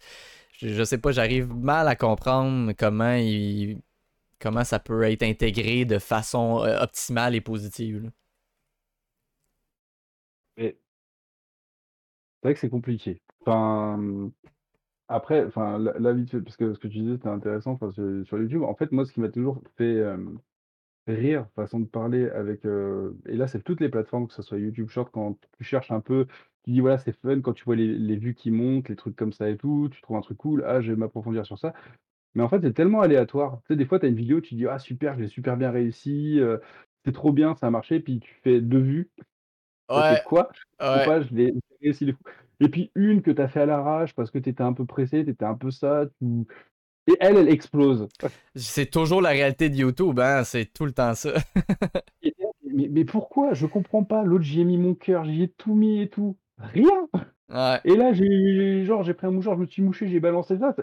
Je, 0.59 0.69
je 0.69 0.85
sais 0.85 0.99
pas, 0.99 1.13
j'arrive 1.13 1.53
mal 1.55 1.89
à 1.89 1.97
comprendre 1.97 2.73
comment 2.79 3.15
il 3.15 3.81
comment 4.39 4.65
ça 4.65 4.79
peut 4.79 5.03
être 5.05 5.23
intégré 5.23 5.85
de 5.85 5.99
façon 5.99 6.65
euh, 6.65 6.81
optimale 6.81 7.35
et 7.35 7.41
positive. 7.41 8.11
Mais 10.57 10.77
c'est 12.43 12.49
vrai 12.49 12.55
que 12.55 12.61
c'est 12.61 12.69
compliqué. 12.71 13.21
Enfin, 13.41 14.31
après, 15.09 15.45
enfin, 15.45 15.79
là 15.79 15.95
là, 15.99 16.13
vite 16.13 16.31
fait, 16.31 16.41
parce 16.41 16.57
que 16.57 16.75
ce 16.75 16.79
que 16.79 16.89
tu 16.89 16.99
disais, 17.01 17.15
c'était 17.17 17.29
intéressant, 17.29 17.73
enfin, 17.73 17.91
sur 17.93 18.27
sur 18.27 18.39
YouTube. 18.39 18.63
En 18.63 18.75
fait, 18.75 18.93
moi, 18.93 19.05
ce 19.07 19.13
qui 19.13 19.21
m'a 19.21 19.29
toujours 19.31 19.63
fait, 19.77 19.97
hem, 19.97 20.39
rire, 21.09 21.49
façon 21.57 21.81
de 21.81 21.87
parler 21.87 22.29
avec, 22.31 22.67
heu 22.67 23.19
et 23.27 23.37
là, 23.37 23.49
c'est 23.49 23.63
toutes 23.63 23.81
les 23.81 23.89
plateformes, 23.91 24.29
que 24.29 24.35
ce 24.35 24.43
soit 24.43 24.59
YouTube 24.59 24.89
Short, 24.91 25.11
quand 25.13 25.39
tu 25.59 25.65
cherches 25.65 25.91
un 25.93 26.01
peu, 26.01 26.27
tu 26.65 26.73
dis: 26.73 26.81
«Voilà, 26.81 26.99
c'est 26.99 27.13
fun», 27.21 27.41
quand 27.43 27.55
tu 27.55 27.65
vois 27.65 27.77
les 27.77 27.89
les 27.99 28.17
vues 28.17 28.35
qui 28.35 28.51
montent, 28.53 28.89
les 28.91 28.97
trucs 28.97 29.17
comme 29.17 29.33
ça 29.33 29.51
et 29.51 29.57
tout, 29.59 29.89
tu 29.93 30.03
trouves 30.03 30.17
un 30.19 30.23
truc 30.23 30.39
cool: 30.39 30.65
«Ah, 30.67 30.81
je 30.83 30.93
vais 30.93 30.99
m'approfondir 30.99 31.47
sur 31.47 31.59
ça». 31.59 31.75
Mais 32.35 32.43
en 32.45 32.49
fait, 32.49 32.61
c'est 32.63 32.75
tellement 32.75 33.01
aléatoire. 33.03 33.61
Tu 33.63 33.75
sais, 33.75 33.77
des 33.77 33.87
fois, 33.87 34.01
tu 34.01 34.07
as 34.07 34.09
une 34.11 34.17
vidéo, 34.17 34.41
tu 34.43 34.55
dis: 34.57 34.67
«Ah 34.69 34.79
super, 34.81 35.17
je 35.17 35.21
l'ai 35.23 35.29
super 35.29 35.57
bien 35.59 35.71
réussi, 35.73 36.39
heu, 36.41 36.61
c'est 37.05 37.13
trop 37.13 37.33
bien, 37.33 37.55
ça 37.57 37.67
a 37.69 37.71
marché», 37.71 38.01
puis 38.01 38.21
tu 38.21 38.35
fais 38.45 38.61
2 38.63 38.81
vues, 38.81 39.11
tu 39.95 40.03
fais: 40.05 40.17
Ouais, 40.17 40.19
«Quoi? 40.19 40.51
Ouais. 40.81 40.89
pas, 41.05 41.23
je 41.23 41.35
l'ai 41.35 41.53
j'ai 41.55 41.87
réussi 41.89 42.07
de 42.07 42.13
fou» 42.13 42.25
et 42.61 42.69
puis 42.69 42.91
une 42.95 43.23
que 43.23 43.31
tu 43.31 43.41
as 43.43 43.49
fait 43.49 43.61
à 43.63 43.67
l'arrache 43.67 44.15
parce 44.15 44.31
que 44.31 44.39
tu 44.39 44.51
étais 44.51 44.63
un 44.63 44.73
peu 44.73 44.85
pressé, 44.85 45.25
tu 45.25 45.31
étais 45.31 45.45
un 45.45 45.55
peu 45.55 45.71
ça, 45.71 46.07
tu 46.21 46.47
et 47.07 47.17
elle, 47.21 47.39
elle 47.39 47.49
explose. 47.49 48.07
C'est 48.55 48.91
toujours 48.91 49.23
la 49.23 49.31
réalité 49.31 49.71
de 49.71 49.77
YouTube, 49.77 50.21
hein, 50.21 50.45
c'est 50.45 50.67
tout 50.67 50.85
le 50.85 50.93
temps 50.93 51.15
ça. 51.15 51.31
Et 52.23 52.35
mais 52.63 52.89
mais 52.91 53.05
pourquoi? 53.05 53.55
Je 53.55 53.67
comprends 53.67 54.05
pas. 54.05 54.23
L'autre, 54.25 54.45
j'y 54.45 54.61
ai 54.61 54.65
mis 54.65 54.77
mon 54.77 54.95
cœur, 54.95 55.25
j'y 55.25 55.43
ai 55.45 55.49
tout 55.49 55.75
mis 55.75 56.03
et 56.03 56.09
tout. 56.09 56.37
Rien! 56.59 57.09
Ouais. 57.51 57.81
Et 57.85 57.97
là, 57.97 58.13
j'ai 58.13 58.85
genre, 58.85 59.03
j'ai 59.05 59.15
pris 59.15 59.27
un 59.27 59.31
mouchoir, 59.31 59.57
je 59.57 59.63
me 59.63 59.67
suis 59.67 59.81
mouché, 59.81 60.07
j'ai 60.07 60.21
balancé 60.21 60.59
ça, 60.59 60.75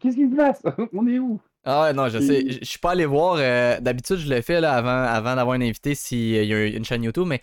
qu'est-ce 0.00 0.16
qui 0.16 0.28
se 0.28 0.34
passe? 0.34 0.62
On 0.92 1.06
est 1.06 1.20
où? 1.20 1.40
Ah 1.64 1.82
ouais, 1.82 1.92
non, 1.92 2.08
je 2.08 2.18
sais. 2.18 2.44
Je 2.50 2.64
suis 2.64 2.78
pas 2.78 2.92
allé 2.92 3.06
voir. 3.06 3.36
euh, 3.38 3.78
d'habitude, 3.80 4.16
je 4.16 4.28
le 4.32 4.40
fais 4.42 4.60
là, 4.60 4.74
avant, 4.74 4.88
avant 4.90 5.36
d'avoir 5.36 5.54
un 5.56 5.60
invité 5.60 5.94
s'il 5.94 6.44
y 6.44 6.54
a 6.54 6.66
une 6.66 6.84
chaîne 6.84 7.04
YouTube, 7.04 7.26
mais 7.26 7.40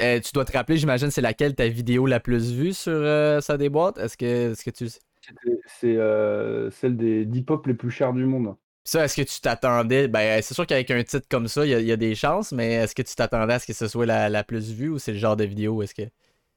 euh, 0.00 0.20
tu 0.20 0.32
dois 0.32 0.44
te 0.44 0.52
rappeler, 0.52 0.76
j'imagine, 0.76 1.10
c'est 1.10 1.20
laquelle 1.20 1.54
ta 1.54 1.68
vidéo 1.68 2.06
la 2.06 2.20
plus 2.20 2.52
vue 2.52 2.72
sur 2.74 2.92
euh, 2.92 3.40
ça 3.40 3.56
déboîte? 3.58 3.98
Est-ce 3.98 4.16
que, 4.16 4.52
est-ce 4.52 4.64
que 4.64 4.70
tu 4.70 4.88
sais? 4.88 5.00
c'est, 5.66 5.96
heu, 5.96 6.70
celle 6.70 6.96
des 6.96 7.24
10 7.26 7.42
pop 7.42 7.66
les 7.66 7.74
plus 7.74 7.90
chers 7.90 8.12
du 8.12 8.24
monde. 8.24 8.56
Ça, 8.86 9.04
est-ce 9.04 9.16
que 9.16 9.22
tu 9.22 9.40
t'attendais? 9.40 10.08
Ben, 10.08 10.42
c'est 10.42 10.52
sûr 10.54 10.66
qu'avec 10.66 10.90
un 10.90 11.02
titre 11.02 11.26
comme 11.30 11.48
ça, 11.48 11.64
il 11.64 11.70
y, 11.70 11.74
a- 11.74 11.80
il 11.80 11.86
y 11.86 11.92
a 11.92 11.96
des 11.96 12.14
chances, 12.14 12.52
mais 12.52 12.72
est-ce 12.74 12.94
que 12.94 13.02
tu 13.02 13.14
t'attendais 13.14 13.54
à 13.54 13.58
ce 13.58 13.66
que 13.66 13.72
ce 13.72 13.88
soit 13.88 14.04
la, 14.06 14.28
la 14.28 14.44
plus 14.44 14.72
vue 14.72 14.90
ou 14.90 14.98
c'est 14.98 15.12
le 15.12 15.18
genre 15.18 15.36
de 15.36 15.44
vidéo? 15.44 15.82
Est-ce 15.82 15.94
que. 15.94 16.02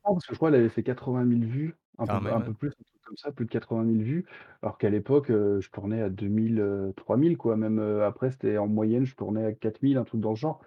Ah, 0.03 0.09
parce 0.13 0.25
que 0.25 0.33
je 0.33 0.37
crois 0.37 0.49
elle 0.49 0.55
avait 0.55 0.69
fait 0.69 0.83
80 0.83 1.25
000 1.25 1.45
vues, 1.45 1.75
un 1.97 2.07
peu 2.07 2.19
même, 2.19 2.33
un 2.33 2.41
hein. 2.41 2.41
peu 2.41 2.53
plus, 2.53 2.69
un 2.69 2.71
truc 2.71 3.03
comme 3.03 3.17
ça, 3.17 3.31
plus 3.31 3.45
de 3.45 3.49
80 3.51 3.83
000 3.85 4.01
vues, 4.03 4.25
alors 4.61 4.77
qu'à 4.77 4.89
l'époque, 4.89 5.29
heu, 5.29 5.59
je 5.61 5.69
tournais 5.69 6.01
à 6.01 6.09
2 6.09 6.29
000, 6.29 6.59
heu, 6.59 6.93
3 6.95 7.17
000 7.17 7.37
quoi, 7.37 7.55
même, 7.57 7.79
après 8.01 8.31
c'était 8.31 8.57
en 8.57 8.67
moyenne, 8.67 9.05
je 9.05 9.15
tournais 9.15 9.45
à 9.45 9.51
4 9.53 9.81
000, 9.81 9.97
un 9.97 10.03
truc 10.05 10.21
dans 10.21 10.29
le 10.31 10.35
genre. 10.35 10.61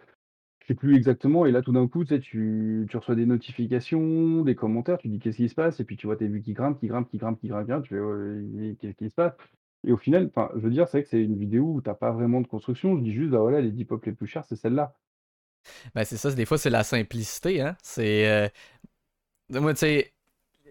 Je 0.62 0.68
sais 0.68 0.74
plus 0.74 0.96
exactement 0.96 1.46
et 1.46 1.50
là, 1.52 1.62
tout 1.62 1.72
d'un 1.72 1.88
coup, 1.88 2.04
tu 2.04 2.14
sais, 2.14 2.20
tu 2.20 2.86
reçois 2.94 3.14
des 3.16 3.26
notifications, 3.26 4.42
des 4.44 4.54
commentaires, 4.54 4.98
tu 4.98 5.08
dis: 5.08 5.18
«Qu'est-ce 5.18 5.36
qui 5.38 5.48
se 5.48 5.54
passe?» 5.54 5.80
et 5.80 5.84
puis 5.84 5.96
tu 5.96 6.06
vois 6.06 6.16
tes 6.16 6.28
vues 6.28 6.42
qui 6.42 6.52
grimpent, 6.52 6.78
qui 6.78 6.86
grimpent, 6.86 7.08
qui 7.10 7.18
grimpent, 7.18 7.40
qui 7.40 7.48
grimpent, 7.48 7.64
qui 7.66 7.88
tu 7.88 7.94
fais: 7.94 8.00
«Ouais, 8.00 8.76
qu'est-ce 8.80 8.96
qui 8.96 9.10
se 9.10 9.14
passe?» 9.14 9.34
et 9.84 9.92
au 9.92 9.96
final, 9.96 10.30
je 10.56 10.60
veux 10.60 10.70
dire, 10.70 10.86
c'est 10.88 10.98
vrai 10.98 11.02
que 11.04 11.08
c'est 11.10 11.22
une 11.22 11.38
vidéo 11.38 11.64
où 11.74 11.80
tu 11.82 11.88
as 11.90 11.94
pas 11.94 12.12
vraiment 12.12 12.40
de 12.42 12.46
construction. 12.46 12.96
Je 12.98 13.02
dis 13.02 13.12
juste: 13.12 13.30
«Bah, 13.30 13.38
voilà, 13.40 13.60
les 13.62 13.70
10 13.72 13.84
pop 13.86 14.04
les 14.04 14.12
plus 14.12 14.26
chers, 14.26 14.44
c'est 14.44 14.56
celle-là». 14.56 14.94
Ben, 15.94 16.04
c'est 16.04 16.16
ça, 16.16 16.30
des 16.32 16.44
fois, 16.46 16.58
c'est 16.58 16.70
la 16.70 16.84
simplicité, 16.84 17.60
hein. 17.60 17.76
C'est. 17.82 18.28
euh, 18.28 18.48
Moi, 19.50 19.74
tu 19.74 19.80
sais, 19.80 20.12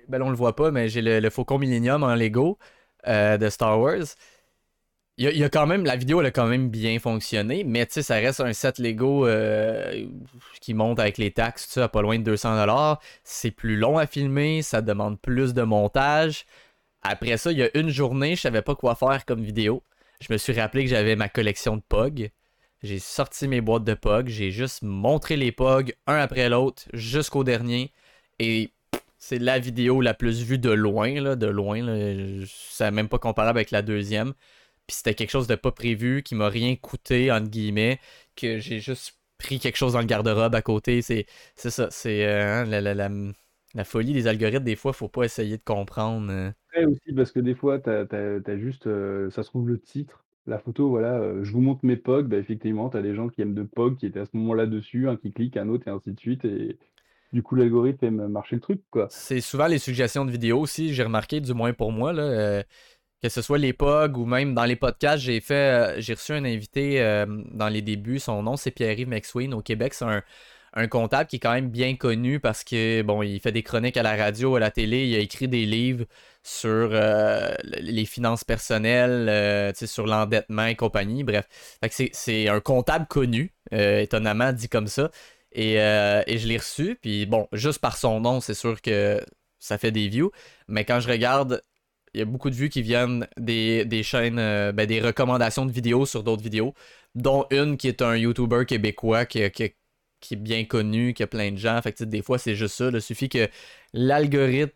ben, 0.09 0.21
on 0.23 0.29
le 0.29 0.35
voit 0.37 0.55
pas, 0.55 0.71
mais 0.71 0.89
j'ai 0.89 1.01
le, 1.01 1.19
le 1.21 1.29
Faucon 1.29 1.59
Millennium 1.59 2.03
en 2.03 2.15
Lego 2.15 2.59
euh, 3.07 3.37
de 3.37 3.49
Star 3.49 3.79
Wars. 3.81 4.03
Il 5.21 5.37
y, 5.37 5.43
a, 5.43 5.49
quand 5.49 5.67
même, 5.67 5.83
la 5.83 5.97
vidéo 5.97 6.21
elle 6.21 6.27
a 6.27 6.31
quand 6.31 6.47
même 6.47 6.69
bien 6.69 6.97
fonctionné, 6.97 7.65
mais 7.65 7.85
tu 7.85 7.91
sais, 7.95 8.03
ça 8.03 8.15
reste 8.15 8.39
un 8.39 8.53
set 8.53 8.79
Lego 8.79 9.27
euh, 9.27 10.05
qui 10.61 10.73
monte 10.73 10.97
avec 10.97 11.17
les 11.17 11.31
taxes, 11.31 11.67
tout 11.67 11.73
ça, 11.73 11.83
à 11.83 11.87
pas 11.89 12.01
loin 12.01 12.17
de 12.17 12.35
200$. 12.35 12.97
C'est 13.25 13.51
plus 13.51 13.75
long 13.75 13.97
à 13.97 14.07
filmer, 14.07 14.61
ça 14.61 14.81
demande 14.81 15.19
plus 15.19 15.53
de 15.53 15.61
montage. 15.63 16.45
Après 17.01 17.35
ça, 17.35 17.51
il 17.51 17.57
y 17.57 17.63
a 17.63 17.69
une 17.77 17.89
journée, 17.89 18.37
je 18.37 18.41
savais 18.41 18.61
pas 18.61 18.75
quoi 18.75 18.95
faire 18.95 19.25
comme 19.25 19.43
vidéo. 19.43 19.83
Je 20.21 20.31
me 20.31 20.37
suis 20.37 20.53
rappelé 20.53 20.85
que 20.85 20.89
j'avais 20.89 21.17
ma 21.17 21.27
collection 21.27 21.75
de 21.75 21.81
POG. 21.81 22.31
J'ai 22.81 22.99
sorti 22.99 23.49
mes 23.49 23.59
boîtes 23.59 23.83
de 23.83 23.95
POG, 23.95 24.29
j'ai 24.29 24.51
juste 24.51 24.83
montré 24.83 25.35
les 25.35 25.51
POG 25.51 25.95
un 26.07 26.15
après 26.15 26.47
l'autre 26.47 26.83
jusqu'au 26.93 27.43
dernier. 27.43 27.91
Et 28.39 28.71
c'est 29.17 29.39
la 29.39 29.59
vidéo 29.59 29.99
la 29.99 30.13
plus 30.13 30.43
vue 30.43 30.59
de 30.59 30.71
loin, 30.71 31.19
là, 31.19 31.35
de 31.35 31.47
loin. 31.47 31.81
C'est 32.47 32.89
même 32.91 33.09
pas 33.09 33.19
comparable 33.19 33.59
avec 33.59 33.71
la 33.71 33.81
deuxième. 33.81 34.33
Puis 34.89 34.97
c'était 34.97 35.15
quelque 35.15 35.31
chose 35.31 35.47
de 35.47 35.55
pas 35.55 35.71
prévu, 35.71 36.23
qui 36.23 36.35
m'a 36.35 36.49
rien 36.49 36.75
coûté, 36.75 37.31
entre 37.31 37.49
guillemets, 37.49 37.99
que 38.35 38.59
j'ai 38.59 38.79
juste 38.81 39.19
pris 39.37 39.59
quelque 39.59 39.77
chose 39.77 39.93
dans 39.93 39.99
le 40.01 40.05
garde-robe 40.07 40.55
à 40.55 40.61
côté. 40.63 41.01
C'est, 41.03 41.27
ça, 41.55 41.89
c'est 41.91 42.25
euh, 42.25 42.63
hein, 42.63 42.65
la, 42.65 42.81
la, 42.81 42.95
la, 42.95 43.09
la 43.75 43.83
folie 43.85 44.13
des 44.13 44.27
algorithmes, 44.27 44.63
des 44.65 44.75
fois, 44.75 44.93
faut 44.93 45.09
pas 45.09 45.25
essayer 45.25 45.57
de 45.59 45.63
comprendre. 45.63 46.31
euh. 46.31 46.51
Après 46.69 46.85
aussi 46.85 47.13
parce 47.13 47.31
que 47.31 47.39
des 47.39 47.53
fois, 47.55 47.79
tu 47.79 47.89
as 47.91 48.57
juste, 48.57 48.87
heu, 48.87 49.29
ça 49.31 49.43
se 49.43 49.49
trouve 49.49 49.67
le 49.67 49.79
titre, 49.79 50.25
la 50.47 50.57
photo, 50.59 50.89
voilà, 50.89 51.19
heu, 51.19 51.43
je 51.43 51.51
vous 51.51 51.61
montre 51.61 51.85
mes 51.85 51.95
POG, 51.97 52.27
bah, 52.27 52.37
effectivement, 52.37 52.89
tu 52.89 52.97
as 52.97 53.01
des 53.03 53.13
gens 53.15 53.29
qui 53.29 53.41
aiment 53.41 53.53
de 53.55 53.63
POG 53.63 53.97
qui 53.97 54.05
étaient 54.07 54.19
à 54.19 54.25
ce 54.25 54.35
moment-là 54.37 54.65
dessus, 54.65 55.07
un 55.09 55.15
qui 55.17 55.31
clique, 55.31 55.57
un 55.57 55.69
autre 55.69 55.87
et 55.87 55.91
ainsi 55.91 56.11
de 56.13 56.19
suite 56.19 56.45
et 56.45 56.77
du 57.33 57.43
coup, 57.43 57.55
l'algorithme 57.55 58.05
aime 58.05 58.27
marcher 58.29 58.55
le 58.57 58.61
truc, 58.61 58.81
quoi. 58.91 59.11
C'est 59.11 59.41
souvent 59.41 59.65
les 59.67 59.79
suggestions 59.79 60.23
de 60.25 60.31
vidéos 60.31 60.59
aussi, 60.59 60.93
j'ai 60.93 61.03
remarqué, 61.03 61.41
du 61.41 61.53
moins 61.53 61.73
pour 61.73 61.91
moi, 61.91 62.13
là, 62.13 62.21
euh, 62.23 62.63
que 63.21 63.29
ce 63.29 63.41
soit 63.41 63.57
les 63.57 63.73
POG 63.73 64.17
ou 64.17 64.25
même 64.25 64.53
dans 64.53 64.65
les 64.65 64.75
podcasts, 64.75 65.23
j'ai 65.23 65.41
fait, 65.41 65.53
euh, 65.97 66.01
j'ai 66.01 66.13
reçu 66.13 66.31
un 66.31 66.45
invité 66.45 67.01
euh, 67.01 67.25
dans 67.51 67.67
les 67.67 67.81
débuts, 67.81 68.19
son 68.19 68.43
nom 68.43 68.55
c'est 68.55 68.71
Pierre-Yves 68.71 69.09
McSween 69.09 69.53
au 69.53 69.61
Québec, 69.61 69.93
c'est 69.93 70.05
un, 70.05 70.23
un 70.73 70.87
comptable 70.87 71.27
qui 71.27 71.37
est 71.37 71.39
quand 71.39 71.53
même 71.53 71.69
bien 71.69 71.95
connu 71.95 72.39
parce 72.39 72.63
que 72.63 73.01
bon, 73.01 73.21
il 73.21 73.39
fait 73.41 73.51
des 73.51 73.63
chroniques 73.63 73.97
à 73.97 74.03
la 74.03 74.15
radio, 74.15 74.55
à 74.55 74.59
la 74.59 74.71
télé, 74.71 75.07
il 75.07 75.15
a 75.15 75.19
écrit 75.19 75.47
des 75.49 75.65
livres 75.65 76.05
sur 76.43 76.89
euh, 76.93 77.53
les 77.63 78.05
finances 78.05 78.43
personnelles, 78.45 79.73
sur 79.75 80.07
l'endettement 80.07 80.65
et 80.65 80.75
compagnie. 80.75 81.23
Bref, 81.23 81.47
c'est 82.13 82.47
un 82.47 82.61
comptable 82.61 83.07
connu, 83.07 83.53
étonnamment 83.71 84.53
dit 84.53 84.69
comme 84.69 84.87
ça. 84.87 85.11
Et, 85.51 85.73
et 85.73 86.37
je 86.37 86.47
l'ai 86.47 86.57
reçu, 86.57 86.97
puis 87.01 87.25
bon, 87.25 87.47
juste 87.51 87.79
par 87.79 87.97
son 87.97 88.21
nom, 88.21 88.39
c'est 88.39 88.53
sûr 88.53 88.81
que 88.81 89.19
ça 89.59 89.77
fait 89.77 89.91
des 89.91 90.07
views. 90.07 90.31
Mais 90.67 90.85
quand 90.85 90.99
je 90.99 91.09
regarde, 91.09 91.61
il 92.13 92.19
y 92.19 92.21
a 92.21 92.25
beaucoup 92.25 92.49
de 92.49 92.55
vues 92.55 92.69
qui 92.69 92.81
viennent 92.81 93.27
des, 93.37 93.85
des 93.85 94.03
chaînes, 94.03 94.39
euh, 94.39 94.71
ben, 94.71 94.85
des 94.85 95.01
recommandations 95.01 95.65
de 95.65 95.71
vidéos 95.71 96.05
sur 96.05 96.23
d'autres 96.23 96.43
vidéos, 96.43 96.73
dont 97.15 97.45
une 97.51 97.77
qui 97.77 97.87
est 97.87 98.01
un 98.01 98.15
YouTuber 98.15 98.65
québécois 98.65 99.25
qui, 99.25 99.49
qui, 99.51 99.73
qui 100.19 100.33
est 100.33 100.37
bien 100.37 100.65
connu, 100.65 101.13
qui 101.13 101.23
a 101.23 101.27
plein 101.27 101.51
de 101.51 101.57
gens. 101.57 101.81
Fait 101.81 101.93
que 101.93 102.03
des 102.03 102.21
fois, 102.21 102.37
c'est 102.37 102.55
juste 102.55 102.75
ça. 102.75 102.89
Il 102.91 103.01
suffit 103.01 103.29
que 103.29 103.47
l'algorithme 103.93 104.71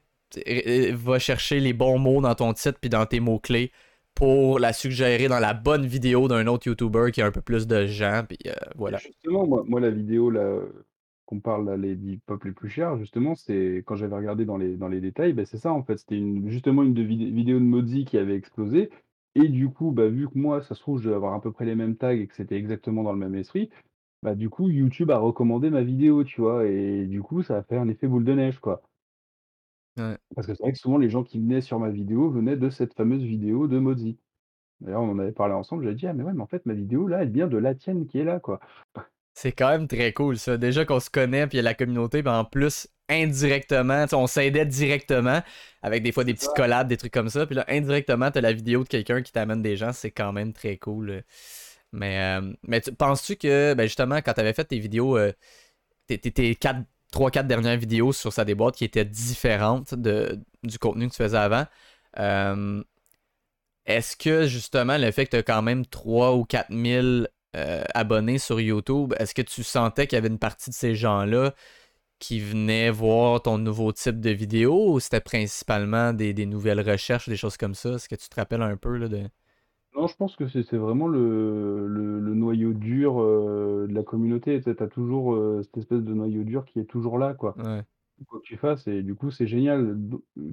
euh, 0.47 0.91
va 0.95 1.19
chercher 1.19 1.59
les 1.59 1.73
bons 1.73 1.97
mots 1.97 2.21
dans 2.21 2.36
ton 2.36 2.53
titre 2.53 2.77
puis 2.79 2.89
dans 2.89 3.05
tes 3.05 3.19
mots-clés 3.19 3.71
pour 4.15 4.59
la 4.59 4.73
suggérer 4.73 5.27
dans 5.27 5.39
la 5.39 5.53
bonne 5.53 5.86
vidéo 5.86 6.27
d'un 6.27 6.45
autre 6.47 6.67
YouTuber 6.67 7.11
qui 7.11 7.21
a 7.21 7.25
un 7.25 7.31
peu 7.31 7.41
plus 7.41 7.67
de 7.67 7.86
gens. 7.88 8.23
Puis 8.27 8.38
euh, 8.47 8.53
voilà. 8.75 8.99
justement, 8.99 9.45
moi 9.45 9.63
moi, 9.67 9.79
la 9.79 9.89
vidéo 9.89 10.29
là, 10.29 10.59
qu'on 11.34 11.39
parle 11.41 11.65
là, 11.65 11.77
les 11.77 11.95
10 11.95 12.19
pop 12.19 12.43
les 12.43 12.51
plus 12.51 12.69
chers, 12.69 12.97
justement, 12.97 13.36
c'est 13.36 13.84
quand 13.86 13.95
j'avais 13.95 14.15
regardé 14.15 14.45
dans 14.45 14.57
les 14.57 14.77
dans 14.77 14.88
les 14.88 15.01
détails, 15.01 15.34
bah, 15.34 15.45
c'est 15.45 15.57
ça, 15.57 15.73
en 15.73 15.84
fait. 15.84 15.97
C'était 15.97 16.17
une 16.17 16.49
justement 16.49 16.84
une 16.84 16.93
de 16.93 17.01
vidé 17.03 17.25
vidéo 17.31 17.59
de 17.59 17.65
Mozzie 17.65 18.05
qui 18.05 18.17
avait 18.17 18.36
explosé 18.36 18.89
et 19.36 19.47
du 19.49 19.69
coup, 19.69 19.91
bah, 19.91 20.07
vu 20.09 20.29
que 20.29 20.38
moi, 20.38 20.61
ça 20.61 20.75
se 20.75 20.81
trouve, 20.81 20.99
je 20.99 21.05
devais 21.05 21.15
avoir 21.15 21.34
à 21.34 21.41
peu 21.41 21.51
près 21.51 21.65
les 21.65 21.75
mêmes 21.75 21.97
tags 21.97 22.11
et 22.13 22.27
que 22.27 22.36
c'était 22.36 22.55
exactement 22.57 23.03
dans 23.03 23.13
le 23.13 23.19
même 23.19 23.36
esprit, 23.36 23.69
bah, 24.23 24.36
du 24.36 24.49
coup, 24.49 24.69
YouTube 24.69 25.11
a 25.11 25.19
recommandé 25.19 25.69
ma 25.71 25.84
vidéo, 25.84 26.23
tu 26.25 26.41
vois? 26.41 26.65
Et 26.67 27.07
du 27.07 27.21
coup, 27.23 27.43
ça 27.43 27.57
a 27.57 27.63
fait 27.63 27.77
un 27.77 27.88
effet 27.89 28.07
boule 28.07 28.25
de 28.25 28.34
neige, 28.34 28.59
quoi. 28.59 28.84
Ouais. 29.97 30.17
Parce 30.36 30.47
que 30.47 30.53
c'est 30.53 30.63
vrai 30.63 30.71
que 30.73 30.77
souvent 30.79 30.97
les 30.97 31.09
gens 31.09 31.23
qui 31.23 31.39
venaient 31.39 31.61
sur 31.61 31.79
ma 31.79 31.89
vidéo 31.89 32.29
venaient 32.29 32.57
de 32.57 32.69
cette 32.69 32.93
fameuse 32.93 33.23
vidéo 33.23 33.67
de 33.67 33.79
Mozzie. 33.79 34.19
D'ailleurs, 34.81 35.01
on 35.03 35.11
en 35.11 35.19
avait 35.19 35.31
parlé 35.34 35.53
ensemble, 35.55 35.84
j'avais 35.86 35.95
dit: 35.95 36.07
«Ah 36.07 36.13
mais 36.13 36.23
ouais, 36.23 36.34
mais 36.34 36.41
en 36.43 36.47
fait, 36.47 36.65
ma 36.67 36.73
vidéo 36.75 37.07
là, 37.07 37.23
elle 37.23 37.31
vient 37.31 37.47
de 37.47 37.57
la 37.57 37.75
tienne 37.75 38.07
qui 38.07 38.19
est 38.19 38.25
là, 38.25 38.39
quoi». 38.41 38.59
C'est 39.34 39.51
quand 39.51 39.69
même 39.69 39.88
très 39.88 40.13
cool 40.13 40.38
ça. 40.38 40.57
Déjà 40.57 40.86
qu'on 40.86 40.99
se 40.99 41.09
connaît, 41.09 41.47
puis 41.47 41.57
il 41.57 41.59
y 41.59 41.61
a 41.61 41.63
la 41.63 41.73
communauté, 41.73 42.21
puis 42.21 42.31
en 42.31 42.45
plus, 42.45 42.88
indirectement, 43.09 44.05
on 44.13 44.27
s'aidait 44.27 44.65
directement, 44.65 45.41
avec 45.81 46.03
des 46.03 46.11
fois 46.11 46.23
des 46.23 46.34
petites 46.34 46.53
collabs, 46.55 46.88
des 46.88 46.97
trucs 46.97 47.13
comme 47.13 47.29
ça. 47.29 47.45
Puis 47.45 47.55
là, 47.55 47.65
indirectement, 47.67 48.29
t'as 48.31 48.41
la 48.41 48.53
vidéo 48.53 48.84
de 48.84 48.89
quelqu'un 48.89 49.21
qui 49.23 49.31
t'amène 49.31 49.61
des 49.61 49.75
gens, 49.75 49.91
c'est 49.91 50.11
quand 50.11 50.34
même 50.34 50.53
très 50.53 50.77
cool. 50.77 51.23
Mais, 51.91 52.39
euh, 52.39 52.53
mais 52.63 52.81
tu- 52.81 52.93
penses-tu 52.93 53.36
que, 53.38 53.73
ben 53.75 53.86
justement, 53.86 54.17
quand 54.17 54.34
t'avais 54.34 54.53
fait 54.53 54.65
tes 54.65 54.79
vidéos, 54.79 55.17
euh, 55.17 55.31
tes, 56.07 56.19
tes, 56.19 56.31
tes 56.31 56.57
3-4 57.11 57.47
dernières 57.47 57.77
vidéos 57.77 58.13
sur 58.13 58.34
sa 58.34 58.45
déboîte 58.45 58.75
qui 58.75 58.86
étaient 58.86 59.05
différentes 59.05 59.93
de, 59.95 60.39
du 60.63 60.79
contenu 60.79 61.07
que 61.07 61.13
tu 61.13 61.17
faisais 61.23 61.38
avant, 61.38 61.65
euh, 62.19 62.84
est-ce 63.86 64.15
que 64.15 64.47
justement 64.47 64.97
le 64.97 65.11
fait 65.11 65.25
que 65.25 65.31
tu 65.31 65.38
as 65.38 65.43
quand 65.43 65.61
même 65.61 65.86
3 65.86 66.36
ou 66.36 66.45
4 66.45 66.71
000 66.71 67.27
euh, 67.56 67.84
abonnés 67.93 68.38
sur 68.39 68.60
YouTube, 68.62 69.14
est-ce 69.20 69.34
que 69.36 69.41
tu 69.41 69.64
sentais 69.64 70.08
qu'il 70.08 70.16
y 70.18 70.20
avait 70.20 70.28
une 70.30 70.39
partie 70.39 70.70
de 70.70 70.76
ces 70.76 70.95
gens-là 70.95 71.54
qui 72.20 72.39
venaient 72.41 72.91
voir 72.91 73.41
ton 73.43 73.58
nouveau 73.60 73.91
type 73.93 74.20
de 74.22 74.32
vidéo 74.32 74.93
ou 74.93 74.99
c'était 75.01 75.22
principalement 75.22 76.14
des, 76.14 76.34
des 76.34 76.45
nouvelles 76.47 76.82
recherches, 76.82 77.30
des 77.30 77.38
choses 77.38 77.58
comme 77.58 77.76
ça? 77.76 77.91
Est-ce 77.95 78.10
que 78.10 78.16
tu 78.16 78.30
te 78.30 78.36
rappelles 78.36 78.64
un 78.64 78.78
peu 78.78 78.97
là, 78.97 79.08
de. 79.10 79.30
Non, 79.95 80.08
je 80.08 80.16
pense 80.16 80.36
que 80.36 80.47
c'est 80.47 80.78
vraiment 80.78 81.08
le 81.08 81.88
le 81.88 82.20
le 82.20 82.34
noyau 82.34 82.74
dur, 82.74 83.22
heu, 83.22 83.86
de 83.88 83.93
la 83.93 84.01
communauté. 84.04 84.60
Tu 84.62 84.70
as 84.72 84.88
toujours, 84.88 85.36
heu, 85.36 85.62
cette 85.64 85.78
espèce 85.78 86.01
de 86.01 86.14
noyau 86.14 86.43
dur 86.43 86.66
qui 86.66 86.80
est 86.80 86.86
toujours 86.86 87.18
là, 87.20 87.34
quoi. 87.36 87.58
Ouais. 87.58 87.86
quoi 88.28 88.39
que 88.41 88.45
tu 88.45 88.58
fasses 88.58 88.88
et 88.88 89.04
du 89.04 89.16
coup, 89.16 89.32
c'est 89.32 89.47
génial, 89.47 89.97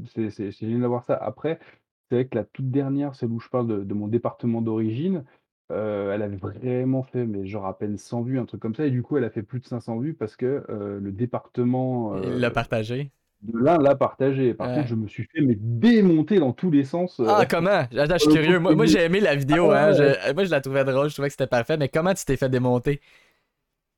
c'est 0.09 0.53
génial 0.53 0.81
d'avoir 0.83 1.05
ça. 1.05 1.17
Après, 1.17 1.61
c'est 2.09 2.17
vrai 2.17 2.29
que 2.29 2.37
la 2.37 2.45
toute 2.45 2.71
dernière, 2.71 3.15
celle 3.17 3.31
où 3.33 3.41
je 3.41 3.49
parle 3.51 3.69
de 3.69 3.85
de 3.85 3.95
mon 3.95 4.09
département 4.09 4.63
d'origine, 4.63 5.25
heu, 5.71 6.11
elle 6.12 6.23
avait 6.23 6.37
vraiment 6.37 7.03
fait, 7.03 7.25
mais 7.27 7.47
genre 7.47 7.66
à 7.66 7.79
peine 7.79 7.97
100 7.99 8.23
vues, 8.23 8.39
un 8.39 8.47
truc 8.47 8.61
comme 8.61 8.75
ça 8.75 8.87
et 8.87 8.91
du 8.91 9.03
coup, 9.03 9.16
elle 9.16 9.25
a 9.25 9.31
fait 9.31 9.43
plus 9.43 9.61
de 9.61 9.66
500 9.66 9.99
vues 9.99 10.14
parce 10.14 10.37
que, 10.37 10.64
heu, 10.68 10.99
le 11.01 11.12
département, 11.12 12.14
Il 12.14 12.39
l'a 12.39 12.51
heu, 12.51 12.53
partagé? 12.53 13.11
de 13.43 13.59
l'Ain 13.59 13.79
l'a 13.79 13.97
partagé. 13.97 14.55
Par 14.55 14.73
contre, 14.73 14.87
Ouais. 14.87 14.91
je 14.91 14.95
me 14.97 15.09
suis 15.09 15.25
fait 15.25 15.43
mais 15.43 15.57
démonter 15.61 16.41
dans 16.41 16.53
tous 16.55 16.71
les 16.71 16.85
sens, 16.85 17.21
heu, 17.21 17.27
Ah, 17.27 17.45
comment? 17.47 17.71
Attends, 17.97 18.14
je 18.14 18.18
suis 18.21 18.29
le 18.31 18.39
curieux. 18.41 18.59
Moi, 18.59 18.87
j'ai 18.87 19.01
aimé 19.05 19.21
la 19.21 19.37
Ah 19.51 19.59
vidéo, 19.59 19.71
ouais, 19.71 19.75
hein. 19.75 19.93
ouais. 19.93 19.93
Je, 19.93 20.33
moi, 20.33 20.45
je 20.45 20.51
la 20.51 20.61
trouvais 20.62 20.85
drôle. 20.85 21.09
Je 21.11 21.14
trouvais 21.14 21.29
que 21.29 21.33
c'était 21.33 21.47
parfait. 21.47 21.77
Mais 21.77 21.89
comment 21.91 22.14
tu 22.14 22.25
t'es 22.25 22.37
fait 22.37 22.49
démonter? 22.49 23.01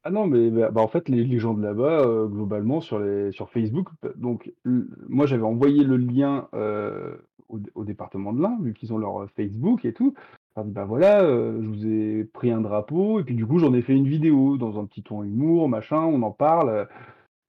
Ah 0.05 0.11
non, 0.11 0.27
mais 0.27 0.51
bah 0.51 0.71
bah, 0.73 0.81
en 0.81 0.89
fait, 0.89 1.09
les 1.09 1.23
les 1.25 1.39
gens 1.39 1.55
de 1.55 1.63
là-bas, 1.63 2.03
heu, 2.05 2.27
globalement 2.29 2.81
sur 2.81 2.99
les 2.99 3.31
sur 3.31 3.51
Facebook, 3.51 3.89
p 4.01 4.09
donc 4.17 4.53
l 4.67 4.87
moi, 5.09 5.27
j'avais 5.27 5.45
envoyé 5.45 5.85
le 5.85 5.97
lien, 5.97 6.49
heu, 6.55 7.25
au 7.49 7.59
dé 7.61 7.71
au 7.77 7.85
département 7.85 8.33
de 8.33 8.43
l'Ain, 8.43 8.59
vu 8.63 8.75
qu'ils 8.75 8.93
ont 8.93 8.99
leur, 8.99 9.23
heu, 9.23 9.29
Facebook 9.37 9.85
et 9.85 9.93
tout. 9.93 10.15
«Bah, 10.57 10.85
voilà, 10.85 11.23
heu, 11.25 11.61
je 11.63 11.67
vous 11.69 11.87
ai 11.87 12.25
pris 12.25 12.51
un 12.51 12.61
drapeau» 12.61 13.19
et 13.21 13.25
puis 13.25 13.35
du 13.35 13.47
coup, 13.47 13.59
j'en 13.59 13.73
ai 13.73 13.81
fait 13.81 13.95
une 13.95 14.07
vidéo 14.07 14.59
dans 14.59 14.79
un 14.79 14.85
petit 14.85 15.03
ton 15.03 15.23
humour, 15.23 15.67
machin, 15.69 15.97
on 16.01 16.23
en 16.23 16.31
parle, 16.31 16.69
heu 16.71 16.87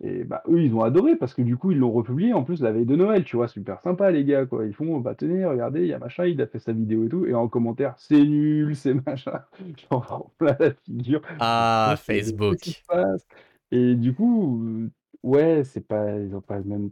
et 0.03 0.25
bah, 0.25 0.43
eux, 0.49 0.61
ils 0.61 0.75
ont 0.75 0.81
adoré 0.83 1.15
parce 1.17 1.33
que 1.33 1.41
du 1.43 1.57
coup, 1.57 1.71
ils 1.71 1.77
l'ont 1.79 1.91
republié 1.91 2.33
en 2.33 2.43
plus 2.43 2.61
la 2.61 2.71
veille 2.73 2.85
de 2.85 2.95
Noël, 2.97 3.23
tu 3.25 3.37
vois? 3.37 3.47
Super 3.49 3.81
sympa 3.81 4.11
les 4.11 4.25
gars, 4.25 4.45
quoi. 4.45 4.65
Ils 4.65 4.73
font: 4.73 4.99
«Bah, 4.99 5.15
tenez, 5.15 5.45
regardez, 5.45 5.81
il 5.81 5.87
y 5.87 5.93
a 5.93 5.99
machin, 5.99 6.25
il 6.25 6.41
a 6.41 6.47
fait 6.47 6.59
sa 6.59 6.73
vidéo 6.73 7.05
et 7.05 7.09
tout» 7.09 7.25
et 7.27 7.33
en 7.35 7.47
commentaire: 7.49 7.95
«C'est 7.97 8.23
nul, 8.23 8.75
c'est 8.77 8.93
machin». 8.95 9.41
J'en 9.91 10.01
prends 10.01 10.31
plein 10.37 10.55
la 10.59 10.71
figure. 10.73 11.21
Ah, 11.39 11.95
«Qu'est-ce 12.43 12.59
qui 12.61 12.71
se 12.73 12.75
Facebook. 12.75 12.83
passe?» 12.87 13.27
et 13.71 13.95
du 13.95 14.13
coup, 14.13 14.63
heu, 14.65 14.91
ouais, 15.23 15.63
c'est 15.63 15.87
pas 15.87 16.17
ils 16.19 16.35
ont 16.35 16.41
pas 16.41 16.57
le 16.59 16.63
même 16.65 16.91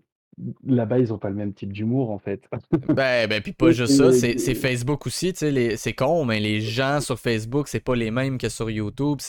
là-bas, 0.66 1.00
ils 1.00 1.14
ont 1.14 1.18
pas 1.18 1.30
le 1.30 1.36
même 1.36 1.54
type 1.54 1.72
d'humour, 1.72 2.12
en 2.12 2.20
fait. 2.20 2.48
Ben, 2.88 3.28
ben, 3.28 3.42
puis 3.42 3.54
pas 3.54 3.72
juste 3.72 3.94
ça, 3.94 4.12
c'est 4.12 4.56
Facebook 4.56 5.06
aussi, 5.06 5.34
tu 5.34 5.52
sais, 5.52 5.78
c'est 5.78 5.94
con, 5.94 6.26
mais 6.26 6.40
les 6.40 6.62
gens 6.62 7.00
sur 7.00 7.20
Facebook, 7.20 7.68
c'est 7.68 7.80
pas 7.80 7.96
les 7.96 8.12
mêmes 8.12 8.38
que 8.38 8.50
sur 8.50 8.70
YouTube. 8.70 9.20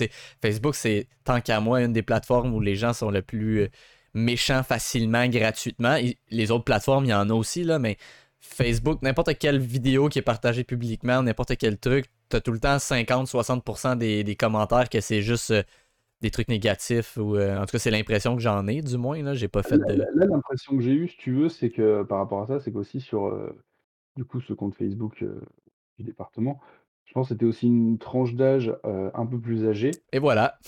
Facebook, 0.40 0.74
c'est 0.74 1.06
tant 1.24 1.40
qu'à 1.40 1.60
moi 1.60 1.82
une 1.82 1.92
des 1.92 2.02
plateformes 2.02 2.54
où 2.54 2.60
les 2.60 2.76
gens 2.76 2.92
sont 2.92 3.10
le 3.10 3.22
plus 3.22 3.62
euh, 3.62 3.68
méchants 4.14 4.62
facilement, 4.62 5.26
gratuitement. 5.28 5.96
Et 5.96 6.18
les 6.30 6.50
autres 6.50 6.64
plateformes, 6.64 7.04
il 7.04 7.10
y 7.10 7.14
en 7.14 7.30
a 7.30 7.34
aussi 7.34 7.64
là, 7.64 7.78
mais 7.78 7.96
Facebook, 8.40 9.00
n'importe 9.02 9.38
quelle 9.38 9.58
vidéo 9.58 10.08
qui 10.08 10.18
est 10.18 10.22
partagée 10.22 10.64
publiquement, 10.64 11.22
n'importe 11.22 11.56
quel 11.56 11.78
truc, 11.78 12.06
t'as 12.28 12.40
tout 12.40 12.52
le 12.52 12.58
temps 12.58 12.76
50-60% 12.76 13.96
des, 13.96 14.24
des 14.24 14.36
commentaires 14.36 14.88
que 14.88 15.00
c'est 15.00 15.22
juste 15.22 15.52
euh, 15.52 15.62
des 16.22 16.30
trucs 16.30 16.48
négatifs 16.48 17.16
ou 17.18 17.36
euh, 17.36 17.58
en 17.58 17.66
tout 17.66 17.72
cas 17.72 17.78
c'est 17.78 17.90
l'impression 17.90 18.36
que 18.36 18.42
j'en 18.42 18.66
ai, 18.68 18.82
du 18.82 18.96
moins 18.98 19.22
là, 19.22 19.34
j'ai 19.34 19.48
pas 19.48 19.62
fait 19.62 19.78
Là 19.78 19.86
de. 19.86 20.06
là 20.14 20.26
l'impression 20.26 20.76
que 20.76 20.82
j'ai 20.82 20.92
eue, 20.92 21.08
si 21.08 21.16
tu 21.16 21.32
veux, 21.32 21.48
c'est 21.48 21.70
que 21.70 22.02
par 22.02 22.18
rapport 22.18 22.42
à 22.42 22.46
ça, 22.46 22.60
c'est 22.60 22.72
qu'aussi 22.72 23.00
sur, 23.00 23.26
heu, 23.28 23.56
du 24.16 24.24
coup, 24.24 24.40
ce 24.40 24.52
compte 24.54 24.74
Facebook, 24.76 25.22
heu, 25.22 25.42
du 25.98 26.04
département, 26.04 26.60
je 27.06 27.12
pense 27.14 27.28
que 27.28 27.34
c'était 27.34 27.46
aussi 27.46 27.68
une 27.68 27.98
tranche 27.98 28.34
d'âge, 28.34 28.74
un 28.84 29.26
peu 29.26 29.40
plus 29.40 29.66
âgée 29.66 30.04
Et 30.12 30.18
voilà. 30.18 30.58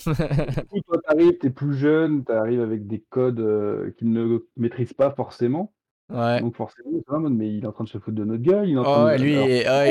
du 0.47 0.63
coup, 0.69 0.79
toi, 0.81 0.97
tu 1.03 1.11
arrives, 1.11 1.37
tu 1.39 1.47
es 1.47 1.49
plus 1.49 1.73
jeune, 1.75 2.25
tu 2.25 2.31
arrives 2.31 2.61
avec 2.61 2.87
des 2.87 3.01
codes, 3.01 3.93
qu'ils 3.97 4.11
ne 4.11 4.39
maîtrisent 4.57 4.93
pas 4.93 5.11
forcément, 5.11 5.73
Ouais. 6.09 6.43
donc 6.43 6.55
forcément, 6.57 6.91
mode: 7.19 7.33
«Mais 7.33 7.53
il 7.55 7.63
est 7.65 7.67
en 7.67 7.73
train 7.73 7.85
de 7.85 7.89
se 7.89 7.99
foutre 7.99 8.17
de 8.17 8.25
notre 8.25 8.43
gueule, 8.43 8.69
il 8.69 8.75
est 8.75 8.79
en 8.79 8.85
train 8.85 9.01
Ah 9.01 9.17
de» 9.17 9.17
lui, 9.17 9.35
alors 9.35 9.51
ah, 9.67 9.85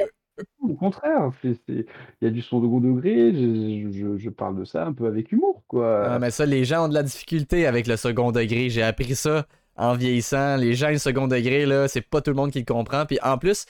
Au 0.60 0.74
contraire, 0.74 1.30
c'est 1.42 1.54
c'est 1.66 1.86
il 2.20 2.24
y 2.24 2.26
a 2.26 2.30
du 2.30 2.42
second 2.42 2.80
degré, 2.80 3.32
je 3.34 3.90
je 3.92 4.16
je 4.18 4.30
parle 4.30 4.58
de 4.58 4.64
ça 4.64 4.86
un 4.86 4.92
peu 4.92 5.06
avec 5.06 5.30
humour, 5.32 5.58
Ah, 5.60 5.64
quoi. 5.68 6.18
mais 6.18 6.30
ça, 6.30 6.44
les 6.46 6.64
gens 6.64 6.86
ont 6.86 6.88
de 6.88 6.94
la 6.94 7.02
difficulté 7.02 7.66
avec 7.66 7.86
le 7.86 7.96
second 7.96 8.32
degré. 8.32 8.68
J'ai 8.70 8.82
appris 8.82 9.14
ça 9.14 9.46
en 9.76 9.94
vieillissant. 9.94 10.56
Les 10.56 10.74
gens, 10.74 10.88
le 10.90 10.98
second 10.98 11.26
degré, 11.28 11.66
là, 11.66 11.86
c'est 11.88 12.00
pas 12.00 12.20
tout 12.20 12.30
le 12.30 12.36
monde 12.36 12.50
qui 12.50 12.58
le 12.60 12.64
comprend. 12.64 13.06
Puis 13.06 13.18
en 13.22 13.38
plus, 13.38 13.66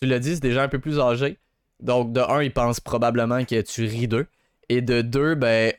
tu 0.00 0.06
l'as 0.06 0.18
dit, 0.18 0.34
c'est 0.34 0.42
des 0.42 0.52
gens 0.52 0.62
un 0.62 0.68
peu 0.68 0.78
plus 0.80 0.98
âgés. 0.98 1.38
Donc, 1.80 2.12
de 2.12 2.20
un, 2.20 2.42
ils 2.42 2.52
pensent 2.52 2.80
probablement 2.80 3.44
que 3.44 3.60
tu 3.60 3.82
ris 3.84 4.08
d'eux. 4.08 4.26
Et 4.68 4.80
de 4.82 5.02
deux, 5.02 5.34
ben, 5.34 5.72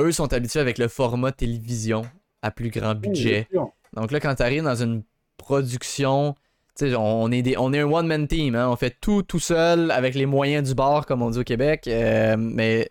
eux 0.00 0.12
sont 0.12 0.32
habitués 0.32 0.60
avec 0.60 0.78
le 0.78 0.88
format 0.88 1.32
télévision 1.32 2.02
à 2.42 2.50
plus 2.50 2.70
grand 2.70 2.92
Oui, 2.94 2.98
bien 3.00 3.10
budget. 3.12 3.46
sûr. 3.50 3.70
Donc 3.94 4.10
là, 4.10 4.20
quand 4.20 4.34
t'arrives 4.34 4.64
dans 4.64 4.82
une 4.82 5.02
production, 5.38 6.34
tu 6.78 6.90
sais, 6.90 6.94
on 6.96 7.30
est, 7.32 7.42
des, 7.42 7.56
on 7.58 7.72
est 7.72 7.80
un 7.80 7.90
one-man 7.90 8.28
team, 8.28 8.54
hein, 8.54 8.68
on 8.70 8.76
fait 8.76 8.96
tout 9.00 9.22
tout 9.22 9.40
seul 9.40 9.90
avec 9.90 10.14
les 10.14 10.26
moyens 10.26 10.68
du 10.68 10.74
bord, 10.74 11.06
comme 11.06 11.22
on 11.22 11.30
dit 11.30 11.38
au 11.40 11.44
Québec. 11.44 11.86
euh, 11.88 12.36
mais 12.38 12.88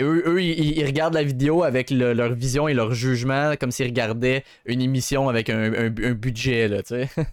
eux, 0.00 0.22
eux 0.26 0.42
ils, 0.42 0.78
ils 0.78 0.84
regardent 0.84 1.14
la 1.14 1.22
vidéo 1.22 1.62
avec 1.62 1.90
le- 1.90 2.12
leur 2.12 2.32
vision 2.34 2.68
et 2.68 2.74
leur 2.74 2.94
jugement 2.94 3.54
comme 3.60 3.70
s'ils 3.70 3.86
regardaient 3.86 4.44
une 4.66 4.80
émission 4.80 5.28
avec 5.28 5.50
un, 5.50 5.72
un- 5.72 5.86
un 5.86 6.12
budget, 6.14 6.68
là. 6.68 6.82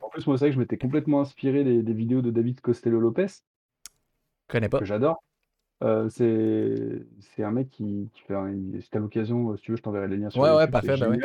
En 0.00 0.08
plus, 0.10 0.26
moi, 0.26 0.36
c'est 0.36 0.46
vrai 0.46 0.50
que 0.50 0.54
je 0.56 0.58
m'étais 0.58 0.76
complètement 0.76 1.20
inspiré 1.20 1.62
des 1.62 1.84
des 1.84 1.92
vidéos 1.92 2.20
de 2.20 2.32
David 2.32 2.60
Costello 2.60 2.98
Lopez, 2.98 3.26
Je 4.48 4.52
connais 4.52 4.68
que 4.76 4.84
pas. 4.84 4.84
j'adore. 4.84 5.22
Heu, 5.82 6.08
c'est 6.10 7.44
un 7.44 7.52
mec 7.52 7.70
qui 7.70 8.10
qui 8.14 8.22
fait 8.22 8.34
un 8.34 8.54
si 8.80 8.90
tu 8.90 8.96
as 8.98 9.00
l'occasion, 9.00 9.56
si 9.56 9.62
tu 9.64 9.72
veux, 9.72 9.76
je 9.76 9.82
t'enverrai 9.82 10.08
les 10.08 10.16
liens 10.18 10.30
sur 10.30 10.44
Ouais, 10.44 10.50
ouais, 10.54 10.68
YouTube, 10.68 10.74
c'est 10.80 10.88
parfait, 10.88 10.96
ben 10.96 11.10
ouais. 11.10 11.18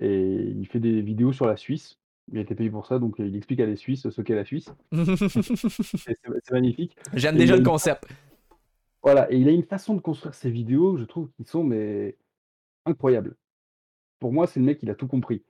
et 0.00 0.54
il 0.56 0.66
fait 0.68 0.80
des 0.80 1.02
vidéos 1.02 1.32
sur 1.32 1.46
la 1.46 1.56
Suisse. 1.56 1.98
Il 2.30 2.38
a 2.38 2.42
été 2.42 2.54
payé 2.54 2.70
pour 2.70 2.86
ça, 2.86 2.98
donc 2.98 3.18
heu, 3.20 3.26
il 3.26 3.36
explique 3.36 3.60
à 3.60 3.66
les 3.66 3.76
Suisses 3.76 4.08
ce 4.10 4.22
qu'est 4.22 4.34
la 4.34 4.44
Suisse 4.44 4.68
c'est 4.92 6.50
magnifique 6.52 6.96
J'aime 7.14 7.36
déjà 7.36 7.54
le 7.54 7.60
une 7.60 7.64
concept. 7.66 8.06
voilà 9.02 9.30
et 9.32 9.36
il 9.36 9.48
a 9.48 9.52
une 9.52 9.62
façon 9.64 9.94
de 9.94 10.00
construire 10.00 10.34
ses 10.34 10.50
vidéos, 10.50 10.96
je 10.96 11.04
trouve, 11.04 11.30
qui 11.36 11.44
sont 11.44 11.64
mais 11.64 12.16
incroyables. 12.86 13.36
Pour 14.20 14.32
moi, 14.32 14.46
c'est 14.46 14.60
le 14.60 14.66
mec, 14.66 14.80
il 14.82 14.90
a 14.90 14.94
tout 14.94 15.06
compris. 15.08 15.42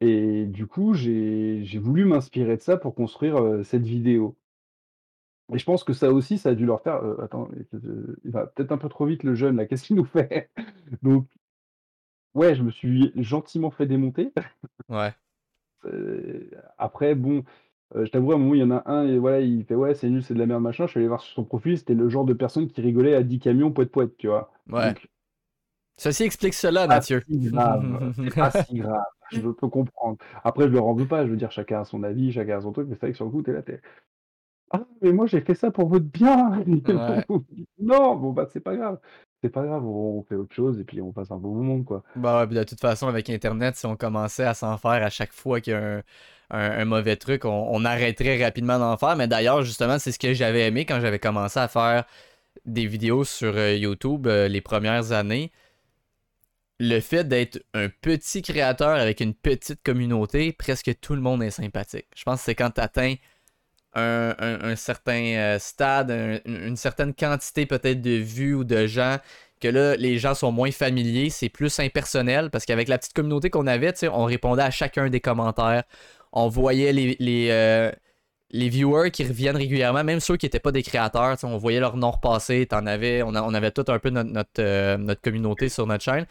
Et 0.00 0.46
du 0.46 0.66
coup, 0.66 0.94
j'ai 0.94 1.78
voulu 1.78 2.04
m'inspirer 2.04 2.56
de 2.56 2.62
ça 2.62 2.76
pour 2.76 2.94
construire, 2.94 3.38
heu, 3.42 3.64
cette 3.64 3.84
vidéo. 3.86 4.36
Et 5.52 5.58
je 5.58 5.64
pense 5.64 5.84
que 5.84 5.92
ça 5.92 6.10
aussi, 6.10 6.38
ça 6.38 6.50
a 6.50 6.54
dû 6.54 6.64
leur 6.66 6.82
faire, 6.82 7.02
heu, 7.04 7.18
attends, 7.22 7.48
il 8.24 8.30
va 8.30 8.46
peut-être 8.46 8.72
un 8.72 8.78
peu 8.78 8.88
trop 8.88 9.06
vite 9.06 9.22
le 9.24 9.34
jeune 9.34 9.56
là, 9.56 9.66
qu'est-ce 9.66 9.84
qu'il 9.84 9.96
nous 9.96 10.04
fait? 10.04 10.50
Donc 11.02 11.26
ouais, 12.34 12.54
je 12.54 12.62
me 12.62 12.70
suis 12.70 13.12
gentiment 13.16 13.70
fait 13.70 13.86
démonter. 13.86 14.32
Ouais. 14.88 15.14
Heu, 15.86 16.50
après 16.78 17.14
bon, 17.14 17.44
heu, 17.94 18.04
je 18.04 18.10
t'avoue 18.10 18.32
à 18.32 18.34
un 18.36 18.38
moment, 18.38 18.54
il 18.54 18.60
y 18.60 18.62
en 18.64 18.70
a 18.70 18.82
un 18.90 19.06
et 19.06 19.18
voilà, 19.18 19.40
il 19.40 19.64
fait: 19.64 19.74
«Ouais, 19.74 19.94
c'est 19.94 20.08
nul, 20.10 20.22
c'est 20.22 20.34
de 20.34 20.38
la 20.38 20.46
merde, 20.46 20.62
machin». 20.62 20.86
Je 20.86 20.92
suis 20.92 21.00
allé 21.00 21.08
voir 21.08 21.20
sur 21.22 21.34
son 21.34 21.44
profil, 21.44 21.78
c'était 21.78 21.94
le 21.94 22.08
genre 22.08 22.24
de 22.24 22.34
personne 22.34 22.68
qui 22.68 22.80
rigolait 22.80 23.14
à 23.14 23.22
10 23.22 23.38
camions 23.40 23.72
poète 23.72 23.90
poète, 23.92 24.16
tu 24.18 24.28
vois? 24.28 24.52
Ouais. 24.70 24.94
Donc 24.94 25.08
Ceci 25.96 26.24
explique 26.24 26.54
cela, 26.54 26.86
pas 26.86 27.00
Mathieu. 27.00 27.22
si 27.28 27.38
grave, 27.40 28.12
c'est 28.24 28.36
pas 28.36 28.50
si 28.50 28.74
grave, 28.76 29.02
je 29.30 29.40
peux 29.50 29.68
comprendre. 29.68 30.18
Après 30.44 30.64
je 30.68 30.72
leur 30.72 30.86
en 30.86 30.94
veux 30.94 31.06
pas, 31.08 31.26
je 31.26 31.30
veux 31.30 31.36
dire 31.36 31.50
chacun 31.52 31.80
a 31.82 31.84
son 31.84 32.02
avis, 32.02 32.32
chacun 32.32 32.58
a 32.58 32.60
son 32.62 32.72
truc, 32.72 32.88
mais 32.88 32.94
c'est 32.96 33.02
vrai 33.02 33.10
que 33.12 33.16
sur 33.16 33.26
le 33.26 33.30
coup, 33.32 33.42
tu 33.42 33.50
es 33.50 33.54
là, 33.54 33.62
tu 33.62 33.80
«Ah 34.72 34.86
mais 35.02 35.12
moi 35.12 35.26
j'ai 35.26 35.40
fait 35.42 35.54
ça 35.54 35.70
pour 35.70 35.88
votre 35.88 36.06
bien!» 36.06 36.62
ouais. 36.88 37.26
«Non!» 37.78 38.16
bon 38.16 38.32
bah, 38.32 38.46
c'est 38.52 38.60
pas 38.60 38.76
grave, 38.76 39.00
c'est 39.44 39.50
pas 39.50 39.62
grave, 39.62 39.84
on 39.84 40.22
fait 40.22 40.36
autre 40.36 40.54
chose 40.54 40.80
et 40.80 40.84
puis 40.84 41.02
on 41.02 41.12
passe 41.12 41.30
un 41.30 41.36
bon 41.36 41.52
moment, 41.52 41.82
quoi. 41.82 42.02
Bah 42.16 42.40
ouais, 42.40 42.46
puis 42.46 42.56
de 42.56 42.62
toute 42.64 42.80
façon, 42.80 43.08
avec 43.08 43.28
Internet, 43.28 43.76
si 43.76 43.84
on 43.84 43.94
commençait 43.94 44.44
à 44.44 44.54
s'en 44.54 44.78
faire 44.78 45.02
à 45.04 45.10
chaque 45.10 45.34
fois 45.34 45.60
qu'il 45.60 45.74
y 45.74 45.76
a 45.76 46.02
un, 46.48 46.84
mauvais 46.86 47.16
truc, 47.16 47.44
on, 47.44 47.68
on 47.70 47.84
arrêterait 47.84 48.42
rapidement 48.42 48.78
d'en 48.78 48.96
faire. 48.96 49.16
Mais 49.16 49.28
d'ailleurs, 49.28 49.62
justement, 49.62 49.98
c'est 49.98 50.12
ce 50.12 50.18
que 50.18 50.32
j'avais 50.32 50.66
aimé 50.66 50.86
quand 50.86 50.98
j'avais 50.98 51.18
commencé 51.18 51.60
à 51.60 51.68
faire 51.68 52.06
des 52.64 52.86
vidéos 52.86 53.24
sur 53.24 53.54
euh, 53.54 53.74
YouTube 53.74 54.26
euh, 54.26 54.48
les 54.48 54.62
premières 54.62 55.12
années. 55.12 55.52
Le 56.80 57.00
fait 57.00 57.24
d'être 57.24 57.62
un 57.74 57.90
petit 57.90 58.40
créateur 58.40 58.96
avec 58.96 59.20
une 59.20 59.34
petite 59.34 59.82
communauté, 59.82 60.54
presque 60.54 60.90
tout 61.02 61.14
le 61.14 61.20
monde 61.20 61.42
est 61.42 61.50
sympathique. 61.50 62.06
Je 62.16 62.22
pense 62.24 62.38
que 62.38 62.44
c'est 62.46 62.54
quand 62.54 62.70
tu 62.70 62.80
atteins 62.80 63.16
un, 63.94 64.34
un- 64.38 64.76
certain 64.76 65.22
euh, 65.36 65.58
stade, 65.58 66.10
un- 66.10 66.38
une 66.46 66.76
certaine 66.76 67.14
quantité 67.14 67.66
peut-être 67.66 68.00
de 68.02 68.10
vues 68.16 68.54
ou 68.54 68.64
de 68.64 68.86
gens, 68.86 69.18
que 69.60 69.68
là, 69.68 69.96
les 69.96 70.18
gens 70.18 70.34
sont 70.34 70.52
moins 70.52 70.70
familiers, 70.70 71.30
c'est 71.30 71.48
plus 71.48 71.78
impersonnel, 71.80 72.50
parce 72.50 72.64
qu'avec 72.66 72.88
la 72.88 72.98
petite 72.98 73.14
communauté 73.14 73.50
qu'on 73.50 73.66
avait, 73.66 73.92
on 74.12 74.24
répondait 74.24 74.62
à 74.62 74.70
chacun 74.70 75.08
des 75.08 75.20
commentaires, 75.20 75.84
on 76.32 76.48
voyait 76.48 76.92
les, 76.92 77.16
les, 77.20 77.48
euh, 77.50 77.90
les 78.50 78.68
viewers 78.68 79.10
qui 79.10 79.24
reviennent 79.24 79.56
régulièrement, 79.56 80.04
même 80.04 80.20
ceux 80.20 80.36
qui 80.36 80.46
n'étaient 80.46 80.60
pas 80.60 80.72
des 80.72 80.82
créateurs, 80.82 81.36
on 81.44 81.56
voyait 81.56 81.80
leur 81.80 81.96
nom 81.96 82.10
repasser, 82.12 82.66
t'en 82.66 82.86
avais, 82.86 83.22
on, 83.22 83.34
a- 83.34 83.42
on 83.42 83.54
avait 83.54 83.70
tout 83.72 83.84
un 83.88 83.98
peu 83.98 84.10
notre, 84.10 84.30
notre, 84.30 84.50
euh, 84.60 84.96
notre 84.98 85.20
communauté 85.22 85.68
sur 85.68 85.86
notre 85.86 86.04
chaîne. 86.04 86.26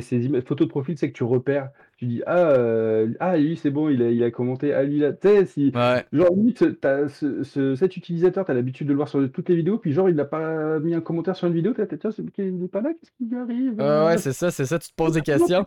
Ces 0.00 0.40
photos 0.42 0.66
de 0.66 0.70
profil, 0.70 0.98
c'est 0.98 1.08
que 1.10 1.16
tu 1.16 1.24
repères. 1.24 1.70
Tu 2.04 2.08
dis: 2.08 2.22
«Ah, 2.26 2.52
heu, 2.58 3.16
ah 3.20 3.36
lui 3.38 3.56
c'est 3.56 3.70
bon, 3.70 3.88
il 3.88 4.02
a 4.02 4.10
il 4.10 4.22
a 4.22 4.30
commenté. 4.30 4.74
Ah 4.74 4.82
lui 4.82 4.98
là» 4.98 5.12
tu 5.14 5.26
sais, 5.28 5.46
si 5.46 5.72
Ouais, 5.74 6.06
genre 6.12 6.28
limite, 6.34 6.58
tu 6.80 6.86
as 6.86 7.08
ce 7.08 7.42
ce 7.42 7.74
cet 7.76 7.96
utilisateur, 7.96 8.44
tu 8.44 8.50
as 8.50 8.54
l'habitude 8.54 8.86
de 8.86 8.92
le 8.92 8.96
voir 8.96 9.08
sur 9.08 9.30
toutes 9.32 9.48
les 9.48 9.56
vidéos, 9.56 9.78
puis 9.78 9.92
genre 9.92 10.08
il 10.10 10.20
a 10.20 10.24
pas 10.26 10.78
mis 10.80 10.94
un 10.94 11.00
commentaire 11.00 11.34
sur 11.36 11.46
une 11.48 11.54
vidéo, 11.54 11.72
là: 11.76 11.86
«Tiens, 11.86 12.10
c'est 12.10 12.22
il 12.38 12.62
est 12.64 12.68
pas 12.68 12.82
là, 12.82 12.90
qu'est-ce 12.94 13.12
qui 13.12 13.24
lui 13.26 13.38
arrive, 13.38 13.78
ouais, 13.78 14.04
ouais, 14.06 14.18
heu?» 14.18 14.18
c'est 14.18 14.32
ça, 14.32 14.50
c'est 14.50 14.66
ça, 14.66 14.78
tu 14.78 14.88
te 14.90 14.94
poses 14.94 15.14
des 15.14 15.22
questions. 15.22 15.66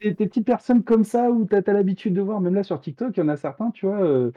Des 0.00 0.14
petites 0.14 0.46
personnes 0.46 0.82
comme 0.84 1.04
ça 1.04 1.30
où 1.30 1.46
tu 1.46 1.54
as 1.54 1.62
tu 1.62 1.70
as 1.70 1.72
l'habitude 1.74 2.14
de 2.14 2.20
voir, 2.20 2.40
même 2.40 2.54
là 2.54 2.62
sur 2.62 2.80
TikTok, 2.80 3.16
il 3.16 3.20
y 3.20 3.22
en 3.22 3.28
a 3.28 3.36
certains, 3.36 3.70
tu 3.70 3.86
vois, 3.86 4.02
heu: 4.04 4.32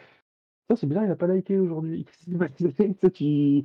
«Tiens, 0.67 0.75
c'est 0.77 0.87
bizarre, 0.87 1.05
il 1.05 1.11
a 1.11 1.15
pas 1.17 1.27
liké 1.27 1.59
aujourd'hui. 1.59 2.05
Qu'est-ce 2.05 2.25
qui 2.25 2.31
s'est 2.31 2.37
passé?» 2.37 3.11
Tu 3.13 3.63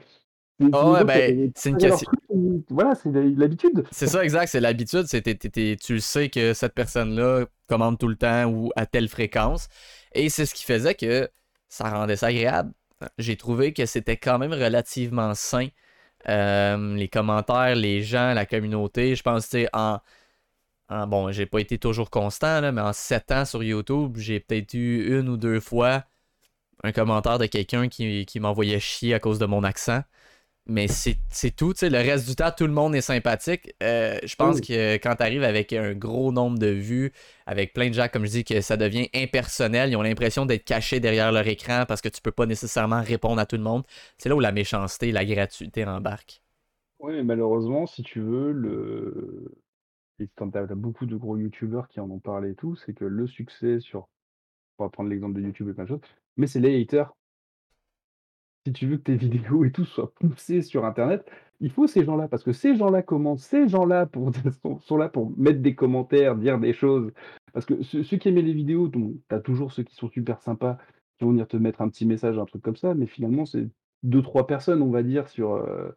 Oh 0.60 0.92
ouais, 0.92 1.04
ben, 1.04 1.52
c'est 1.56 1.70
une 1.70 1.76
question. 1.78 2.06
truc 2.06 2.64
voilà, 2.70 2.94
c'est 2.94 3.10
l'habitude. 3.10 3.84
C'est 3.90 4.06
ça, 4.06 4.22
exact, 4.24 4.46
c'est 4.48 4.60
l'habitude. 4.60 5.06
C'est 5.06 5.22
tu 5.78 5.94
le 5.94 6.00
sais 6.00 6.28
que 6.28 6.54
cette 6.54 6.74
personne-là 6.74 7.46
commande 7.68 7.98
tout 7.98 8.08
le 8.08 8.16
temps 8.16 8.44
ou 8.46 8.70
à 8.76 8.86
telle 8.86 9.08
fréquence. 9.08 9.68
Et 10.14 10.28
c'est 10.28 10.46
ce 10.46 10.54
qui 10.54 10.64
faisait 10.64 10.94
que 10.94 11.28
ça 11.68 11.90
rendait 11.90 12.16
ça 12.16 12.26
agréable. 12.26 12.72
J'ai 13.18 13.36
trouvé 13.36 13.72
que 13.72 13.86
c'était 13.86 14.16
quand 14.16 14.38
même 14.38 14.52
relativement 14.52 15.34
sain. 15.34 15.68
Euh, 16.28 16.94
les 16.94 17.08
commentaires, 17.08 17.74
les 17.74 18.02
gens, 18.02 18.32
la 18.34 18.46
communauté. 18.46 19.16
Je 19.16 19.22
pense, 19.22 19.44
tu 19.48 19.62
sais, 19.62 19.68
en, 19.72 19.98
en- 20.88 21.06
Bon, 21.06 21.32
j'ai 21.32 21.46
pas 21.46 21.60
été 21.60 21.78
toujours 21.78 22.10
constant, 22.10 22.60
là, 22.60 22.72
mais 22.72 22.80
en 22.80 22.92
7 22.92 23.30
ans 23.32 23.44
sur 23.44 23.62
YouTube, 23.62 24.16
j'ai 24.18 24.40
peut-être 24.40 24.74
eu 24.74 25.18
une 25.18 25.28
ou 25.28 25.36
deux 25.36 25.60
fois 25.60 26.04
un 26.84 26.92
commentaire 26.92 27.38
de 27.38 27.46
quelqu'un 27.46 27.88
qui, 27.88 28.26
qui 28.26 28.40
m'envoyait 28.40 28.80
chier 28.80 29.14
à 29.14 29.20
cause 29.20 29.38
de 29.38 29.46
mon 29.46 29.64
accent. 29.64 30.02
Mais 30.66 30.86
c'est 30.86 31.16
tout, 31.56 31.72
tu 31.72 31.80
sais, 31.80 31.90
le 31.90 31.98
reste 31.98 32.28
du 32.28 32.36
temps, 32.36 32.50
tout 32.56 32.66
le 32.66 32.72
monde 32.72 32.94
est 32.94 33.00
sympathique. 33.00 33.74
Euh, 33.82 34.18
je 34.24 34.36
pense 34.36 34.60
Oui. 34.60 34.62
que 34.62 34.94
quand 34.94 35.16
tu 35.16 35.22
arrives 35.24 35.42
avec 35.42 35.72
un 35.72 35.92
gros 35.92 36.30
nombre 36.30 36.56
de 36.58 36.68
vues, 36.68 37.12
avec 37.46 37.72
plein 37.72 37.88
de 37.88 37.94
gens, 37.94 38.06
comme 38.08 38.24
je 38.26 38.30
dis, 38.30 38.44
que 38.44 38.60
ça 38.60 38.76
devient 38.76 39.08
impersonnel, 39.12 39.90
ils 39.90 39.96
ont 39.96 40.02
l'impression 40.02 40.46
d'être 40.46 40.64
cachés 40.64 41.00
derrière 41.00 41.32
leur 41.32 41.46
écran 41.48 41.84
parce 41.86 42.00
que 42.00 42.08
tu 42.08 42.20
peux 42.22 42.30
pas 42.30 42.46
nécessairement 42.46 43.02
répondre 43.02 43.40
à 43.40 43.46
tout 43.46 43.56
le 43.56 43.62
monde. 43.62 43.82
C'est 44.18 44.28
là 44.28 44.36
où 44.36 44.40
la 44.40 44.52
méchanceté, 44.52 45.10
la 45.10 45.24
gratuité 45.24 45.84
embarque. 45.84 46.42
Ouais, 47.00 47.12
mais 47.14 47.24
malheureusement, 47.24 47.86
si 47.86 48.02
tu 48.02 48.20
veux, 48.20 48.52
le 48.52 49.54
et 50.20 50.28
quand 50.36 50.50
tu 50.52 50.58
as 50.58 50.66
beaucoup 50.68 51.06
de 51.06 51.16
gros 51.16 51.36
youtubeurs 51.38 51.88
qui 51.88 52.00
en 52.00 52.10
ont 52.10 52.20
parlé 52.20 52.50
et 52.50 52.54
tout, 52.54 52.76
c'est 52.76 52.94
que 52.94 53.04
le 53.06 53.26
succès 53.26 53.80
sur 53.80 54.08
on 54.78 54.84
va 54.84 54.90
prendre 54.90 55.10
l'exemple 55.10 55.34
de 55.34 55.42
YouTube 55.42 55.68
et 55.70 55.74
plein 55.74 55.84
de 55.84 55.88
choses, 55.90 56.00
mais 56.36 56.46
c'est 56.48 56.60
les 56.60 56.80
haters. 56.80 57.14
Si 58.66 58.72
tu 58.72 58.86
veux 58.86 58.96
que 58.98 59.02
tes 59.02 59.16
vidéos 59.16 59.64
et 59.64 59.72
tout 59.72 59.84
soient 59.84 60.12
poussées 60.14 60.62
sur 60.62 60.84
internet, 60.84 61.24
il 61.60 61.70
faut 61.70 61.86
ces 61.86 62.04
gens-là 62.04 62.28
parce 62.28 62.44
que 62.44 62.52
ces 62.52 62.76
gens-là 62.76 63.02
commentent, 63.02 63.38
ces 63.40 63.68
gens-là 63.68 64.08
sont 64.80 64.96
là 64.96 65.08
pour 65.08 65.36
mettre 65.38 65.60
des 65.60 65.74
commentaires, 65.74 66.36
dire 66.36 66.58
des 66.58 66.72
choses. 66.72 67.12
Parce 67.52 67.66
que 67.66 67.82
ceux 67.82 68.16
qui 68.16 68.28
aimaient 68.28 68.42
les 68.42 68.54
vidéos, 68.54 68.88
tu 68.88 69.00
as 69.30 69.40
toujours 69.40 69.72
ceux 69.72 69.82
qui 69.82 69.94
sont 69.94 70.08
super 70.08 70.40
sympas, 70.40 70.78
qui 71.18 71.24
vont 71.24 71.30
venir 71.32 71.46
te 71.48 71.56
mettre 71.56 71.82
un 71.82 71.88
petit 71.88 72.06
message, 72.06 72.38
un 72.38 72.46
truc 72.46 72.62
comme 72.62 72.76
ça, 72.76 72.94
mais 72.94 73.06
finalement, 73.06 73.44
c'est 73.46 73.68
deux 74.02 74.22
trois 74.22 74.46
personnes, 74.46 74.80
on 74.82 74.90
va 74.90 75.02
dire, 75.02 75.28
sur, 75.28 75.54
heu, 75.56 75.94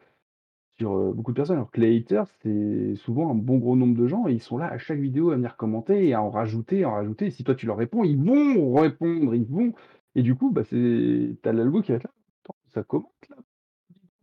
sur, 0.78 0.96
heu, 0.96 1.12
beaucoup 1.12 1.32
de 1.32 1.36
personnes. 1.36 1.56
Alors 1.56 1.70
que 1.70 1.80
les 1.80 1.96
haters, 1.96 2.26
c'est 2.42 2.94
souvent 2.96 3.30
un 3.30 3.34
bon 3.34 3.58
gros 3.58 3.76
nombre 3.76 3.96
de 3.98 4.06
gens 4.06 4.28
et 4.28 4.32
ils 4.34 4.42
sont 4.42 4.58
là 4.58 4.66
à 4.68 4.78
chaque 4.78 4.98
vidéo 5.00 5.30
à 5.30 5.36
venir 5.36 5.56
commenter 5.56 6.06
et 6.08 6.14
à 6.14 6.22
en 6.22 6.30
rajouter, 6.30 6.84
en 6.84 6.92
rajouter 6.92 7.26
et 7.26 7.30
si 7.30 7.44
toi 7.44 7.54
tu 7.54 7.66
leur 7.66 7.76
réponds, 7.76 8.04
ils 8.04 8.18
vont 8.22 8.74
répondre, 8.74 9.34
ils 9.34 9.46
vont 9.46 9.72
et 10.14 10.22
du 10.22 10.34
coup, 10.34 10.50
bah, 10.50 10.64
c'est 10.64 11.36
tu 11.42 11.48
as 11.48 11.52
l'algo 11.52 11.82
qui 11.82 11.92
va 11.92 11.96
être 11.96 12.04
là: 12.04 12.10
«Attends, 12.10 12.25
ça 12.82 12.96
là, 13.30 13.36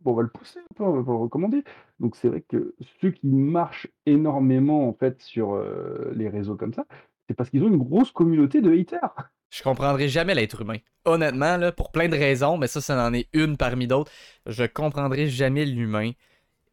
on 0.04 0.12
va 0.12 0.22
le 0.22 0.28
pousser 0.28 0.60
un 0.60 0.74
peu, 0.74 0.84
on 0.84 1.00
va 1.00 1.12
le 1.12 1.18
recommander». 1.18 1.64
Donc 2.00 2.16
c'est 2.16 2.28
vrai 2.28 2.42
que 2.42 2.74
ceux 3.00 3.10
qui 3.10 3.26
marchent 3.26 3.88
énormément 4.06 4.88
en 4.88 4.92
fait 4.92 5.20
sur, 5.22 5.54
heu, 5.54 6.12
les 6.14 6.28
réseaux 6.28 6.56
comme 6.56 6.74
ça, 6.74 6.86
c'est 7.26 7.34
parce 7.34 7.50
qu'ils 7.50 7.62
ont 7.62 7.68
une 7.68 7.78
grosse 7.78 8.12
communauté 8.12 8.60
de 8.60 8.70
haters. 8.70 9.30
Je 9.50 9.62
comprendrai 9.62 10.08
jamais 10.08 10.34
l'être 10.34 10.60
humain. 10.62 10.78
Honnêtement, 11.04 11.56
là, 11.56 11.70
pour 11.72 11.92
plein 11.92 12.08
de 12.08 12.16
raisons, 12.16 12.58
mais 12.58 12.66
ça, 12.66 12.80
ça 12.80 13.06
en 13.06 13.14
est 13.14 13.28
une 13.32 13.56
parmi 13.56 13.86
d'autres. 13.86 14.10
Je 14.46 14.64
comprendrai 14.64 15.28
jamais 15.28 15.64
l'humain. 15.64 16.12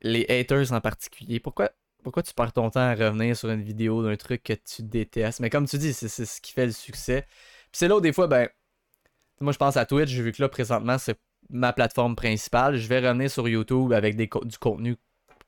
Les 0.01 0.25
haters 0.29 0.73
en 0.73 0.81
particulier. 0.81 1.39
Pourquoi, 1.39 1.69
pourquoi 2.03 2.23
tu 2.23 2.33
perds 2.33 2.53
ton 2.53 2.69
temps 2.71 2.79
à 2.79 2.95
revenir 2.95 3.37
sur 3.37 3.49
une 3.49 3.61
vidéo 3.61 4.03
d'un 4.03 4.15
truc 4.15 4.41
que 4.43 4.53
tu 4.53 4.81
détestes? 4.83 5.39
Mais 5.41 5.49
comme 5.51 5.67
tu 5.67 5.77
dis, 5.77 5.93
c'est 5.93 6.07
c'est 6.07 6.25
ce 6.25 6.41
qui 6.41 6.53
fait 6.53 6.65
le 6.65 6.71
succès. 6.71 7.21
Puis 7.71 7.79
c'est 7.79 7.87
là 7.87 7.97
où 7.97 8.01
des 8.01 8.13
fois, 8.13 8.27
ben, 8.27 8.49
moi 9.39 9.53
je 9.53 9.57
pense 9.59 9.77
à 9.77 9.85
Twitch, 9.85 10.11
vu 10.11 10.31
que 10.31 10.41
là 10.41 10.49
présentement 10.49 10.97
c'est 10.97 11.19
ma 11.51 11.73
plateforme 11.73 12.15
principale. 12.15 12.77
Je 12.77 12.87
vais 12.87 12.99
revenir 12.99 13.29
sur 13.29 13.47
YouTube 13.47 13.93
avec 13.93 14.15
du 14.15 14.57
contenu 14.59 14.97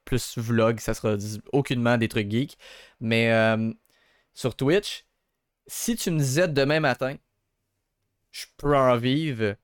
plus 0.06 0.38
vlog, 0.38 0.80
ça 0.80 0.94
sera 0.94 1.16
aucunement 1.52 1.98
des 1.98 2.08
trucs 2.08 2.30
geeks. 2.30 2.58
Mais 3.00 3.32
euh, 3.32 3.72
sur 4.34 4.56
Twitch, 4.56 5.06
si 5.68 5.96
tu 5.96 6.12
me 6.12 6.20
disais 6.20 6.48
demain 6.48 6.80
matin, 6.80 7.16
je 8.32 8.46
peux 8.58 8.76
en 8.76 8.98
vivre, 8.98 9.56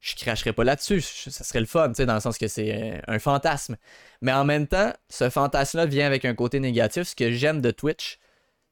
je 0.00 0.14
cracherais 0.16 0.52
pas 0.52 0.64
là-dessus. 0.64 1.00
Ça 1.00 1.44
serait 1.44 1.60
le 1.60 1.66
fun, 1.66 1.88
tu 1.88 1.96
sais, 1.96 2.06
dans 2.06 2.14
le 2.14 2.20
sens 2.20 2.38
que 2.38 2.48
c'est 2.48 3.00
un 3.06 3.18
fantasme. 3.18 3.76
Mais 4.22 4.32
en 4.32 4.44
même 4.44 4.66
temps, 4.66 4.92
ce 5.08 5.28
fantasme-là 5.28 5.86
vient 5.86 6.06
avec 6.06 6.24
un 6.24 6.34
côté 6.34 6.60
négatif. 6.60 7.04
Ce 7.08 7.16
que 7.16 7.30
j'aime 7.32 7.60
de 7.60 7.70
Twitch, 7.70 8.18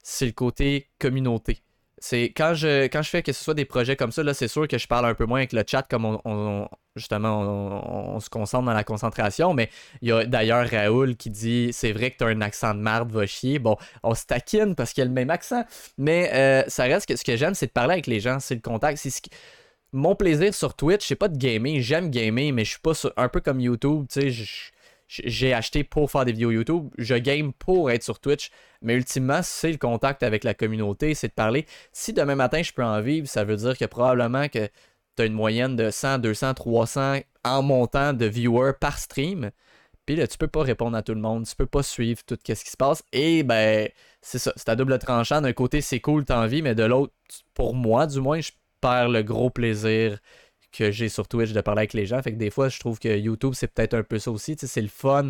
c'est 0.03 0.27
le 0.27 0.33
côté 0.33 0.91
communauté. 0.99 1.63
Quand 2.11 2.55
je, 2.55 2.87
quand 2.87 3.03
je 3.03 3.11
fais 3.11 3.23
que 3.23 3.33
ce 3.33 3.45
soit 3.45 3.55
des 3.55 3.65
projets 3.65 3.97
comme 3.97 4.13
ça, 4.13 4.23
là, 4.23 4.35
c'est 4.35 4.49
sûr 4.49 4.67
que 4.67 4.79
je 4.79 4.89
parle 4.89 5.07
un 5.07 5.15
peu 5.15 5.25
moins 5.25 5.39
avec 5.39 5.53
le 5.53 5.63
chat, 5.67 5.83
comme 5.83 6.05
on- 6.25 6.69
justement 6.97 8.15
on, 8.15 8.21
se 8.21 8.31
concentre 8.31 8.67
dans 8.67 8.73
la 8.73 8.85
concentration. 8.85 9.55
Mais 9.55 9.71
il 10.01 10.09
y 10.09 10.13
a 10.13 10.25
d'ailleurs 10.25 10.69
Raoul 10.69 11.17
qui 11.17 11.31
dit 11.31 11.71
c'est 11.73 11.93
vrai 11.93 12.11
que 12.11 12.19
t'as 12.19 12.27
un 12.27 12.41
accent 12.41 12.75
de 12.75 12.81
marde, 12.81 13.11
va 13.11 13.27
chier. 13.27 13.59
Bon, 13.59 13.77
on 14.03 14.15
se 14.15 14.27
taquine 14.27 14.75
parce 14.75 14.93
qu'il 14.93 15.03
a 15.03 15.07
le 15.07 15.13
même 15.13 15.31
accent. 15.31 15.65
Mais 15.99 16.31
euh, 16.33 16.65
ça 16.69 16.85
reste 16.85 17.07
que 17.07 17.17
ce 17.17 17.25
que 17.25 17.37
j'aime, 17.37 17.55
c'est 17.55 17.67
de 17.67 17.73
parler 17.73 17.95
avec 17.95 18.07
les 18.07 18.21
gens, 18.21 18.39
c'est 18.41 18.55
le 18.55 18.61
contact. 18.61 18.99
C'est 18.99 19.13
Mon 19.93 20.15
plaisir 20.15 20.55
sur 20.55 20.75
Twitch, 20.75 21.07
c'est 21.07 21.17
pas 21.17 21.29
de 21.29 21.37
gamer. 21.37 21.81
J'aime 21.81 22.11
gamer, 22.11 22.53
mais 22.53 22.65
je 22.65 22.71
suis 22.71 22.81
pas 22.81 22.95
sur- 22.95 23.13
un 23.17 23.29
peu 23.29 23.41
comme 23.41 23.61
YouTube. 23.61 24.07
Tu 24.11 24.33
sais, 24.33 24.45
j'ai 25.09 25.53
acheté 25.53 25.85
pour 25.85 26.11
faire 26.11 26.25
des 26.25 26.33
vidéos 26.33 26.51
YouTube. 26.51 26.89
Je 26.97 27.15
game 27.15 27.53
pour 27.53 27.91
être 27.91 28.03
sur 28.03 28.19
Twitch. 28.19 28.51
Mais 28.81 28.95
ultimement, 28.95 29.41
c'est 29.43 29.71
le 29.71 29.77
contact 29.77 30.23
avec 30.23 30.43
la 30.43 30.55
communauté, 30.55 31.15
c'est 31.15 31.29
de 31.29 31.33
parler. 31.35 31.67
Si 31.93 32.13
demain 32.13 32.35
matin 32.35 32.63
je 32.63 32.73
peux 32.73 32.83
en 32.83 33.01
vivre, 33.01 33.29
ça 33.29 33.45
veut 33.45 33.57
dire 33.57 33.77
que 33.77 33.85
probablement 33.85 34.49
que 34.49 34.69
tu 35.17 35.23
as 35.23 35.27
une 35.27 35.33
moyenne 35.33 35.77
de 35.77 35.91
100, 35.91 36.19
200, 36.19 36.55
300 36.55 37.21
en 37.45 37.63
montant 37.63 38.13
de 38.13 38.27
viewers 38.27 38.73
par 38.81 38.99
stream. 38.99 39.51
Puis 40.07 40.17
là, 40.17 40.27
tu 40.27 40.37
peux 40.37 40.49
pas 40.49 40.63
répondre 40.63 40.97
à 40.97 41.03
tout 41.03 41.15
le 41.15 41.21
monde, 41.21 41.47
tu 41.47 41.55
peux 41.55 41.67
pas 41.67 41.83
suivre 41.83 42.23
tout 42.25 42.37
ce 42.45 42.53
qui 42.53 42.71
se 42.71 42.77
passe. 42.77 43.05
Et 43.13 43.43
ben, 43.45 43.89
c'est 44.21 44.39
ça, 44.39 44.53
c'est 44.57 44.69
à 44.69 44.77
double 44.77 44.99
tranchant. 44.99 45.41
D'un 45.41 45.53
côté, 45.53 45.81
c'est 45.81 46.01
cool, 46.01 46.25
t'as 46.25 46.43
envie, 46.43 46.63
mais 46.63 46.75
de 46.75 46.83
l'autre, 46.83 47.13
pour 47.55 47.75
moi, 47.75 48.07
du 48.07 48.21
moins, 48.21 48.41
je 48.41 48.51
perds 48.81 49.09
le 49.09 49.23
gros 49.23 49.51
plaisir 49.51 50.19
que 50.73 50.91
j'ai 50.91 51.09
sur 51.09 51.29
Twitch 51.29 51.53
de 51.53 51.61
parler 51.61 51.81
avec 51.81 51.93
les 51.93 52.07
gens. 52.07 52.21
Fait 52.23 52.33
que 52.33 52.39
des 52.39 52.51
fois, 52.51 52.69
je 52.69 52.81
trouve 52.81 52.99
que 52.99 53.17
YouTube, 53.17 53.53
c'est 53.55 53.69
peut-être 53.69 53.95
un 53.95 54.03
peu 54.03 54.19
ça 54.19 54.31
aussi. 54.31 54.57
Tu 54.57 54.67
sais, 54.67 54.73
c'est 54.73 54.83
le 54.83 54.89
fun. 54.89 55.29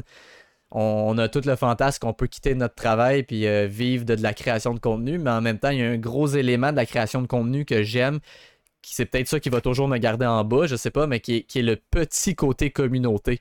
On 0.70 1.18
a 1.18 1.28
tout 1.28 1.42
le 1.44 1.54
fantasme 1.54 1.98
qu'on 2.00 2.14
peut 2.14 2.28
quitter 2.28 2.54
notre 2.54 2.74
travail 2.74 3.24
puis 3.24 3.46
euh, 3.46 3.66
vivre 3.66 4.06
de, 4.06 4.14
la 4.14 4.32
création 4.32 4.72
de 4.72 4.80
contenu, 4.80 5.18
mais 5.18 5.30
en 5.30 5.42
même 5.42 5.58
temps, 5.58 5.68
il 5.68 5.78
y 5.78 5.82
a 5.82 5.88
un 5.88 5.98
gros 5.98 6.28
élément 6.28 6.70
de 6.70 6.76
la 6.76 6.86
création 6.86 7.20
de 7.20 7.26
contenu 7.26 7.66
que 7.66 7.82
j'aime, 7.82 8.20
c'est 8.82 9.06
peut-être 9.06 9.28
ça 9.28 9.40
qui 9.40 9.48
va 9.48 9.60
toujours 9.60 9.88
me 9.88 9.98
garder 9.98 10.26
en 10.26 10.44
bas, 10.44 10.66
je 10.66 10.76
sais 10.76 10.90
pas, 10.90 11.06
mais 11.06 11.20
qui 11.20 11.46
est, 11.54 11.62
le 11.62 11.76
petit 11.76 12.34
côté 12.34 12.70
communauté. 12.70 13.40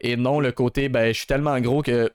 Et 0.00 0.16
non 0.16 0.40
le 0.40 0.52
côté, 0.52 0.88
ben, 0.88 1.08
je 1.08 1.18
suis 1.18 1.26
tellement 1.26 1.58
gros 1.60 1.82
que 1.82 2.10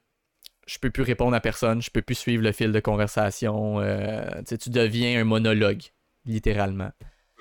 je 0.66 0.80
peux 0.80 0.90
plus 0.90 1.04
répondre 1.04 1.36
à 1.36 1.40
personne, 1.40 1.82
je 1.82 1.92
peux 1.92 2.02
plus 2.02 2.16
suivre 2.16 2.44
le 2.44 2.52
fil 2.52 2.72
de 2.72 2.80
conversation. 2.80 3.80
euh, 3.80 4.42
tu 4.44 4.70
deviens 4.70 5.22
un 5.22 5.24
monologue, 5.24 5.84
littéralement. 6.26 6.90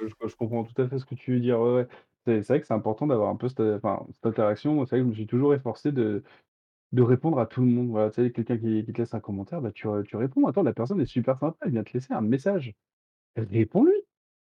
Je 0.02 0.34
comprends 0.34 0.64
tout 0.64 0.82
à 0.82 0.88
fait 0.88 0.98
ce 0.98 1.04
que 1.04 1.14
tu 1.14 1.34
veux 1.34 1.40
dire. 1.40 1.58
C'est 2.26 2.40
vrai 2.40 2.60
que 2.60 2.66
c'est 2.66 2.74
important 2.74 3.06
d'avoir 3.06 3.30
un 3.30 3.36
peu 3.36 3.48
cette, 3.48 3.62
interaction. 4.24 4.84
C'est 4.84 4.96
vrai 4.96 4.98
que 4.98 5.04
je 5.04 5.10
me 5.10 5.14
suis 5.14 5.26
toujours 5.26 5.54
efforcé 5.54 5.92
de 5.92 6.22
répondre 6.96 7.38
à 7.38 7.46
tout 7.46 7.62
le 7.62 7.68
monde. 7.68 7.88
Voilà, 7.88 8.10
tu 8.10 8.22
sais, 8.22 8.30
quelqu'un 8.32 8.58
qui 8.58 8.84
qui 8.84 8.92
te 8.92 8.98
laisse 8.98 9.14
un 9.14 9.20
commentaire, 9.20 9.60
bah, 9.62 9.72
tu, 9.72 9.88
tu 10.06 10.16
réponds. 10.16 10.46
Attends, 10.46 10.62
la 10.62 10.74
personne 10.74 11.00
est 11.00 11.06
super 11.06 11.38
sympa, 11.38 11.56
elle 11.62 11.72
vient 11.72 11.84
te 11.84 11.92
laisser 11.94 12.12
un 12.12 12.20
message. 12.20 12.74
Réponds-lui. 13.36 13.94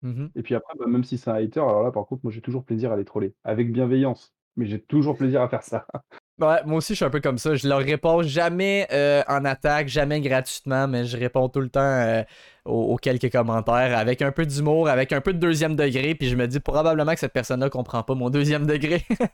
Mhm. 0.03 0.31
Et 0.35 0.43
puis 0.43 0.55
après, 0.55 0.73
bah, 0.77 0.85
même 0.87 1.03
si 1.03 1.17
c'est 1.17 1.29
un 1.29 1.35
hater, 1.35 1.59
alors 1.61 1.83
là, 1.83 1.91
par 1.91 2.05
contre, 2.05 2.21
moi, 2.23 2.31
j'ai 2.31 2.41
toujours 2.41 2.65
plaisir 2.65 2.91
à 2.91 2.97
les 2.97 3.05
troller, 3.05 3.35
avec 3.43 3.71
bienveillance. 3.71 4.33
Mais 4.55 4.65
j'ai 4.67 4.81
toujours 4.81 5.17
plaisir 5.17 5.41
à 5.41 5.49
faire 5.49 5.63
ça. 5.63 5.87
Ouais, 6.39 6.63
moi 6.65 6.77
aussi, 6.77 6.93
je 6.93 6.95
suis 6.97 7.05
un 7.05 7.11
peu 7.11 7.21
comme 7.21 7.37
ça. 7.37 7.53
Je 7.55 7.67
leur 7.67 7.79
réponds 7.79 8.23
jamais 8.23 8.87
euh, 8.91 9.21
en 9.27 9.45
attaque, 9.45 9.87
jamais 9.87 10.19
gratuitement, 10.19 10.87
mais 10.87 11.05
je 11.05 11.15
réponds 11.15 11.47
tout 11.47 11.59
le 11.61 11.69
temps 11.69 11.79
euh, 11.81 12.23
aux, 12.65 12.93
aux 12.93 12.95
quelques 12.97 13.31
commentaires 13.31 13.95
avec 13.95 14.21
un 14.23 14.31
peu 14.31 14.43
d'humour, 14.45 14.89
avec 14.89 15.13
un 15.13 15.21
peu 15.21 15.31
de 15.33 15.37
deuxième 15.37 15.75
degré, 15.75 16.15
puis 16.15 16.29
je 16.29 16.35
me 16.35 16.47
dis 16.47 16.59
probablement 16.59 17.13
que 17.13 17.19
cette 17.19 17.33
personne-là 17.33 17.69
comprend 17.69 18.01
pas 18.01 18.15
mon 18.15 18.31
deuxième 18.31 18.65
degré. 18.65 19.03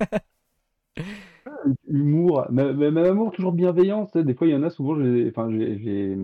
Humour, 1.88 2.46
mais, 2.52 2.64
amour, 3.08 3.32
toujours 3.32 3.52
bienveillance. 3.54 4.12
Des 4.16 4.34
fois, 4.34 4.48
il 4.48 4.52
y 4.52 4.56
en 4.56 4.64
a 4.64 4.70
souvent, 4.70 4.94
enfin, 5.28 5.50
j'ai, 5.52 5.78
j'ai- 5.80 6.18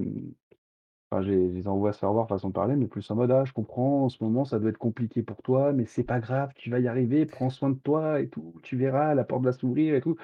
enfin, 1.11 1.21
j'ai- 1.23 1.49
je 1.49 1.55
les 1.55 1.67
envoie 1.67 1.93
se 1.93 1.99
faire 1.99 2.11
voir 2.13 2.27
façon 2.27 2.49
de 2.49 2.53
parler, 2.53 2.75
mais 2.75 2.87
plus 2.87 3.09
en 3.11 3.15
mode, 3.15 3.31
ah, 3.31 3.45
je 3.45 3.53
comprends, 3.53 4.05
en 4.05 4.09
ce 4.09 4.23
moment, 4.23 4.45
ça 4.45 4.59
doit 4.59 4.69
être 4.71 4.77
compliqué 4.77 5.23
pour 5.23 5.41
toi, 5.43 5.73
mais 5.73 5.85
c'est 5.85 6.03
pas 6.03 6.19
grave, 6.19 6.51
tu 6.55 6.69
vas 6.69 6.79
y 6.79 6.87
arriver, 6.87 7.25
prends 7.25 7.49
soin 7.49 7.69
de 7.71 7.77
toi 7.79 8.21
et 8.21 8.29
tout, 8.29 8.55
tu 8.63 8.77
verras, 8.77 9.13
la 9.15 9.23
porte 9.23 9.43
va 9.43 9.51
s'ouvrir 9.53 9.95
et 9.95 10.01
tout. 10.01 10.17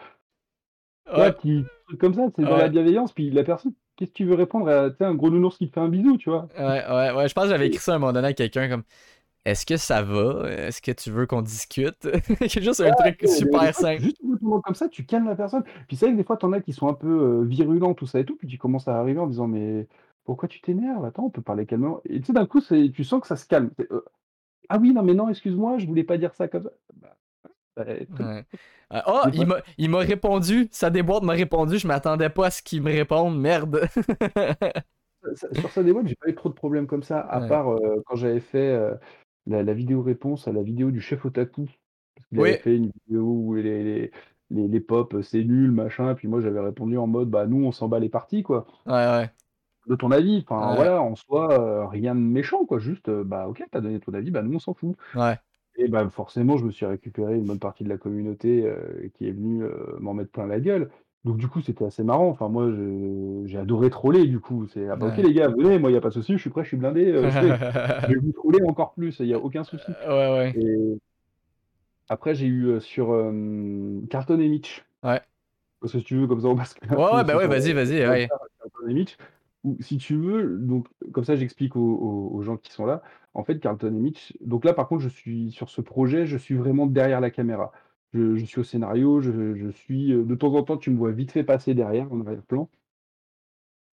Ouais, 1.08 1.36
truc 1.88 2.00
comme 2.00 2.14
ça, 2.16 2.28
c'est 2.36 2.46
dans 2.48 2.58
la 2.58 2.68
ouais, 2.68 2.70
bienveillance, 2.70 3.14
puis 3.14 3.30
la 3.32 3.44
personne, 3.44 3.74
qu'est-ce 3.96 4.12
que 4.12 4.16
tu 4.18 4.26
veux 4.26 4.34
répondre 4.36 4.68
à, 4.70 4.90
tu 4.90 4.98
sais, 4.98 5.06
un 5.06 5.16
gros 5.16 5.30
nounours 5.30 5.58
qui 5.58 5.68
te 5.70 5.74
fait 5.74 5.80
un 5.80 5.90
bisou, 5.90 6.18
tu 6.18 6.30
vois? 6.30 6.50
ouais, 6.58 6.86
ouais, 6.88 7.12
ouais. 7.12 7.28
Je 7.30 7.34
pense 7.34 7.46
que 7.46 7.50
j'avais 7.50 7.68
écrit 7.68 7.80
ça 7.82 7.94
à 7.94 7.96
un 7.96 8.00
moment 8.00 8.14
donné 8.14 8.30
à 8.30 8.34
quelqu'un 8.34 8.70
comme 8.70 8.84
Est-ce 9.46 9.66
que 9.68 9.78
ça 9.78 10.04
va? 10.04 10.50
Est-ce 10.52 10.82
que 10.82 10.92
tu 10.94 11.12
veux 11.12 11.28
qu'on 11.28 11.42
discute? 11.44 11.98
C'est 12.50 12.64
juste 12.64 12.82
un 12.82 12.94
truc 12.94 13.26
Ouais, 13.26 13.42
des 13.42 13.60
des 13.60 13.68
super 13.68 13.74
fois, 13.74 13.86
simple. 13.86 13.98
juste 13.98 14.18
en 14.26 14.32
répondant 14.32 14.62
comme 14.62 14.76
ça, 14.76 14.90
tu 14.90 15.06
calmes 15.06 15.28
la 15.28 15.36
personne. 15.36 15.64
Puis 15.88 15.96
c'est 15.98 16.06
vrai 16.06 16.14
que 16.14 16.18
des 16.18 16.24
fois, 16.24 16.38
tu 16.38 16.46
en 16.46 16.54
as 16.54 16.62
qui 16.62 16.74
sont 16.74 16.88
un 16.88 16.94
peu, 16.94 17.08
heu, 17.42 17.44
virulents, 17.46 17.94
tout 17.94 18.06
ça 18.08 18.20
et 18.20 18.26
tout, 18.26 18.36
puis 18.38 18.48
tu 18.48 18.58
commences 18.58 18.88
à 18.88 18.98
arriver 19.00 19.20
en 19.20 19.28
disant: 19.28 19.48
«Mais 19.48 19.88
pourquoi 20.32 20.50
tu 20.50 20.62
t'énerves? 20.62 21.06
Attends, 21.06 21.26
on 21.26 21.30
peut 21.32 21.42
parler 21.42 21.66
calmement» 21.66 22.02
et 22.06 22.20
tu 22.22 22.28
sais, 22.28 22.34
d'un 22.34 22.46
coup, 22.48 22.62
c'est 22.62 22.92
tu 22.94 23.04
sens 23.04 23.22
que 23.22 23.28
ça 23.28 23.36
se 23.38 23.46
calme. 23.48 23.72
C'est, 23.78 23.92
heu: 23.92 24.06
«Ah 24.70 24.80
oui, 24.80 24.94
non, 24.94 25.04
mais 25.04 25.14
non, 25.16 25.30
excuse-moi, 25.30 25.80
je 25.80 25.88
voulais 25.88 26.04
pas 26.06 26.18
dire 26.20 26.34
ça 26.36 26.48
comme 26.50 26.66
ça». 26.66 26.72
Bah, 26.96 27.18
Ouais. 27.78 28.08
Ouais. 28.20 28.46
Euh, 28.94 29.02
oh, 29.08 29.22
il 29.34 29.48
m'a, 29.48 29.58
il 29.78 29.90
m'a 29.90 30.00
répondu. 30.00 30.68
Sa 30.72 30.90
déboîte 30.90 31.24
m'a 31.24 31.34
répondu. 31.34 31.78
Je 31.80 31.88
m'attendais 31.88 32.30
pas 32.30 32.48
à 32.48 32.52
ce 32.52 32.62
qu'il 32.62 32.82
me 32.82 32.92
réponde. 32.92 33.40
Merde. 33.40 33.88
Sur 35.54 35.72
ça 35.72 35.84
des 35.84 35.92
web, 35.92 36.08
j'ai 36.08 36.16
pas 36.16 36.30
eu 36.30 36.36
trop 36.36 36.50
de 36.50 36.54
problèmes 36.54 36.88
comme 36.88 37.04
ça, 37.04 37.20
à 37.22 37.42
Ouais. 37.42 37.48
part 37.48 37.70
euh, 37.70 38.02
quand 38.06 38.16
j'avais 38.16 38.40
fait 38.40 38.70
euh, 38.72 38.96
la, 39.46 39.64
la 39.64 39.74
vidéo 39.74 40.02
réponse 40.02 40.48
à 40.48 40.52
la 40.52 40.64
vidéo 40.64 40.92
du 40.92 41.00
chef 41.02 41.26
otaku. 41.26 41.68
Qu'il 42.30 42.40
Oui. 42.40 42.50
avait 42.50 42.56
fait 42.56 42.76
une 42.78 42.92
vidéo 43.08 43.24
où 43.26 43.56
les, 43.56 43.84
les, 43.84 44.12
les, 44.52 44.68
les 44.68 44.80
pop, 44.80 45.14
euh, 45.16 45.22
c'est 45.22 45.44
nul, 45.44 45.72
machin. 45.72 46.16
Puis 46.16 46.28
moi, 46.28 46.42
j'avais 46.42 46.60
répondu 46.60 46.98
en 46.98 47.08
mode, 47.08 47.30
bah 47.30 47.48
nous, 47.48 47.64
on 47.66 47.72
s'en 47.72 47.88
bat 47.88 48.00
les 48.00 48.10
parties, 48.10 48.44
quoi. 48.44 48.68
Ouais, 48.86 48.94
ouais. 48.94 49.32
De 49.88 49.96
ton 49.96 50.12
avis, 50.12 50.46
enfin 50.48 50.70
Ouais. 50.70 50.76
voilà, 50.76 51.02
en 51.02 51.16
soi, 51.16 51.60
euh, 51.60 51.86
rien 51.88 52.14
de 52.14 52.20
méchant, 52.20 52.66
quoi. 52.66 52.78
Juste, 52.78 53.10
euh, 53.10 53.24
bah 53.24 53.48
ok, 53.48 53.64
t'as 53.72 53.82
donné 53.82 54.00
ton 54.00 54.14
avis, 54.14 54.30
bah 54.30 54.44
nous, 54.44 54.56
on 54.56 54.60
s'en 54.60 54.74
fout. 54.76 54.96
Ouais. 55.16 55.38
Et 55.78 55.88
bah 55.88 56.08
forcément, 56.10 56.58
je 56.58 56.66
me 56.66 56.72
suis 56.72 56.86
récupéré 56.86 57.36
une 57.36 57.46
bonne 57.46 57.60
partie 57.60 57.84
de 57.84 57.90
la 57.90 57.98
communauté 57.98 58.64
euh, 58.66 59.08
qui 59.16 59.28
est 59.28 59.32
venue 59.32 59.64
m'en 60.00 60.14
mettre 60.14 60.32
plein 60.32 60.46
la 60.46 60.60
gueule. 60.60 60.90
Donc 61.24 61.38
du 61.38 61.48
coup, 61.48 61.62
c'était 61.62 61.86
assez 61.86 62.04
marrant. 62.04 62.30
Enfin, 62.30 62.48
moi, 62.48 62.70
j'ai 63.46 63.58
adoré 63.58 63.90
troller, 63.90 64.28
du 64.28 64.40
coup. 64.40 64.68
C'est, 64.68 64.88
ah 64.88 64.96
bah 64.96 65.08
ok 65.08 65.18
les 65.18 65.34
gars, 65.34 65.48
venez, 65.48 65.80
moi, 65.80 65.90
il 65.90 65.94
n'y 65.94 65.98
a 65.98 66.02
pas 66.02 66.10
de 66.10 66.14
souci, 66.14 66.34
je 66.34 66.38
suis 66.40 66.50
prêt, 66.50 66.64
je 66.64 66.68
suis 66.70 66.78
blindé, 66.78 67.06
je 67.06 67.20
vais, 67.20 67.22
je 68.04 68.14
vais 68.14 68.20
vous 68.20 68.32
troller 68.34 68.60
encore 68.68 68.94
plus, 68.94 69.20
il 69.20 69.28
n'y 69.28 69.34
a 69.34 69.40
aucun 69.40 69.64
souci. 69.64 69.92
ouais. 70.08 70.54
Et 70.58 71.00
après, 72.10 72.36
j'ai 72.36 72.48
eu 72.48 72.80
sur 72.82 73.08
Carton 74.10 74.40
et 74.40 74.48
Mitch. 74.50 74.86
Ouais. 75.04 75.22
Parce 75.82 75.94
que 75.94 76.00
si 76.00 76.06
tu 76.06 76.16
veux, 76.16 76.28
comme 76.28 76.42
ça, 76.42 76.48
on 76.48 76.56
passe 76.56 76.76
Ouais, 76.92 76.96
ouais, 76.96 77.24
bah 77.26 77.36
ouais, 77.38 77.48
vas-y, 77.48 77.74
vas-y. 77.74 78.08
Ouais. 78.08 78.28
Carlton 78.28 78.88
et 78.90 78.94
Mitch, 78.94 79.18
si 79.80 79.98
tu 79.98 80.16
veux, 80.16 80.58
donc 80.58 80.88
comme 81.12 81.24
ça 81.24 81.36
j'explique 81.36 81.76
aux, 81.76 82.42
gens 82.42 82.58
qui 82.58 82.72
sont 82.72 82.86
là. 82.86 83.04
En 83.34 83.44
fait, 83.44 83.60
Carlton 83.60 83.88
et 83.96 84.00
Mitch, 84.00 84.34
donc 84.42 84.66
là 84.66 84.74
par 84.74 84.88
contre, 84.88 85.02
je 85.04 85.10
suis 85.10 85.52
sur 85.52 85.70
ce 85.70 85.82
projet, 85.82 86.26
je 86.26 86.38
suis 86.38 86.56
vraiment 86.56 86.88
derrière 86.88 87.22
la 87.22 87.32
caméra. 87.32 87.72
Je, 88.14 88.44
suis 88.46 88.60
au 88.60 88.64
scénario, 88.64 89.22
je, 89.22 89.70
suis. 89.72 90.12
euh, 90.14 90.24
De 90.26 90.36
temps 90.36 90.54
en 90.56 90.64
temps, 90.64 90.78
tu 90.78 90.90
me 90.92 90.98
vois 90.98 91.12
vite 91.12 91.32
fait 91.32 91.44
passer 91.46 91.74
derrière 91.74 92.12
en 92.12 92.20
arrière-plan. 92.22 92.70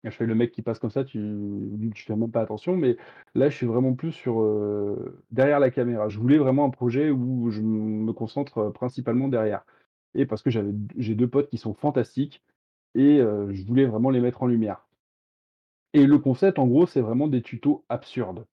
Je 0.05 0.11
fais 0.11 0.27
le 0.27 0.35
mec 0.35 0.53
qui 0.53 0.63
passe 0.63 0.79
comme 0.79 0.91
ça, 0.91 1.05
tu, 1.05 1.19
tu 1.95 2.05
fais 2.05 2.17
même 2.17 2.31
pas 2.31 2.41
attention, 2.41 2.77
mais 2.77 2.97
là 3.35 3.49
je 3.51 3.57
suis 3.57 3.67
vraiment 3.67 3.95
plus 3.95 4.13
sur 4.13 4.41
euh, 4.41 5.21
derrière 5.31 5.61
la 5.61 5.71
caméra. 5.71 6.09
Je 6.09 6.19
voulais 6.19 6.39
vraiment 6.39 6.65
un 6.65 6.71
projet 6.71 7.11
où 7.11 7.51
je 7.51 7.61
me 7.61 8.13
concentre 8.13 8.59
euh, 8.59 8.71
principalement 8.71 9.29
derrière. 9.29 9.65
Et 10.15 10.25
parce 10.27 10.43
que 10.43 10.51
j'ai 10.51 11.15
deux 11.15 11.29
potes 11.29 11.51
qui 11.51 11.59
sont 11.59 11.75
fantastiques 11.75 12.43
et 12.95 13.19
je 13.21 13.65
voulais 13.67 13.85
vraiment 13.85 14.11
les 14.11 14.21
mettre 14.21 14.43
en 14.43 14.47
lumière. 14.47 14.88
Et 15.95 16.07
le 16.07 16.19
concept, 16.19 16.59
en 16.59 16.67
gros, 16.67 16.87
c'est 16.87 17.01
vraiment 17.01 17.29
des 17.29 17.43
tutos 17.43 17.85
absurdes. 17.89 18.47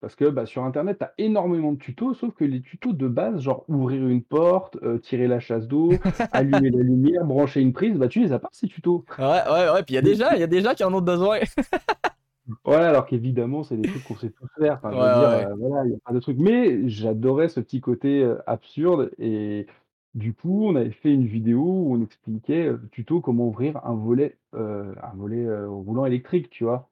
Parce 0.00 0.14
que 0.16 0.24
bah, 0.24 0.46
sur 0.46 0.64
Internet, 0.64 0.98
tu 0.98 1.04
as 1.04 1.12
énormément 1.18 1.72
de 1.72 1.78
tutos, 1.78 2.14
sauf 2.14 2.34
que 2.34 2.44
les 2.44 2.62
tutos 2.62 2.94
de 2.94 3.06
base, 3.06 3.42
genre 3.42 3.64
ouvrir 3.68 4.08
une 4.08 4.22
porte, 4.22 4.78
euh, 4.82 4.98
tirer 4.98 5.28
la 5.28 5.40
chasse 5.40 5.68
d'eau, 5.68 5.90
allumer 6.32 6.70
la 6.70 6.82
lumière, 6.82 7.24
brancher 7.24 7.60
une 7.60 7.74
prise, 7.74 7.98
bah 7.98 8.08
tu 8.08 8.20
les 8.20 8.32
as 8.32 8.38
pas 8.38 8.48
ces 8.52 8.66
tutos. 8.66 9.04
Ouais, 9.18 9.24
ouais, 9.24 9.70
ouais. 9.70 9.82
Puis 9.82 9.94
il 9.94 9.96
y 9.96 9.98
a 9.98 10.14
gens, 10.14 10.34
il 10.34 10.40
y 10.40 10.42
a 10.42 10.60
gens 10.62 10.74
qui 10.74 10.84
en 10.84 10.94
ont 10.94 11.02
besoin. 11.02 11.38
Voilà, 12.64 12.88
alors 12.88 13.06
qu'évidemment, 13.06 13.62
c'est 13.62 13.76
des 13.76 13.88
trucs 13.88 14.04
qu'on 14.04 14.16
sait 14.16 14.30
tous 14.30 14.48
faire. 14.58 14.80
Enfin, 14.82 14.90
Ouais, 14.90 14.96
dire, 14.96 15.50
euh, 15.50 15.54
voilà, 15.56 15.84
il 15.86 15.92
y 15.92 15.94
a 15.94 15.98
pas 16.04 16.12
de 16.12 16.20
trucs. 16.20 16.38
Mais 16.38 16.88
j'adorais 16.88 17.48
ce 17.48 17.60
petit 17.60 17.80
côté 17.80 18.22
euh, 18.22 18.38
absurde. 18.46 19.10
Et 19.18 19.66
du 20.14 20.34
coup, 20.34 20.66
on 20.66 20.76
avait 20.76 20.90
fait 20.90 21.12
une 21.12 21.26
vidéo 21.26 21.60
où 21.62 21.94
on 21.94 22.02
expliquait 22.02 22.66
euh, 22.66 22.78
tuto 22.92 23.20
comment 23.20 23.46
ouvrir 23.48 23.84
un 23.84 23.94
volet, 23.94 24.38
euh, 24.54 24.94
un 25.02 25.14
volet 25.14 25.44
euh, 25.46 25.68
roulant 25.68 26.04
électrique, 26.06 26.50
tu 26.50 26.64
vois. 26.64 26.90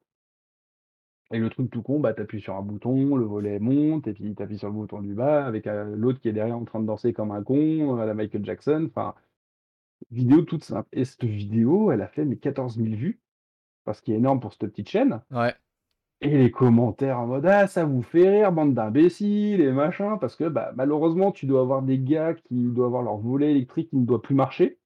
Et 1.31 1.39
le 1.39 1.51
truc 1.51 1.71
tout 1.71 1.83
con, 1.83 2.01
bah, 2.01 2.15
tu 2.15 2.23
appuies 2.23 2.41
sur 2.41 2.55
un 2.55 2.63
bouton, 2.63 3.17
le 3.17 3.25
volet 3.25 3.59
monte, 3.59 4.07
et 4.07 4.15
puis 4.15 4.35
tu 4.35 4.43
appuies 4.43 4.59
sur 4.59 4.69
le 4.69 4.75
bouton 4.75 5.03
du 5.03 5.15
bas, 5.15 5.45
avec 5.45 5.67
euh, 5.67 5.95
l'autre 5.95 6.21
qui 6.21 6.29
est 6.29 6.33
derrière 6.33 6.57
en 6.57 6.65
train 6.65 6.81
de 6.81 6.87
danser 6.87 7.13
comme 7.13 7.33
un 7.33 7.43
con, 7.43 7.97
la 7.97 8.15
Michael 8.15 8.45
Jackson. 8.45 8.87
Enfin, 8.89 9.15
vidéo 10.11 10.43
toute 10.43 10.65
simple. 10.65 10.89
Et 10.93 11.05
cette 11.05 11.25
vidéo, 11.25 11.93
elle 11.93 12.01
a 12.01 12.09
fait 12.09 12.25
mes 12.25 12.39
14 12.39 12.77
000 12.77 12.89
vues, 12.97 13.21
parce 13.85 14.01
qu'il 14.01 14.15
est 14.15 14.19
énorme 14.19 14.41
pour 14.41 14.53
cette 14.53 14.63
petite 14.71 14.89
chaîne. 14.89 15.21
Ouais. 15.31 15.55
Et 16.21 16.37
les 16.37 16.51
commentaires 16.51 17.21
en 17.21 17.27
mode 17.29 17.47
Ah, 17.47 17.67
ça 17.69 17.85
vous 17.85 18.03
fait 18.03 18.29
rire, 18.29 18.53
bande 18.53 18.75
d'imbéciles 18.75 19.61
et 19.61 19.71
machin, 19.73 20.17
parce 20.19 20.35
que 20.35 20.45
bah, 20.49 20.73
malheureusement, 20.75 21.31
tu 21.31 21.47
dois 21.47 21.61
avoir 21.61 21.83
des 21.83 21.99
gars 22.01 22.35
qui 22.35 22.55
doivent 22.73 22.87
avoir 22.89 23.03
leur 23.03 23.19
volet 23.19 23.53
électrique 23.53 23.91
qui 23.91 23.97
ne 23.97 24.05
doit 24.05 24.21
plus 24.21 24.35
marcher, 24.35 24.79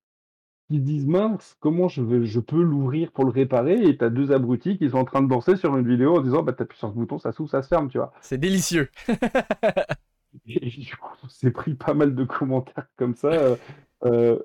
qui 0.71 0.77
se 0.79 0.83
disent 0.83 1.07
Mince, 1.07 1.57
comment 1.61 1.89
je, 1.89 2.03
vais, 2.03 2.25
je 2.27 2.41
peux 2.41 2.63
l'ouvrir 2.63 3.13
pour 3.13 3.25
le 3.25 3.31
réparer 3.31 3.83
Et 3.85 3.97
t'as 3.99 4.11
deux 4.11 4.33
abrutis 4.33 4.79
qui 4.79 4.91
sont 4.91 4.99
en 4.99 5.05
train 5.07 5.23
de 5.23 5.29
danser 5.29 5.57
sur 5.57 5.77
une 5.77 5.89
vidéo 5.89 6.17
en 6.19 6.23
disant 6.23 6.43
Bah, 6.45 6.53
t'appuies 6.55 6.79
sur 6.79 6.91
ce 6.91 6.95
bouton, 6.95 7.19
ça 7.19 7.33
s'ouvre, 7.33 7.51
ça 7.51 7.63
se 7.63 7.69
ferme, 7.69 7.89
tu 7.91 7.99
vois. 7.99 8.13
C'est 8.23 8.39
délicieux. 8.39 8.91
Et 10.47 10.61
du 10.71 10.97
coup, 10.97 11.09
on 11.25 11.29
s'est 11.29 11.51
pris 11.51 11.75
pas 11.75 11.95
mal 11.95 12.15
de 12.15 12.25
commentaires 12.25 12.89
comme 12.97 13.15
ça. 13.15 13.29
euh, 13.29 13.57
euh, 14.05 14.39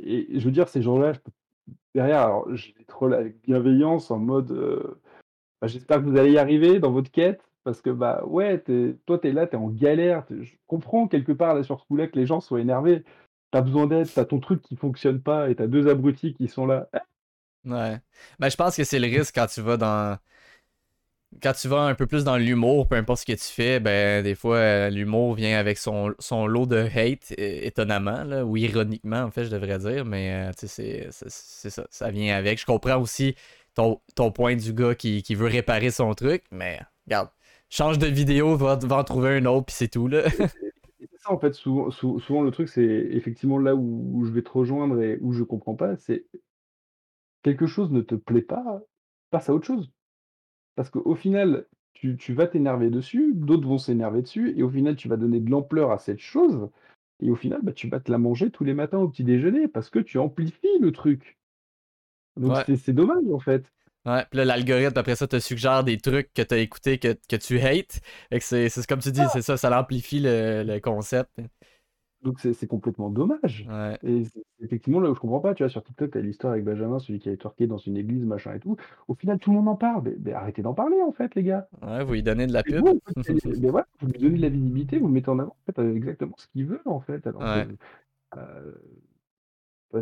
et 0.00 0.40
je 0.40 0.44
veux 0.46 0.52
dire, 0.52 0.68
ces 0.68 0.82
gens-là, 0.82 1.12
je 1.14 1.20
peux- 1.20 1.32
derrière, 1.94 2.22
alors, 2.22 2.54
je 2.56 2.72
les 2.78 2.84
troll 2.86 3.14
avec 3.14 3.40
bienveillance 3.42 4.10
en 4.10 4.18
mode 4.18 4.52
euh, 4.52 5.00
bah, 5.60 5.68
J'espère 5.68 5.98
que 5.98 6.04
vous 6.04 6.16
allez 6.18 6.32
y 6.32 6.38
arriver 6.38 6.78
dans 6.80 6.92
votre 6.92 7.10
quête. 7.10 7.40
Parce 7.64 7.82
que, 7.82 7.90
bah 7.90 8.22
ouais, 8.24 8.62
toi, 9.06 9.18
t'es 9.18 9.32
là, 9.32 9.46
t'es 9.46 9.56
en 9.56 9.68
galère. 9.68 10.24
Je 10.30 10.54
comprends 10.66 11.06
quelque 11.06 11.32
part 11.32 11.54
là, 11.54 11.62
sur 11.62 11.78
ce 11.78 11.84
coup-là 11.86 12.06
que 12.06 12.18
les 12.18 12.24
gens 12.24 12.40
soient 12.40 12.60
énervés. 12.60 13.04
T'as 13.50 13.60
besoin 13.60 13.86
d'aide, 13.86 14.08
t'as 14.10 14.24
ton 14.24 14.40
truc 14.40 14.62
qui 14.62 14.76
fonctionne 14.76 15.20
pas 15.20 15.50
et 15.50 15.54
t'as 15.54 15.66
deux 15.66 15.88
abrutis 15.88 16.32
qui 16.34 16.48
sont 16.48 16.66
là. 16.66 16.88
Ouais. 17.64 17.98
Ben, 18.38 18.48
je 18.48 18.56
pense 18.56 18.76
que 18.76 18.84
c'est 18.84 18.98
le 18.98 19.06
risque 19.08 19.34
quand 19.34 19.46
tu 19.46 19.60
vas 19.60 19.76
dans. 19.76 20.18
Quand 21.42 21.52
tu 21.52 21.68
vas 21.68 21.82
un 21.82 21.94
peu 21.94 22.06
plus 22.06 22.24
dans 22.24 22.38
l'humour, 22.38 22.88
peu 22.88 22.96
importe 22.96 23.20
ce 23.20 23.26
que 23.26 23.32
tu 23.32 23.52
fais, 23.52 23.80
ben, 23.80 24.22
des 24.24 24.34
fois, 24.34 24.56
euh, 24.56 24.90
l'humour 24.90 25.34
vient 25.34 25.58
avec 25.58 25.76
son, 25.76 26.14
son 26.18 26.46
lot 26.46 26.64
de 26.64 26.78
hate, 26.78 27.32
étonnamment, 27.36 28.24
là, 28.24 28.46
ou 28.46 28.56
ironiquement, 28.56 29.20
en 29.24 29.30
fait, 29.30 29.44
je 29.44 29.50
devrais 29.50 29.78
dire, 29.78 30.06
mais, 30.06 30.48
euh, 30.48 30.52
c'est 30.56 31.10
ça, 31.10 31.86
ça 31.90 32.10
vient 32.10 32.34
avec. 32.34 32.58
Je 32.58 32.64
comprends 32.64 32.96
aussi 32.98 33.34
ton, 33.74 34.30
point 34.32 34.56
du 34.56 34.72
gars 34.72 34.94
qui, 34.94 35.34
veut 35.34 35.46
réparer 35.46 35.90
son 35.90 36.12
truc, 36.14 36.44
mais, 36.50 36.80
regarde, 37.06 37.30
change 37.68 37.98
de 37.98 38.06
vidéo, 38.06 38.56
va, 38.56 38.76
va 38.76 38.96
en 38.98 39.04
trouver 39.04 39.36
un 39.36 39.46
autre, 39.46 39.66
puis 39.66 39.76
c'est 39.76 39.88
tout, 39.88 40.08
là. 40.08 40.28
C'est 40.30 41.20
ça, 41.20 41.32
en 41.32 41.38
fait, 41.38 41.54
souvent, 41.54 41.90
sou- 41.90 42.18
souvent 42.18 42.42
le 42.42 42.50
truc, 42.50 42.68
c'est 42.68 42.82
effectivement 42.82 43.58
là 43.58 43.74
où, 43.74 44.10
où 44.14 44.24
je 44.24 44.32
vais 44.32 44.42
te 44.42 44.50
rejoindre 44.50 45.00
et 45.00 45.18
où 45.20 45.32
je 45.32 45.44
comprends 45.44 45.74
pas, 45.74 45.96
c'est 45.96 46.24
quelque 47.42 47.66
chose 47.66 47.90
ne 47.90 48.00
te 48.00 48.14
plaît 48.14 48.42
pas, 48.42 48.80
passe 49.30 49.48
à 49.48 49.54
autre 49.54 49.66
chose. 49.66 49.92
Parce 50.74 50.90
qu'au 50.90 51.14
final, 51.14 51.66
tu, 51.92 52.16
tu 52.16 52.32
vas 52.32 52.46
t'énerver 52.46 52.90
dessus, 52.90 53.32
d'autres 53.34 53.66
vont 53.66 53.78
s'énerver 53.78 54.22
dessus, 54.22 54.54
et 54.56 54.62
au 54.62 54.70
final, 54.70 54.96
tu 54.96 55.08
vas 55.08 55.16
donner 55.16 55.40
de 55.40 55.50
l'ampleur 55.50 55.90
à 55.90 55.98
cette 55.98 56.20
chose, 56.20 56.68
et 57.20 57.30
au 57.30 57.34
final, 57.36 57.60
bah, 57.62 57.72
tu 57.72 57.88
vas 57.88 58.00
te 58.00 58.10
la 58.10 58.18
manger 58.18 58.50
tous 58.50 58.64
les 58.64 58.74
matins 58.74 58.98
au 58.98 59.08
petit 59.08 59.24
déjeuner, 59.24 59.68
parce 59.68 59.90
que 59.90 59.98
tu 59.98 60.18
amplifies 60.18 60.78
le 60.80 60.92
truc. 60.92 61.37
Donc 62.38 62.52
Ouais. 62.56 62.62
c'est 62.66 62.76
c'est 62.76 62.92
dommage, 62.92 63.24
en 63.32 63.38
fait. 63.38 63.64
Ouais, 64.06 64.24
puis 64.30 64.38
là, 64.38 64.44
l'algorithme, 64.44 64.96
après 64.98 65.16
ça, 65.16 65.26
te 65.26 65.38
suggère 65.38 65.84
des 65.84 65.98
trucs 65.98 66.32
que 66.32 66.42
t'as 66.42 66.56
écouté 66.58 66.98
que, 66.98 67.14
que 67.28 67.36
tu 67.36 67.58
hates. 67.60 68.00
Fait 68.30 68.38
que 68.38 68.44
c'est 68.44 68.68
c'est 68.68 68.86
comme 68.86 69.00
tu 69.00 69.12
dis, 69.12 69.22
c'est 69.32 69.42
ça, 69.42 69.56
ça 69.56 69.78
amplifie 69.78 70.20
le, 70.20 70.62
le 70.64 70.80
concept. 70.80 71.30
Donc 72.22 72.40
c'est 72.40 72.52
c'est 72.52 72.66
complètement 72.66 73.10
dommage. 73.10 73.66
Ouais. 73.68 73.96
Et 74.02 74.22
effectivement 74.60 74.98
là 75.00 75.10
où 75.10 75.14
je 75.14 75.20
comprends 75.20 75.40
pas, 75.40 75.54
tu 75.54 75.62
vois, 75.62 75.70
sur 75.70 75.82
TikTok, 75.84 76.10
tu 76.12 76.18
as 76.18 76.20
l'histoire 76.20 76.52
avec 76.52 76.64
Benjamin, 76.64 76.98
celui 76.98 77.20
qui 77.20 77.28
a 77.28 77.36
twerké 77.36 77.66
dans 77.66 77.78
une 77.78 77.96
église, 77.96 78.24
machin 78.24 78.54
et 78.54 78.60
tout. 78.60 78.76
Au 79.06 79.14
final, 79.14 79.38
tout 79.38 79.50
le 79.50 79.56
monde 79.56 79.68
en 79.68 79.76
parle. 79.76 80.02
Mais, 80.04 80.16
mais 80.24 80.32
arrêtez 80.32 80.62
d'en 80.62 80.74
parler, 80.74 81.00
en 81.02 81.12
fait, 81.12 81.34
les 81.36 81.42
gars. 81.44 81.68
Ouais, 81.82 82.02
vous 82.02 82.14
lui 82.14 82.22
donnez 82.22 82.46
de 82.46 82.52
la 82.52 82.62
pub. 82.62 82.80
vous, 82.80 83.00
en 83.16 83.22
fait, 83.22 83.34
qui- 83.34 83.48
mais 83.60 83.68
voilà, 83.70 83.86
vous 84.00 84.08
lui 84.08 84.18
donnez 84.18 84.36
de 84.38 84.42
la 84.42 84.48
visibilité, 84.48 84.98
vous 84.98 85.08
mettez 85.08 85.28
en 85.28 85.38
avant, 85.38 85.56
en 85.68 85.72
fait, 85.72 85.82
exactement 85.82 86.34
ce 86.38 86.48
qu'il 86.48 86.66
veut, 86.66 86.80
en 86.86 87.00
fait. 87.00 87.24
Alors 87.26 87.42
Ouais. 87.42 87.68
euh, 88.36 88.72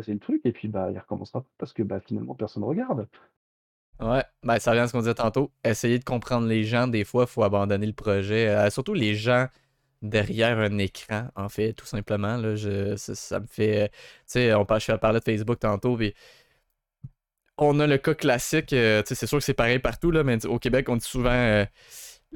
c'est 0.03 0.13
le 0.13 0.19
truc, 0.19 0.41
et 0.45 0.51
puis 0.51 0.67
bah, 0.67 0.91
il 0.91 0.99
recommencera 0.99 1.45
parce 1.57 1.73
que 1.73 1.83
bah, 1.83 1.99
finalement, 1.99 2.35
personne 2.35 2.63
regarde. 2.63 3.07
Ouais, 3.99 4.23
ben 4.43 4.59
ça 4.59 4.71
revient 4.71 4.81
à 4.81 4.87
ce 4.87 4.91
qu'on 4.91 4.99
disait 4.99 5.15
tantôt. 5.15 5.51
Essayer 5.63 5.97
de 5.97 6.03
comprendre 6.03 6.45
les 6.47 6.63
gens, 6.63 6.87
des 6.87 7.03
fois, 7.03 7.23
il 7.23 7.27
faut 7.31 7.43
abandonner 7.43 7.87
le 7.87 7.93
projet. 7.93 8.47
Euh, 8.47 8.69
surtout 8.69 8.93
les 8.93 9.15
gens 9.15 9.47
derrière 10.03 10.59
un 10.59 10.77
écran, 10.77 11.29
en 11.35 11.49
fait, 11.49 11.73
tout 11.73 11.85
simplement. 11.87 12.37
Là, 12.37 12.55
je, 12.55 12.95
ça, 12.97 13.39
me 13.39 13.47
fait. 13.47 13.89
Tu 13.91 13.97
sais, 14.27 14.53
on 14.53 14.65
par- 14.65 14.79
je 14.79 14.91
parlais 14.93 15.19
de 15.19 15.23
Facebook 15.25 15.59
tantôt, 15.59 15.97
puis 15.97 16.13
on 17.57 17.79
a 17.79 17.87
le 17.87 17.97
cas 17.97 18.13
classique. 18.13 18.73
euh, 18.73 19.01
c'est 19.05 19.25
sûr 19.27 19.37
que 19.39 19.43
c'est 19.43 19.53
pareil 19.53 19.79
partout, 19.79 20.11
là, 20.11 20.23
mais 20.23 20.45
au 20.45 20.59
Québec, 20.59 20.89
on 20.89 20.95
dit 20.97 21.05
souvent. 21.07 21.29
euh, 21.31 21.65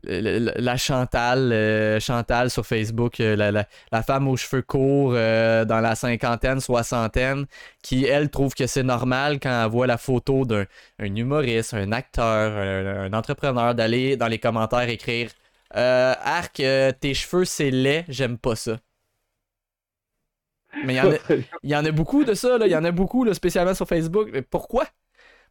la 0.03 0.77
Chantal, 0.77 1.51
euh, 1.51 1.99
Chantal 1.99 2.49
sur 2.49 2.65
Facebook, 2.65 3.19
euh, 3.19 3.35
la, 3.35 3.51
la- 3.51 3.67
la 3.91 4.03
femme 4.03 4.27
aux 4.27 4.37
cheveux 4.37 4.61
courts 4.61 5.13
euh, 5.15 5.65
dans 5.65 5.79
la 5.81 5.95
cinquantaine, 5.95 6.59
soixantaine, 6.59 7.45
qui 7.83 8.05
elle 8.05 8.29
trouve 8.29 8.53
que 8.53 8.67
c'est 8.67 8.83
normal 8.83 9.39
quand 9.39 9.63
elle 9.65 9.69
voit 9.69 9.87
la 9.87 9.97
photo 9.97 10.45
d'un 10.45 10.65
un 10.99 11.15
humoriste, 11.15 11.73
un 11.73 11.91
acteur, 11.91 12.25
un, 12.57 13.05
un 13.11 13.13
entrepreneur 13.13 13.75
d'aller 13.75 14.17
dans 14.17 14.27
les 14.27 14.39
commentaires 14.39 14.89
écrire 14.89 15.29
Arc, 15.71 16.55
tes 16.99 17.13
cheveux 17.13 17.45
c'est 17.45 17.71
laid, 17.71 18.05
j'aime 18.09 18.37
pas 18.37 18.55
ça. 18.55 18.77
Mais 20.81 20.93
il 20.95 20.97
y 20.97 21.01
en 21.01 21.11
a, 21.11 21.15
y 21.63 21.75
en 21.75 21.93
beaucoup 21.93 22.23
de 22.23 22.33
ça. 22.33 22.57
Il 22.61 22.71
y 22.71 22.75
en 22.75 22.83
a 22.83 22.91
beaucoup, 22.91 23.23
là, 23.23 23.33
spécialement 23.33 23.73
sur 23.75 23.87
Facebook. 23.87 24.29
Mais 24.33 24.41
pourquoi? 24.41 24.85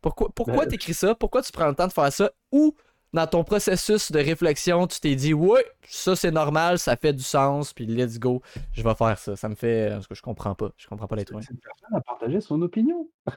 Pourquoi, 0.02 0.30
pourquoi 0.34 0.66
Ben, 0.66 0.68
t'écris 0.68 0.94
ça? 0.94 1.14
Pourquoi 1.14 1.42
tu 1.42 1.52
prends 1.52 1.68
le 1.68 1.74
temps 1.74 1.88
de 1.88 1.92
faire 1.94 2.12
ça? 2.12 2.32
Ou 2.52 2.76
dans 3.12 3.26
ton 3.26 3.44
processus 3.44 4.12
de 4.12 4.18
réflexion, 4.18 4.86
tu 4.86 5.00
t'es 5.00 5.14
dit, 5.14 5.34
ouais, 5.34 5.64
ça 5.86 6.14
c'est 6.14 6.30
normal, 6.30 6.78
ça 6.78 6.96
fait 6.96 7.12
du 7.12 7.22
sens, 7.22 7.72
puis 7.72 7.86
let's 7.86 8.18
go, 8.18 8.40
je 8.72 8.82
vais 8.82 8.94
faire 8.94 9.18
ça. 9.18 9.36
Ça 9.36 9.48
me 9.48 9.54
fait. 9.54 9.90
Parce 9.90 10.06
que 10.06 10.14
je 10.14 10.22
comprends 10.22 10.54
pas. 10.54 10.70
Je 10.76 10.86
comprends 10.86 11.06
pas 11.06 11.16
l'être 11.16 11.32
humain. 11.32 11.42
Cette 11.42 11.60
personne 11.60 11.96
a 11.96 12.00
partagé 12.00 12.40
son 12.40 12.60
opinion. 12.62 13.08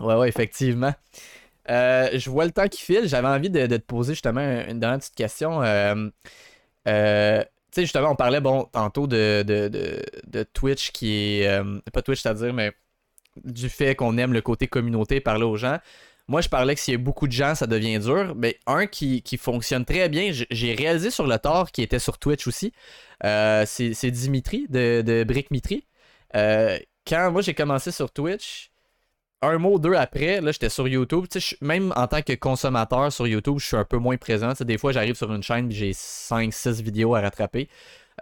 Ouais, 0.00 0.14
ouais, 0.14 0.28
effectivement. 0.28 0.94
Euh, 1.68 2.08
je 2.14 2.30
vois 2.30 2.44
le 2.44 2.52
temps 2.52 2.68
qui 2.68 2.80
file. 2.80 3.08
J'avais 3.08 3.26
envie 3.26 3.50
de, 3.50 3.66
de 3.66 3.76
te 3.76 3.82
poser 3.82 4.12
justement 4.12 4.40
une 4.40 4.78
dernière 4.78 5.00
petite 5.00 5.16
question. 5.16 5.60
Euh, 5.60 6.08
euh, 6.86 7.40
tu 7.42 7.48
sais, 7.72 7.82
justement, 7.82 8.12
on 8.12 8.14
parlait 8.14 8.40
bon 8.40 8.62
tantôt 8.70 9.08
de, 9.08 9.42
de, 9.44 9.66
de, 9.66 10.00
de 10.28 10.42
Twitch 10.44 10.92
qui 10.92 11.40
est. 11.40 11.62
pas 11.92 12.02
Twitch, 12.02 12.20
c'est-à-dire, 12.20 12.54
mais 12.54 12.72
du 13.44 13.68
fait 13.68 13.96
qu'on 13.96 14.16
aime 14.18 14.32
le 14.32 14.40
côté 14.40 14.68
communauté, 14.68 15.20
parler 15.20 15.44
aux 15.44 15.56
gens. 15.56 15.78
Moi, 16.28 16.42
je 16.42 16.48
parlais 16.48 16.74
que 16.74 16.80
s'il 16.80 16.92
y 16.92 16.94
a 16.94 16.98
beaucoup 16.98 17.26
de 17.26 17.32
gens, 17.32 17.54
ça 17.54 17.66
devient 17.66 17.98
dur. 17.98 18.34
Mais 18.36 18.58
un 18.66 18.86
qui, 18.86 19.22
qui 19.22 19.38
fonctionne 19.38 19.84
très 19.84 20.08
bien, 20.10 20.30
j'ai 20.32 20.74
réalisé 20.74 21.10
sur 21.10 21.26
le 21.26 21.38
tort 21.38 21.72
qui 21.72 21.82
était 21.82 21.98
sur 21.98 22.18
Twitch 22.18 22.46
aussi. 22.46 22.72
euh, 23.24 23.64
c'est 23.66 24.10
Dimitri 24.10 24.66
de, 24.68 25.02
de 25.02 25.24
Brick 25.24 25.50
Mitri. 25.50 25.86
Euh, 26.36 26.78
quand 27.06 27.30
moi 27.32 27.40
j'ai 27.40 27.54
commencé 27.54 27.90
sur 27.90 28.10
Twitch, 28.10 28.70
un 29.40 29.58
mot, 29.58 29.78
deux 29.78 29.94
après, 29.94 30.40
là, 30.40 30.52
j'étais 30.52 30.68
sur 30.68 30.88
YouTube. 30.88 31.26
Même 31.60 31.92
en 31.96 32.06
tant 32.08 32.22
que 32.22 32.32
consommateur 32.34 33.12
sur 33.12 33.26
YouTube, 33.26 33.58
je 33.58 33.66
suis 33.66 33.76
un 33.76 33.84
peu 33.84 33.96
moins 33.98 34.16
présent. 34.16 34.52
Des 34.60 34.78
fois, 34.78 34.92
j'arrive 34.92 35.14
sur 35.14 35.32
une 35.32 35.42
chaîne 35.42 35.70
j'ai 35.70 35.92
5-6 35.92 36.82
vidéos 36.82 37.14
à 37.14 37.20
rattraper. 37.20 37.68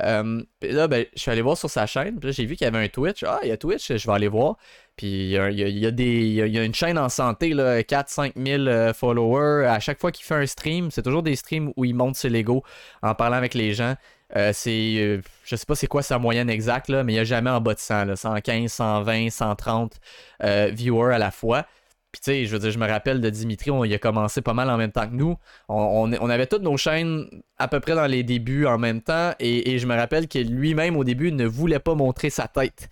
Euh, 0.02 0.43
là, 0.62 0.89
ben, 0.89 1.06
je 1.14 1.20
suis 1.20 1.31
allé 1.31 1.43
voir 1.43 1.56
sur 1.56 1.70
sa 1.70 1.86
chaîne. 1.86 2.18
Là, 2.23 2.31
j'ai 2.31 2.44
vu 2.44 2.56
qu'il 2.56 2.64
y 2.64 2.68
avait 2.68 2.85
un 2.85 2.89
Twitch. 2.89 3.23
Ah, 3.24 3.40
il 3.43 3.48
y 3.48 3.52
a 3.52 3.56
Twitch, 3.56 3.93
je 3.97 4.06
vais 4.06 4.12
aller 4.12 4.28
voir. 4.28 4.56
Puis 4.97 5.06
il 5.06 5.28
y 5.31 5.39
a, 5.39 5.51
il 5.51 5.78
y 5.78 5.86
a- 5.86 5.90
des, 5.90 6.05
il 6.05 6.32
y 6.55 6.59
a- 6.59 6.64
une 6.64 6.74
chaîne 6.74 6.98
en 6.98 7.09
santé, 7.09 7.51
4-5 7.86 8.32
000 8.36 8.66
euh, 8.66 8.93
followers. 8.94 9.66
À 9.66 9.81
chaque 9.81 10.01
fois 10.01 10.10
qu'il 10.12 10.24
fait 10.24 10.35
un 10.35 10.47
stream, 10.47 10.90
c'est 10.90 11.02
toujours 11.02 11.23
des 11.23 11.36
streams 11.36 11.73
où 11.77 11.85
il 11.85 11.94
monte 11.94 12.16
ses 12.16 12.28
Lego 12.31 12.62
en 13.02 13.14
parlant 13.14 13.36
avec 13.36 13.55
les 13.55 13.74
gens. 13.74 13.94
Euh, 14.35 14.51
c'est, 14.52 14.94
euh, 14.98 15.20
je 15.44 15.55
sais 15.55 15.66
pas 15.66 15.77
c'est 15.77 15.86
quoi 15.86 16.02
sa 16.02 16.18
moyenne 16.18 16.51
exacte, 16.51 16.89
mais 16.90 17.12
il 17.12 17.16
n'y 17.16 17.20
a 17.20 17.24
jamais 17.24 17.51
en 17.51 17.60
bas 17.60 17.74
de 17.74 17.78
100, 17.78 18.05
là, 18.06 18.16
115, 18.16 18.73
120, 18.73 19.31
130 19.31 20.01
euh, 20.43 20.68
viewers 20.73 21.14
à 21.14 21.18
la 21.18 21.31
fois. 21.31 21.64
Puis 22.16 22.22
tu 22.22 22.30
sais, 22.30 22.47
je 22.47 22.52
veux 22.52 22.59
dire, 22.59 22.70
je 22.70 22.78
me 22.78 22.86
rappelle 22.86 23.20
de 23.20 23.28
Dimitri, 23.28 23.70
on, 23.70 23.84
il 23.84 23.93
a 23.93 23.98
commencé 23.98 24.40
pas 24.40 24.55
mal 24.55 24.70
en 24.70 24.78
même 24.78 24.90
temps 24.90 25.06
que 25.06 25.14
nous. 25.14 25.36
On, 25.68 26.30
avait 26.30 26.47
toutes 26.47 26.62
nos 26.62 26.78
chaînes 26.78 27.26
à 27.59 27.68
peu 27.68 27.78
près 27.78 27.94
dans 27.94 28.06
les 28.06 28.22
débuts 28.22 28.64
en 28.64 28.78
même 28.78 29.02
temps. 29.02 29.34
Et, 29.38 29.78
je 29.78 29.86
me 29.86 29.94
rappelle 29.94 30.26
que 30.26 30.38
lui-même 30.38 30.97
au 30.97 31.05
début 31.05 31.30
ne 31.30 31.44
voulait 31.44 31.78
pas 31.78 31.94
montrer 31.94 32.30
sa 32.30 32.48
tête. 32.48 32.88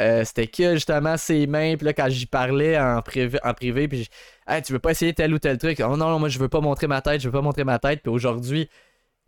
Euh, 0.00 0.24
C'était 0.24 0.46
que 0.46 0.74
justement 0.74 1.16
ses 1.16 1.46
mains. 1.46 1.76
Puis 1.76 1.86
là, 1.86 1.94
quand 1.94 2.10
j'y 2.10 2.26
parlais 2.26 2.78
en 2.78 3.00
privé, 3.00 3.38
en 3.42 3.54
privé 3.54 3.88
puis 3.88 4.08
Hey, 4.46 4.60
tu 4.60 4.74
veux 4.74 4.78
pas 4.78 4.90
essayer 4.90 5.14
tel 5.14 5.32
ou 5.32 5.38
tel 5.38 5.56
truc? 5.56 5.80
Oh 5.80 5.96
non, 5.96 6.10
non, 6.10 6.18
moi 6.18 6.28
je 6.28 6.38
veux 6.38 6.48
pas 6.48 6.60
montrer 6.60 6.86
ma 6.86 7.00
tête, 7.00 7.22
je 7.22 7.28
veux 7.28 7.32
pas 7.32 7.40
montrer 7.40 7.64
ma 7.64 7.78
tête. 7.78 8.02
Puis 8.02 8.12
aujourd'hui, 8.12 8.68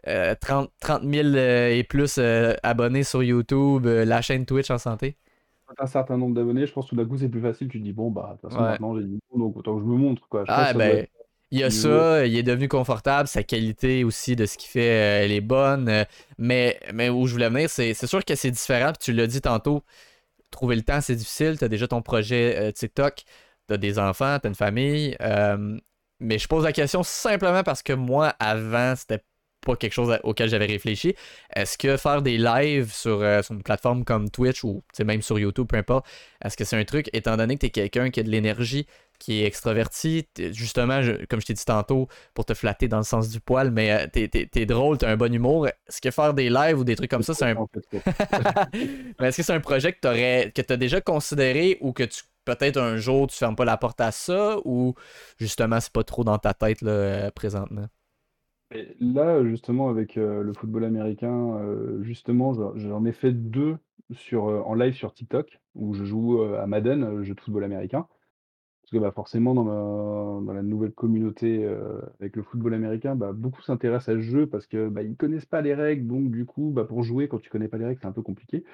euh, 0.07 0.35
30, 0.41 0.71
30 0.81 1.03
000 1.03 1.29
euh, 1.35 1.71
et 1.71 1.85
plus 1.85 2.17
euh, 2.19 2.55
abonnés 2.63 3.03
sur 3.05 3.23
YouTube, 3.23 3.87
euh, 3.87 4.05
la 4.05 4.23
chaîne 4.23 4.47
Twitch 4.47 4.71
en 4.71 4.79
santé. 4.79 5.17
Un 5.79 5.87
certain 5.87 6.17
nombre 6.17 6.35
d'abonnés, 6.35 6.67
je 6.67 6.73
pense 6.73 6.87
que 6.87 6.91
tout 6.91 6.97
d'un 6.97 7.07
coup 7.07 7.19
c'est 7.19 7.29
plus 7.29 7.41
facile. 7.43 7.69
Tu 7.69 7.79
te 7.79 7.85
dis, 7.85 7.93
bon, 7.93 8.11
bah, 8.11 8.29
de 8.37 8.41
toute 8.41 8.51
façon, 8.51 8.63
Ouais. 8.63 8.65
maintenant 8.65 8.97
j'ai 8.97 9.05
du 9.05 9.19
monde, 9.31 9.41
donc 9.49 9.57
autant 9.57 9.75
que 9.77 9.81
je 9.83 9.87
me 9.87 9.97
montre. 9.97 10.29
Quoi. 10.29 10.45
Je 10.47 10.53
pense 10.53 10.57
Ah 10.57 10.67
que 10.69 10.73
ça 10.73 10.81
doit 10.81 10.95
ben, 10.95 10.99
être- 10.99 11.11
il 11.51 11.59
y 11.61 11.63
a 11.65 11.71
niveau. 11.71 11.71
ça, 11.71 12.27
il 12.27 12.37
est 12.37 12.43
devenu 12.43 12.69
confortable, 12.69 13.29
sa 13.29 13.43
qualité 13.43 14.05
aussi 14.05 14.37
de 14.37 14.47
ce 14.47 14.57
qu'il 14.59 14.69
fait, 14.71 15.21
euh, 15.23 15.25
elle 15.25 15.33
est 15.33 15.41
bonne. 15.41 15.89
euh, 15.89 16.05
mais, 16.39 16.79
mais 16.93 17.09
où 17.09 17.27
je 17.27 17.33
voulais 17.33 17.49
venir, 17.49 17.71
c'est 17.71 17.95
c'est 17.95 18.07
sûr 18.07 18.25
que 18.25 18.35
c'est 18.35 18.51
différent, 18.51 18.89
puis 18.93 18.99
tu 19.01 19.13
l'as 19.13 19.27
dit 19.27 19.41
tantôt, 19.41 19.83
trouver 20.51 20.77
le 20.77 20.83
temps, 20.83 21.01
c'est 21.03 21.17
difficile. 21.17 21.59
Tu 21.59 21.65
as 21.65 21.69
déjà 21.69 21.89
ton 21.89 22.03
projet 22.03 22.57
euh, 22.59 22.73
TikTok, 22.73 23.25
tu 23.69 23.75
as 23.75 23.79
des 23.79 23.99
enfants, 23.99 24.39
tu 24.41 24.47
as 24.49 24.51
une 24.51 24.55
famille. 24.57 25.17
euh, 25.23 25.79
mais 26.21 26.39
je 26.39 26.49
pose 26.49 26.65
la 26.65 26.73
question 26.73 27.03
simplement 27.05 27.63
parce 27.65 27.83
que 27.83 27.93
moi, 27.95 28.29
avant, 28.41 28.95
c'était 28.97 29.21
pas 29.61 29.77
quelque 29.77 29.93
chose 29.93 30.11
à- 30.11 30.21
auquel 30.25 30.49
j'avais 30.49 30.67
réfléchi. 30.67 31.15
Est-ce 31.55 31.77
que 31.79 31.97
faire 31.97 32.23
des 32.23 32.39
lives 32.39 32.93
sur, 32.93 33.21
euh, 33.23 33.43
sur 33.43 33.55
une 33.55 33.63
plateforme 33.63 34.05
comme 34.05 34.31
Twitch 34.31 34.65
ou 34.65 34.83
même 35.05 35.23
sur 35.23 35.39
YouTube, 35.39 35.67
peu 35.69 35.77
importe, 35.77 36.07
est-ce 36.45 36.57
que 36.57 36.65
c'est 36.65 36.77
un 36.77 36.85
truc, 36.85 37.09
étant 37.13 37.37
donné 37.37 37.57
que 37.57 37.61
tu 37.61 37.67
es 37.67 37.71
quelqu'un 37.71 38.11
qui 38.11 38.21
a 38.21 38.23
de 38.23 38.31
l'énergie, 38.31 38.87
qui 39.19 39.43
est 39.43 39.47
extraverti, 39.47 40.29
justement, 40.53 41.03
je- 41.03 41.25
comme 41.27 41.41
je 41.41 41.47
t'ai 41.47 41.55
dit 41.55 41.65
tantôt, 41.65 42.07
pour 42.35 42.45
te 42.45 42.55
flatter 42.55 42.87
dans 42.89 42.99
le 42.99 43.03
sens 43.05 43.29
du 43.31 43.41
poil, 43.41 43.71
mais 43.73 43.91
euh, 43.91 44.07
t'es, 44.13 44.29
t'es- 44.29 44.47
t'es 44.47 44.65
drôle, 44.65 44.97
t'as 44.99 45.11
un 45.11 45.17
bon 45.17 45.33
humour, 45.35 45.67
est-ce 45.67 46.01
que 46.01 46.11
faire 46.13 46.35
des 46.35 46.51
lives 46.51 46.79
ou 46.79 46.85
des 46.85 46.95
trucs 46.95 47.11
comme 47.11 47.23
ça, 47.25 47.35
c'est 47.35 47.45
un, 47.47 47.55
mais 49.21 49.29
est-ce 49.29 49.37
que 49.39 49.43
c'est 49.43 49.53
un 49.53 49.61
projet 49.61 49.93
que 49.93 49.99
t'aurais 50.01 50.53
que 50.55 50.63
t'as 50.63 50.77
déjà 50.77 51.01
considéré 51.01 51.79
ou 51.81 51.93
que 51.93 52.05
tu 52.05 52.23
peut-être 52.45 52.79
un 52.79 52.97
jour 52.97 53.27
tu 53.27 53.37
fermes 53.37 53.57
pas 53.57 53.65
la 53.67 53.77
porte 53.77 54.01
à 54.01 54.11
ça 54.11 54.57
ou 54.65 54.95
justement 55.39 55.81
c'est 55.81 55.93
pas 55.93 56.05
trop 56.05 56.25
dans 56.25 56.39
ta 56.39 56.55
tête 56.55 56.81
là, 56.83 56.91
euh, 56.93 57.31
présentement? 57.31 57.87
Là, 59.01 59.43
justement, 59.45 59.89
avec 59.89 60.19
euh, 60.19 60.43
le 60.43 60.53
football 60.53 60.85
américain, 60.85 61.57
euh, 61.57 62.03
justement, 62.03 62.53
j'en 62.77 63.05
ai 63.07 63.13
fait 63.13 63.33
deux 63.33 63.79
sur, 64.13 64.49
euh, 64.49 64.61
en 64.61 64.75
live 64.75 64.95
sur 64.95 65.15
TikTok, 65.15 65.59
où 65.75 65.95
je 65.95 66.05
joue 66.05 66.43
à 66.43 66.67
Madden, 66.67 67.03
euh, 67.03 67.23
jeu 67.23 67.35
de 67.35 67.41
football 67.41 67.65
américain. 67.65 68.07
Parce 68.83 68.91
que 68.93 68.99
bah, 68.99 69.13
forcément, 69.13 69.55
dans, 69.55 70.53
la 70.53 70.63
nouvelle 70.63 70.93
communauté 70.93 71.67
avec 72.21 72.37
le 72.37 72.43
football 72.43 72.73
américain, 72.75 73.15
bah, 73.17 73.33
beaucoup 73.33 73.61
s'intéressent 73.63 74.17
à 74.17 74.19
ce 74.19 74.21
jeu 74.21 74.47
parce 74.47 74.67
que 74.67 74.89
bah, 74.89 75.03
ils 75.03 75.15
connaissent 75.17 75.47
pas 75.47 75.61
les 75.61 75.75
règles. 75.75 76.07
Donc, 76.07 76.31
du 76.31 76.47
coup, 76.47 76.71
bah, 76.71 76.85
pour 76.85 77.03
jouer, 77.03 77.29
quand 77.29 77.39
tu 77.39 77.51
connais 77.51 77.69
pas 77.69 77.77
les 77.77 77.85
règles, 77.85 78.01
c'est 78.01 78.09
un 78.09 78.13
peu 78.13 78.23
compliqué. 78.23 78.65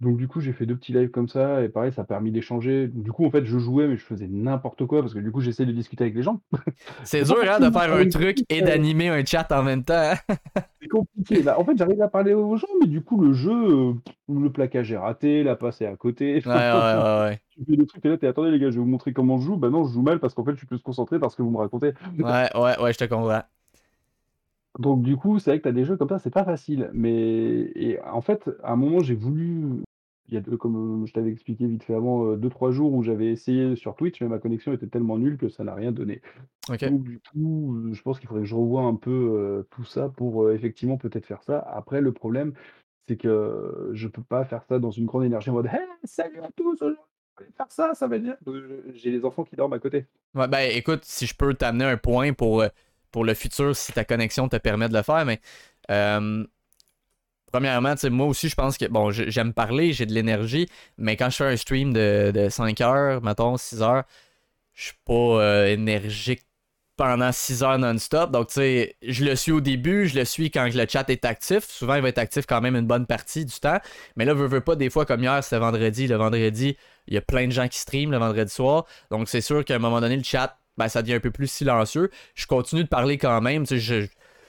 Donc, 0.00 0.16
du 0.16 0.28
coup, 0.28 0.40
j'ai 0.40 0.52
fait 0.52 0.66
deux 0.66 0.76
petits 0.76 0.92
lives 0.92 1.10
comme 1.10 1.28
ça. 1.28 1.62
Et 1.62 1.68
pareil, 1.68 1.92
ça 1.92 2.02
a 2.02 2.04
permis 2.04 2.30
d'échanger. 2.30 2.88
Du 2.88 3.12
coup, 3.12 3.24
en 3.24 3.30
fait, 3.30 3.44
je 3.44 3.58
jouais, 3.58 3.86
mais 3.86 3.96
je 3.96 4.04
faisais 4.04 4.26
n'importe 4.28 4.84
quoi 4.86 5.00
parce 5.00 5.14
que 5.14 5.18
du 5.20 5.30
coup, 5.30 5.40
j'essayais 5.40 5.66
de 5.66 5.72
discuter 5.72 6.04
avec 6.04 6.14
les 6.14 6.22
gens. 6.22 6.40
C'est 7.04 7.22
dur 7.24 7.36
hein, 7.48 7.60
de 7.60 7.70
faire 7.70 7.94
un 7.94 8.08
truc 8.08 8.38
et 8.48 8.60
d'animer 8.62 9.08
un 9.08 9.24
chat 9.24 9.50
en 9.52 9.62
même 9.62 9.84
temps. 9.84 9.94
hein? 9.94 10.16
C'est 10.82 10.88
compliqué. 10.88 11.42
Bah, 11.42 11.58
en 11.58 11.64
fait, 11.64 11.76
j'arrive 11.76 12.02
à 12.02 12.08
parler 12.08 12.34
aux 12.34 12.56
gens, 12.56 12.66
mais 12.80 12.86
du 12.86 13.02
coup, 13.02 13.20
le 13.20 13.32
jeu, 13.32 13.52
euh, 13.52 13.92
le 14.28 14.50
plaquage 14.50 14.92
est 14.92 14.96
raté, 14.96 15.42
la 15.42 15.56
passe 15.56 15.80
est 15.80 15.86
à 15.86 15.96
côté. 15.96 16.42
Ouais, 16.44 16.52
ouais, 16.52 16.52
ouais, 16.52 17.20
ouais. 17.30 17.40
Tu 17.50 17.64
fais 17.64 17.76
des 17.76 17.86
trucs 17.86 18.04
et 18.04 18.08
là, 18.08 18.18
t'es 18.18 18.26
attendez 18.26 18.50
les 18.50 18.58
gars, 18.58 18.70
je 18.70 18.74
vais 18.74 18.80
vous 18.80 18.86
montrer 18.90 19.12
comment 19.12 19.38
je 19.38 19.46
joue. 19.46 19.56
Bah 19.56 19.70
non, 19.70 19.84
je 19.84 19.92
joue 19.94 20.02
mal 20.02 20.18
parce 20.18 20.34
qu'en 20.34 20.44
fait, 20.44 20.52
je 20.52 20.58
suis 20.58 20.66
plus 20.66 20.80
concentré 20.80 21.18
parce 21.18 21.34
que 21.36 21.42
vous 21.42 21.50
me 21.50 21.58
racontez. 21.58 21.92
Ouais, 22.18 22.48
ouais, 22.54 22.80
ouais, 22.80 22.92
je 22.92 22.98
te 22.98 23.04
comprends. 23.04 23.42
Donc 24.80 25.02
du 25.02 25.16
coup, 25.16 25.38
c'est 25.38 25.50
vrai 25.50 25.58
que 25.58 25.62
tu 25.62 25.68
as 25.68 25.72
des 25.72 25.84
jeux 25.84 25.96
comme 25.96 26.08
ça, 26.08 26.18
c'est 26.18 26.30
pas 26.30 26.44
facile. 26.44 26.90
Mais 26.92 27.70
et 27.76 28.00
en 28.02 28.20
fait, 28.22 28.50
à 28.64 28.72
un 28.72 28.76
moment, 28.76 29.00
j'ai 29.00 29.14
voulu. 29.14 29.83
Il 30.28 30.34
y 30.34 30.36
a 30.38 30.40
deux, 30.40 30.56
comme 30.56 31.02
euh, 31.02 31.06
je 31.06 31.12
t'avais 31.12 31.30
expliqué 31.30 31.66
vite 31.66 31.84
fait 31.84 31.94
avant, 31.94 32.26
euh, 32.26 32.36
deux, 32.36 32.48
trois 32.48 32.70
jours 32.70 32.94
où 32.94 33.02
j'avais 33.02 33.30
essayé 33.30 33.76
sur 33.76 33.94
Twitch, 33.94 34.20
mais 34.22 34.28
ma 34.28 34.38
connexion 34.38 34.72
était 34.72 34.86
tellement 34.86 35.18
nulle 35.18 35.36
que 35.36 35.48
ça 35.48 35.64
n'a 35.64 35.74
rien 35.74 35.92
donné. 35.92 36.22
Donc 36.68 37.04
du 37.04 37.20
coup, 37.20 37.76
euh, 37.76 37.92
je 37.92 38.02
pense 38.02 38.18
qu'il 38.18 38.28
faudrait 38.28 38.44
que 38.44 38.48
je 38.48 38.54
revoie 38.54 38.82
un 38.82 38.94
peu 38.94 39.10
euh, 39.10 39.68
tout 39.70 39.84
ça 39.84 40.08
pour 40.08 40.44
euh, 40.44 40.54
effectivement 40.54 40.96
peut-être 40.96 41.26
faire 41.26 41.42
ça. 41.42 41.58
Après, 41.58 42.00
le 42.00 42.12
problème, 42.12 42.54
c'est 43.06 43.16
que 43.16 43.28
euh, 43.28 43.94
je 43.94 44.08
peux 44.08 44.22
pas 44.22 44.44
faire 44.46 44.64
ça 44.64 44.78
dans 44.78 44.90
une 44.90 45.04
grande 45.04 45.24
énergie 45.24 45.50
en 45.50 45.54
mode 45.54 45.66
Hey, 45.66 45.86
salut 46.04 46.40
à 46.40 46.48
tous, 46.56 46.82
faire 47.56 47.70
ça, 47.70 47.94
ça 47.94 48.06
va 48.06 48.18
bien. 48.18 48.36
Euh, 48.48 48.82
J'ai 48.94 49.10
les 49.10 49.24
enfants 49.24 49.44
qui 49.44 49.56
dorment 49.56 49.74
à 49.74 49.78
côté. 49.78 50.06
Ouais, 50.34 50.48
ben 50.48 50.70
écoute, 50.72 51.04
si 51.04 51.26
je 51.26 51.34
peux 51.34 51.52
t'amener 51.54 51.84
un 51.84 51.96
point 51.96 52.32
pour, 52.32 52.62
euh, 52.62 52.68
pour 53.10 53.24
le 53.24 53.34
futur, 53.34 53.76
si 53.76 53.92
ta 53.92 54.04
connexion 54.04 54.48
te 54.48 54.56
permet 54.56 54.88
de 54.88 54.94
le 54.94 55.02
faire, 55.02 55.24
mais 55.26 55.40
euh, 55.90 56.44
premièrement, 57.54 57.94
moi 58.10 58.26
aussi, 58.26 58.48
je 58.48 58.56
pense 58.56 58.76
que, 58.76 58.86
bon, 58.86 59.12
j'aime 59.12 59.52
parler, 59.52 59.92
j'ai 59.92 60.06
de 60.06 60.12
l'énergie, 60.12 60.66
mais 60.98 61.16
quand 61.16 61.30
je 61.30 61.36
fais 61.36 61.44
un 61.44 61.56
stream 61.56 61.92
de, 61.92 62.32
de 62.34 62.48
5 62.48 62.80
heures, 62.80 63.22
mettons, 63.22 63.56
6 63.56 63.80
heures, 63.80 64.02
je 64.72 64.86
suis 64.86 64.94
pas 65.04 65.12
euh, 65.14 65.66
énergique 65.68 66.42
pendant 66.96 67.30
6 67.30 67.62
heures 67.62 67.78
non-stop. 67.78 68.32
Donc, 68.32 68.48
tu 68.48 68.54
sais, 68.54 68.96
je 69.02 69.24
le 69.24 69.36
suis 69.36 69.52
au 69.52 69.60
début, 69.60 70.08
je 70.08 70.18
le 70.18 70.24
suis 70.24 70.50
quand 70.50 70.64
le 70.64 70.86
chat 70.88 71.08
est 71.08 71.24
actif. 71.24 71.62
Souvent, 71.68 71.94
il 71.94 72.02
va 72.02 72.08
être 72.08 72.18
actif 72.18 72.44
quand 72.44 72.60
même 72.60 72.74
une 72.74 72.88
bonne 72.88 73.06
partie 73.06 73.44
du 73.44 73.54
temps. 73.60 73.78
Mais 74.16 74.24
là, 74.24 74.34
veux, 74.34 74.48
veux 74.48 74.60
pas, 74.60 74.74
des 74.74 74.90
fois, 74.90 75.06
comme 75.06 75.22
hier, 75.22 75.44
c'était 75.44 75.60
vendredi. 75.60 76.08
Le 76.08 76.16
vendredi, 76.16 76.76
il 77.06 77.14
y 77.14 77.18
a 77.18 77.22
plein 77.22 77.46
de 77.46 77.52
gens 77.52 77.68
qui 77.68 77.78
streament 77.78 78.10
le 78.10 78.18
vendredi 78.18 78.52
soir. 78.52 78.84
Donc, 79.12 79.28
c'est 79.28 79.40
sûr 79.40 79.64
qu'à 79.64 79.76
un 79.76 79.78
moment 79.78 80.00
donné, 80.00 80.16
le 80.16 80.24
chat, 80.24 80.58
ben, 80.76 80.88
ça 80.88 81.02
devient 81.02 81.14
un 81.14 81.20
peu 81.20 81.30
plus 81.30 81.46
silencieux. 81.48 82.10
Je 82.34 82.48
continue 82.48 82.82
de 82.82 82.88
parler 82.88 83.16
quand 83.16 83.40
même. 83.40 83.64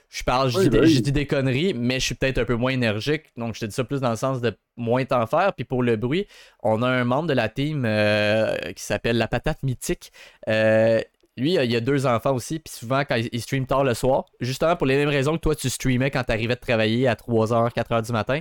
Je 0.10 0.23
parle, 0.23 0.49
je 0.49 0.57
Oui, 0.57 0.64
dis, 0.65 0.69
des- 0.69 0.80
oui. 0.80 0.90
je 0.90 0.99
dis 0.99 1.11
des 1.11 1.26
conneries, 1.27 1.73
mais 1.73 1.99
je 1.99 2.06
suis 2.06 2.15
peut-être 2.15 2.38
un 2.38 2.45
peu 2.45 2.56
moins 2.56 2.72
énergique. 2.72 3.23
Donc, 3.38 3.56
je 3.56 3.61
te 3.61 3.65
dis 3.65 3.73
ça 3.73 3.84
plus 3.84 4.02
dans 4.02 4.10
le 4.11 4.15
sens 4.15 4.41
de 4.41 4.56
moins 4.77 5.03
t'en 5.06 5.26
faire. 5.27 5.53
Puis 5.53 5.65
pour 5.65 5.84
le 5.84 5.95
bruit, 5.95 6.27
on 6.64 6.82
a 6.84 6.88
un 6.88 7.03
membre 7.03 7.27
de 7.27 7.34
la 7.34 7.49
team 7.49 7.84
euh, 7.86 8.56
qui 8.76 8.84
s'appelle 8.84 9.18
La 9.18 9.27
Patate 9.27 9.64
Mythique. 9.64 10.11
Euh, 10.48 11.02
lui, 11.38 11.53
il 11.56 11.76
a 11.76 11.80
deux 11.82 12.06
enfants 12.06 12.34
aussi, 12.34 12.60
puis 12.60 12.73
souvent 12.73 13.03
quand 13.03 13.15
il 13.15 13.27
il 13.34 13.41
stream 13.41 13.65
tard 13.65 13.84
le 13.84 13.94
soir, 13.94 14.23
justement 14.40 14.77
pour 14.77 14.88
les 14.88 14.95
mêmes 14.95 15.10
raisons 15.10 15.34
que 15.36 15.41
toi 15.41 15.53
tu 15.53 15.69
streamais 15.69 16.10
quand 16.10 16.23
t'arrivais 16.23 16.56
de 16.56 16.60
travailler 16.61 17.10
à 17.10 17.15
3h, 17.15 17.73
4h 17.73 18.06
du 18.06 18.14
matin, 18.14 18.40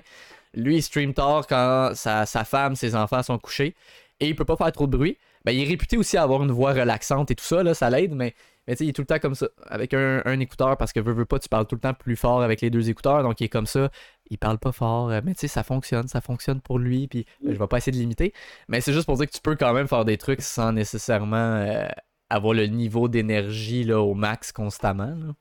lui 0.54 0.76
il 0.76 0.82
stream 0.82 1.12
tard 1.12 1.44
quand 1.48 1.90
sa, 1.94 2.24
sa 2.24 2.44
femme, 2.44 2.76
ses 2.76 2.94
enfants 2.94 3.24
sont 3.24 3.36
couchés, 3.38 3.74
et 4.20 4.28
il 4.28 4.36
peut 4.36 4.44
pas 4.44 4.54
faire 4.56 4.70
trop 4.70 4.86
de 4.86 4.96
bruit. 4.96 5.18
Ben, 5.44 5.50
il 5.50 5.64
est 5.64 5.68
réputé 5.68 5.96
aussi 5.96 6.16
à 6.16 6.22
avoir 6.22 6.44
une 6.44 6.52
voix 6.52 6.72
relaxante 6.72 7.32
et 7.32 7.34
tout 7.34 7.44
ça, 7.44 7.64
là, 7.64 7.74
ça 7.74 7.90
l'aide, 7.90 8.14
mais, 8.14 8.32
mais 8.66 8.74
tu 8.74 8.78
sais, 8.78 8.84
il 8.86 8.90
est 8.90 8.92
tout 8.92 9.02
le 9.02 9.06
temps 9.06 9.18
comme 9.18 9.34
ça, 9.34 9.48
avec 9.66 9.94
un, 9.94 10.22
un 10.24 10.40
écouteur, 10.40 10.76
parce 10.76 10.92
que 10.92 11.00
veux, 11.00 11.12
veux 11.12 11.24
pas, 11.26 11.38
tu 11.38 11.48
parles 11.48 11.66
tout 11.66 11.74
le 11.74 11.80
temps 11.80 11.94
plus 11.94 12.16
fort 12.16 12.42
avec 12.42 12.60
les 12.60 12.70
deux 12.70 12.90
écouteurs, 12.90 13.22
donc 13.22 13.40
il 13.40 13.44
est 13.44 13.48
comme 13.48 13.66
ça, 13.66 13.90
il 14.30 14.38
parle 14.38 14.58
pas 14.58 14.72
fort, 14.72 15.10
euh, 15.10 15.20
mais 15.24 15.34
tu 15.34 15.40
sais, 15.40 15.48
ça 15.48 15.62
fonctionne, 15.62 16.08
ça 16.08 16.20
fonctionne 16.20 16.60
pour 16.60 16.78
lui, 16.78 17.08
puis 17.08 17.26
ben, 17.44 17.54
je 17.54 17.58
vais 17.58 17.66
pas 17.66 17.78
essayer 17.78 17.92
de 17.92 17.98
l'imiter, 17.98 18.32
mais 18.68 18.80
c'est 18.80 18.92
juste 18.92 19.06
pour 19.06 19.16
dire 19.16 19.26
que 19.26 19.32
tu 19.32 19.40
peux 19.40 19.56
quand 19.56 19.72
même 19.74 19.88
faire 19.88 20.04
des 20.04 20.18
trucs 20.18 20.42
sans 20.42 20.72
nécessairement 20.72 21.36
euh, 21.36 21.86
avoir 22.30 22.54
le 22.54 22.66
niveau 22.66 23.08
d'énergie 23.08 23.90
au 23.92 24.14
max 24.14 24.52
constamment. 24.52 25.14
là. 25.14 25.34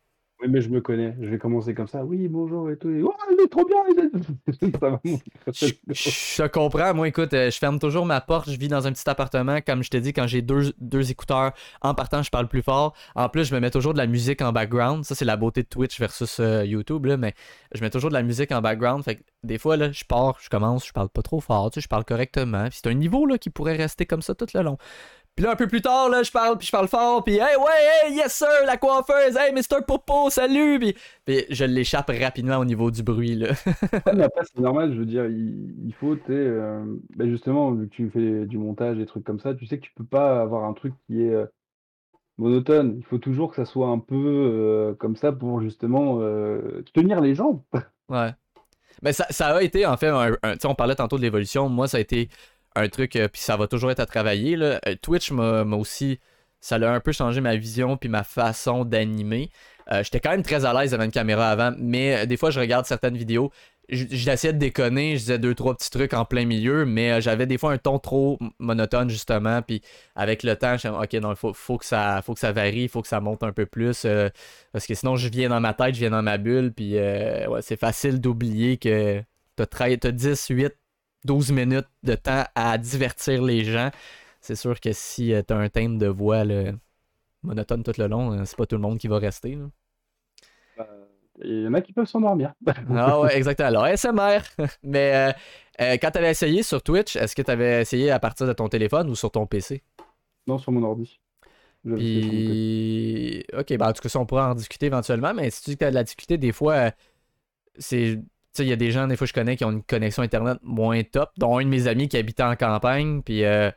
Mais 0.48 0.62
je 0.62 0.70
me 0.70 0.82
connais. 0.82 1.16
Je 1.22 1.30
vais 1.30 1.38
commencer 1.38 1.74
comme 1.74 1.88
ça. 1.88 2.04
Oui, 2.04 2.28
bonjour 2.28 2.70
et 2.70 2.78
tout. 2.78 2.90
Oh, 3.04 3.14
il 3.32 3.44
est 3.44 3.48
trop 3.48 3.66
bien. 3.66 4.04
est-. 4.04 4.34
Je, 5.94 6.48
comprends, 6.48 6.94
moi 6.94 7.08
écoute, 7.08 7.34
euh, 7.34 7.50
je 7.52 7.58
ferme 7.58 7.80
toujours 7.80 8.06
ma 8.06 8.22
porte, 8.22 8.50
je 8.50 8.58
vis 8.58 8.68
dans 8.68 8.88
un 8.88 8.92
petit 8.92 9.10
appartement, 9.10 9.60
comme 9.62 9.84
je 9.84 9.90
te 9.90 9.98
dis, 9.98 10.14
quand 10.14 10.28
j'ai 10.28 10.42
deux, 10.42 10.74
deux 10.80 11.12
écouteurs, 11.12 11.54
en 11.82 11.94
partant 11.94 12.24
je 12.24 12.30
parle 12.30 12.48
plus 12.48 12.62
fort, 12.62 12.94
en 13.16 13.30
plus 13.30 13.46
je 13.46 13.56
me 13.56 13.60
mets 13.60 13.72
toujours 13.72 13.94
de 13.94 13.98
la 13.98 14.08
musique 14.08 14.42
en 14.42 14.52
background, 14.52 15.04
ça 15.06 15.16
c'est 15.16 15.26
la 15.26 15.38
beauté 15.38 15.64
de 15.64 15.68
Twitch 15.68 16.00
versus 16.00 16.40
euh, 16.40 16.66
YouTube, 16.66 17.06
là, 17.06 17.18
mais 17.18 17.34
je 17.74 17.82
mets 17.82 17.90
toujours 17.90 18.10
de 18.10 18.16
la 18.16 18.24
musique 18.24 18.52
en 18.52 18.62
background, 18.62 19.04
des 19.44 19.58
fois 19.58 19.78
là, 19.78 19.92
je 19.92 20.04
pars, 20.06 20.38
je 20.42 20.50
commence, 20.50 20.88
je 20.88 20.94
parle 20.94 21.10
pas 21.10 21.22
trop 21.22 21.40
fort, 21.40 21.72
tu 21.72 21.82
je 21.82 21.88
parle 21.88 22.06
correctement, 22.06 22.68
c'est 22.72 22.88
un 22.88 22.94
niveau 22.94 23.26
là 23.26 23.38
qui 23.38 23.50
pourrait 23.50 23.76
rester 23.76 24.06
comme 24.06 24.22
ça 24.22 24.36
tout 24.36 24.48
le 24.54 24.62
long. 24.62 24.78
Puis 25.36 25.44
là, 25.44 25.52
un 25.52 25.56
peu 25.56 25.68
plus 25.68 25.82
tard, 25.82 26.10
là, 26.10 26.22
je 26.22 26.32
parle, 26.32 26.58
puis 26.60 26.68
je 26.68 26.72
parle 26.72 26.88
fort, 26.88 27.24
puis 27.24 27.36
hey, 27.36 27.56
ouais, 27.58 28.08
hey, 28.08 28.16
yes 28.16 28.34
sir, 28.34 28.48
la 28.68 28.78
coiffeuse, 28.78 29.36
hey, 29.36 29.52
Mr. 29.52 29.84
Popo, 29.88 30.30
salut, 30.30 30.78
puis, 30.80 30.96
puis 31.26 31.46
je 31.50 31.66
l'échappe 31.66 32.12
rapidement 32.20 32.58
au 32.58 32.66
niveau 32.66 32.92
du 32.92 33.02
bruit, 33.02 33.34
là. 33.36 33.48
Ouais, 34.06 34.14
mais 34.16 34.24
après, 34.24 34.44
c'est 34.46 34.60
normal, 34.62 34.94
je 34.94 35.00
veux 35.00 35.06
dire, 35.08 35.26
il, 35.26 35.74
il 35.88 35.94
faut, 35.94 36.16
tu 36.16 36.22
sais, 36.28 36.34
euh, 36.34 36.84
ben 37.16 37.30
justement, 37.32 37.72
vu 37.72 37.90
que 37.90 37.96
tu 37.96 38.10
fais 38.12 38.46
du 38.46 38.60
montage, 38.60 38.98
des 38.98 39.08
trucs 39.08 39.24
comme 39.24 39.40
ça, 39.40 39.56
tu 39.56 39.66
sais 39.66 39.80
que 39.80 39.86
tu 39.86 39.94
peux 39.96 40.06
pas 40.06 40.42
avoir 40.42 40.66
un 40.66 40.74
truc 40.74 40.94
qui 41.08 41.24
est 41.24 41.34
euh, 41.34 41.46
monotone. 42.38 42.96
Il 42.98 43.04
faut 43.06 43.18
toujours 43.18 43.50
que 43.50 43.56
ça 43.56 43.66
soit 43.66 43.88
un 43.88 44.00
peu 44.00 44.16
euh, 44.16 44.94
comme 44.96 45.16
ça 45.16 45.32
pour 45.32 45.62
justement 45.62 46.20
euh, 46.22 46.84
tenir 46.94 47.22
les 47.22 47.36
gens. 47.36 47.64
Ouais. 48.10 48.32
Mais 49.02 49.14
ça, 49.14 49.26
ça 49.30 49.56
a 49.58 49.62
été, 49.64 49.86
en 49.86 49.98
fait, 49.98 50.08
un, 50.10 50.34
un- 50.44 50.54
tu 50.54 50.60
sais, 50.62 50.68
on 50.68 50.76
parlait 50.76 50.96
tantôt 50.96 51.18
de 51.18 51.22
l'évolution. 51.24 51.70
Moi, 51.70 51.88
ça 51.88 51.98
a 51.98 52.00
été 52.00 52.30
un 52.76 52.88
truc, 52.90 53.16
euh, 53.16 53.28
puis 53.28 53.42
ça 53.42 53.58
va 53.58 53.68
toujours 53.68 53.92
être 53.92 54.00
à 54.00 54.06
travailler. 54.06 54.56
Là. 54.56 54.80
Euh, 54.88 54.96
Twitch 55.02 55.32
m'a 55.32 55.64
aussi, 55.64 56.20
ça 56.60 56.76
a 56.76 56.90
un 56.90 57.00
peu 57.00 57.12
changé 57.12 57.42
ma 57.42 57.56
vision 57.56 57.98
puis 57.98 58.10
ma 58.10 58.24
façon 58.24 58.86
d'animer. 58.86 59.50
Euh, 59.92 60.04
J'étais 60.04 60.20
quand 60.20 60.32
même 60.32 60.44
très 60.44 60.66
à 60.66 60.74
l'aise 60.74 60.92
devant 60.92 61.04
une 61.04 61.12
caméra 61.12 61.50
avant, 61.50 61.74
mais 61.78 62.26
des 62.26 62.38
fois, 62.38 62.52
je 62.52 62.60
regarde 62.60 62.86
certaines 62.86 63.18
vidéos. 63.18 63.52
J'essayais 63.90 64.54
de 64.54 64.60
déconner, 64.60 65.16
je 65.16 65.20
disais 65.20 65.40
deux, 65.40 65.54
trois 65.56 65.76
petits 65.76 65.90
trucs 65.90 66.14
en 66.14 66.24
plein 66.24 66.46
milieu, 66.46 66.86
mais 66.86 67.20
j'avais 67.20 67.46
des 67.46 67.58
fois 67.58 67.74
un 67.74 67.78
ton 67.78 68.00
trop 68.00 68.40
monotone, 68.58 69.10
justement. 69.10 69.62
Puis 69.62 69.82
avec 70.16 70.44
le 70.44 70.56
temps, 70.56 70.78
je 70.78 70.88
ok, 70.88 71.14
non, 71.16 71.36
faut, 71.36 71.52
faut, 71.54 71.78
que 71.78 71.86
ça, 71.86 72.22
faut 72.22 72.34
que 72.34 72.40
ça 72.40 72.54
varie, 72.54 72.88
faut 72.88 73.02
que 73.02 73.10
ça 73.10 73.20
monte 73.20 73.44
un 73.44 73.52
peu 73.52 73.66
plus. 73.66 74.08
parce 74.72 74.88
que 74.88 74.94
sinon, 74.96 75.18
je 75.18 75.28
viens 75.28 75.50
dans 75.50 75.60
ma 75.60 75.74
tête, 75.74 75.96
je 75.96 76.00
viens 76.00 76.12
dans 76.12 76.24
ma 76.24 76.38
bulle, 76.38 76.72
puis 76.74 76.94
ouais, 76.94 77.62
c'est 77.62 77.80
facile 77.80 78.22
d'oublier 78.22 78.78
que 78.78 79.22
t'as 79.58 79.66
t'as 79.66 80.12
10, 80.12 80.48
8, 80.50 80.74
12 81.26 81.52
minutes 81.52 81.88
de 82.04 82.16
temps 82.16 82.44
à 82.56 82.78
divertir 82.78 83.42
les 83.44 83.64
gens. 83.64 83.92
C'est 84.42 84.56
sûr 84.56 84.80
que 84.80 84.92
si 84.94 85.34
euh, 85.34 85.42
t'as 85.42 85.58
un 85.58 85.70
thème 85.70 85.98
de 85.98 86.08
voix 86.08 86.44
là, 86.44 86.72
monotone 87.44 87.84
tout 87.84 87.94
le 87.98 88.08
long, 88.08 88.34
euh, 88.34 88.46
c'est 88.46 88.58
pas 88.58 88.66
tout 88.66 88.76
le 88.76 88.82
monde 88.82 88.98
qui 88.98 89.08
va 89.08 89.20
rester. 89.20 89.56
là. 89.56 89.66
Et 91.42 91.48
Il 91.48 91.62
y 91.64 91.68
en 91.68 91.74
a 91.74 91.82
qui 91.82 91.94
peuvent 91.94 92.06
s'endormir. 92.06 92.54
Ah 92.96 93.20
ouais, 93.20 93.36
exactement. 93.36 93.70
Alors, 93.70 93.88
SMR. 93.88 94.42
Mais 94.84 95.14
euh, 95.16 95.32
euh, 95.82 95.98
quand 96.02 96.12
t'avais 96.12 96.32
essayé 96.32 96.64
sur 96.64 96.82
Twitch, 96.84 97.16
est-ce 97.16 97.36
que 97.36 97.42
t'avais 97.42 97.82
essayé 97.82 98.12
à 98.12 98.20
partir 98.20 98.46
de 98.48 98.54
ton 98.54 98.68
téléphone 98.70 99.10
ou 99.10 99.16
sur 99.16 99.32
ton 99.32 99.48
PC? 99.48 99.82
Non, 100.48 100.58
sur 100.58 100.72
mon 100.72 100.84
ordi. 100.84 101.20
Puis, 101.96 103.44
ok, 103.54 103.78
ben 103.78 103.90
en 103.90 103.94
tout 103.94 104.08
cas, 104.08 104.20
on 104.20 104.26
pourra 104.26 104.52
en 104.52 104.56
discuter 104.56 104.86
éventuellement, 104.86 105.34
mais 105.34 105.50
si 105.50 105.64
tu 105.64 105.70
dis 105.72 105.76
que 105.76 105.80
tu 105.80 105.86
as 105.86 105.90
de 105.90 105.96
la 105.96 106.04
difficulté, 106.04 106.38
des 106.38 106.52
fois, 106.52 106.74
euh, 106.74 106.92
c'est. 107.78 108.20
Tu 108.54 108.58
sais, 108.58 108.66
il 108.66 108.70
y 108.70 108.74
a 108.74 108.76
des 108.76 108.92
gens, 108.92 109.08
des 109.08 109.16
fois, 109.16 109.26
je 109.26 109.34
connais 109.34 109.56
qui 109.56 109.66
ont 109.66 109.72
une 109.72 109.84
connexion 109.84 110.22
Internet 110.22 110.60
moins 110.62 111.02
top, 111.04 111.32
dont 111.38 111.58
un 111.58 111.64
de 111.64 111.70
mes 111.70 111.88
amis 111.88 112.08
qui 112.08 112.18
habitait 112.18 112.44
en 112.44 112.56
campagne, 112.56 113.24
puis 113.24 113.44
euh, 113.46 113.72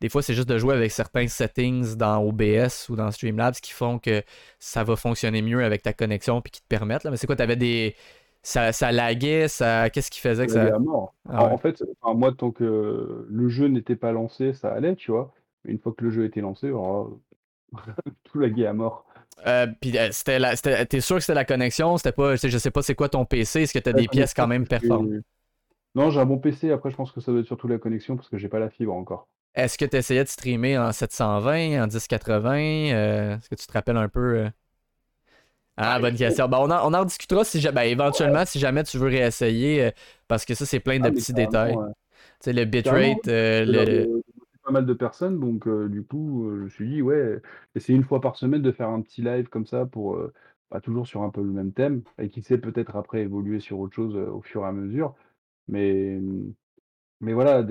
des 0.00 0.08
fois, 0.08 0.22
c'est 0.22 0.34
juste 0.34 0.48
de 0.48 0.58
jouer 0.58 0.74
avec 0.74 0.90
certains 0.90 1.28
settings 1.28 1.96
dans 1.96 2.22
OBS 2.22 2.88
ou 2.88 2.96
dans 2.96 3.10
Streamlabs 3.10 3.54
qui 3.56 3.72
font 3.72 3.98
que 3.98 4.22
ça 4.58 4.82
va 4.84 4.96
fonctionner 4.96 5.42
mieux 5.42 5.62
avec 5.64 5.82
ta 5.82 5.92
connexion, 5.92 6.40
puis 6.40 6.50
qui 6.50 6.62
te 6.62 6.68
permettent, 6.68 7.04
là. 7.04 7.10
Mais 7.10 7.16
c'est 7.16 7.26
quoi, 7.26 7.36
t'avais 7.36 7.56
des. 7.56 7.94
Ça, 8.42 8.72
ça 8.72 8.92
laguait, 8.92 9.48
ça. 9.48 9.88
Qu'est-ce 9.90 10.10
qui 10.10 10.20
faisait 10.20 10.46
que 10.46 10.52
Ça? 10.52 10.68
Ça. 10.68 10.74
à 10.74 10.78
mort. 10.78 11.14
Ah 11.28 11.46
ouais. 11.46 11.52
En 11.52 11.58
fait, 11.58 11.82
enfin, 12.00 12.14
moi, 12.14 12.32
tant 12.32 12.50
que 12.50 13.26
le 13.28 13.48
jeu 13.48 13.68
n'était 13.68 13.96
pas 13.96 14.12
lancé, 14.12 14.52
ça 14.52 14.72
allait, 14.72 14.96
tu 14.96 15.10
vois. 15.10 15.32
Mais 15.64 15.72
une 15.72 15.78
fois 15.78 15.94
que 15.96 16.04
le 16.04 16.10
jeu 16.10 16.24
était 16.24 16.40
lancé, 16.42 16.68
alors, 16.68 17.18
tout 18.24 18.38
laguait 18.38 18.66
à 18.66 18.72
mort. 18.74 19.06
Euh, 19.46 19.66
puis 19.80 19.96
euh, 19.98 20.10
c'était 20.12 20.38
la, 20.38 20.56
c'était- 20.56 20.86
t'es 20.86 21.00
sûr 21.00 21.16
que 21.16 21.20
c'était 21.22 21.34
la 21.34 21.44
connexion, 21.44 21.96
c'était 21.98 22.12
pas, 22.12 22.36
je 22.36 22.58
sais- 22.58 22.70
pas 22.70 22.82
c'est 22.82 22.94
quoi 22.94 23.08
ton 23.08 23.24
PC, 23.26 23.62
est-ce 23.62 23.72
que 23.74 23.78
t'as 23.78 23.92
des 23.92 24.08
pièces 24.08 24.32
quand 24.34 24.46
même 24.46 24.66
performantes? 24.66 25.10
Non, 25.94 26.10
j'ai 26.10 26.20
un 26.20 26.26
bon 26.26 26.38
PC. 26.38 26.70
Après, 26.70 26.90
je 26.90 26.96
pense 26.96 27.10
que 27.10 27.20
ça 27.20 27.32
doit 27.32 27.40
être 27.40 27.46
surtout 27.46 27.68
la 27.68 27.78
connexion 27.78 28.16
parce 28.16 28.28
que 28.28 28.38
j'ai 28.38 28.48
pas 28.48 28.58
la 28.60 28.70
fibre 28.70 28.92
encore. 28.94 29.28
Est-ce 29.54 29.78
que 29.78 29.84
tu 29.84 29.96
essayais 29.96 30.24
de 30.24 30.28
streamer 30.28 30.78
en 30.78 30.92
720, 30.92 31.82
en 31.82 31.86
1080 31.86 32.58
euh, 32.92 33.36
Est-ce 33.38 33.48
que 33.48 33.54
tu 33.54 33.66
te 33.66 33.72
rappelles 33.72 33.96
un 33.96 34.08
peu? 34.08 34.50
Ah, 35.76 35.94
Ouais, 35.96 36.00
bonne 36.00 36.16
question. 36.16 36.48
Ben, 36.48 36.58
on, 36.60 36.70
en, 36.70 36.90
on 36.90 36.94
en 36.94 37.04
discutera 37.04 37.44
si 37.44 37.60
ben, 37.72 37.82
éventuellement 37.82 38.44
si 38.46 38.58
jamais 38.60 38.84
tu 38.84 38.96
veux 38.98 39.08
réessayer, 39.08 39.90
parce 40.28 40.44
que 40.44 40.54
ça, 40.54 40.66
c'est 40.66 40.78
plein 40.80 41.00
de 41.00 41.02
Ah, 41.08 41.10
petits 41.10 41.34
détails. 41.34 41.78
ouais. 41.78 41.92
Tu 42.40 42.46
sais, 42.46 42.52
le 42.52 42.64
bitrate, 42.66 43.26
le... 43.28 44.06
pas 44.64 44.72
mal 44.72 44.86
de 44.86 44.94
personnes, 44.94 45.38
donc 45.40 45.66
euh, 45.66 45.88
du 45.88 46.02
coup, 46.02 46.48
euh, 46.48 46.56
je 46.58 46.62
me 46.64 46.68
suis 46.68 46.88
dit, 46.88 47.02
ouais, 47.02 47.40
essayer 47.74 47.96
une 47.96 48.04
fois 48.04 48.20
par 48.20 48.36
semaine 48.36 48.62
de 48.62 48.72
faire 48.72 48.88
un 48.88 49.02
petit 49.02 49.22
live 49.22 49.48
comme 49.48 49.66
ça 49.66 49.86
pour 49.86 50.16
euh, 50.16 50.32
bah, 50.70 50.80
toujours 50.80 51.06
sur 51.06 51.22
un 51.22 51.30
peu 51.30 51.42
le 51.42 51.50
même 51.50 51.72
thème, 51.72 52.02
et 52.18 52.30
qui 52.30 52.42
sait 52.42 52.58
peut-être 52.58 52.96
après 52.96 53.22
évoluer 53.22 53.60
sur 53.60 53.78
autre 53.78 53.94
chose 53.94 54.16
euh, 54.16 54.30
au 54.30 54.40
fur 54.40 54.62
et 54.62 54.66
à 54.66 54.72
mesure. 54.72 55.14
Mais, 55.68 56.18
mais 57.20 57.32
voilà, 57.32 57.64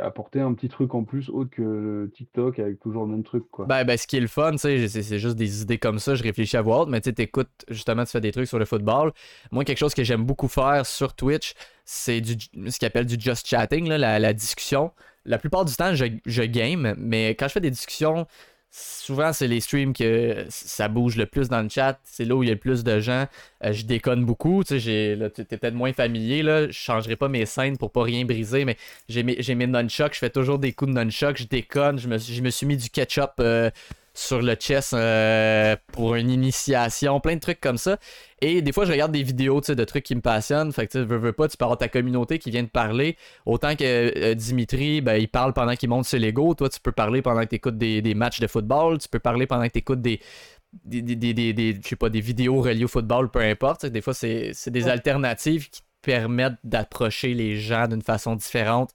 apporter 0.00 0.40
un 0.40 0.54
petit 0.54 0.68
truc 0.68 0.94
en 0.94 1.02
plus 1.02 1.30
autre 1.30 1.50
que 1.50 2.10
TikTok 2.14 2.58
avec 2.58 2.78
toujours 2.78 3.06
le 3.06 3.12
même 3.12 3.24
truc, 3.24 3.44
quoi. 3.50 3.66
Ben, 3.66 3.84
ben, 3.84 3.96
ce 3.96 4.06
qui 4.06 4.16
est 4.16 4.20
le 4.20 4.28
fun, 4.28 4.56
c'est 4.56 4.86
juste 5.18 5.36
des 5.36 5.62
idées 5.62 5.78
comme 5.78 5.98
ça, 5.98 6.14
je 6.14 6.22
réfléchis 6.22 6.56
à 6.56 6.62
haute, 6.62 6.88
mais 6.88 7.00
tu 7.00 7.10
sais, 7.10 7.14
t'écoutes, 7.14 7.64
justement, 7.68 8.04
tu 8.04 8.12
fais 8.12 8.20
des 8.20 8.30
trucs 8.30 8.46
sur 8.46 8.58
le 8.58 8.64
football. 8.64 9.12
Moi, 9.50 9.64
quelque 9.64 9.78
chose 9.78 9.94
que 9.94 10.04
j'aime 10.04 10.24
beaucoup 10.24 10.48
faire 10.48 10.86
sur 10.86 11.14
Twitch, 11.14 11.54
c'est 11.84 12.22
ce 12.24 12.78
qu'ils 12.78 12.86
appelle 12.86 13.06
du 13.06 13.16
just 13.18 13.46
chatting, 13.46 13.88
la 13.88 14.32
discussion. 14.32 14.92
La 15.28 15.38
plupart 15.38 15.64
du 15.64 15.74
temps, 15.74 15.94
je, 15.94 16.06
je 16.26 16.42
game, 16.42 16.94
mais 16.98 17.30
quand 17.30 17.46
je 17.48 17.52
fais 17.52 17.60
des 17.60 17.70
discussions, 17.70 18.26
souvent, 18.70 19.32
c'est 19.32 19.46
les 19.48 19.60
streams 19.60 19.92
que 19.92 20.44
ça 20.48 20.88
bouge 20.88 21.16
le 21.16 21.26
plus 21.26 21.48
dans 21.48 21.62
le 21.62 21.68
chat, 21.68 21.98
c'est 22.04 22.24
là 22.24 22.34
où 22.34 22.42
il 22.42 22.46
y 22.48 22.50
a 22.50 22.54
le 22.54 22.60
plus 22.60 22.84
de 22.84 23.00
gens. 23.00 23.26
Euh, 23.64 23.72
je 23.72 23.84
déconne 23.84 24.24
beaucoup, 24.24 24.62
tu 24.64 24.80
sais, 24.80 25.18
t'es 25.34 25.44
peut-être 25.44 25.74
moins 25.74 25.92
familier, 25.92 26.42
là, 26.42 26.66
je 26.66 26.72
changerai 26.72 27.16
pas 27.16 27.28
mes 27.28 27.46
scènes 27.46 27.78
pour 27.78 27.92
pas 27.92 28.02
rien 28.02 28.24
briser, 28.24 28.64
mais 28.64 28.76
j'ai 29.08 29.22
mes, 29.22 29.66
nunchucks, 29.66 30.14
je 30.14 30.18
fais 30.18 30.30
toujours 30.30 30.58
des 30.58 30.72
coups 30.72 30.90
de 30.90 30.96
nunchuck, 30.96 31.36
je 31.36 31.44
déconne, 31.44 31.98
je 31.98 32.08
me, 32.08 32.18
suis- 32.18 32.34
je 32.34 32.42
me 32.42 32.50
suis 32.50 32.66
mis 32.66 32.76
du 32.76 32.90
ketchup 32.90 33.32
euh, 33.40 33.70
sur 34.18 34.42
le 34.42 34.54
chest 34.56 34.94
euh, 34.94 35.76
pour 35.92 36.16
une 36.16 36.28
initiation, 36.28 37.20
plein 37.20 37.36
de 37.36 37.40
trucs 37.40 37.60
comme 37.60 37.78
ça. 37.78 37.98
Et 38.40 38.62
des 38.62 38.72
fois, 38.72 38.84
je 38.84 38.90
regarde 38.90 39.12
des 39.12 39.22
vidéos 39.22 39.60
de 39.60 39.84
trucs 39.84 40.04
qui 40.04 40.16
me 40.16 40.20
passionnent. 40.20 40.72
Fait 40.72 40.88
que 40.88 40.92
tu 40.92 41.04
veux, 41.04 41.18
veux 41.18 41.32
pas, 41.32 41.46
tu 41.48 41.56
peux 41.56 41.64
avoir 41.64 41.78
ta 41.78 41.88
communauté 41.88 42.40
qui 42.40 42.50
vient 42.50 42.64
de 42.64 42.68
parler. 42.68 43.16
Autant 43.46 43.76
que 43.76 43.84
euh, 43.84 44.34
Dimitri, 44.34 45.00
ben, 45.00 45.14
il 45.16 45.28
parle 45.28 45.52
pendant 45.52 45.74
qu'il 45.76 45.88
monte 45.88 46.04
ses 46.04 46.18
Lego. 46.18 46.54
Toi, 46.54 46.68
tu 46.68 46.80
peux 46.80 46.90
parler 46.90 47.22
pendant 47.22 47.42
que 47.42 47.48
tu 47.50 47.54
écoutes 47.56 47.78
des, 47.78 48.02
des 48.02 48.14
matchs 48.14 48.40
de 48.40 48.48
football. 48.48 48.98
Tu 48.98 49.08
peux 49.08 49.20
parler 49.20 49.46
pendant 49.46 49.66
que 49.68 49.72
tu 49.72 49.78
écoutes 49.78 50.02
des, 50.02 50.20
des, 50.84 51.00
des, 51.02 51.14
des, 51.32 51.52
des- 51.52 51.80
je 51.80 51.88
sais 51.88 51.96
pas, 51.96 52.08
des 52.10 52.20
vidéos 52.20 52.60
reliées 52.60 52.84
au 52.84 52.88
football, 52.88 53.30
peu 53.30 53.40
importe. 53.40 53.86
Des 53.86 54.00
fois, 54.00 54.14
c'est 54.14 54.52
des 54.66 54.88
alternatives 54.88 55.70
qui 55.70 55.80
te 55.80 55.86
permettent 56.02 56.58
d'approcher 56.64 57.34
les 57.34 57.56
gens 57.56 57.86
d'une 57.86 58.02
façon 58.02 58.34
différente 58.34 58.90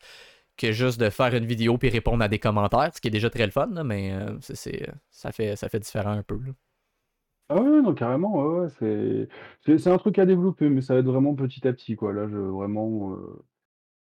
que 0.58 0.72
juste 0.72 1.00
de 1.00 1.10
faire 1.10 1.34
une 1.36 1.46
vidéo 1.46 1.78
puis 1.78 1.90
répondre 1.90 2.24
à 2.24 2.28
des 2.30 2.40
commentaires, 2.40 2.92
ce 2.96 3.02
qui 3.02 3.08
est 3.10 3.12
déjà 3.12 3.30
très 3.30 3.46
le 3.46 3.52
fun, 3.52 3.68
là, 3.72 3.84
mais 3.84 4.14
euh, 4.14 4.38
c'est- 4.42 4.88
ça, 5.12 5.32
fait, 5.32 5.56
ça 5.56 5.70
fait 5.70 5.80
différent 5.80 6.12
un 6.12 6.24
peu. 6.24 6.36
là. 6.46 6.54
Ah 7.50 7.62
ouais, 7.62 7.82
non, 7.82 7.94
carrément, 7.94 8.34
ouais, 8.36 8.70
ouais, 8.82 9.28
c'est 9.78 9.88
un 9.90 9.98
truc 9.98 10.18
à 10.18 10.26
développer, 10.26 10.70
mais 10.70 10.82
ça 10.82 10.94
va 10.94 11.02
être 11.02 11.06
vraiment 11.06 11.36
petit 11.36 11.68
à 11.68 11.74
petit, 11.74 11.96
quoi. 11.96 12.14
Là, 12.14 12.28
je 12.28 12.38
vraiment, 12.38 13.14
euh, 13.16 13.46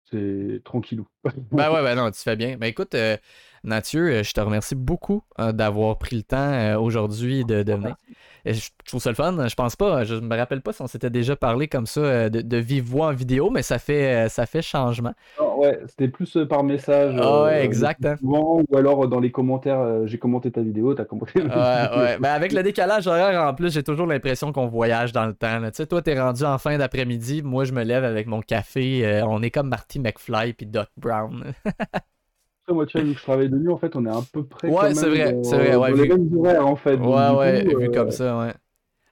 c'est 0.06 0.62
tranquillou. 0.64 1.08
Ben 1.56 1.70
ouais, 1.72 1.82
ben 1.82 1.94
non, 1.94 2.10
tu 2.10 2.20
fais 2.20 2.34
bien. 2.36 2.56
Ben 2.56 2.66
écoute, 2.66 2.94
euh, 2.94 3.16
Mathieu, 3.64 4.08
euh, 4.10 4.22
je 4.22 4.32
te 4.32 4.40
remercie 4.40 4.74
beaucoup 4.74 5.22
euh, 5.40 5.52
d'avoir 5.52 5.96
pris 5.98 6.16
le 6.16 6.22
temps 6.22 6.36
euh, 6.52 6.78
aujourd'hui 6.78 7.44
de, 7.46 7.62
de 7.62 7.72
venir. 7.72 7.96
Je 8.44 8.60
trouve 8.86 9.00
ça 9.00 9.08
le 9.08 9.16
fun. 9.16 9.48
Je 9.48 9.54
pense 9.54 9.74
pas, 9.74 10.04
je 10.04 10.16
me 10.16 10.36
rappelle 10.36 10.60
pas 10.60 10.74
si 10.74 10.82
on 10.82 10.86
s'était 10.86 11.08
déjà 11.08 11.34
parlé 11.34 11.66
comme 11.66 11.86
ça 11.86 12.28
de, 12.28 12.42
de 12.42 12.56
vive 12.58 12.84
voix 12.84 13.06
en 13.06 13.12
vidéo, 13.14 13.48
mais 13.48 13.62
ça 13.62 13.78
fait, 13.78 14.28
ça 14.28 14.44
fait 14.44 14.60
changement. 14.60 15.14
Non, 15.40 15.60
ouais, 15.60 15.80
c'était 15.86 16.08
plus 16.08 16.36
par 16.46 16.62
message, 16.62 17.16
Ah 17.18 17.44
ouais, 17.44 17.60
euh, 17.60 17.62
exact, 17.62 18.04
hein. 18.04 18.16
souvent, 18.20 18.60
ou 18.68 18.76
alors 18.76 19.08
dans 19.08 19.18
les 19.20 19.30
commentaires, 19.30 20.06
j'ai 20.06 20.18
commenté 20.18 20.50
ta 20.50 20.60
vidéo, 20.60 20.92
t'as 20.92 21.06
commenté 21.06 21.40
Ouais, 21.40 21.48
ma 21.48 21.86
vidéo. 21.88 22.00
ouais. 22.02 22.18
Ben 22.18 22.32
avec 22.34 22.52
le 22.52 22.62
décalage 22.62 23.06
horaire 23.06 23.40
en 23.48 23.54
plus, 23.54 23.72
j'ai 23.72 23.82
toujours 23.82 24.06
l'impression 24.06 24.52
qu'on 24.52 24.66
voyage 24.66 25.12
dans 25.12 25.24
le 25.24 25.32
temps. 25.32 25.58
Tu 25.62 25.70
sais, 25.72 25.86
toi, 25.86 26.02
t'es 26.02 26.20
rendu 26.20 26.44
en 26.44 26.58
fin 26.58 26.76
d'après-midi. 26.76 27.40
Moi, 27.42 27.64
je 27.64 27.72
me 27.72 27.82
lève 27.82 28.04
avec 28.04 28.26
mon 28.26 28.42
café. 28.42 29.22
on 29.26 29.42
est 29.42 29.50
comme 29.50 29.68
Marty 29.70 30.00
McFly 30.00 30.52
puis 30.52 30.66
Doc 30.66 30.88
Brown. 30.98 31.54
Moi, 32.68 32.86
tu 32.86 32.96
vois, 32.98 33.06
vu 33.06 33.12
que 33.12 33.18
je 33.18 33.22
travaille 33.22 33.50
de 33.50 33.56
nuit, 33.58 33.68
en 33.68 33.76
fait, 33.78 33.94
on 33.94 34.06
est 34.06 34.10
à 34.10 34.20
peu 34.32 34.44
près 34.44 34.70
Ouais, 34.70 34.94
c'est 34.94 35.08
vrai, 35.08 35.36
c'est 35.42 35.56
vrai, 35.56 35.76
ouais, 35.76 35.92
vu- 35.92 36.02
les 36.02 36.08
mêmes 36.08 36.38
horaires, 36.38 36.66
en 36.66 36.76
fait. 36.76 36.96
Donc, 36.96 37.14
Ouais, 37.14 37.30
ouais, 37.36 37.64
vu 37.64 37.84
euh, 37.86 37.92
comme 37.92 38.10
ça, 38.10 38.38
ouais. 38.38 38.54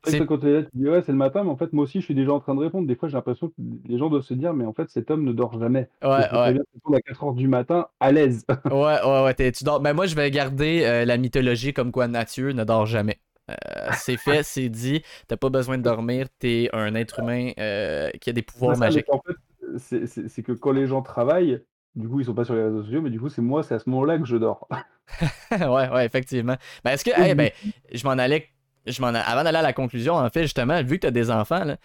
C'est 0.05 0.27
quand 0.27 0.39
tu 0.39 0.47
dis: 0.74 0.89
«Ouais, 0.89 1.01
c'est 1.03 1.12
le 1.12 1.19
matin», 1.19 1.45
mais 1.45 1.51
en 1.51 1.57
fait, 1.57 1.73
moi 1.73 1.85
aussi, 1.85 2.01
je 2.01 2.05
suis 2.07 2.15
déjà 2.15 2.33
en 2.33 2.41
train 2.41 2.55
de 2.57 2.61
répondre. 2.61 2.89
Des 2.89 2.97
fois, 2.97 3.09
j'ai 3.09 3.15
l'impression 3.15 3.49
que 3.51 3.55
les 3.87 3.99
gens 3.99 4.09
doivent 4.11 4.23
se 4.24 4.35
dire: 4.35 4.53
«Mais 4.53 4.65
en 4.65 4.73
fait, 4.73 4.91
cet 4.91 5.11
homme 5.11 5.23
ne 5.24 5.33
dort 5.33 5.59
jamais». 5.61 5.89
Ouais, 6.03 6.09
ouais. 6.09 6.53
bien 6.55 6.62
répondre 6.74 6.97
à 6.97 7.01
4:00 7.01 7.35
du 7.35 7.47
matin 7.47 7.87
à 8.01 8.11
l'aise. 8.11 8.45
Ouais, 8.73 9.01
ouais, 9.05 9.23
ouais, 9.24 9.53
tu 9.53 9.65
dors. 9.65 9.81
Ben 9.81 9.93
moi, 9.93 10.07
je 10.07 10.15
vais 10.16 10.31
garder 10.31 10.83
euh, 10.85 11.05
la 11.05 11.16
mythologie 11.19 11.73
comme 11.73 11.93
quoi 11.93 12.09
Mathieu 12.09 12.53
ne 12.53 12.65
dort 12.65 12.87
jamais. 12.87 13.20
Euh, 13.51 13.55
c'est 13.95 14.16
fait, 14.16 14.43
c'est 14.45 14.69
dit. 14.69 15.03
T'as 15.29 15.37
pas 15.37 15.51
besoin 15.51 15.79
de 15.79 15.83
dormir. 15.83 16.27
T'es 16.39 16.69
un 16.73 16.95
être 16.95 17.20
humain 17.20 17.51
euh, 17.59 18.11
qui 18.20 18.31
a 18.31 18.33
des 18.33 18.43
pouvoirs 18.43 18.74
ça, 18.77 18.81
magiques. 18.87 19.07
en 19.12 19.20
fait, 19.20 19.79
c'est 19.79 20.43
que 20.43 20.53
quand 20.53 20.73
les 20.73 20.87
gens 20.87 21.03
travaillent, 21.03 21.62
du 21.94 22.09
coup, 22.09 22.20
ils 22.20 22.27
sont 22.27 22.35
pas 22.35 22.44
sur 22.44 22.55
les 22.55 22.62
réseaux 22.64 22.82
sociaux, 22.82 23.02
mais 23.02 23.10
du 23.10 23.20
coup, 23.20 23.28
c'est 23.28 23.43
moi, 23.43 23.62
c'est 23.62 23.74
à 23.74 23.78
ce 23.78 23.89
moment-là 23.90 24.19
que 24.19 24.24
je 24.24 24.36
dors. 24.36 24.69
ouais, 25.51 25.89
ouais, 25.90 26.06
effectivement. 26.06 26.56
Ben, 26.85 26.93
est-ce 26.93 27.05
que, 27.05 27.35
ben, 27.35 27.51
je 27.93 28.05
m'en 28.05 28.12
allais, 28.12 28.48
je 28.86 29.01
m'en, 29.02 29.09
avant 29.09 29.44
d'aller 29.44 29.59
à 29.59 29.62
la 29.62 29.73
conclusion, 29.73 30.14
en 30.14 30.28
fait, 30.31 30.43
justement, 30.43 30.82
vu 30.82 30.97
que 30.98 31.02
t'as 31.06 31.10
des 31.10 31.31
enfants, 31.31 31.64
là, 31.64 31.77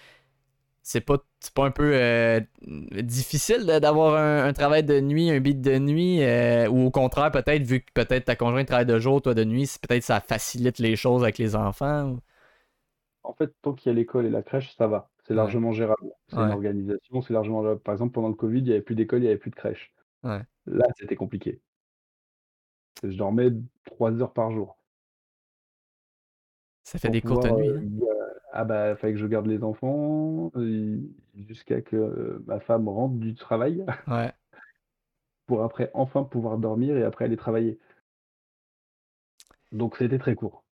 c'est 0.83 1.01
pas, 1.01 1.17
c'est 1.41 1.53
pas 1.53 1.65
un 1.65 1.71
peu 1.71 1.91
euh, 1.95 2.41
difficile 3.01 3.65
d'avoir 3.81 4.15
un, 4.17 4.45
un 4.47 4.53
travail 4.53 4.83
de 4.83 4.99
nuit, 5.01 5.31
un 5.31 5.39
beat 5.41 5.61
de 5.61 5.79
nuit, 5.79 6.23
euh, 6.23 6.69
ou 6.69 6.87
au 6.87 6.91
contraire, 6.91 7.31
peut-être, 7.31 7.63
vu 7.63 7.81
que 7.81 7.91
peut-être 7.93 8.25
ta 8.25 8.35
conjointe 8.37 8.67
travaille 8.67 8.85
de 8.87 8.99
jour, 8.99 9.21
toi 9.21 9.33
de 9.35 9.43
nuit, 9.45 9.67
c'est- 9.67 9.85
peut-être 9.87 10.03
ça 10.03 10.21
facilite 10.21 10.79
les 10.79 10.95
choses 10.97 11.23
avec 11.23 11.37
les 11.39 11.55
enfants. 11.55 12.05
ou- 12.11 12.21
En 13.21 13.33
fait, 13.33 13.53
tant 13.61 13.73
qu'il 13.75 13.91
y 13.91 13.93
a 13.93 13.95
l'école 13.95 14.25
et 14.25 14.31
la 14.31 14.41
crèche, 14.41 14.73
ça 14.75 14.87
va. 14.87 15.11
C'est 15.27 15.35
Ouais, 15.35 15.35
largement 15.35 15.71
gérable. 15.71 16.11
C'est 16.29 16.41
une 16.41 16.49
organisation, 16.49 17.21
c'est 17.21 17.33
largement 17.33 17.61
gérable. 17.61 17.81
Par 17.81 17.93
exemple, 17.93 18.13
pendant 18.13 18.29
le 18.29 18.33
covid, 18.33 18.59
il 18.61 18.67
y 18.67 18.71
avait 18.71 18.81
plus 18.81 18.95
d'école, 18.95 19.21
il 19.21 19.25
y 19.25 19.27
avait 19.27 19.37
plus 19.37 19.51
de 19.51 19.55
crèche. 19.55 19.93
Ouais. 20.23 20.45
Là, 20.67 20.85
c'était 20.99 21.15
compliqué. 21.15 21.59
Je 23.01 23.17
dormais 23.17 23.49
3 23.85 24.11
heures 24.21 24.33
par 24.33 24.51
jour 24.51 24.77
Ça 26.83 26.97
fait 26.99 27.09
pour 27.09 27.11
des 27.11 27.21
courtes 27.21 27.45
nuits, 27.45 27.69
hein. 27.69 27.85
ga 27.99 28.05
ah 28.53 28.63
bah, 28.65 28.95
fallait 28.95 29.13
que 29.13 29.19
je 29.19 29.27
garde 29.27 29.45
les 29.47 29.63
enfants, 29.63 30.51
jusqu'à 31.35 31.81
que, 31.81 32.41
ma 32.47 32.59
femme 32.59 32.87
rentre 32.89 33.15
du 33.15 33.35
travail 33.35 33.85
Ouais. 34.07 34.31
pour 35.45 35.63
après 35.63 35.91
enfin 35.93 36.23
pouvoir 36.23 36.57
dormir 36.57 36.95
et 36.97 37.03
après 37.03 37.25
aller 37.25 37.35
travailler. 37.37 37.79
Donc 39.71 39.95
c'était 39.95 40.19
très 40.19 40.35
court. 40.35 40.65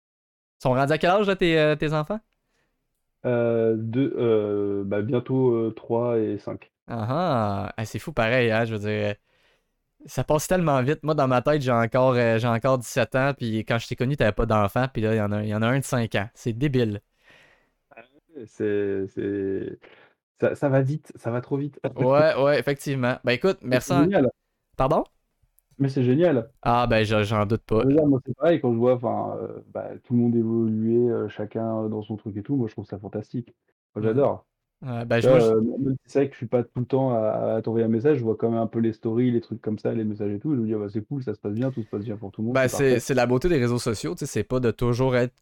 Ils 0.60 0.62
sont 0.62 0.70
rendus 0.73 0.93
à 0.93 0.98
quel 0.98 1.10
âge, 1.10 1.27
là, 1.27 1.36
tes, 1.36 1.74
tes 1.78 1.93
enfants? 1.93 2.20
Heu, 3.24 3.77
2, 3.78 4.12
heu, 4.16 4.85
bah, 4.85 5.02
bientôt, 5.02 5.51
heu, 5.56 5.74
3 5.74 6.19
et 6.20 6.39
5. 6.39 6.70
Ah 6.86 7.06
ah, 7.09 7.74
Ah, 7.77 7.85
c'est 7.85 7.98
fou 7.98 8.12
pareil, 8.12 8.51
hein, 8.51 8.64
je 8.64 8.74
veux 8.74 8.78
dire. 8.81 9.16
Ça 10.06 10.24
passe 10.24 10.46
tellement 10.48 10.82
vite. 10.82 11.02
Moi, 11.04 11.14
dans 11.14 11.28
ma 11.28 11.42
tête, 11.42 11.62
j'ai 11.62 11.70
encore, 11.72 12.14
euh, 12.14 12.38
j'ai 12.38 12.48
encore 12.48 12.78
17 12.78 13.14
ans, 13.14 13.34
puis 13.36 13.58
quand 13.60 13.78
je 13.78 13.86
t'ai 13.88 13.96
connu, 13.96 14.16
t'avais 14.16 14.32
pas 14.32 14.46
d'enfant, 14.46 14.86
puis 14.92 15.02
là, 15.02 15.14
il 15.14 15.18
y 15.18 15.20
en 15.20 15.30
a, 15.32 15.44
y 15.44 15.54
en 15.54 15.62
a 15.62 15.66
un 15.68 15.78
de 15.78 15.84
5 15.84 16.14
ans. 16.16 16.28
C'est 16.34 16.52
débile. 16.52 17.00
C'est 18.46 19.06
c'est 19.08 19.78
ça 20.40 20.54
ça 20.54 20.68
va 20.68 20.82
vite, 20.82 21.12
ça 21.16 21.30
va 21.30 21.40
trop 21.40 21.56
vite. 21.56 21.80
Ouais, 21.96 22.34
ouais, 22.36 22.58
effectivement. 22.58 23.18
Ben 23.24 23.32
écoute, 23.32 23.58
merci. 23.62 23.94
génial, 23.94 24.30
Pardon? 24.76 25.04
mais 25.78 25.88
c'est 25.90 26.02
génial. 26.04 26.50
Ah, 26.62 26.86
ben 26.88 27.04
je- 27.04 27.22
j'en 27.24 27.46
doute 27.46 27.62
pas. 27.64 27.84
Dire, 27.84 28.06
moi, 28.06 28.20
c'est 28.24 28.34
pareil 28.36 28.60
quand 28.60 28.72
je 28.72 28.78
vois, 28.78 28.94
heu, 29.36 29.64
bah, 29.68 29.90
tout 30.04 30.14
le 30.14 30.20
monde 30.20 30.34
évoluer, 30.36 30.96
heu, 31.08 31.28
chacun, 31.28 31.88
dans 31.88 32.02
son 32.02 32.16
truc 32.16 32.36
et 32.36 32.42
tout, 32.42 32.56
moi, 32.56 32.68
je 32.68 32.72
trouve 32.74 32.86
ça 32.86 32.98
fantastique. 32.98 33.54
Moi, 33.94 34.02
Ouais. 34.02 34.02
j'adore. 34.02 34.46
Tu 35.20 35.24
je- 35.24 35.28
moi, 35.30 35.38
vois, 35.38 35.40
je- 35.40 35.52
heu, 35.54 35.60
même 35.62 35.96
si 36.06 36.12
c'est 36.12 36.18
vrai 36.20 36.26
que 36.28 36.32
je 36.34 36.38
suis 36.38 36.46
pas 36.46 36.64
tout 36.64 36.80
le 36.80 36.86
temps 36.86 37.10
à 37.14 37.54
à 37.56 37.62
t'envoyer 37.62 37.84
un 37.86 37.88
message, 37.88 38.18
je 38.18 38.24
vois 38.24 38.36
quand 38.36 38.50
même 38.50 38.59
un 38.60 38.66
peu 38.66 38.80
les 38.80 38.92
stories, 38.92 39.30
les 39.30 39.40
trucs 39.40 39.60
comme 39.60 39.78
ça, 39.78 39.92
les 39.94 40.04
messages 40.04 40.32
et 40.32 40.38
tout, 40.40 40.54
je 40.54 40.60
me 40.60 40.66
dis: 40.66 40.74
«Ah 40.74 40.78
bah, 40.78 40.88
c'est 40.90 41.02
cool, 41.06 41.22
ça 41.22 41.34
se 41.34 41.40
passe 41.40 41.54
bien, 41.54 41.70
tout 41.70 41.82
se 41.82 41.88
passe 41.88 42.02
bien 42.04 42.16
pour 42.16 42.32
tout 42.32 42.42
le 42.42 42.48
monde, 42.48 42.59
ben 42.59 42.68
c'est 42.68 42.68
c'est 42.68 42.98
parfait». 42.98 43.00
c'est 43.00 43.14
la 43.14 43.26
beauté 43.26 43.48
des 43.48 43.59
réseaux 43.59 43.78
sociaux, 43.78 44.14
tu 44.14 44.20
sais, 44.20 44.26
c'est 44.26 44.44
pas 44.44 44.60
de 44.60 44.70
toujours 44.70 45.16
être 45.16 45.34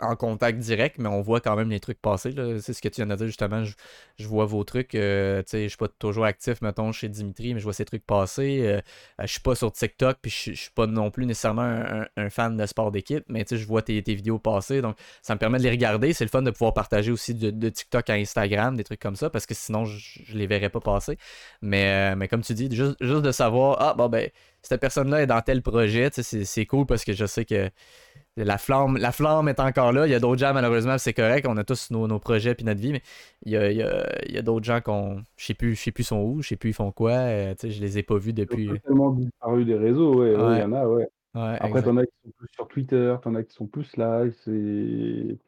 en 0.00 0.14
contact 0.16 0.58
direct, 0.58 0.98
mais 0.98 1.08
on 1.08 1.22
voit 1.22 1.40
quand 1.40 1.56
même 1.56 1.70
les 1.70 1.80
trucs 1.80 2.00
passer. 2.00 2.32
C'est 2.60 2.72
ce 2.72 2.80
que 2.82 2.88
tu 2.88 2.96
viens 3.02 3.06
de 3.06 3.16
dire, 3.16 3.26
justement. 3.26 3.64
Je, 3.64 3.74
je 4.18 4.26
vois 4.28 4.44
vos 4.46 4.62
trucs, 4.64 4.94
euh, 4.94 5.42
je 5.52 5.66
suis 5.68 5.76
pas 5.76 5.88
toujours 5.88 6.24
actif, 6.24 6.60
mettons, 6.62 6.92
chez 6.92 7.08
Dimitri, 7.08 7.54
mais 7.54 7.60
je 7.60 7.64
vois 7.64 7.72
ces 7.72 7.84
trucs 7.84 8.04
passer. 8.06 8.60
euh, 8.62 8.76
euh, 8.76 8.80
je 9.22 9.26
suis 9.26 9.40
pas 9.40 9.54
sur 9.54 9.72
TikTok, 9.72 10.18
puis 10.22 10.30
je 10.30 10.52
je 10.52 10.60
suis 10.60 10.70
pas 10.70 10.86
non 10.86 11.10
plus 11.10 11.26
nécessairement 11.26 11.62
un, 11.62 12.06
un- 12.16 12.30
fan 12.30 12.56
de 12.56 12.66
sport 12.66 12.90
d'équipe, 12.92 13.24
mais 13.28 13.44
je 13.50 13.64
vois 13.66 13.82
tes, 13.82 14.02
tes 14.02 14.14
vidéos 14.14 14.38
passer, 14.38 14.80
donc 14.82 14.96
ça 15.22 15.34
me 15.34 15.38
permet 15.38 15.58
de 15.58 15.62
les 15.64 15.70
regarder. 15.70 16.12
C'est 16.12 16.24
le 16.24 16.30
fun 16.30 16.42
de 16.42 16.50
pouvoir 16.50 16.74
partager 16.74 17.10
aussi 17.10 17.34
de, 17.34 17.50
de 17.50 17.68
TikTok 17.68 18.10
à 18.10 18.14
Instagram, 18.14 18.76
des 18.76 18.84
trucs 18.84 19.00
comme 19.00 19.16
ça, 19.16 19.30
parce 19.30 19.46
que 19.46 19.54
sinon, 19.54 19.84
je, 19.84 19.98
je 20.24 20.36
les 20.38 20.46
verrais 20.46 20.68
pas 20.70 20.80
passer. 20.80 21.18
Mais, 21.62 22.12
euh, 22.12 22.16
mais 22.16 22.28
comme 22.28 22.42
tu 22.42 22.54
dis, 22.54 22.68
juste, 22.74 22.96
juste 23.00 23.22
de 23.22 23.32
savoir, 23.32 23.76
ah, 23.80 23.94
bon, 23.96 24.08
ben, 24.08 24.28
cette 24.62 24.80
personne-là 24.80 25.22
est 25.22 25.26
dans 25.26 25.40
tel 25.40 25.62
projet, 25.62 26.10
c'est 26.12 26.66
cool 26.66 26.86
parce 26.86 27.04
que 27.04 27.12
je 27.12 27.26
sais 27.26 27.44
que 27.44 27.70
la 28.44 28.58
flamme, 28.58 28.96
la 28.98 29.12
flamme 29.12 29.48
est 29.48 29.60
encore 29.60 29.92
là. 29.92 30.06
Il 30.06 30.10
y 30.10 30.14
a 30.14 30.20
d'autres 30.20 30.40
gens, 30.40 30.54
malheureusement, 30.54 30.98
c'est 30.98 31.14
correct. 31.14 31.46
On 31.48 31.56
a 31.56 31.64
tous 31.64 31.90
nos, 31.90 32.06
nos 32.08 32.18
projets 32.18 32.54
puis 32.54 32.64
notre 32.64 32.80
vie, 32.80 32.92
mais 32.92 33.02
il 33.44 33.52
y 33.52 33.56
a, 33.56 33.70
il 33.70 33.76
y 33.78 34.38
a- 34.38 34.42
d'autres 34.42 34.64
gens 34.66 34.80
qu'on. 34.80 35.22
Je 35.36 35.46
sais 35.46 35.54
plus, 35.54 35.74
je 35.76 35.82
sais 35.82 35.92
plus 35.92 36.04
sont 36.04 36.20
où, 36.20 36.42
je 36.42 36.48
sais 36.48 36.56
plus 36.56 36.70
ils 36.70 36.74
font 36.74 36.92
quoi. 36.92 37.12
euh, 37.12 37.54
sais, 37.58 37.70
je 37.70 37.80
les 37.80 37.98
ai 37.98 38.02
pas 38.02 38.18
vus 38.18 38.32
Ils 38.48 38.54
ont 38.54 38.58
depuis. 38.62 38.68
totalement 38.74 39.10
disparu 39.12 39.64
des 39.64 39.74
réseaux, 39.76 40.20
ouais, 40.20 40.36
ouais, 40.36 40.56
il 40.56 40.58
y 40.58 40.62
en 40.62 40.72
a, 40.72 40.86
ouais. 40.88 41.08
ouais, 41.34 41.58
Après, 41.60 41.82
tu 41.82 41.88
exact. 41.88 41.90
en 41.90 41.96
as 41.98 42.06
qui 42.06 42.12
sont 42.24 42.32
plus 42.38 42.48
sur 42.54 42.68
Twitter, 42.68 43.16
tu 43.22 43.28
en 43.28 43.34
as 43.34 43.44
qui 43.44 43.54
sont 43.54 43.66
plus 43.66 43.96
là, 43.96 44.24
c'est 44.44 45.38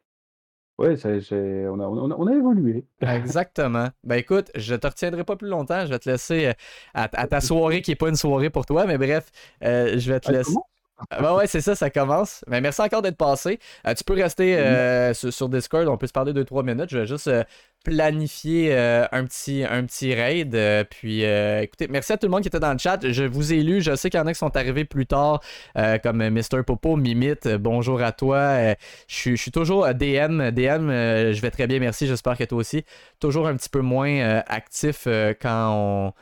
ouais, 0.79 0.97
c'est 0.97 1.67
on 1.67 1.79
a 1.79 1.85
on 1.87 2.11
a 2.11 2.15
on 2.15 2.27
a 2.27 2.35
évolué. 2.35 2.85
Exactement. 3.03 3.89
Ben 4.03 4.17
écoute, 4.17 4.51
je 4.55 4.75
te 4.75 4.85
retiendrai 4.85 5.23
pas 5.23 5.35
plus 5.35 5.47
longtemps. 5.49 5.85
Je 5.85 5.89
vais 5.91 5.97
te 5.99 6.07
laisser 6.09 6.47
euh, 6.47 6.53
à, 6.93 7.03
à 7.19 7.27
ta 7.27 7.41
soirée 7.41 7.81
qui 7.81 7.91
est 7.91 7.95
pas 7.95 8.09
une 8.09 8.15
soirée 8.15 8.51
pour 8.51 8.65
toi, 8.67 8.85
mais 8.85 8.97
bref, 8.99 9.31
euh, 9.63 9.97
je 9.97 10.11
vais 10.11 10.19
te 10.19 10.29
Ah, 10.29 10.31
laisser. 10.31 10.43
comment? 10.43 10.67
Ben 11.19 11.33
ouais, 11.33 11.47
c'est 11.47 11.61
ça, 11.61 11.75
ça 11.75 11.89
commence. 11.89 12.43
Mais 12.47 12.61
merci 12.61 12.81
encore 12.81 13.01
d'être 13.01 13.17
passé. 13.17 13.59
Euh, 13.87 13.93
tu 13.93 14.03
peux 14.03 14.13
rester 14.13 14.57
euh, 14.57 15.13
sur, 15.13 15.33
sur 15.33 15.49
Discord, 15.49 15.87
on 15.87 15.97
peut 15.97 16.07
se 16.07 16.11
parler 16.13 16.33
2-3 16.33 16.63
minutes. 16.63 16.89
Je 16.91 16.99
vais 16.99 17.07
juste 17.07 17.27
euh, 17.27 17.43
planifier 17.83 18.75
un, 18.75 19.25
petit, 19.25 19.63
un 19.67 19.83
petit 19.85 20.13
raid. 20.13 20.55
puis 20.89 21.23
écoutez, 21.23 21.87
merci 21.87 22.13
à 22.13 22.17
tout 22.17 22.27
le 22.27 22.31
monde 22.31 22.41
qui 22.41 22.47
était 22.47 22.59
dans 22.59 22.73
le 22.73 22.77
chat. 22.77 22.99
Je 23.09 23.23
vous 23.23 23.53
ai 23.53 23.63
lu. 23.63 23.81
Je 23.81 23.95
sais 23.95 24.09
qu'il 24.09 24.19
y 24.19 24.21
en 24.21 24.27
a 24.27 24.33
qui 24.33 24.37
sont 24.39 24.55
arrivés 24.55 24.85
plus 24.85 25.07
tard, 25.07 25.41
comme 26.03 26.29
Mr. 26.29 26.63
Popo, 26.65 26.95
Mimite. 26.95 27.47
bonjour 27.55 28.01
à 28.03 28.11
toi. 28.11 28.75
Je 29.07 29.35
suis- 29.35 29.51
toujours 29.51 29.87
DM. 29.95 30.51
DM, 30.51 30.89
je 31.31 31.41
vais 31.41 31.49
très 31.51 31.65
bien, 31.65 31.79
merci. 31.79 32.05
J'espère 32.05 32.37
que 32.37 32.43
toi 32.43 32.59
aussi. 32.59 32.85
Toujours 33.19 33.47
un 33.47 33.55
petit 33.55 33.69
peu 33.69 33.81
moins 33.81 34.41
actif 34.47 35.07
quand 35.41 35.71
on 35.73 36.13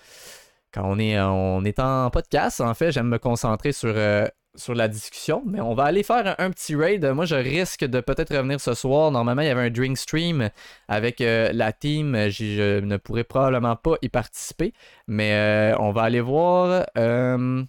quand 0.71 0.83
on 0.85 0.99
est, 0.99 1.19
on 1.19 1.63
est 1.65 1.79
en 1.79 2.09
podcast, 2.11 2.61
en 2.61 2.73
fait, 2.75 2.91
j'aime 2.91 3.07
me 3.07 3.17
concentrer 3.17 3.71
sur, 3.71 3.91
euh, 3.95 4.27
sur 4.55 4.75
la 4.75 4.87
discussion. 4.87 5.43
Mais 5.45 5.61
on 5.61 5.73
va 5.73 5.83
aller 5.83 6.03
faire 6.03 6.35
un, 6.37 6.51
petit 6.51 6.75
raid. 6.75 7.05
Moi, 7.05 7.25
je 7.25 7.35
risque 7.35 7.85
de 7.85 7.99
peut-être 7.99 8.35
revenir 8.35 8.59
ce 8.59 8.73
soir. 8.73 9.11
Normalement, 9.11 9.41
il 9.41 9.47
y 9.47 9.51
avait 9.51 9.67
un 9.67 9.69
drink 9.69 9.97
stream 9.97 10.49
avec 10.87 11.21
euh, 11.21 11.51
la 11.53 11.71
team. 11.71 12.29
Je 12.29 12.79
ne 12.79 12.97
pourrais 12.97 13.23
probablement 13.23 13.75
pas 13.75 13.95
y 14.01 14.09
participer. 14.09 14.73
Mais 15.07 15.33
euh, 15.33 15.77
on 15.79 15.91
va 15.91 16.03
aller 16.03 16.21
voir. 16.21 16.85
euh, 16.97 17.63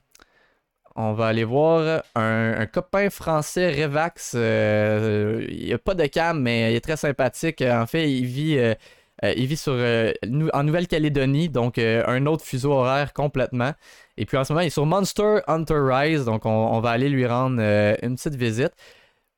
on 0.97 1.12
va 1.12 1.28
aller 1.28 1.44
voir 1.44 2.02
un, 2.16 2.66
copain 2.66 3.11
français, 3.11 3.70
Revax. 3.70 4.35
il 4.35 5.73
a 5.73 5.78
pas 5.78 5.94
de 5.94 6.05
cam, 6.07 6.39
mais 6.40 6.73
il 6.73 6.77
est 6.77 6.81
très 6.81 6.97
sympathique. 6.97 7.62
En 7.62 7.86
fait, 7.86 8.11
il 8.11 8.27
vit, 8.27 8.59
il 9.23 9.47
vit 9.47 9.57
sur, 9.57 9.73
euh, 9.75 10.13
Nou- 10.27 10.49
en 10.53 10.63
Nouvelle-Calédonie, 10.63 11.49
donc 11.49 11.79
euh, 11.79 12.03
un 12.07 12.27
autre 12.27 12.45
fuseau 12.45 12.73
horaire 12.73 13.13
complètement. 13.13 13.73
Et 14.17 14.25
puis 14.27 14.37
en 14.37 14.45
ce 14.45 14.53
moment, 14.53 14.63
il 14.63 14.69
est 14.69 14.71
sur 14.71 14.87
Monster 14.87 15.41
Hunter 15.47 15.79
Rise, 15.83 16.25
donc 16.25 16.47
on, 16.47 16.51
on 16.51 16.81
va 16.81 16.91
aller 16.91 17.09
lui 17.09 17.27
rendre 17.27 17.59
euh, 17.61 17.95
une 18.03 18.17
petite 18.17 18.35
visite. 18.35 18.73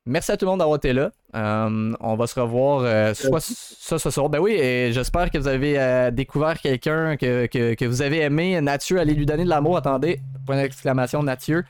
Merci 0.05 0.33
à 0.33 0.37
tout 0.37 0.43
le 0.45 0.51
monde 0.51 0.59
d'avoir 0.59 0.75
été 0.77 0.91
là. 0.91 1.11
Euh, 1.35 1.93
on 2.01 2.15
va 2.15 2.27
se 2.27 2.37
revoir 2.37 2.81
euh, 2.83 3.13
soit 3.13 3.39
ça 3.39 3.97
ce 3.97 4.09
soir. 4.09 4.29
Ben 4.29 4.39
oui, 4.39 4.51
et 4.51 4.91
j'espère 4.91 5.31
que 5.31 5.37
vous 5.37 5.47
avez 5.47 5.79
euh, 5.79 6.11
découvert 6.11 6.59
quelqu'un 6.59 7.15
que, 7.15 7.45
que- 7.45 7.73
que 7.73 7.85
vous 7.85 8.01
avez 8.01 8.19
aimé. 8.19 8.59
Nathieu, 8.59 8.99
allez 8.99 9.13
lui 9.13 9.25
donner 9.25 9.45
de 9.45 9.49
l'amour. 9.49 9.77
Attendez, 9.77 10.19
point 10.45 10.57
d'exclamation, 10.61 11.23
Nathieu. 11.23 11.63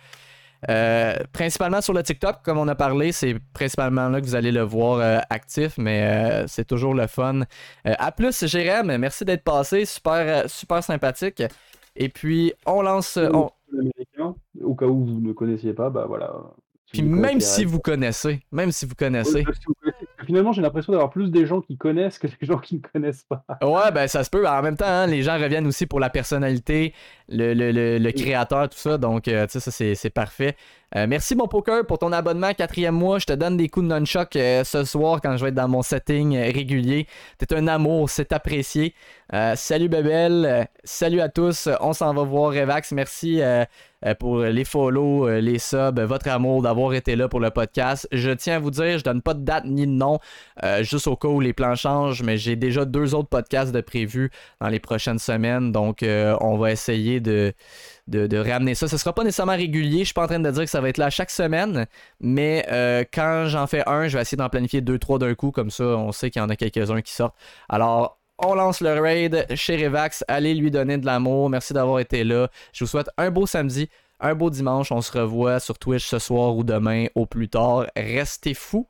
Euh, 0.69 1.15
principalement 1.31 1.81
sur 1.81 1.93
le 1.93 2.03
TikTok, 2.03 2.37
comme 2.43 2.57
on 2.57 2.67
a 2.67 2.75
parlé, 2.75 3.11
c'est 3.11 3.35
principalement 3.53 4.09
là 4.09 4.21
que 4.21 4.25
vous 4.25 4.35
allez 4.35 4.51
le 4.51 4.61
voir 4.61 4.99
euh, 4.99 5.19
actif, 5.29 5.77
mais 5.77 6.03
euh, 6.03 6.47
c'est 6.47 6.65
toujours 6.65 6.93
le 6.93 7.07
fun. 7.07 7.41
À 7.83 8.11
plus, 8.11 8.45
Jérém, 8.45 8.97
merci 8.97 9.25
d'être 9.25 9.43
passé, 9.43 9.85
super, 9.85 10.49
super 10.49 10.83
sympathique. 10.83 11.43
Et 11.95 12.09
puis, 12.09 12.53
on 12.65 12.81
lance. 12.81 13.17
on- 13.17 13.49
au 14.61 14.75
cas 14.75 14.85
où 14.85 15.03
vous 15.05 15.19
ne 15.19 15.33
connaissiez 15.33 15.73
pas, 15.73 15.89
bah 15.89 16.05
voilà. 16.07 16.31
Puis 16.91 17.01
même 17.01 17.39
si 17.39 17.65
vous 17.65 17.79
connaissez, 17.79 18.41
même 18.51 18.71
si 18.71 18.85
vous 18.85 18.91
Ouais, 18.91 18.95
connaissez, 18.97 19.43
même 19.43 19.53
si 19.53 19.65
vous 19.65 19.73
connaissez. 19.81 20.03
Finalement, 20.23 20.51
j'ai 20.53 20.61
l'impression 20.61 20.91
d'avoir 20.93 21.09
plus 21.09 21.29
des 21.31 21.45
gens 21.45 21.61
qui 21.61 21.77
connaissent 21.77 22.19
que 22.19 22.27
des 22.27 22.33
gens 22.45 22.57
qui 22.57 22.75
ne 22.75 22.81
connaissent 22.81 23.23
pas. 23.23 23.43
Ouais, 23.61 23.91
ben 23.91 24.07
ça 24.07 24.23
se 24.23 24.29
peut. 24.29 24.47
En 24.47 24.61
même 24.61 24.77
temps, 24.77 24.85
hein, 24.87 25.07
les 25.07 25.21
gens 25.21 25.33
reviennent 25.39 25.67
aussi 25.67 25.85
pour 25.85 25.99
la 25.99 26.09
personnalité, 26.09 26.93
le, 27.29 27.53
le- 27.53 27.71
le- 27.71 27.97
le 27.97 28.11
créateur, 28.11 28.69
tout 28.69 28.77
ça. 28.77 28.97
Donc, 28.97 29.27
euh, 29.27 29.45
tu 29.47 29.59
sais, 29.59 29.71
ça, 29.71 29.95
c'est 29.95 30.09
parfait. 30.09 30.55
Euh, 30.95 31.07
merci, 31.07 31.35
mon 31.35 31.47
poker, 31.47 31.85
pour 31.87 31.97
ton 31.97 32.11
abonnement, 32.11 32.53
quatrième 32.53 32.93
mois. 32.93 33.17
Je 33.17 33.25
te 33.25 33.33
donne 33.33 33.57
des 33.57 33.67
coups 33.67 33.87
de 33.87 33.89
nunchuck 33.89 34.35
euh, 34.35 34.63
ce 34.63 34.83
soir 34.83 35.21
quand 35.21 35.37
je 35.37 35.43
vais 35.43 35.49
être 35.49 35.55
dans 35.55 35.67
mon 35.67 35.81
setting 35.81 36.35
euh, 36.35 36.51
régulier. 36.51 37.07
T'es 37.39 37.51
un 37.55 37.67
amour, 37.67 38.09
c'est 38.11 38.31
apprécié. 38.31 38.93
salut, 39.55 39.89
Bebel. 39.89 40.67
salut 40.83 41.19
à 41.19 41.29
tous. 41.29 41.67
On 41.81 41.93
s'en 41.93 42.13
va 42.13 42.21
voir 42.23 42.51
Revax. 42.53 42.91
Merci 42.91 43.41
pour 44.19 44.41
les 44.41 44.65
follow, 44.65 45.27
les 45.39 45.57
subs, 45.57 45.99
votre 45.99 46.27
amour 46.27 46.61
d'avoir 46.61 46.93
été 46.93 47.15
là 47.15 47.27
pour 47.27 47.39
le 47.39 47.49
podcast. 47.49 48.07
Je 48.11 48.29
tiens 48.31 48.57
à 48.57 48.59
vous 48.59 48.69
dire, 48.69 48.99
je 48.99 49.03
donne 49.03 49.23
pas 49.23 49.33
de 49.33 49.43
date 49.43 49.65
ni 49.65 49.87
de 49.87 49.91
nom, 49.91 50.19
juste 50.81 51.07
au 51.07 51.15
cas 51.15 51.29
où 51.29 51.39
les 51.39 51.53
plans 51.53 51.75
changent, 51.75 52.21
mais 52.21 52.37
j'ai 52.37 52.55
déjà 52.55 52.85
deux 52.85 53.15
autres 53.15 53.29
podcasts 53.29 53.71
de 53.71 53.81
prévus 53.81 54.29
dans 54.61 54.67
les 54.67 54.79
prochaines 54.79 55.19
semaines. 55.19 55.71
Donc, 55.71 56.03
on 56.03 56.57
va 56.57 56.71
essayer 56.71 57.19
de 58.07 58.27
de, 58.27 58.37
ramener 58.37 58.75
ça. 58.75 58.87
Ce 58.87 58.97
sera 58.97 59.13
pas 59.13 59.23
nécessairement 59.23 59.55
régulier. 59.55 59.99
Je 59.99 60.05
suis 60.05 60.13
pas 60.13 60.23
en 60.23 60.27
train 60.27 60.39
de 60.39 60.51
dire 60.51 60.63
que 60.63 60.69
ça 60.69 60.81
va 60.81 60.89
être 60.89 60.97
là 60.97 61.09
chaque 61.09 61.31
semaine, 61.31 61.87
mais 62.19 62.65
euh, 62.71 63.03
quand 63.13 63.45
j'en 63.47 63.67
fais 63.67 63.87
un, 63.87 64.07
je 64.07 64.17
vais 64.17 64.21
essayer 64.21 64.37
d'en 64.37 64.49
planifier 64.49 64.81
deux, 64.81 64.99
trois 64.99 65.19
d'un 65.19 65.35
coup. 65.35 65.51
Comme 65.51 65.69
ça, 65.71 65.83
on 65.83 66.11
sait 66.11 66.29
qu'il 66.29 66.41
y 66.41 66.45
en 66.45 66.49
a 66.49 66.55
quelques-uns 66.55 67.01
qui 67.01 67.13
sortent. 67.13 67.35
Alors, 67.69 68.19
on 68.39 68.55
lance 68.55 68.81
le 68.81 68.99
raid 68.99 69.45
chez 69.55 69.83
Revax. 69.85 70.23
Allez 70.27 70.53
lui 70.53 70.71
donner 70.71 70.97
de 70.97 71.05
l'amour. 71.05 71.49
Merci 71.49 71.73
d'avoir 71.73 71.99
été 71.99 72.23
là. 72.23 72.49
Je 72.73 72.83
vous 72.83 72.89
souhaite 72.89 73.09
un 73.17 73.31
beau 73.31 73.45
samedi, 73.45 73.89
un 74.19 74.35
beau 74.35 74.49
dimanche. 74.49 74.91
On 74.91 75.01
se 75.01 75.17
revoit 75.17 75.59
sur 75.59 75.77
Twitch 75.79 76.05
ce 76.05 76.19
soir 76.19 76.55
ou 76.55 76.63
demain 76.63 77.05
au 77.15 77.25
plus 77.25 77.49
tard. 77.49 77.85
Restez 77.95 78.53
fous. 78.53 78.87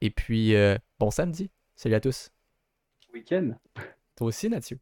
Et 0.00 0.10
puis, 0.10 0.54
euh, 0.54 0.76
bon 0.98 1.10
samedi. 1.10 1.50
Salut 1.76 1.94
à 1.94 2.00
tous. 2.00 2.30
Week-end. 3.14 3.52
Toi 4.16 4.28
aussi, 4.28 4.48
Mathieu. 4.48 4.78